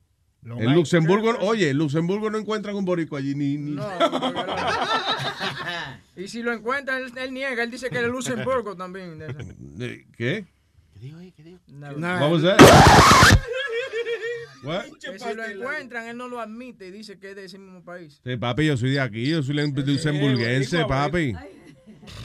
[0.45, 3.77] En Luxemburgo, oye, en Luxemburgo no encuentran un borico allí ni, ni-
[6.17, 7.63] Y si lo encuentra, él, él niega.
[7.63, 9.19] Él dice que es Luxemburgo también.
[9.19, 9.39] de esa.
[9.81, 10.47] Eh, ¿Qué?
[11.69, 11.95] No.
[11.99, 12.59] Vamos a ver.
[14.63, 14.85] What?
[15.01, 17.85] Que si lo encuentran, él no lo admite y dice que es de ese mismo
[17.85, 18.21] país.
[18.25, 21.35] Sí, papi, yo soy de aquí, yo soy luxemburguense, papi.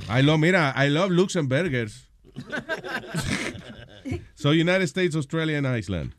[0.10, 2.08] I love, mira, I love Luxemburgers.
[4.36, 6.14] so, United States, Australia and Iceland.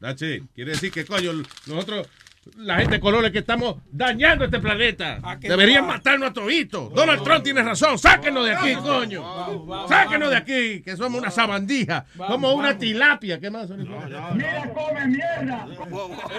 [0.00, 0.42] That's it.
[0.54, 1.32] Quiere decir que, coño,
[1.66, 2.08] nosotros,
[2.56, 6.92] la gente de colores que estamos dañando este planeta, deberían matarnos a toditos.
[6.92, 7.98] Donald Trump tiene razón.
[7.98, 9.86] Sáquenos de aquí, coño.
[9.88, 12.04] Sáquenos de aquí, que somos una sabandija.
[12.16, 13.38] Somos una tilapia.
[13.38, 13.68] ¿Qué más?
[13.70, 15.66] Mira, come mierda.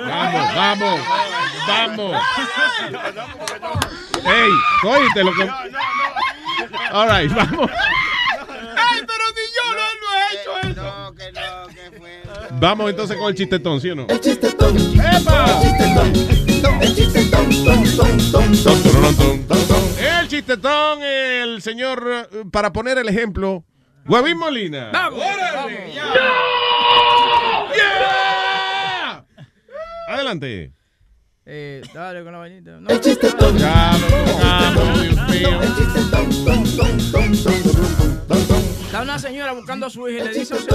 [0.01, 1.01] Vamos, vamos,
[1.67, 2.21] vamos.
[4.25, 4.51] Hey,
[4.81, 5.49] cógete lo que.
[6.91, 7.71] All right, vamos.
[12.59, 14.05] Vamos entonces con el chistetón, ¿sí o no?
[14.09, 14.77] El chistetón.
[14.77, 15.61] ¡Epa!
[16.81, 17.43] El chistetón.
[19.99, 23.63] El chistetón, el señor, eh, para poner el ejemplo,
[24.07, 24.91] Huevín Molina.
[24.91, 25.19] ¡Vamos!
[27.75, 29.25] ¡Yeah!
[30.07, 30.71] Adelante.
[31.45, 32.71] Eh, dale con la bañita.
[32.79, 33.57] No, El chistetón.
[33.57, 33.91] Ya,
[34.73, 35.59] lo Dios mío.
[38.93, 40.67] Está una señora buscando a su hija y le dice a un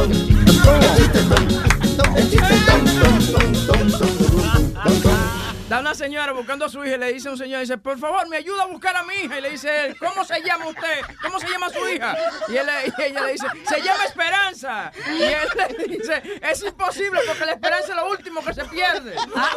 [5.69, 7.97] Da una señora buscando a su hija y le dice a un señor, dice, por
[7.97, 9.39] favor, me ayuda a buscar a mi hija.
[9.39, 11.01] Y le dice, él, ¿cómo se llama usted?
[11.23, 12.17] ¿Cómo se llama su hija?
[12.49, 14.91] Y, él, le- y ella le dice, se llama Esperanza.
[15.17, 15.49] Y él
[15.79, 19.15] le dice, es imposible porque la esperanza es lo último que se pierde.
[19.37, 19.51] Ah,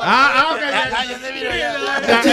[0.00, 0.60] ah, ok.
[0.60, 1.18] Ya, ya, ya
[2.22, 2.30] se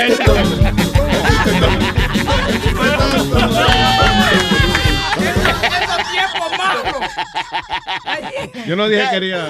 [8.66, 9.48] Yo no dije que quería.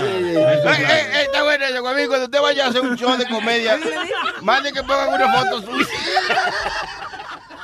[1.22, 2.08] Está bueno eso, Guamín.
[2.08, 3.78] Cuando usted vaya a hacer un show de comedia,
[4.42, 5.86] mande que pongan una foto suya.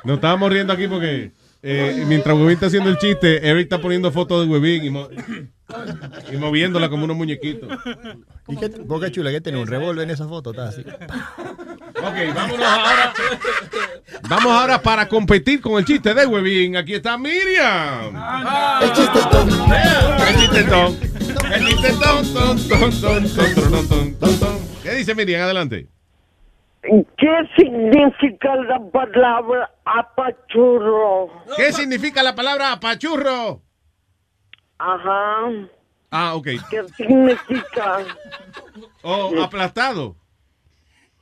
[0.03, 1.31] Nos estábamos riendo aquí porque
[1.67, 4.89] eh, mientras Huevín está haciendo el chiste, Eric está poniendo fotos de Huevín y,
[6.31, 7.69] y moviéndola como unos muñequitos.
[8.47, 10.51] ¿Y qué, Boca Chula, que tiene un revólver en esa foto?
[10.51, 10.81] Está así.
[10.81, 13.13] Ok, vámonos ahora.
[14.29, 16.77] Vamos ahora para competir con el chiste de Huevín.
[16.77, 18.15] Aquí está Miriam.
[18.81, 19.49] El chistetón.
[20.27, 20.97] El chistetón.
[21.51, 22.33] El chistetón.
[22.33, 24.59] Ton, ton, ton, ton, ton, ton, ton, ton.
[24.83, 25.41] ¿Qué dice Miriam?
[25.41, 25.87] Adelante.
[27.17, 31.31] ¿Qué significa la palabra apachurro?
[31.57, 33.64] ¿Qué significa la palabra apachurro?
[34.77, 35.49] Ajá.
[36.11, 36.47] Ah, ok.
[36.69, 38.05] ¿Qué significa?
[39.01, 40.15] O aplastado.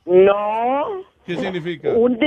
[0.04, 1.04] No.
[1.26, 1.88] ¿Qué significa?
[1.90, 2.18] Un,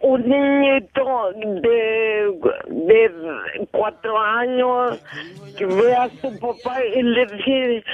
[0.00, 5.00] un niñito de, de cuatro años
[5.56, 7.84] que ve a su papá y le dice,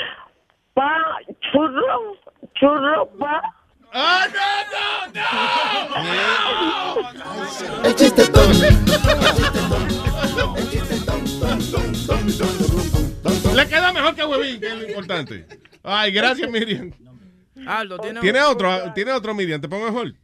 [0.74, 0.98] pa,
[1.40, 2.16] churro,
[2.54, 3.54] churro, pa.
[4.00, 4.28] ¡Ah,
[5.12, 5.22] no,
[7.12, 8.22] no, El chiste
[13.56, 15.46] Le queda mejor que Huevín, que es lo importante.
[15.82, 16.92] Ay, gracias, Miriam.
[17.66, 18.92] Aldo, tiene, ¿Tiene otro?
[18.94, 19.60] ¿Tiene otro, Miriam?
[19.60, 20.16] ¿Te pongo en hold?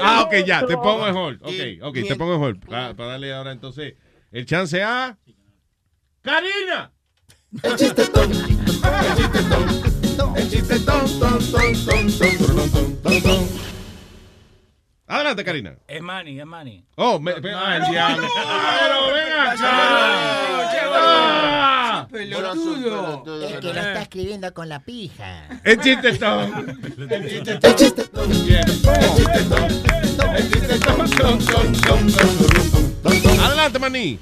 [0.00, 1.42] Ah, ok, ya, te pongo en hold.
[1.42, 2.64] Ok, ok, te pongo en hold.
[2.64, 3.94] Para darle ahora entonces
[4.30, 5.18] el chance a...
[6.22, 6.92] ¡Karina!
[7.60, 9.87] El chiste El chiste
[10.18, 10.44] ton, ton,
[10.84, 13.48] ton, ton, ton, ton, ton, ton, ton.
[15.06, 15.76] Adelante, Karina.
[15.86, 16.84] Es Manny, es Manny.
[16.96, 18.28] Oh, me, me- ah, el diablo.
[18.80, 20.08] Pero ven acá.
[22.10, 23.24] Pelotudo.
[23.42, 25.48] Es que lo está escribiendo con la pija.
[25.64, 26.78] El chiste ton.
[27.10, 28.08] El chiste El chiste
[33.40, 34.18] Adelante, maní.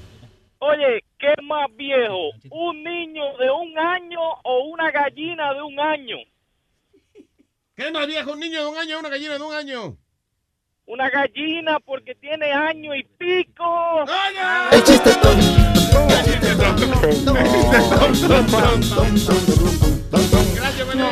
[0.59, 2.31] Oye, ¿qué más viejo?
[2.51, 6.17] ¿Un niño de un año o una gallina de un año?
[7.77, 8.33] ¿Qué más viejo?
[8.33, 9.97] ¿Un niño de un año o una gallina de un año?
[10.87, 14.05] Una gallina porque tiene año y pico.
[14.73, 15.11] El chiste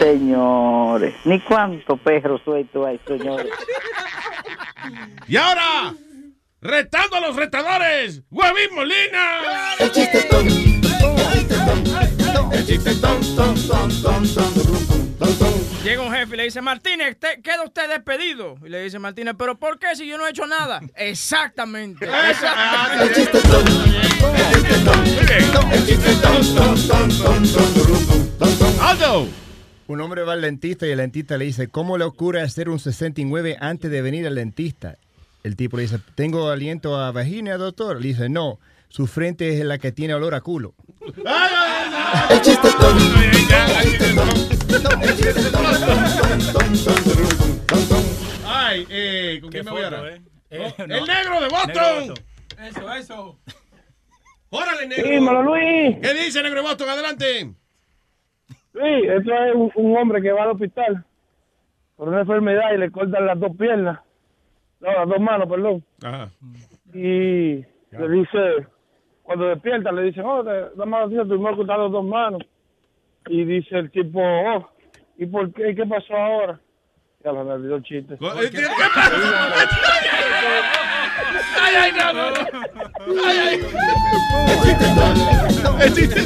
[0.01, 3.53] Señores, ni cuánto perro suelto hay, señores.
[5.27, 5.95] Y ahora,
[6.65, 9.75] retando a los retadores, Huevín Molina.
[9.79, 10.27] El chiste
[12.53, 15.55] El chiste ton, ton, ton, ton, ton.
[15.85, 18.57] Llega un jefe y le dice, Martínez, te- queda usted despedido.
[18.65, 20.81] Y le dice Martínez, ¿pero por qué si yo no he hecho nada?
[20.97, 22.07] Exactamente.
[22.31, 23.31] exactamente.
[28.81, 29.29] Aldo.
[29.87, 32.79] Un hombre va al dentista y el dentista le dice, ¿cómo le ocurre hacer un
[32.79, 34.97] 69 antes de venir al dentista?
[35.45, 38.01] El tipo le dice, ¿tengo aliento a vagina, doctor?
[38.01, 38.59] Le dice, no,
[38.89, 40.75] su frente es la que tiene olor a culo.
[42.31, 42.69] El chiste
[48.47, 50.15] Ay, eh, ¿con quién me voy ahora?
[50.15, 50.21] eh?
[50.51, 50.65] No.
[50.95, 52.15] El negro de Boston.
[52.63, 53.39] Eso, eso.
[54.51, 55.11] Órale, negro.
[55.11, 55.97] Dímelo, Luis.
[56.01, 56.89] ¿Qué dice, negro de Boston?
[56.89, 57.53] Adelante.
[58.49, 61.05] Sí, eso es un, un hombre que va al hospital
[61.97, 64.01] por una enfermedad y le cortan las dos piernas.
[64.85, 65.83] No, las dos manos, perdón.
[66.03, 66.31] Ajá.
[66.93, 68.67] Y le dice,
[69.23, 70.45] cuando despierta, le dicen, oh,
[70.85, 72.43] mano tía, tuvimos que cortar las dos manos.
[73.29, 74.69] Y dice el tipo, oh,
[75.17, 75.75] ¿y por qué?
[75.75, 76.61] ¿Qué pasó ahora?
[77.25, 78.19] Ya me olvidó el chiste.
[78.19, 78.27] ¿Qué
[81.63, 82.01] Ay, ay, no.
[83.25, 83.61] Ay, ay.
[85.81, 86.21] El chiste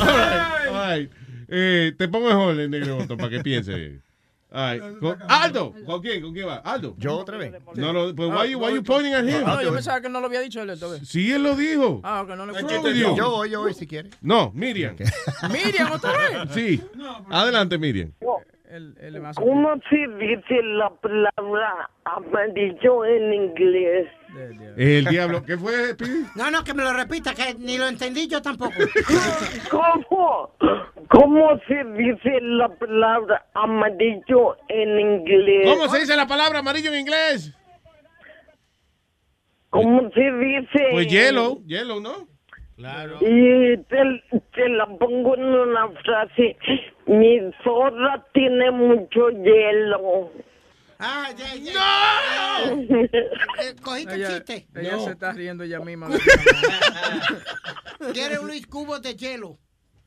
[0.00, 1.10] All right.
[1.48, 4.00] Eh, te pongo el negro para que piense.
[4.54, 4.98] All right.
[5.00, 6.22] Con- Aldo, ¿con quién?
[6.22, 6.56] ¿Con quién va?
[6.56, 6.94] Aldo.
[6.98, 7.52] ¿Yo otra vez?
[7.74, 9.46] No, no, pues why you, why you pointing at him?
[9.46, 11.08] No, yo pensaba que no lo había dicho él esta vez.
[11.08, 12.00] Sí, él lo dijo.
[12.04, 13.16] Ah, ok, no with you?
[13.16, 14.10] Yo voy, yo voy si quiere.
[14.20, 14.96] No, Miriam.
[15.50, 16.50] Miriam, otra vez.
[16.50, 16.82] Sí.
[17.30, 18.12] Adelante, Miriam.
[19.36, 24.08] ¿Cómo se dice la palabra amarillo en inglés?
[24.76, 25.44] El diablo.
[25.44, 26.24] ¿Qué fue, Pidi?
[26.34, 28.72] No, no, que me lo repita, que ni lo entendí yo tampoco.
[29.70, 30.54] ¿Cómo?
[31.08, 35.68] ¿Cómo se dice la palabra amarillo en inglés?
[35.68, 37.54] ¿Cómo se dice la palabra amarillo en inglés?
[39.70, 40.88] ¿Cómo se dice?
[40.92, 42.28] Pues yellow, yellow, ¿no?
[42.76, 43.18] Claro.
[43.20, 44.22] Y te,
[44.54, 46.56] te la pongo en una frase.
[47.06, 50.30] Mi zorra tiene mucho hielo.
[51.04, 51.72] Ah, ya, ya.
[51.74, 52.82] ¡No!
[53.60, 54.68] Eh, ¿Cogiste el chiste?
[54.76, 56.08] ella se está riendo ella misma.
[58.12, 59.58] Quiere un Luis Cubo de hielo.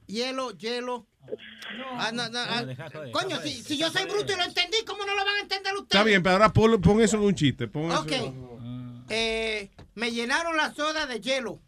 [0.08, 1.06] Hielo, hielo.
[1.98, 2.64] Ah, no, no, ah,
[3.12, 5.74] coño, si, si yo soy bruto y lo entendí, ¿cómo no lo van a entender
[5.74, 5.92] ustedes?
[5.92, 7.68] Está bien, pero ahora pon, pon eso en un chiste.
[7.68, 8.02] Pon eso.
[8.02, 8.12] Ok.
[9.10, 11.60] Eh, me llenaron la soda de hielo.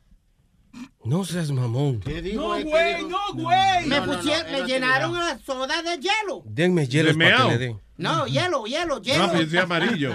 [1.03, 2.01] No seas mamón.
[2.33, 3.85] No, güey, no, güey.
[3.87, 6.43] Me pusieron, me llenaron la soda de hielo.
[6.45, 7.81] Denme hielo ¿De para que le den.
[7.97, 9.27] No, hielo, hielo, hielo.
[9.27, 10.13] No, soy amarillo.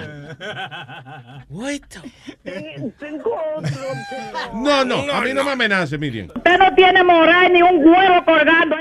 [2.98, 3.70] Tengo otro
[4.10, 4.50] tema.
[4.54, 6.28] No, no, a mí no me amenace, Miriam.
[6.34, 8.76] Usted no tiene moral ni un huevo colgando.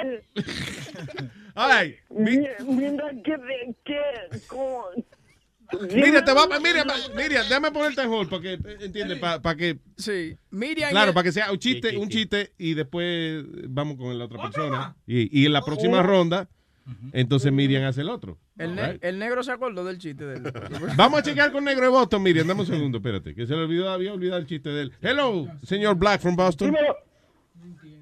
[1.55, 3.97] Ay, Mira, mira que, que
[4.47, 4.85] como-
[5.93, 10.35] Mira, te va, Miriam, Miriam, déjame ponerte en hold para que entiende, para que Sí,
[10.49, 10.89] Miriam.
[10.91, 14.95] claro, para que sea un chiste, un chiste y después vamos con la otra persona
[15.07, 16.49] y, y en la próxima ronda,
[17.13, 18.37] entonces Miriam hace el otro.
[18.57, 20.43] El, ne- el negro se acordó del chiste de él.
[20.97, 23.63] Vamos a checar con Negro de Boston, Miriam, dame un segundo, espérate, que se le
[23.63, 24.93] olvidó, había olvidado el chiste de él.
[25.01, 26.75] Hello, señor Black from Boston.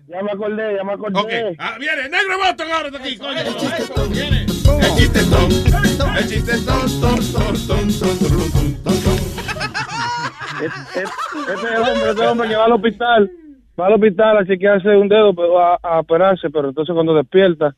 [0.07, 1.19] Ya me acordé, ya me acordé.
[1.19, 4.09] Ok, ah, viene, negro Boston ahora está aquí, coño.
[4.09, 4.41] Viene.
[4.41, 5.51] El chistetón,
[6.17, 9.19] el chistetón, ton, ton, ton, ton, ton, ton, ton, ton.
[10.63, 13.31] Este es el hombre, este hombre que va al hospital,
[13.79, 17.75] va al hospital a chequearse un dedo pero a, a operarse, pero entonces cuando despierta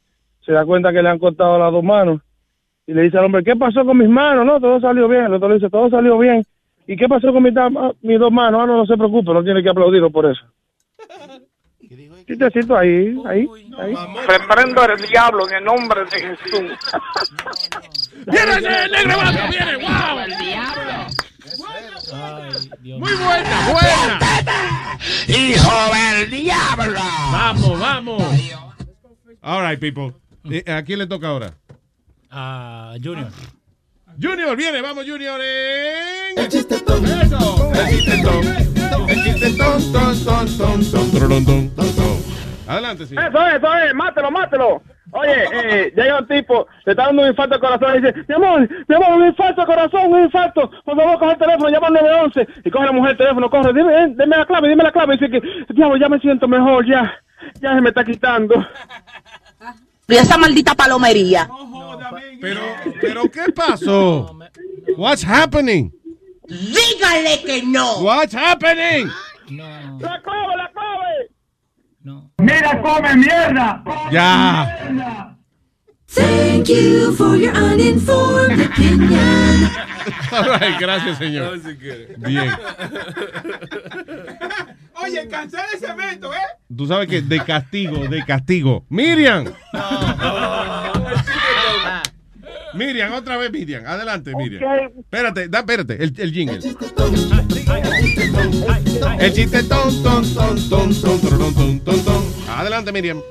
[0.52, 2.20] se da cuenta que le han cortado las dos manos
[2.86, 4.46] y le dice al hombre, ¿qué pasó con mis manos?
[4.46, 5.24] No, todo salió bien.
[5.24, 6.44] El otro le dice, todo salió bien.
[6.88, 7.70] ¿Y qué pasó con mis, da-
[8.02, 8.60] mis dos manos?
[8.62, 10.42] Ah, no, no se preocupe, no tiene que aplaudirlo por eso.
[12.28, 13.48] Chistecito ahí, ahí,
[13.80, 13.94] ahí.
[14.28, 16.62] Reprendo al diablo en el nombre de Jesús.
[18.28, 19.50] ¡Viene el negro Boston!
[19.50, 19.78] ¡Viene!
[19.78, 20.18] ¡Wow!
[23.00, 24.20] Muy buena, buena.
[25.28, 27.00] ¡Hijo del diablo!
[27.32, 28.24] Vamos, vamos.
[29.44, 30.14] All right, people.
[30.44, 31.54] ¿A quién le toca ahora?
[32.30, 33.30] A Junior.
[34.22, 36.38] Junior, viene, vamos Junior en...
[36.40, 37.06] El chiste ton.
[37.06, 37.22] El
[37.90, 38.22] chiste.
[39.08, 39.62] El chiste.
[42.68, 43.26] Adelante, señor.
[43.26, 44.82] Eso es, eso es, mátelo, mátelo.
[45.12, 48.36] Oye, eh, llega un tipo, te está dando un infarto de corazón y dice, mi
[48.36, 50.72] amor, mi amor, un infarto de corazón, un infarto.
[50.86, 52.48] Por favor, coge el teléfono, llama al 911.
[52.64, 55.16] Y coge la mujer el teléfono, corre, dime, dime la clave, dime la clave.
[55.16, 57.14] Y dice que, diablo, ya me siento mejor, ya,
[57.62, 58.56] ya se me está quitando.
[60.12, 61.50] Y esa maldita palomería.
[62.42, 62.62] Pero,
[63.00, 64.38] pero, ¿qué pasó?
[64.98, 65.90] What's happening?
[66.48, 68.00] Dígale que no.
[68.00, 69.10] What's happening?
[69.48, 71.32] La clave, la clave.
[72.40, 73.82] ¡Mira, come mierda!
[74.12, 75.38] Ya.
[76.08, 79.12] Thank you for your uninformed opinion.
[80.34, 81.58] All right, gracias, señor.
[82.18, 82.52] Bien.
[85.04, 86.38] Oye, cancela ese evento, ¿eh?
[86.76, 88.86] Tú sabes que de castigo, de castigo.
[88.90, 89.46] Miriam.
[92.74, 93.86] Miriam, otra vez, Miriam.
[93.86, 94.64] Adelante, Miriam.
[95.00, 96.60] Espérate, da, espérate, el, el jingle.
[99.20, 102.24] El chiste ton, ton, ton, ton, ton, ton, ton, ton, ton.
[102.58, 103.22] Adelante, Miriam.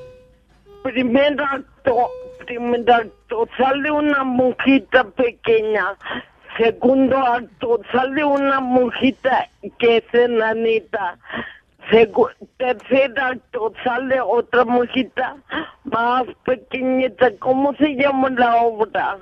[0.82, 2.08] Primer acto,
[2.46, 5.96] primer acto, sale una monjita pequeña.
[6.58, 11.18] Segundo acto, sale una monjita que es enanita.
[11.90, 15.36] Segu- tercer acto, sale otra monjita
[15.84, 17.30] más pequeñita.
[17.38, 19.18] ¿Cómo se llama la obra?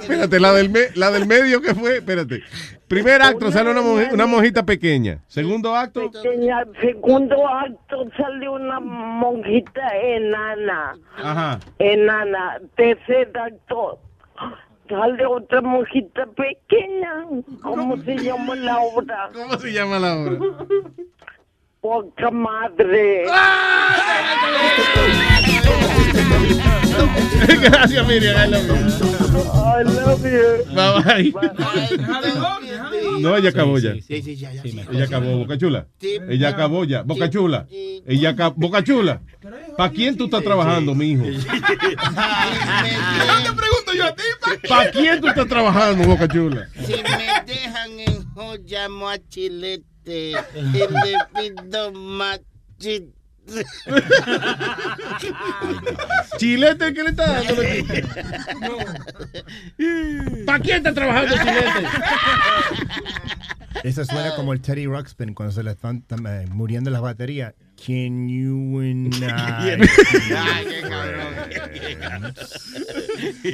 [0.00, 2.42] Espérate, la del, me- la del medio que fue, espérate.
[2.88, 5.18] Primer acto sale una, monji- una monjita pequeña.
[5.28, 6.10] Segundo acto.
[6.10, 6.64] Pequeña.
[6.80, 10.96] Segundo acto, sale una monjita enana.
[11.16, 11.60] Ajá.
[11.78, 12.58] enana.
[12.76, 14.00] Tercer acto,
[14.88, 17.26] sale otra monjita pequeña.
[17.62, 19.30] ¿Cómo se llama la obra?
[19.32, 20.38] ¿Cómo se llama la obra?
[21.88, 23.24] Poca madre.
[27.62, 28.36] Gracias, Miriam.
[28.36, 28.74] I love you.
[29.54, 30.66] I love you.
[30.74, 31.32] Bye bye.
[33.20, 33.94] No, ella acabó ya.
[33.94, 34.60] Sí, sí, ya, ya.
[34.62, 34.78] sí.
[34.92, 35.86] Ella acabó, Boca Chula.
[35.98, 36.18] Sí.
[36.28, 37.04] Ella acabó ya.
[37.04, 37.66] Boca Chula.
[37.70, 38.54] Ella acabó.
[38.58, 39.22] Boca Chula.
[39.78, 41.24] ¿Para quién tú estás trabajando, mi hijo?
[41.24, 41.32] No
[43.44, 44.24] te pregunto yo a ti,
[44.68, 46.68] ¿Para quién tú estás trabajando, Boca Chula?
[46.84, 50.88] Si me dejan en joya, llamo a Chilete y le
[51.34, 53.12] pido machete.
[56.38, 57.62] Chilete, ¿qué le está dando?
[60.46, 61.88] ¿Para quién está trabajando Chilete?
[63.84, 67.54] Eso suena como el Teddy Ruxpin cuando se le están eh, muriendo las baterías.
[67.76, 69.86] Can you and I-
[70.36, 72.34] Ay, qué cabrón.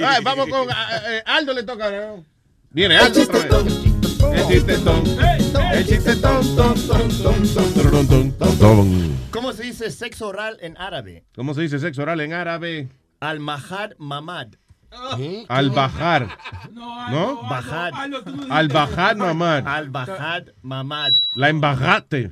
[0.07, 1.91] Ay, vamos con ah, eh, Aldo le toca.
[1.91, 2.24] ¿no?
[2.70, 4.03] Viene Aldo otra vez.
[4.32, 5.02] El chistetón.
[5.72, 6.56] El chistetón.
[6.56, 9.18] Ton, ton.
[9.30, 11.24] ¿Cómo se dice sexo oral en árabe?
[11.34, 12.88] ¿Cómo se dice sexo oral en árabe?
[13.20, 14.48] Al-Mahad Mamad.
[15.48, 16.28] Al bajar.
[16.70, 17.42] ¿No?
[17.48, 17.92] Bajad.
[18.50, 19.58] Al bajar, mamá.
[19.58, 21.14] Al-Bahad Mamad.
[21.34, 22.30] La embajate.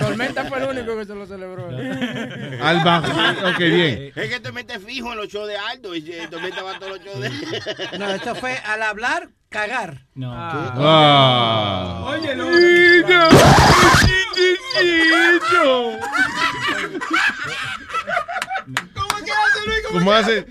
[0.00, 1.68] Tormenta fue el único que se lo celebró.
[1.68, 3.36] Al bajar.
[3.46, 4.12] Ok, bien.
[4.14, 6.78] Es que te metes fijo en los shows de Aldo y eh, Tormenta va a
[6.78, 10.02] todos los shows de No, esto fue al hablar, cagar.
[10.16, 10.32] No.
[10.34, 12.06] Ah.
[12.08, 12.50] Oye, no.
[12.50, 13.28] Niño.
[14.82, 15.98] Niño.
[18.94, 19.82] ¿Cómo que hace Luis?
[19.92, 20.46] ¿Cómo hace?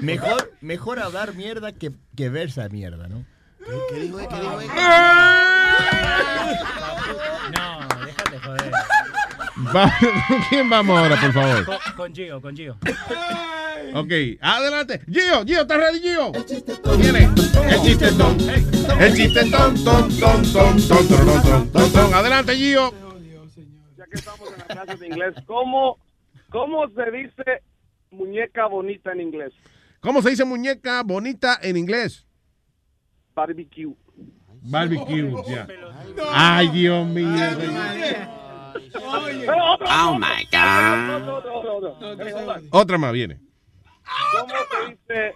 [0.00, 3.24] Mejor, mejor hablar mierda que, que versa mierda, ¿no?
[3.90, 4.18] ¿Qué dijo?
[4.18, 4.74] ¿Qué dijo?
[7.56, 8.77] No, déjate joder.
[9.74, 9.92] Va-
[10.28, 11.64] ¿Con quién vamos ahora, por favor?
[11.64, 12.76] Con, con Gio, con Gio.
[13.94, 15.00] Ok, adelante.
[15.10, 16.32] Gio, Gio, ¿estás ready, Gio?
[16.98, 17.24] Viene.
[17.68, 18.36] El chistetón.
[19.00, 19.84] El chistetón.
[19.84, 22.14] Ton, ton, ton, ton, ton, ton, ton, ton.
[22.14, 22.92] Adelante, Gio.
[23.96, 25.98] Ya que estamos en la clase de inglés, ¿cómo,
[26.50, 27.62] cómo se dice
[28.10, 29.52] muñeca bonita en inglés?
[30.00, 32.24] ¿Cómo se dice muñeca bonita en inglés?
[33.34, 33.94] Barbecue.
[34.62, 35.66] Barbecue, ya.
[36.32, 37.26] Ay, Dios mío.
[38.94, 42.62] Oh my God.
[42.70, 43.38] Otra más viene.
[44.32, 45.34] ¿Cómo se dice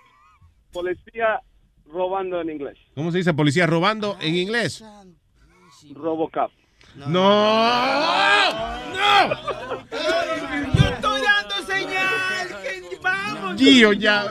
[0.72, 1.40] policía
[1.86, 2.78] robando en inglés?
[2.94, 4.82] ¿Cómo se dice policía robando en inglés?
[5.94, 6.50] Robocop.
[6.96, 7.06] No.
[7.08, 7.22] No.
[10.74, 12.48] Yo estoy dando señal.
[13.02, 13.60] vamos.
[13.60, 14.28] Gio, ya.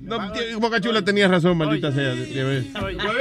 [0.00, 2.14] No, Boca Chula tenía razón, maldita sea.
[2.14, 3.12] de- No, no,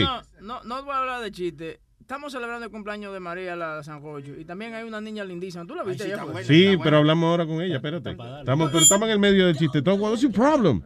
[0.00, 1.80] no, no, no voy a hablar de chiste.
[2.04, 5.64] Estamos celebrando el cumpleaños de María la Sanjocho y también hay una niña lindísima.
[5.64, 6.04] ¿Tú la viste?
[6.04, 6.44] Ella fue?
[6.44, 8.10] Sí, pero hablamos ahora con ella, espérate.
[8.10, 9.80] Estamos, pero estamos en el medio del chiste.
[9.80, 10.82] What's your problem?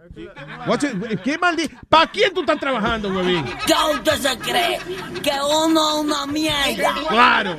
[0.68, 1.74] What's it- ¿Qué maldito?
[1.88, 3.44] ¿Para quién tú estás trabajando, huevín?
[3.66, 4.78] ¿Qué usted se cree?
[5.20, 5.32] Que
[5.66, 6.94] uno es una mierda.
[7.08, 7.56] Claro.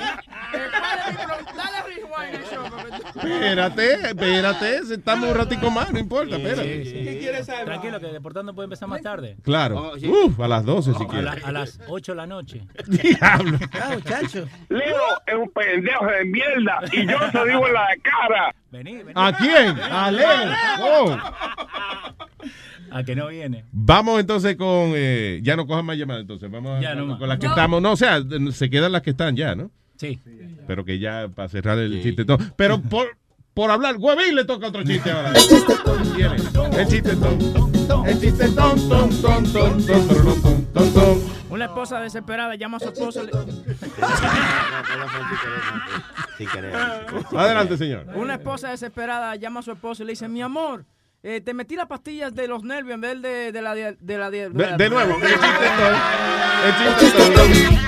[3.15, 4.77] Espérate, espérate.
[4.93, 6.83] Estamos un ratico más, no importa, espérate.
[6.83, 7.65] ¿Qué quieres saber?
[7.65, 9.35] Tranquilo, que Deportando puede empezar más tarde.
[9.43, 9.91] Claro.
[10.01, 11.25] Uf, a las 12 si A, quieres.
[11.25, 12.63] la- a las 8 de la noche.
[12.88, 13.48] Diablo.
[14.69, 14.95] Leo
[15.27, 18.55] es un pendejo de mierda y yo se digo en la cara.
[19.15, 19.79] ¿A quién?
[19.91, 20.29] A Leo.
[20.81, 21.17] Oh.
[22.91, 23.65] A que no viene.
[23.71, 24.93] Vamos entonces con.
[24.95, 26.49] eh, ya no cojan más llamadas, entonces.
[26.49, 27.19] Vamos a- Ya, no más.
[27.19, 27.51] con las que No.
[27.53, 27.81] estamos.
[27.83, 28.19] No, o sea,
[28.51, 29.69] se quedan las que están ya, ¿no?
[29.97, 30.19] Sí.
[30.65, 32.25] Pero que ya para cerrar el chiste.
[32.25, 32.39] todo.
[32.55, 33.15] Pero por,
[33.53, 35.29] por hablar, Huevín le toca otro chiste ahora.
[35.29, 35.73] El chiste.
[36.81, 37.11] El chiste
[37.89, 40.07] ton, ton, ton, ton, ton, ton,
[40.41, 41.19] ton, ton, ton.
[41.49, 43.23] Una esposa desesperada llama a su esposo.
[43.23, 43.31] le-
[47.37, 48.05] Adelante, señor.
[48.15, 50.85] Una esposa desesperada llama a su esposo y le dice, mi amor,
[51.23, 53.75] eh, te metí las pastillas de los nervios en vez de, de la...
[53.75, 55.95] De, de la de, De, de nuevo, el chiste ton.
[56.65, 57.41] El chiste ton.
[57.43, 57.78] El chiste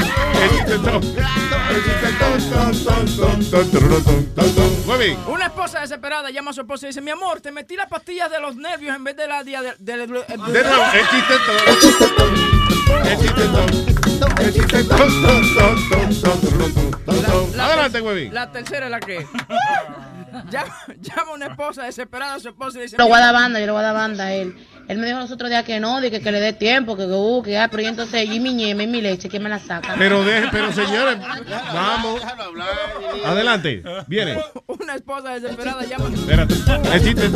[5.27, 8.30] una esposa desesperada llama a su esposa y dice, mi amor, te metí las pastillas
[8.30, 9.74] de los nervios en vez de la día de...
[9.80, 10.24] De nuevo,
[17.59, 18.33] Adelante, huevín.
[18.33, 19.25] La tercera es la que...
[20.50, 22.98] llama, llama una esposa desesperada a su esposo y le dice...
[22.98, 24.56] Yo lo voy a "Mi dar banda, yo le voy a dar banda a él.
[24.88, 27.06] Él me dijo los otros días que no, de que, que le dé tiempo, que,
[27.06, 29.50] que, uh, que ya, pero y entonces y mi ñeme y mi leche, ¿quién me
[29.50, 29.95] la saca?
[29.98, 31.18] Pero deje, pero señores,
[31.74, 32.22] vamos.
[33.26, 34.42] Adelante, viene.
[34.68, 36.10] Una esposa desesperada llama...
[36.14, 36.56] Espérate.
[36.93, 37.30] El chiste.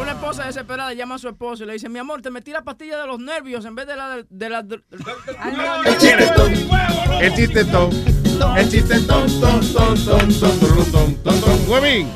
[0.00, 2.62] Una esposa desesperada llama a su esposo y le dice, mi amor, te metí la
[2.62, 4.62] pastilla de los nervios en vez de la de, de la...
[4.62, 4.80] de-
[7.20, 7.64] El chiste
[8.40, 8.56] ton.
[8.56, 11.56] El chiste ton, ton, ton, ton, ton, ton, ton, ton, ton.
[11.68, 12.08] Huevín.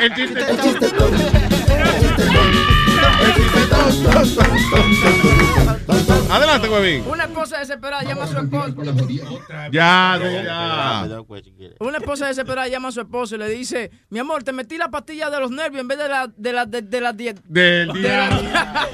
[0.00, 0.54] El chiste ton.
[0.54, 1.12] El chiste ton.
[1.12, 2.71] El chiste ton,
[6.30, 7.04] Adelante, Huevín.
[7.06, 8.74] Una esposa desesperada llama a su esposo.
[9.70, 11.08] Ya, ya.
[11.80, 14.90] Una esposa desesperada llama a su esposo y le dice, mi amor, te metí la
[14.90, 17.88] pastilla de los nervios en vez de la de la de, de la die- Del
[17.92, 18.88] de día.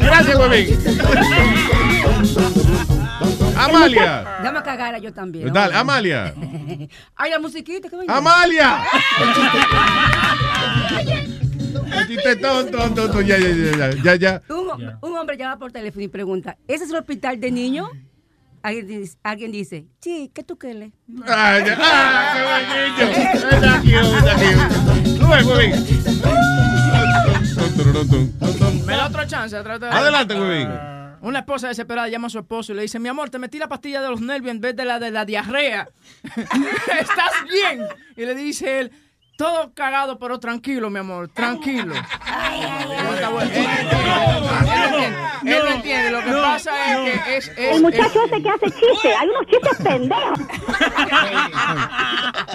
[0.00, 0.78] Gracias, Huevín.
[3.56, 4.24] Amalia.
[4.42, 5.52] Dame a cagar a yo también.
[5.52, 6.34] Dale, Amalia.
[7.16, 8.84] Ay, la musiquita, ¿qué me ¡Amalia!
[11.92, 13.24] El chiste ton, ton, ton, ton.
[13.24, 14.42] Ya, ya, ya, ya, ya, ya.
[14.48, 17.88] Un, un hombre llama por teléfono y pregunta, ¿ese es el hospital de niños?
[18.62, 20.90] Alguien dice, alguien dice sí, ¿qué tú quieres?
[21.26, 21.58] Ah.
[21.78, 23.04] Ah, qué buen niño.
[23.50, 24.56] Está cute, está cute.
[25.18, 25.72] Sube, Huevín.
[28.86, 29.54] Me da otra chance.
[29.56, 30.68] Adelante, Huevín.
[31.20, 33.68] Una esposa desesperada llama a su esposo y le dice, mi amor, te metí la
[33.68, 35.88] pastilla de los nervios en vez de la de la diarrea.
[36.22, 37.86] ¿Estás bien?
[38.16, 38.92] Y le dice él,
[39.36, 41.92] todo cagado, pero tranquilo, mi amor, tranquilo.
[41.94, 43.50] No está bueno.
[43.52, 43.70] Él no
[44.88, 46.10] entiende, él no entiende.
[46.10, 47.48] Lo que pasa es que es...
[47.48, 50.38] es El muchacho es- ese que hace chistes, hay unos chistes pendejos.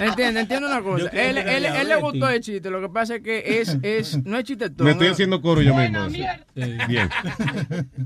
[0.00, 1.08] Entiende, entiende una cosa.
[1.12, 2.70] Él, él, él le gustó el chiste.
[2.70, 4.84] Lo que pasa es que es, es no es chiste todo.
[4.84, 5.12] Me estoy ¿no?
[5.12, 6.06] haciendo coro yo mismo.
[6.08, 6.40] Bien.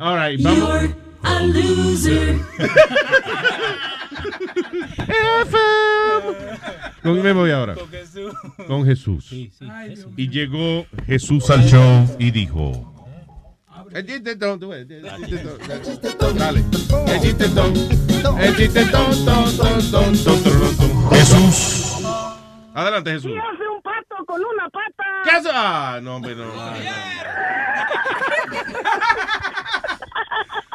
[0.00, 0.90] All right, vamos.
[1.22, 2.36] a loser.
[7.02, 7.74] ¿Con quién me voy ahora?
[7.74, 8.32] Con Jesús.
[8.66, 9.26] Con Jesús.
[9.28, 10.12] Sí, sí, Jesús.
[10.16, 12.90] Y llegó Jesús al show y dijo...
[13.92, 14.06] El
[14.58, 16.64] tú ves, el Dale.
[17.06, 18.76] El.
[18.76, 19.90] El ton, ton, ton,
[20.24, 21.10] ton.
[21.10, 21.92] Jesús.
[22.74, 23.30] Adelante, Jesús.
[23.30, 25.04] ¿Qué hace un pato con una pata?
[25.22, 25.48] ¿Qué hace?
[25.52, 26.44] Ah, no, hombre, no.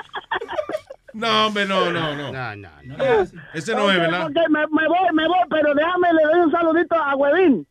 [1.10, 2.72] ah, No, No, hombre, no, no, no.
[3.54, 4.30] Ese no es, ¿verdad?
[4.50, 7.68] Me, me voy, me voy, pero déjame, le doy un saludito a Huevín.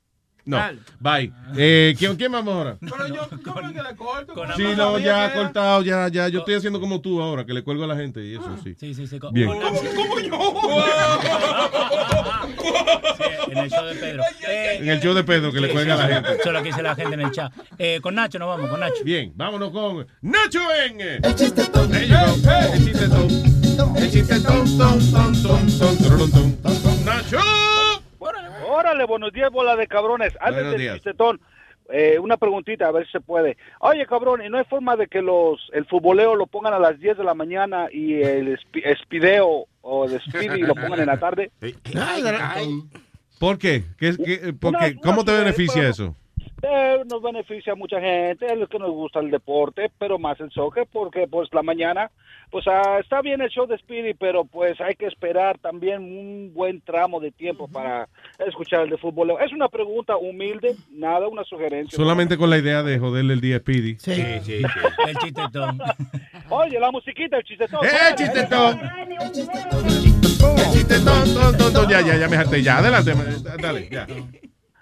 [0.48, 0.58] No.
[0.98, 1.30] Bye.
[1.58, 2.76] Eh, ¿quién, ¿Quién vamos ahora?
[2.80, 4.32] Pero yo, ¿cómo es que le corto?
[4.32, 6.28] con Sí, no, ya que- cortado, ya, ya.
[6.28, 8.74] Yo estoy haciendo como tú ahora, que le cuelgo a la gente y eso sí.
[8.80, 9.18] Sí, sí, sí.
[9.32, 9.46] Bien.
[9.48, 10.84] con- ¿Cómo yo?
[13.18, 14.22] Sí, en el show de Pedro.
[14.48, 16.30] Eh, En el show de Pedro, que le sí, cuelga a la gente.
[16.32, 17.52] Eso es lo que dice la gente en el chat.
[17.78, 19.04] Eh, con Nacho nos vamos, con Nacho.
[19.04, 21.94] Bien, vámonos con Nacho en El chiste ton.
[21.94, 22.08] El
[22.84, 23.96] chiste ton.
[23.96, 27.04] El chiste ton, ton, ton, ton, ton, tururun, ton, ton, ton.
[27.04, 27.38] Nacho.
[28.68, 30.34] Órale, buenos días, bola de cabrones.
[30.40, 30.94] Antes Buenos del días.
[30.96, 31.40] chistetón,
[31.90, 33.56] eh, una preguntita, a ver si se puede.
[33.80, 36.98] Oye, cabrón, ¿y no hay forma de que los el futboleo lo pongan a las
[36.98, 41.16] 10 de la mañana y el espi- espideo o el speedy lo pongan en la
[41.18, 41.50] tarde?
[43.38, 43.84] ¿Por qué?
[43.98, 46.14] ¿Qué, qué- por Una- ¿Cómo te beneficia eso?
[46.62, 50.40] Eh, nos beneficia a mucha gente, es lo que nos gusta el deporte, pero más
[50.40, 52.10] el soccer, porque pues la mañana,
[52.50, 56.52] pues ah, está bien el show de Speedy, pero pues hay que esperar también un
[56.52, 58.08] buen tramo de tiempo para
[58.44, 59.34] escuchar el de fútbol.
[59.40, 61.96] Es una pregunta humilde, nada, una sugerencia.
[61.96, 63.96] Solamente con la idea de joderle el día a Speedy.
[63.98, 64.62] Sí, sí,
[65.06, 65.78] El chistetón.
[66.50, 67.84] Oye, la musiquita, el chistetón.
[67.84, 68.80] ¡Eh, el chistetón!
[70.40, 71.88] El chiste ton, ton, ton, ton.
[71.88, 72.62] Ya, ya, ya me.
[72.62, 73.12] Ya, adelante.
[73.60, 74.06] Dale, ya.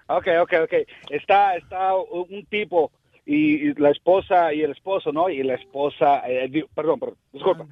[0.09, 0.75] Ok, ok, ok.
[1.11, 2.93] Está, está un tipo
[3.25, 5.29] y, y la esposa y el esposo, ¿no?
[5.29, 7.65] Y la esposa, eh, di- perdón, perdón, disculpa.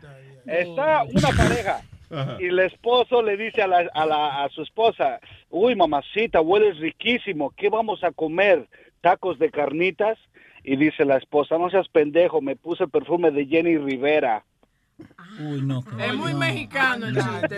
[0.47, 1.85] Está una pareja
[2.41, 6.79] y el esposo le dice a, la, a, la, a su esposa, uy, mamacita, hueles
[6.79, 8.69] riquísimo, ¿qué vamos a comer?
[9.01, 10.19] ¿Tacos de carnitas?
[10.63, 14.45] Y dice la esposa, no seas pendejo, me puse el perfume de Jenny Rivera.
[15.41, 15.83] Uy, no.
[15.99, 17.57] Es muy mexicano el chiste.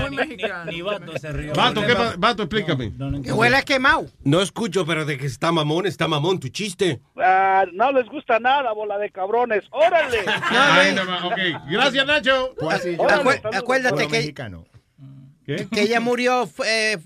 [0.00, 0.70] Muy mexicano.
[0.72, 1.52] Ni Vato se rió.
[1.54, 2.92] Vato, ¿qué pa- Vato, explícame.
[3.22, 4.06] Que huele a quemado.
[4.24, 7.00] No escucho, pero de que está mamón, está mamón tu chiste.
[7.18, 9.64] Ah, no les gusta nada, bola de cabrones.
[9.70, 10.18] ¡Órale!
[10.50, 10.96] Ay.
[11.70, 12.54] Gracias, Nacho.
[12.56, 14.34] Acué- acuérdate que,
[15.46, 15.68] ¿Qué?
[15.70, 16.98] que ella murió eh,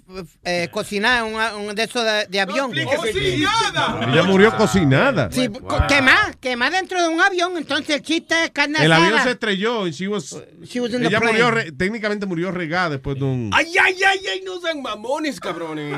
[0.45, 2.73] eh, cocinada en un, un de esos de, de avión.
[2.75, 5.31] Ella murió cocinada.
[5.31, 5.49] Sí,
[5.89, 7.57] quemada, quemada dentro de un avión.
[7.59, 11.03] Entonces el chiste es carne El avión se estrelló y she was, She was in
[11.03, 13.51] the ella murió, re- técnicamente murió regada después de un...
[13.53, 15.95] Ay, ay, ay, ay, no sean mamones, cabrones.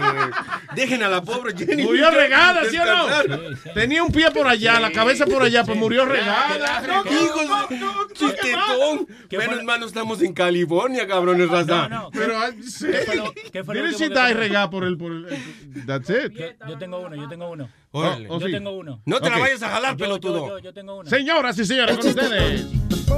[0.74, 1.84] Dejen a la pobre Jenny.
[1.84, 3.06] Murió regada, ¿sí o no?
[3.74, 6.82] Tenía un pie por allá, la cabeza por allá, pues murió regada.
[7.08, 9.06] Hijos de chistetón.
[9.30, 11.88] Menos mal no estamos en California, cabrones, raza.
[12.32, 12.86] Pero, ay, sí.
[12.86, 14.96] ¿Qué fue lo- qué fue regada por el...
[14.96, 15.26] Por el
[15.86, 16.32] that's it.
[16.32, 17.68] Yo, yo tengo uno, yo tengo uno.
[17.90, 18.24] Órale.
[18.26, 18.50] Yo Oh, sí.
[18.50, 19.02] tengo uno.
[19.04, 20.58] No te la vayas a jalar, Yo- pelotudo.
[20.58, 21.10] yo- tengo uno.
[21.10, 22.66] Señoras y señores, con ustedes,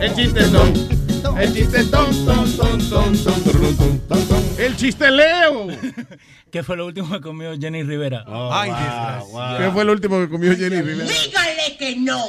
[0.01, 0.73] el chistetón.
[1.39, 4.45] El chistetón, ton, ton, ton, ton, ton, ton, ton.
[4.59, 5.69] El chisteleo.
[6.51, 8.25] ¿Qué fue lo último que comió Jenny Rivera?
[8.27, 9.59] Ay, desgraciado.
[9.59, 11.09] ¿Qué fue lo último que comió Jenny Rivera?
[11.11, 12.21] Dígale que no.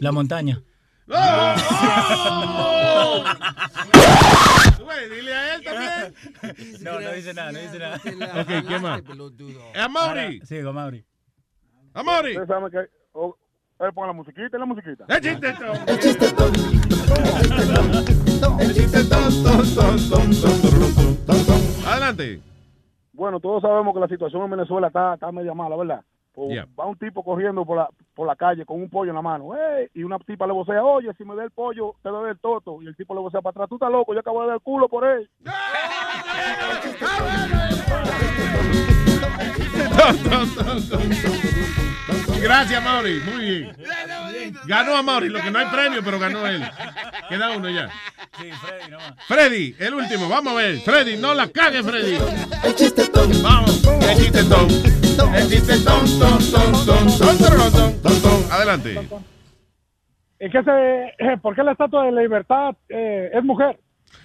[0.00, 0.60] La montaña.
[4.82, 6.14] Güey, dile a él también.
[6.82, 7.96] No, no dice nada, no dice nada.
[8.40, 9.02] Ok, ¿qué más?
[9.74, 10.40] Amaury.
[10.44, 11.04] Sí, con Mauri.
[11.94, 12.30] Amaury.
[12.30, 12.78] Ustedes saben que...
[13.12, 13.36] oh,
[13.80, 15.04] eh, pon la musiquita, la musiquita.
[15.08, 15.76] El chistetón.
[15.88, 15.98] El
[18.74, 21.60] chistetón, ton, ton, ton, ton, tururun, ton, ton, ton.
[21.86, 22.40] Adelante.
[23.12, 26.02] Bueno, todos sabemos que la situación en Venezuela está, está media mala, ¿verdad?
[26.32, 26.66] Pues, Yeah.
[26.78, 29.50] Va un tipo corriendo por la, por la calle con un pollo en la mano.
[29.94, 32.80] Y una tipa le vocea, oye, si me da el pollo, te doy el toto.
[32.82, 34.62] Y el tipo le vocea para atrás, tú estás loco, yo acabo de dar el
[34.62, 35.28] culo por él.
[42.42, 43.20] Gracias, Mauri.
[43.20, 43.76] Muy bien.
[44.66, 46.62] Ganó a Mauri, lo que no hay premio, pero ganó él.
[47.28, 47.88] Queda uno ya.
[48.38, 49.14] Sí, Freddy nomás.
[49.26, 50.28] Freddy, el último.
[50.28, 50.80] Vamos a ver.
[50.80, 52.18] Freddy, no la cague, Freddy.
[52.64, 53.30] El chistetón.
[53.42, 53.82] Vamos.
[53.84, 54.68] El chistetón.
[55.34, 56.18] El chistetón.
[56.18, 58.52] Ton, ton, ton, ton, ton, ton, ton, ton.
[58.52, 59.08] Adelante.
[60.38, 63.78] Es que se, ¿Por qué la estatua de la libertad eh, es mujer?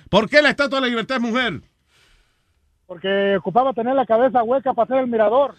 [0.09, 1.61] ¿Por qué la estatua de la libertad es mujer?
[2.87, 5.53] Porque ocupaba tener la cabeza hueca para hacer el mirador.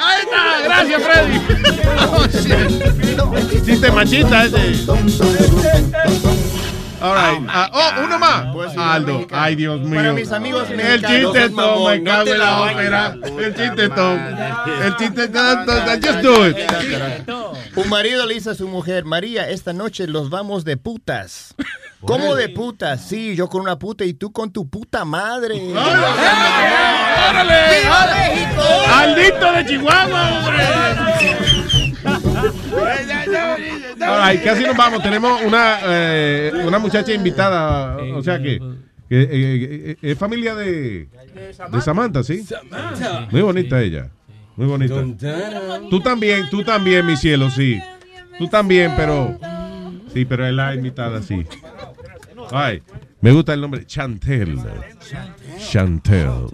[0.00, 1.38] Ahí está, gracias Freddy.
[2.00, 3.64] Oh, shit.
[3.64, 4.86] Chiste machista ese.
[7.00, 7.46] All right.
[7.48, 8.76] Ah, oh, uno más.
[8.76, 9.96] Aldo, ay Dios mío.
[9.96, 13.16] Para mis amigos el chiste tom, me cago en la ópera.
[13.24, 14.18] El chiste tom.
[14.82, 16.56] El chiste tom, tom, just do it.
[17.76, 21.54] Un marido le dice a su mujer, María, esta noche los vamos de putas.
[22.00, 23.02] ¿Cómo de putas?
[23.06, 25.60] Sí, yo con una puta y tú con tu puta madre.
[25.72, 27.54] ¡Órale!
[28.88, 30.64] ¡Aldito de Chihuahua, hombre!
[34.06, 35.02] All right, casi nos vamos.
[35.02, 38.58] Tenemos una, eh, una muchacha invitada, o sea que,
[39.08, 41.08] que, eh, eh, es familia de,
[41.70, 42.46] de Samantha, ¿sí?
[43.30, 44.08] Muy bonita ella,
[44.56, 45.04] muy bonita.
[45.90, 47.80] Tú también, tú también, mi cielo, sí.
[48.38, 49.36] Tú también, pero
[50.14, 51.44] sí, pero es la invitada, sí.
[52.50, 52.82] Ay,
[53.20, 53.84] Me gusta el nombre.
[53.84, 54.58] Chantel.
[55.58, 56.46] Chantel.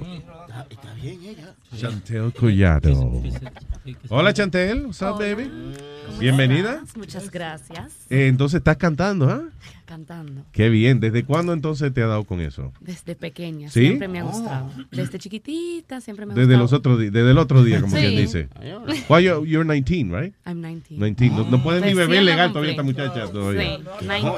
[1.76, 3.23] Chantel Collado.
[4.08, 5.50] Hola Chantel, what's up, baby?
[6.18, 6.82] Bienvenida.
[6.97, 7.92] Muchas gracias.
[8.08, 9.42] Eh, entonces estás cantando, ¿ah?
[9.84, 10.44] Cantando.
[10.52, 11.00] Qué bien.
[11.00, 12.72] ¿Desde cuándo entonces te ha dado con eso?
[12.80, 13.68] Desde pequeña.
[13.70, 13.80] ¿Sí?
[13.86, 14.70] Siempre me ha gustado.
[14.90, 16.62] Desde chiquitita siempre me ha Desde gustado.
[16.62, 18.02] los otros desde el otro día, como Sí.
[18.02, 18.48] quien dice.
[19.08, 20.34] Why you, you're 19, right?
[20.46, 20.98] I'm 19.
[21.14, 21.44] 19.
[21.44, 23.30] No, no puede ni beber legal todavía esta muchacha.
[23.30, 23.78] Todavía.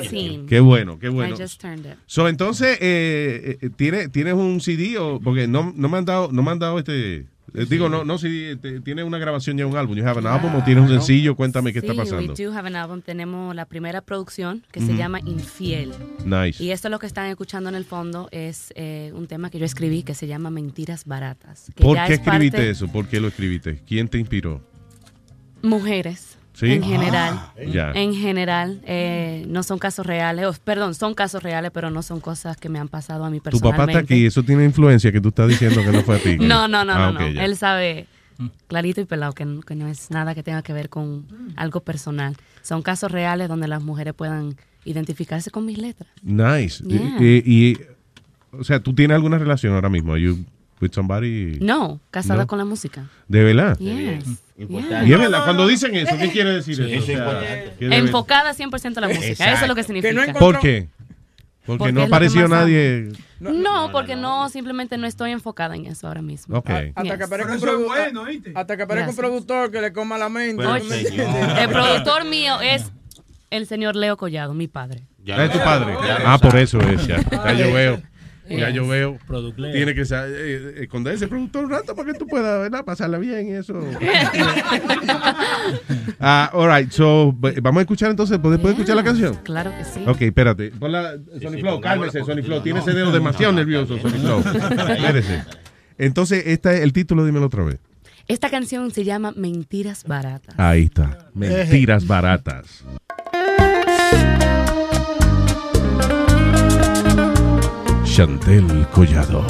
[0.02, 0.46] Sí, 19.
[0.46, 1.34] Qué bueno, qué bueno.
[1.36, 1.94] I just turned it.
[2.06, 4.98] So, entonces, eh, eh, ¿tiene, ¿tienes un CD?
[4.98, 7.26] O, porque no, no me han dado, no me han dado este...
[7.56, 9.96] eh, Digo, no, no CD, te- ¿tienes una grabación ya un álbum?
[9.96, 11.34] ¿You have an album o tienes un sencillo?
[11.34, 12.32] Cuéntame qué está pasando.
[12.32, 13.00] we do have an album.
[13.02, 14.96] Tenemos la primera producción que se Ujú.
[14.98, 15.92] llama Infiel.
[16.24, 16.62] Nice.
[16.62, 19.64] Y esto lo que están escuchando en el fondo es eh, un tema que yo
[19.64, 21.72] escribí que se llama Mentiras Baratas.
[21.74, 22.88] que ¿Por ya qué es escribiste parte- eso?
[22.88, 23.82] ¿Por qué lo escribiste?
[23.86, 24.60] ¿Quién te inspiró?
[25.62, 26.35] Mujeres.
[26.56, 26.72] ¿Sí?
[26.72, 27.34] En general.
[27.34, 27.52] Ah.
[27.94, 28.80] En general.
[28.84, 30.58] eh, no son casos reales.
[30.58, 33.42] perdón, son casos reales, pero no son cosas que me han pasado a mí Tu
[33.44, 33.78] personalmente.
[33.86, 36.36] papá está aquí, eso tiene influencia que tú estás diciendo que no fue a ti.
[36.40, 37.20] No, no, no, Ah, no.
[37.20, 38.06] Él sabe
[38.68, 41.26] clarito y pelado que, no- que no es nada que tenga que ver con
[41.56, 42.36] algo personal.
[42.62, 46.08] Son casos reales donde las mujeres puedan identificarse con mis letras.
[46.22, 46.82] Nice.
[46.84, 47.16] Yeah.
[47.20, 47.76] Y, y-
[48.52, 50.16] o sea, ¿tú tienes alguna relación ahora mismo?
[50.16, 50.38] You
[50.80, 51.58] with somebody?
[51.60, 52.46] No, casada No.
[52.46, 53.04] con la música.
[53.28, 53.76] ¿De verdad?
[53.78, 54.24] Yes.
[54.58, 56.82] Y es verdad, cuando dicen eso, ¿qué quiere decir Sí.
[56.92, 57.02] eso?
[57.02, 57.96] O sea, importante.
[57.96, 59.52] Enfocada 100% a la música.
[59.52, 60.32] Eso es lo que significa.
[60.34, 60.88] ¿Por qué?
[61.66, 63.10] Porque, Porque no apareció nadie.
[63.40, 66.56] No, porque no, simplemente no estoy enfocada en eso ahora mismo.
[66.58, 66.70] Ok.
[66.94, 70.62] Hasta que aparezca un, produ- hasta que aparezca un productor que le coma la mente.
[71.58, 72.92] El productor mío es
[73.50, 75.02] el señor Leo Collado, mi padre.
[75.26, 75.94] ¿Es tu padre?
[76.24, 77.20] Ah, por eso es, ya.
[77.30, 78.00] Ya yo veo.
[78.48, 79.18] Ya yo veo.
[79.26, 79.72] Producleo.
[79.72, 82.84] Tiene que sa- eh, esconder ese productor un rato para que tú puedas ¿verdad?
[82.84, 83.80] pasarla bien y eso.
[86.18, 89.34] Ah, all right, so, vamos a escuchar entonces, ¿puedes, ¿puedes escuchar la canción?
[89.44, 90.00] Claro que sí.
[90.06, 90.70] Ok, espérate.
[90.70, 92.62] Ponla, Sony Flow, cálmese, Sony Flow.
[92.62, 94.40] Tiene ese dedo demasiado nervioso, Sony Flow.
[94.40, 95.42] Espérese.
[95.98, 97.78] Entonces, este es el título, dímelo otra vez.
[98.28, 100.54] Esta canción se llama Mentiras Baratas.
[100.58, 101.28] Ahí está.
[101.34, 102.84] Mentiras baratas.
[108.16, 109.44] Chantel Collado.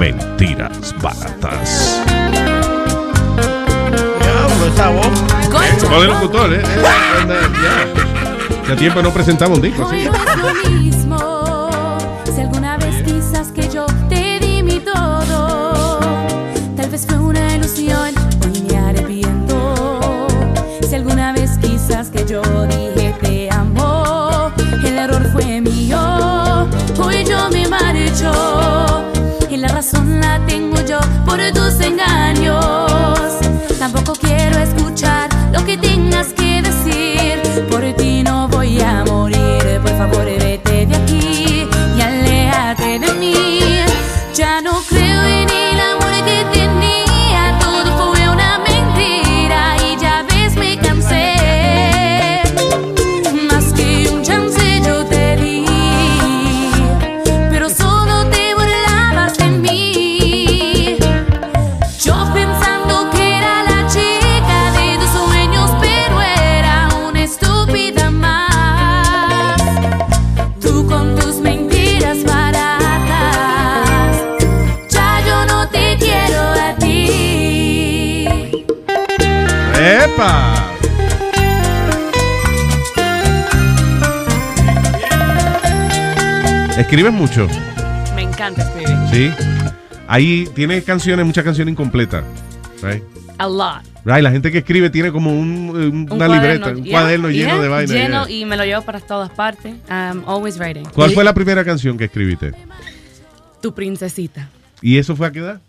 [0.00, 2.02] Mentiras baratas.
[4.18, 5.06] Diablo, esa voz.
[5.80, 6.62] Como de locutor, ¿eh?
[7.24, 8.70] Eh, ya.
[8.70, 10.08] Ya tiempo no presentaba un disco así.
[31.36, 32.60] Por tus engaños.
[33.78, 37.66] Tampoco quiero escuchar lo que tengas que decir.
[37.68, 38.23] Por ti
[86.76, 87.46] ¿Escribes mucho?
[88.14, 88.96] Me encanta escribir.
[89.12, 89.30] Sí.
[90.08, 92.24] Ahí tiene canciones, muchas canciones incompletas.
[92.82, 93.02] Right?
[93.38, 93.82] A lot.
[94.04, 97.30] Right, La gente que escribe tiene como un, un- Un una libreta, un yeah, cuaderno
[97.30, 97.90] lleno yeah, de vainas.
[97.90, 98.36] Lleno yeah.
[98.36, 99.74] y me lo llevo para todas partes.
[99.88, 100.84] I'm always writing.
[100.94, 102.52] ¿Cuál fue la primera canción que escribiste?
[103.62, 104.50] Tu princesita.
[104.82, 105.60] ¿Y eso fue a qué edad?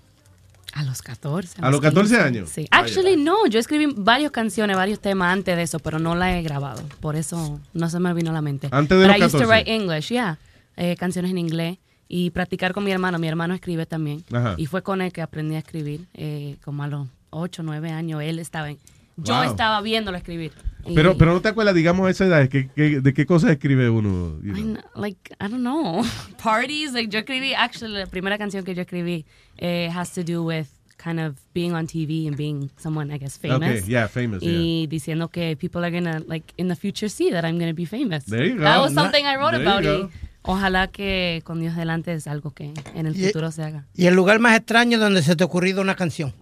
[0.73, 1.59] A los 14.
[1.61, 2.49] ¿A los 14 años?
[2.49, 2.67] Sí.
[2.71, 3.47] Actually, no.
[3.47, 6.83] Yo escribí varias canciones, varios temas antes de eso, pero no la he grabado.
[6.99, 8.67] Por eso no se me vino a la mente.
[8.71, 9.47] Antes de But los I used to 14.
[9.47, 10.37] write English, yeah.
[10.77, 11.77] Eh, canciones en inglés.
[12.07, 13.17] Y practicar con mi hermano.
[13.19, 14.23] Mi hermano escribe también.
[14.31, 14.55] Ajá.
[14.57, 16.05] Y fue con él que aprendí a escribir.
[16.13, 18.21] eh, como a los 8, 9 años.
[18.21, 18.77] Él estaba en...
[19.17, 19.43] Yo Wow.
[19.43, 20.51] estaba viéndolo escribir.
[20.85, 23.49] Y- Pero, pero no te acuerdas, digamos, a esa edad, ¿qué- qué- ¿de qué cosas
[23.51, 24.37] escribe uno?
[24.43, 24.73] you know?
[24.75, 26.03] kn- like I don't know
[26.43, 29.25] parties like yo escribí actually la primera canción que yo escribí
[29.57, 33.37] eh, has to do with kind of being on TV and being someone I guess
[33.39, 37.31] famous Okay, yeah, famous, y diciendo que people are gonna like in the future see
[37.31, 38.83] that I'm gonna be famous There you that go.
[38.83, 40.11] was something I wrote There about
[40.45, 44.05] ojalá que con Dios delante es algo que en el Y- futuro se haga Y
[44.07, 46.33] el lugar más extraño donde se te ha ocurrido una canción.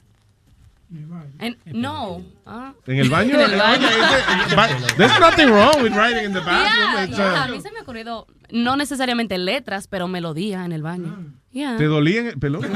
[1.39, 2.73] And- no ah.
[2.85, 3.33] ¿En el baño?
[3.39, 3.87] en el baño
[4.97, 7.09] There's nothing wrong with writing in the bathroom.
[7.09, 10.71] Yeah, yeah, uh, a mí se me ha ocurrido No necesariamente letras, pero melodía en
[10.71, 11.33] el baño.
[11.51, 11.77] Yeah.
[11.77, 12.61] ¿Te dolía en el pelón?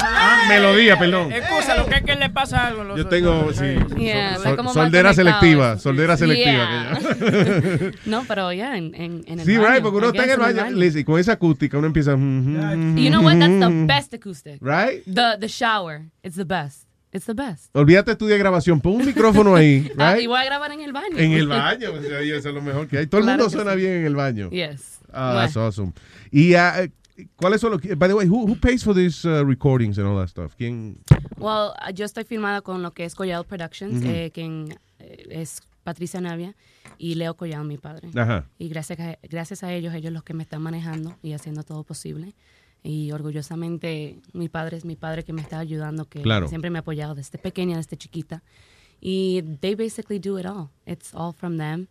[0.00, 1.32] Ah, melodía, perdón.
[1.32, 2.84] Excusa, lo que es que le pasa algo.
[2.84, 6.98] Los Yo tengo, sí, Yeah, sol- soldera selectiva, soldera selectiva.
[7.00, 7.90] Yeah.
[8.06, 9.68] no, pero ya en, en, en el Sí, baño.
[9.74, 12.12] right, porque uno está en el baño, Liz, y con esa acústica uno empieza...
[12.12, 13.38] You know what?
[13.38, 14.58] That's the best acoustic.
[14.60, 15.04] Right?
[15.04, 16.02] The the shower.
[16.22, 16.86] It's the best.
[17.12, 17.74] It's the best.
[17.74, 20.22] Olvídate tú de grabación, pon un micrófono ahí, Ah, right?
[20.24, 21.16] y voy a grabar en el baño.
[21.18, 23.06] En el baño, o sea, y eso es lo mejor que hay.
[23.08, 23.78] Todo el Claro mundo que suena sí.
[23.78, 24.50] bien en el baño.
[24.50, 25.00] Yes.
[25.12, 25.92] Ah, that's awesome.
[26.30, 26.86] Y ah,
[27.36, 30.16] ¿cuáles son los by the way, who, who pays for these uh, recordings and all
[30.18, 30.54] that stuff?
[30.56, 30.98] ¿Quién?
[31.38, 34.08] Well, yo estoy filmada con lo que es Collado Productions, Ujú.
[34.10, 36.54] eh, quien eh, es Patricia Navia
[36.98, 38.10] y Leo Collado, mi padre.
[38.14, 38.46] Ajá.
[38.58, 41.82] Y gracias a, gracias a ellos, ellos los que me están manejando y haciendo todo
[41.84, 42.34] posible.
[42.82, 46.48] Y orgullosamente mi padre es mi padre que me está ayudando, que Claro.
[46.48, 48.42] siempre me ha apoyado desde pequeña, desde chiquita.
[49.00, 50.68] Y they basically do it all.
[50.86, 51.88] It's all from them.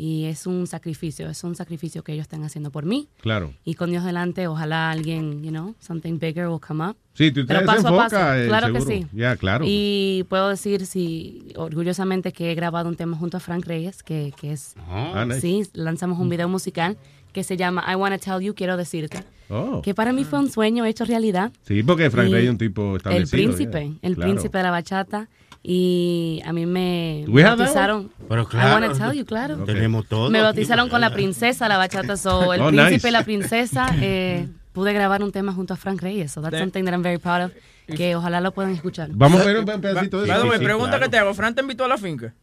[0.00, 3.08] Y es un sacrificio, es un sacrificio que ellos están haciendo por mí.
[3.20, 3.52] Claro.
[3.64, 6.96] Y con Dios delante, ojalá alguien, you know, something bigger will come up.
[7.14, 8.34] Sí, tú Pero te paso a paso.
[8.36, 9.06] eh, Claro que sí.
[9.12, 9.64] Ya, claro.
[9.66, 14.32] Y puedo decir, sí, orgullosamente que he grabado un tema junto a Frank Reyes, que,
[14.40, 15.40] que es, Ah, nice.
[15.40, 16.96] sí, lanzamos un video musical
[17.32, 19.24] que se llama I Wanna Tell You, Quiero Decirte.
[19.50, 19.82] Oh.
[19.82, 21.50] Que para mí fue un sueño hecho realidad.
[21.66, 23.30] Sí, porque Frank Y Rey es un tipo El establecido.
[23.30, 23.94] príncipe, ya.
[24.02, 24.30] el Claro.
[24.30, 25.28] príncipe de la bachata.
[25.62, 28.10] Y a mí me We have that bautizaron.
[28.28, 28.74] Pero I claro.
[28.86, 29.56] wanna tell you, claro.
[29.64, 30.30] Tenemos todo.
[30.30, 30.44] Me aquí.
[30.44, 32.16] bautizaron con la princesa la bachata.
[32.16, 33.08] So, el Oh, príncipe nice.
[33.08, 33.88] y la princesa.
[34.00, 36.30] eh, pude grabar un tema junto a Frank Reyes.
[36.32, 37.52] So that's De- something that I'm very proud of.
[37.86, 39.08] Que ojalá lo puedan escuchar.
[39.12, 40.44] Vamos a ver un pedacito de eso.
[40.46, 41.04] me Sí, pregunta claro.
[41.04, 41.34] que te hago.
[41.34, 42.34] ¿Fran te invitó a la finca?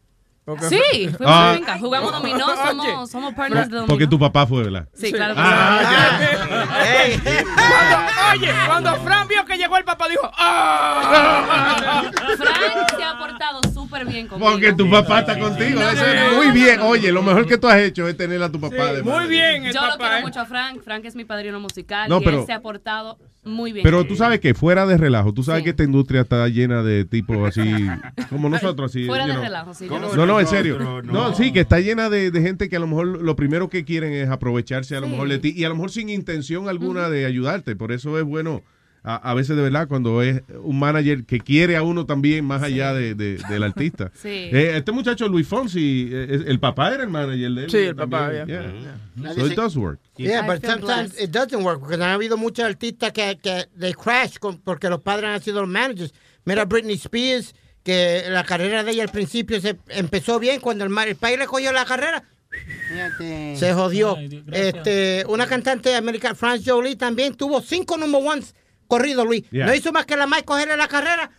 [0.46, 1.52] Porque- Sí, fuimos Ah.
[1.52, 1.78] a finca.
[1.80, 3.88] Jugamos dominó, somos, somos partners de dominó.
[3.88, 4.88] Porque tu papá fue, ¿verdad?
[4.94, 7.20] Sí, claro que Ah, sí.
[7.56, 7.98] Cuando,
[8.46, 12.04] oye, cuando Fran vio que llegó el papá, dijo ¡Ah!
[12.38, 14.52] Frank se ha portado súper bien conmigo.
[14.52, 15.82] Porque tu papá está contigo.
[15.82, 16.82] Eso es muy bien.
[16.82, 18.94] Oye, lo mejor que tú has hecho es tener a tu papá.
[18.94, 20.22] de muy bien el Yo lo quiero ¿eh?
[20.22, 20.82] mucho a Frank.
[20.84, 23.84] Frank es mi padrino musical No, y pero- él se ha portado muy bien.
[23.84, 27.06] Pero tú sabes que fuera de relajo, tú sabes que esta industria está llena de
[27.06, 27.62] tipos así,
[28.30, 28.92] como nosotros.
[28.92, 29.44] Así, Fuera de know.
[29.44, 29.88] relajo, sí.
[29.88, 30.18] yo lo sé.
[30.18, 30.80] No, no, en serio.
[30.80, 31.34] No, no.
[31.36, 34.12] sí, que está llena de, de gente que a lo mejor lo primero que quieren
[34.14, 35.12] es aprovecharse a lo Sí.
[35.14, 37.76] mejor de ti y a lo mejor sin intención alguna de ayudarte.
[37.76, 38.64] Por eso es bueno
[39.06, 42.64] a, a veces de verdad cuando es un manager que quiere a uno también más
[42.64, 44.12] allá de, de- del artista.
[44.22, 44.30] Sí.
[44.52, 47.70] Eh, este muchacho Luis Fonsi, eh, es- el papá era el manager de él.
[47.70, 48.48] Sí, el papá, también.
[48.48, 48.74] yeah.
[49.22, 49.34] Yeah.
[49.36, 50.00] So it does work.
[50.18, 54.38] Yeah, but sometimes it doesn't work porque han habido muchos artistas que, que they crash
[54.40, 56.14] con- porque los padres han sido los managers.
[56.44, 57.54] Mira Britney Spears,
[57.84, 61.46] que la carrera de ella al principio se empezó bien cuando el, el país le
[61.46, 62.24] cogió la carrera.
[63.56, 64.18] Se jodió.
[64.52, 68.56] Este, una cantante americana, France Jolie, también tuvo cinco number ones
[68.88, 69.44] corridos, Luis.
[69.52, 69.66] Yeah.
[69.66, 71.32] No hizo más que la más cogerle la carrera.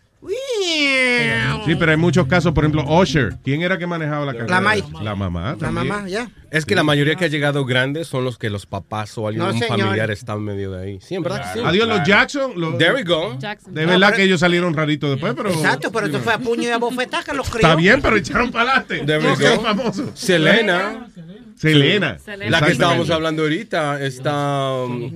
[1.64, 3.36] Sí, pero hay muchos casos, por ejemplo, Usher.
[3.42, 4.60] ¿Quién era que manejaba la carrera?
[4.60, 4.84] Mai.
[5.02, 5.52] La mamá.
[5.52, 5.88] La también.
[5.88, 6.30] mamá, ya.
[6.50, 9.58] Es que la mayoría que ha llegado grandes son los que los papás o algún
[9.58, 10.98] No, familiar están medio de ahí.
[11.00, 11.52] Sí, en verdad.
[11.52, 11.64] que sí.
[11.66, 12.52] Adiós, los Jackson.
[12.56, 13.36] los- There we go.
[13.38, 13.74] Jackson.
[13.74, 15.50] de verdad que ellos salieron raritos después, pero.
[15.50, 17.60] Exacto, pero eso fue a puño y a bofetada que los crió.
[17.62, 19.00] Está bien, pero echaron para adelante.
[19.04, 19.62] There we go.
[19.62, 20.10] famosos.
[20.14, 21.08] Selena.
[21.56, 22.18] Selena.
[22.18, 22.50] Selena.
[22.50, 25.10] La que estábamos hablando ahorita, está um,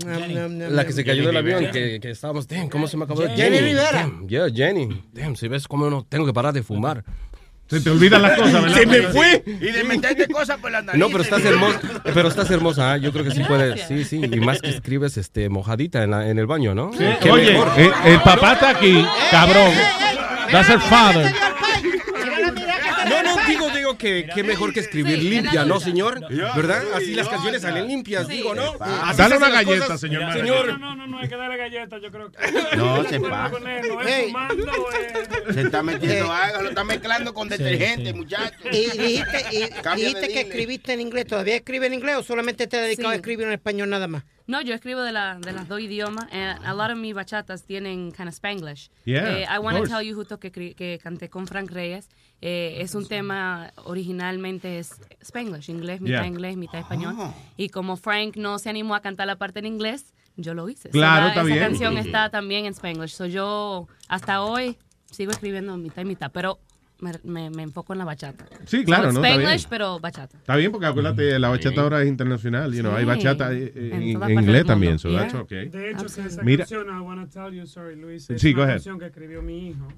[0.70, 3.22] la que se cayó del avión, que, que estábamos, damn, ¿cómo se me acabó?
[3.36, 3.92] Jenny Rivera.
[3.92, 4.99] Damn, yeah, Jenny.
[5.12, 7.04] Damn, si ves cómo no tengo que parar de fumar.
[7.68, 8.76] Se te olvidan las cosas, ¿verdad?
[8.80, 9.44] Se me fue.
[9.46, 10.98] Y de meterte cosas por la nariz.
[10.98, 12.96] No, pero estás hermosa, pero estás hermosa, ¿ah?
[12.96, 16.28] yo creo que sí puedes, sí, sí, y más que escribes este mojadita en, la-
[16.28, 16.90] en el baño, ¿no?
[16.90, 17.68] Qué Oye, mejor.
[17.76, 19.70] eh, el papá está aquí, cabrón.
[20.50, 21.32] That's her father.
[23.08, 26.20] No, no, digo, digo que qué mejor que escribir limpia, ¿no, señor?
[26.56, 26.82] ¿Verdad?
[26.94, 28.74] Así las canciones salen limpias, digo, ¿no?
[28.80, 30.00] Así Dale una galleta, cosas.
[30.00, 30.32] señor.
[30.32, 32.38] Señor, No, no, no, no hay que darle galletas, yo creo que.
[32.76, 33.56] No, se pasa.
[34.08, 34.32] eh.
[35.52, 38.60] Se está metiendo algo, lo está mezclando con detergente, muchachos.
[38.72, 41.26] Y dijiste, que escribiste en inglés.
[41.26, 44.24] ¿Todavía escribes en inglés o solamente te has dedicado a escribir en español nada más?
[44.46, 46.26] No, yo escribo de, la, de las dos idiomas.
[46.32, 48.90] And a lot of mis bachatas tienen kind of Spanglish.
[49.04, 49.92] Yeah, Eh, I Wanna course.
[49.92, 52.08] Tell You, justo que, que canté con Frank Reyes,
[52.42, 56.26] eh, es un tema originalmente es Spanglish, inglés, mitad Yeah.
[56.26, 57.14] inglés, mitad español.
[57.18, 57.34] Ah.
[57.56, 60.88] Y como Frank no se animó a cantar la parte en inglés, yo lo hice.
[60.88, 63.10] So, Claro, la- está esa canción está también en Spanglish.
[63.12, 64.76] So yo hasta hoy
[65.10, 66.58] sigo escribiendo mitad y mitad, pero
[67.00, 68.46] me, me- me enfoco en la bachata.
[68.66, 69.24] Sí, claro, So, ¿no?
[69.24, 69.66] Está Spanglish, bien.
[69.70, 70.36] pero bachata.
[70.38, 72.72] Está bien, porque acuérdate, la bachata ahora es internacional.
[72.72, 73.06] You know, hay Sí.
[73.06, 74.98] bachata eh, eh, En en, todas en partes inglés también.
[74.98, 75.42] So that's Yeah.
[75.42, 75.68] okay.
[75.68, 76.64] De hecho, que esa Mira.
[76.64, 79.88] canción, I Wanna Tell You, sorry, Luis, es Sí, una canción que escribió mi hijo.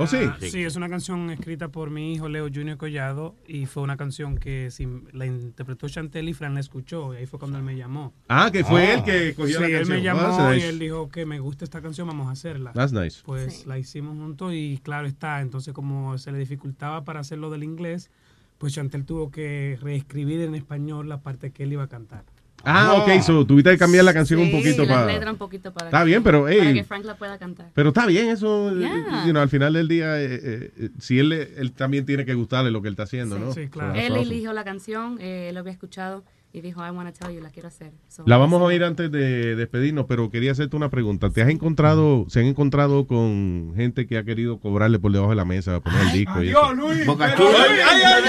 [0.00, 0.18] ¿Oh, sí?
[0.22, 3.96] Ah, sí, es una canción escrita por mi hijo Leo Junior Collado y fue una
[3.96, 7.64] canción que si la interpretó Chantel y Fran la escuchó y ahí fue cuando él
[7.64, 8.14] me llamó.
[8.28, 8.94] Ah, que fue Ah.
[8.94, 9.96] él que cogió sí, la él canción.
[9.98, 10.68] me llamó Oh, that's y nice.
[10.68, 12.72] él dijo que me gusta esta canción, vamos a hacerla.
[12.74, 13.22] That's nice.
[13.24, 17.64] Pues la hicimos juntos y claro está, entonces como se le dificultaba para hacerlo del
[17.64, 18.10] inglés,
[18.58, 22.24] pues Chantel tuvo que reescribir en español la parte que él iba a cantar.
[22.64, 25.06] Ah, ok, so tuviste que cambiar la canción un Sí, poquito la para...
[25.06, 27.70] letra un poquito para Está que- bien, pero, para ey, que Frank la pueda cantar.
[27.72, 29.24] Pero está bien eso, eh, Yeah.
[29.26, 32.34] you know, al final del día, eh, eh, eh, si él, él también tiene que
[32.34, 33.52] gustarle lo que él está haciendo, ¿no?
[33.52, 34.20] So that's Él awesome.
[34.22, 37.50] eligió la canción, eh, lo había escuchado y dijo, I want to tell you, la
[37.50, 37.92] quiero hacer.
[38.08, 41.28] So, La vamos a oír antes de despedirnos, pero quería hacerte una pregunta.
[41.30, 45.36] ¿Te has encontrado, se han encontrado con gente que ha querido cobrarle por debajo de
[45.36, 46.42] la mesa a poner el disco?
[46.42, 46.72] y eso?
[46.72, 47.04] Luis.
[47.06, 47.50] Boca Chula.
[47.60, 48.22] Ay, ay,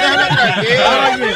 [1.22, 1.33] ay,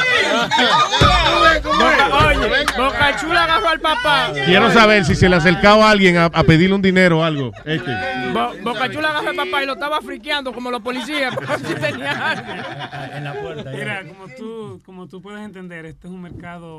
[1.65, 4.33] Oye, Boca Chula agarró al papá.
[4.45, 7.51] Quiero saber si se le acercaba a alguien a, a pedirle un dinero o algo.
[7.65, 7.91] Este.
[8.33, 11.33] Bo- Boca Chula agarró al papá y lo estaba friqueando como los policías.
[11.35, 13.15] para ver si tenía algo.
[13.15, 13.71] En la puerta.
[13.71, 16.72] Mira, como tú, como tú puedes entender, este es un mercado.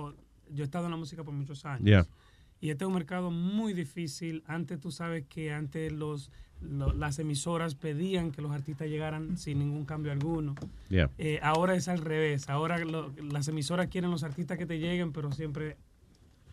[0.51, 1.85] Yo he estado en la música por muchos años.
[1.85, 2.07] Yeah.
[2.61, 4.43] Y este es un mercado muy difícil.
[4.47, 9.59] Antes tú sabes que antes los, lo- las emisoras pedían que los artistas llegaran sin
[9.59, 10.55] ningún cambio alguno.
[10.89, 11.11] Yeah.
[11.19, 12.49] Eh, ahora es al revés.
[12.49, 15.77] Ahora lo- las emisoras quieren los artistas que te lleguen, pero siempre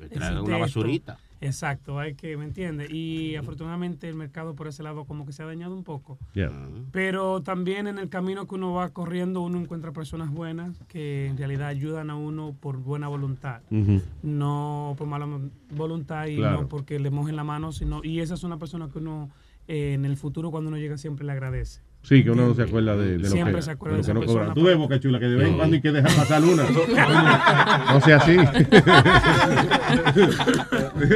[0.10, 1.18] ese una basurita.
[1.44, 2.92] Exacto, hay que, ¿me entiendes?
[2.92, 6.20] Y afortunadamente el mercado por ese lado como que se ha dañado un poco.
[6.34, 6.52] Yeah.
[6.92, 11.38] Pero también en el camino que uno va corriendo, uno encuentra personas buenas que en
[11.38, 13.62] realidad ayudan a uno por buena voluntad.
[14.22, 15.28] No por mala
[15.72, 16.62] voluntad y Claro.
[16.62, 18.02] no porque le mojen la mano, sino.
[18.04, 19.30] Y esa es una persona que uno
[19.68, 21.82] eh, en el futuro, cuando uno llega, siempre le agradece.
[22.04, 24.08] Sí, que uno no se acuerda de, de lo Siempre que, se acuerda de lo
[24.08, 24.34] que no cobra.
[24.46, 24.54] persona.
[24.56, 26.64] Tú ves, Boca Chula, que de vez en cuando hay que dejar pasar una.
[27.94, 28.38] No sea así.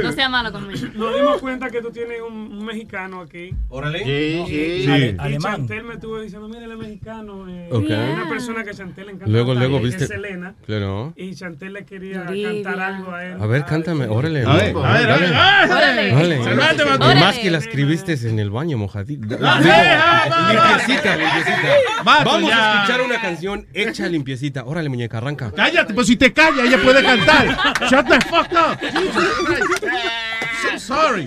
[0.02, 0.86] No sea malo conmigo.
[0.94, 3.54] Nos dimos cuenta que tú tienes un, un mexicano aquí.
[3.68, 3.98] Órale.
[4.04, 4.54] Sí, sí.
[4.54, 4.92] y- Sí.
[4.92, 5.56] Y Alemán.
[5.56, 7.46] Chantel me estuvo diciendo, mira, él es mexicano.
[7.48, 7.68] eh.
[7.72, 9.30] Una persona que Chantel le encanta.
[9.32, 10.04] Luego, cantar, luego, que ¿viste?
[10.04, 10.54] Es Selena.
[10.66, 11.12] Claro.
[11.16, 13.36] Y Chantel le quería cantar algo a él.
[13.40, 14.44] A ver, cántame, órale.
[14.44, 16.38] A ver, a ver, órale.
[16.54, 16.98] Mateo.
[17.20, 19.36] más que la escribiste en el baño, mojadita.
[20.76, 22.02] Limpiecita, limpiecita.
[22.04, 22.72] Vato, Vamos ya.
[22.72, 24.64] a escuchar una canción hecha limpiecita.
[24.64, 25.50] Órale, muñeca, arranca.
[25.54, 27.46] Cállate, pues si te calla, ella puede cantar.
[27.90, 28.78] Shut the fuck up.
[30.62, 31.26] So sorry.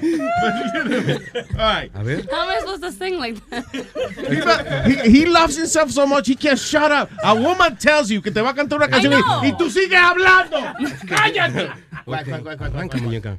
[1.57, 1.91] All right.
[1.95, 2.25] A ver.
[2.31, 4.85] How am I supposed to sing like that?
[4.85, 7.09] He, he loves himself so much he can't shut up.
[7.23, 9.99] A woman tells you que te va a cantar una canción y, y tú sigues
[9.99, 10.57] hablando.
[11.07, 11.69] Cállate.
[12.07, 13.37] Arranca, muñeca.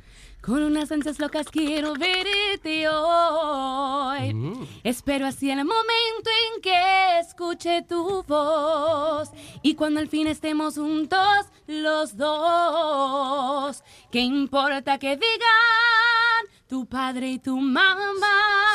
[0.50, 4.66] Con unas ansias locas quiero verte hoy.
[4.82, 9.30] Espero así el momento en que escuche tu voz.
[9.62, 13.84] Y cuando al fin estemos juntos los dos.
[14.10, 18.00] ¿Qué importa que digan tu padre y tu mamá?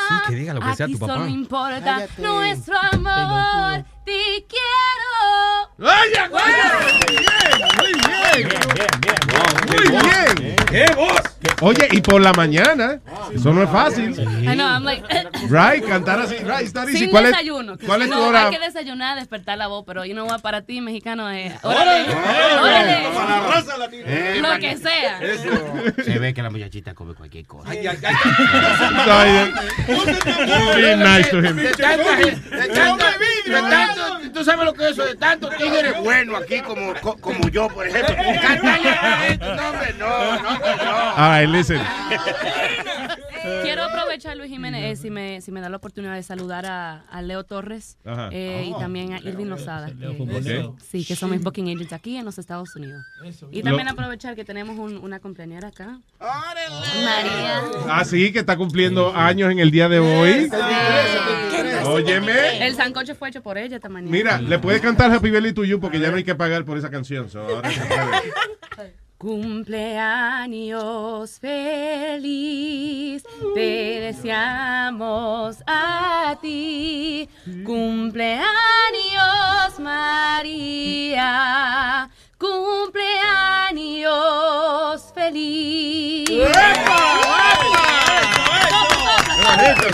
[0.08, 1.12] Sí, que diga lo que sea tu papá.
[1.12, 2.22] solo importa Cállate.
[2.22, 3.84] nuestro amor.
[4.06, 5.74] Te quiero.
[5.76, 6.30] ¡Vaya,
[7.76, 8.48] Muy bien.
[9.68, 10.56] Muy bien.
[10.70, 11.36] ¡Qué voz!
[11.62, 13.00] Oye, y por la mañana,
[13.34, 14.10] eso no es fácil.
[14.42, 15.02] I know, I'm like,
[15.48, 16.98] Right, cantar así, right, easy.
[16.98, 17.76] sin ¿Cuál es, desayuno.
[17.78, 18.46] que cuál si es tu no, hora?
[18.48, 21.52] Hay que desayunar, despertar la voz, pero you know what, para ti, mexicano, es...
[21.64, 22.14] ¡Órale!
[22.60, 24.02] órale, Para la raza latina.
[24.06, 25.18] Eh, Lo que sea.
[26.04, 27.70] Se ve que la muchachita come cualquier cosa.
[27.70, 27.78] Ay,
[30.76, 31.56] Be nice to him.
[31.56, 36.36] De tanta gente- de tanto- Tú sabes lo que es eso, de tanto tigre bueno
[36.36, 38.14] aquí como, co- como yo, por ejemplo.
[38.42, 39.46] Cantarle a la gente.
[39.46, 41.12] No, hombre, no, no, no.
[41.46, 41.80] Listen.
[43.62, 47.02] Quiero aprovechar, Luis Jiménez, eh, si, me, si me da la oportunidad de saludar a,
[47.08, 47.96] a Leo Torres
[48.32, 48.78] eh, y Oh.
[48.78, 49.86] también a Irving Lozada.
[49.86, 53.00] que- sí, que son mis booking agents aquí en los Estados Unidos.
[53.52, 56.00] Y también aprovechar que tenemos un- una compañera acá.
[56.18, 57.62] María.
[57.88, 60.50] Ah, sí, que está cumpliendo años en el día de hoy.
[61.84, 62.66] Óyeme.
[62.66, 64.10] El sancocho fue hecho por ella esta mañana.
[64.10, 66.76] Mira, le puedes cantar Happy Birthday to You porque ya no hay que pagar por
[66.78, 67.30] esa canción.
[67.30, 68.94] so ahora se puede.
[69.18, 77.26] Cumpleaños feliz, te deseamos a ti.
[77.64, 78.44] Cumpleaños
[79.78, 81.30] María,
[82.38, 86.28] cumpleaños feliz.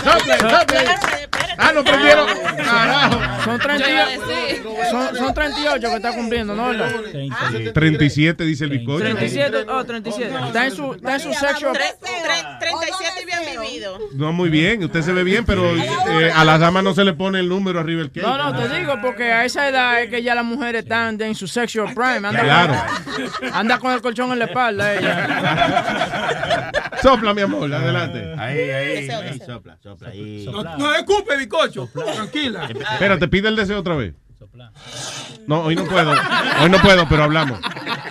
[0.03, 1.22] Sople, sople.
[1.57, 2.27] Ah, no prendieron.
[2.57, 3.19] Carajo.
[3.43, 4.63] Son Yo iba a 38, decir.
[4.89, 6.67] son, son 38 que está cumpliendo, ¿no?
[6.69, 6.91] ¿verdad?
[7.73, 9.03] 37 dice el bizcocho.
[9.03, 10.33] 37, oh, 37.
[10.47, 11.73] Está en su, está en su sexual.
[11.73, 13.99] 37 y bien vivido.
[14.13, 14.83] No, muy bien.
[14.83, 17.79] Usted se ve bien, pero eh, a las damas no se le pone el número
[17.79, 18.23] arriba del cake.
[18.25, 21.35] No, no, te digo, porque a esa edad es que ya las mujeres están en
[21.35, 22.27] su sexual prime.
[22.27, 22.75] Anda, Claro.
[23.53, 26.71] anda con el colchón en la espalda ella.
[27.01, 28.33] Sopla, mi amor, adelante.
[28.37, 30.09] Ahí, ahí, ahí, sopla, sopla.
[30.09, 30.45] Ahí.
[30.49, 31.87] No, no escupe, bicocho.
[31.87, 32.65] Tranquila.
[32.65, 34.13] Espérate, pide el deseo otra vez.
[35.47, 36.13] No, hoy no puedo.
[36.61, 37.59] Hoy no puedo, pero hablamos.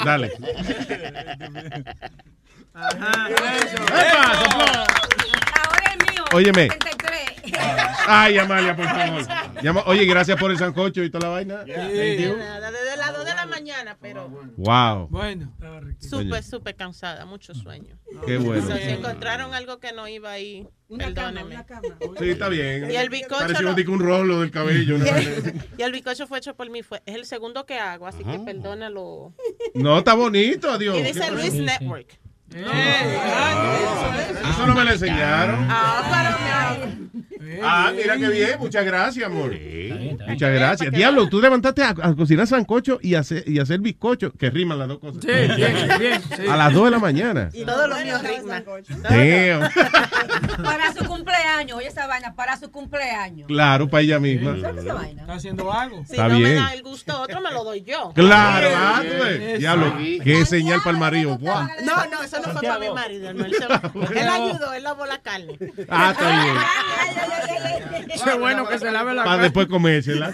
[0.04, 0.32] Dale.
[2.74, 3.22] Ahora
[5.92, 6.24] el mío.
[6.32, 6.68] Óyeme.
[6.68, 7.91] 33.
[8.06, 9.82] Ay, Amalia, por favor.
[9.86, 11.64] Oye, gracias por el sancocho y toda la vaina.
[11.64, 15.08] Desde las 2 de la mañana, pero Wow.
[15.08, 15.52] Bueno.
[15.98, 17.96] súper, súper cansada, mucho sueño.
[18.26, 18.66] Qué bueno.
[18.76, 20.66] Si encontraron algo que no iba ahí,
[20.96, 21.56] perdónenme.
[22.18, 22.90] Sí, está bien.
[22.90, 24.98] Y el bizcocho Pareció lo- un rolo del cabello.
[24.98, 25.04] ¿no?
[25.78, 28.38] Y el bizcocho fue hecho por mí, fue, es el segundo que hago, así que
[28.40, 29.32] perdónalo.
[29.74, 30.96] No, está bonito, adiós.
[30.98, 32.18] Y dice Luis Network.
[32.54, 32.66] Eso
[34.66, 35.66] no me lo enseñaron.
[35.70, 36.76] Ah,
[37.62, 38.58] Ah, mira qué bien.
[38.58, 39.54] Muchas gracias, amor.
[40.28, 40.92] Muchas gracias.
[40.92, 44.88] Diablo, tú levantaste a, a cocinar sancocho y hacer, y hacer bizcocho, que riman las
[44.88, 45.22] dos cosas.
[45.22, 46.46] Sí, bien, bien, sí.
[46.48, 47.48] A las 2 de la mañana.
[47.52, 48.18] Y todo lo mío.
[49.02, 49.70] Damn.
[50.62, 53.46] Para su cumpleaños, oye esa vaina, para su cumpleaños.
[53.48, 54.56] Claro, para ella misma.
[54.56, 56.04] Está haciendo algo.
[56.04, 56.56] Si Está no me bien.
[56.56, 58.12] da el gusto otro, me lo doy yo.
[58.22, 58.68] Claro,
[59.22, 59.58] ves.
[59.58, 61.38] Diablo, qué señal para el marido.
[61.40, 61.68] No,
[62.10, 63.30] no, eso no fue para mi marido.
[63.30, 65.58] él ayudó, él lavó la carne.
[65.88, 66.56] Ah, está bien.
[68.24, 70.30] Qué bueno que se lave la Para después comérsela.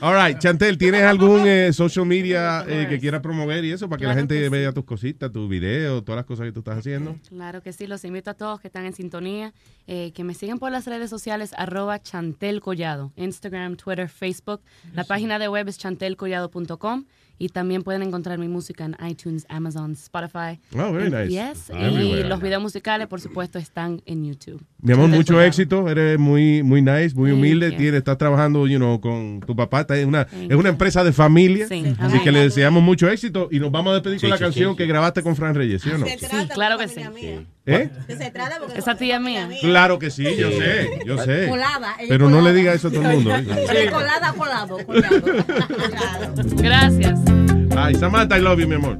[0.00, 3.98] All right, Chantel, ¿tienes algún eh, social media eh, que quieras promover y eso para
[3.98, 4.50] que la Claro gente que sí.
[4.50, 7.16] vea tus cositas, tus videos, todas las cosas que tú estás haciendo?
[7.28, 9.52] Claro que sí, los invito a todos que están en sintonía,
[9.86, 14.60] eh, que me sigan por las redes sociales, arroba Chantel Collado, Instagram, Twitter, Facebook.
[14.94, 17.04] La página de web es chantelcollado.com
[17.38, 20.58] y también pueden encontrar mi música en iTunes, Amazon, Spotify.
[20.74, 21.30] Oh, very And- nice.
[21.30, 24.62] Yes, y los videos musicales, por supuesto, están en YouTube.
[24.80, 25.48] Mi amor, mucho Collado.
[25.48, 29.80] éxito, eres muy muy nice, muy humilde, tienes, estás trabajando you know, con tu papá,
[29.82, 31.94] está en una, Thank es una empresa de familia, Sí.
[31.98, 34.42] así que le deseamos mucho éxito y nos vamos a despedir Sí, con la sí,
[34.44, 36.06] canción sí, que grabaste con Fran Reyes, ¿sí o no?
[36.06, 36.16] Sí,
[36.54, 37.00] claro que sí.
[37.70, 37.90] ¿Eh?
[38.74, 39.46] Esa tía mía.
[39.60, 41.48] Claro que sí, yo sé, yo sé.
[41.48, 43.36] Colada, Pero no le diga eso a todo el mundo.
[43.36, 43.90] ¿eh?
[43.90, 45.22] Colada, colado, colado.
[46.56, 47.20] Gracias.
[47.76, 48.98] Ay, Samantha, I love you, mi amor.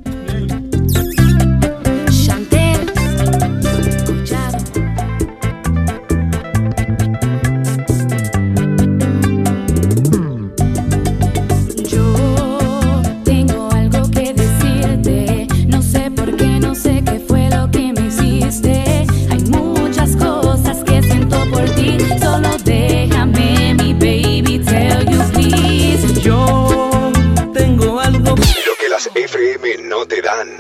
[28.99, 30.57] Las FM no te dan.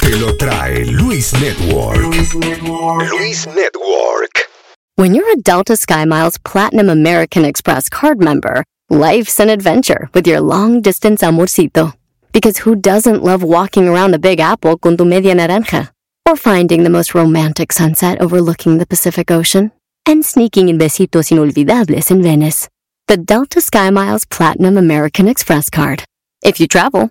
[0.00, 1.98] Te lo trae Luis Network.
[1.98, 4.42] Luis Network.
[4.94, 10.40] When you're a Delta SkyMiles Platinum American Express card member, life's an adventure with your
[10.40, 11.92] long distance amorcito.
[12.32, 15.90] Because who doesn't love walking around the Big Apple con tu media naranja?
[16.28, 19.72] Or finding the most romantic sunset overlooking the Pacific Ocean?
[20.06, 22.68] And sneaking in besitos inolvidables in Venice.
[23.08, 26.04] The Delta SkyMiles Platinum American Express card.
[26.44, 27.10] If you travel,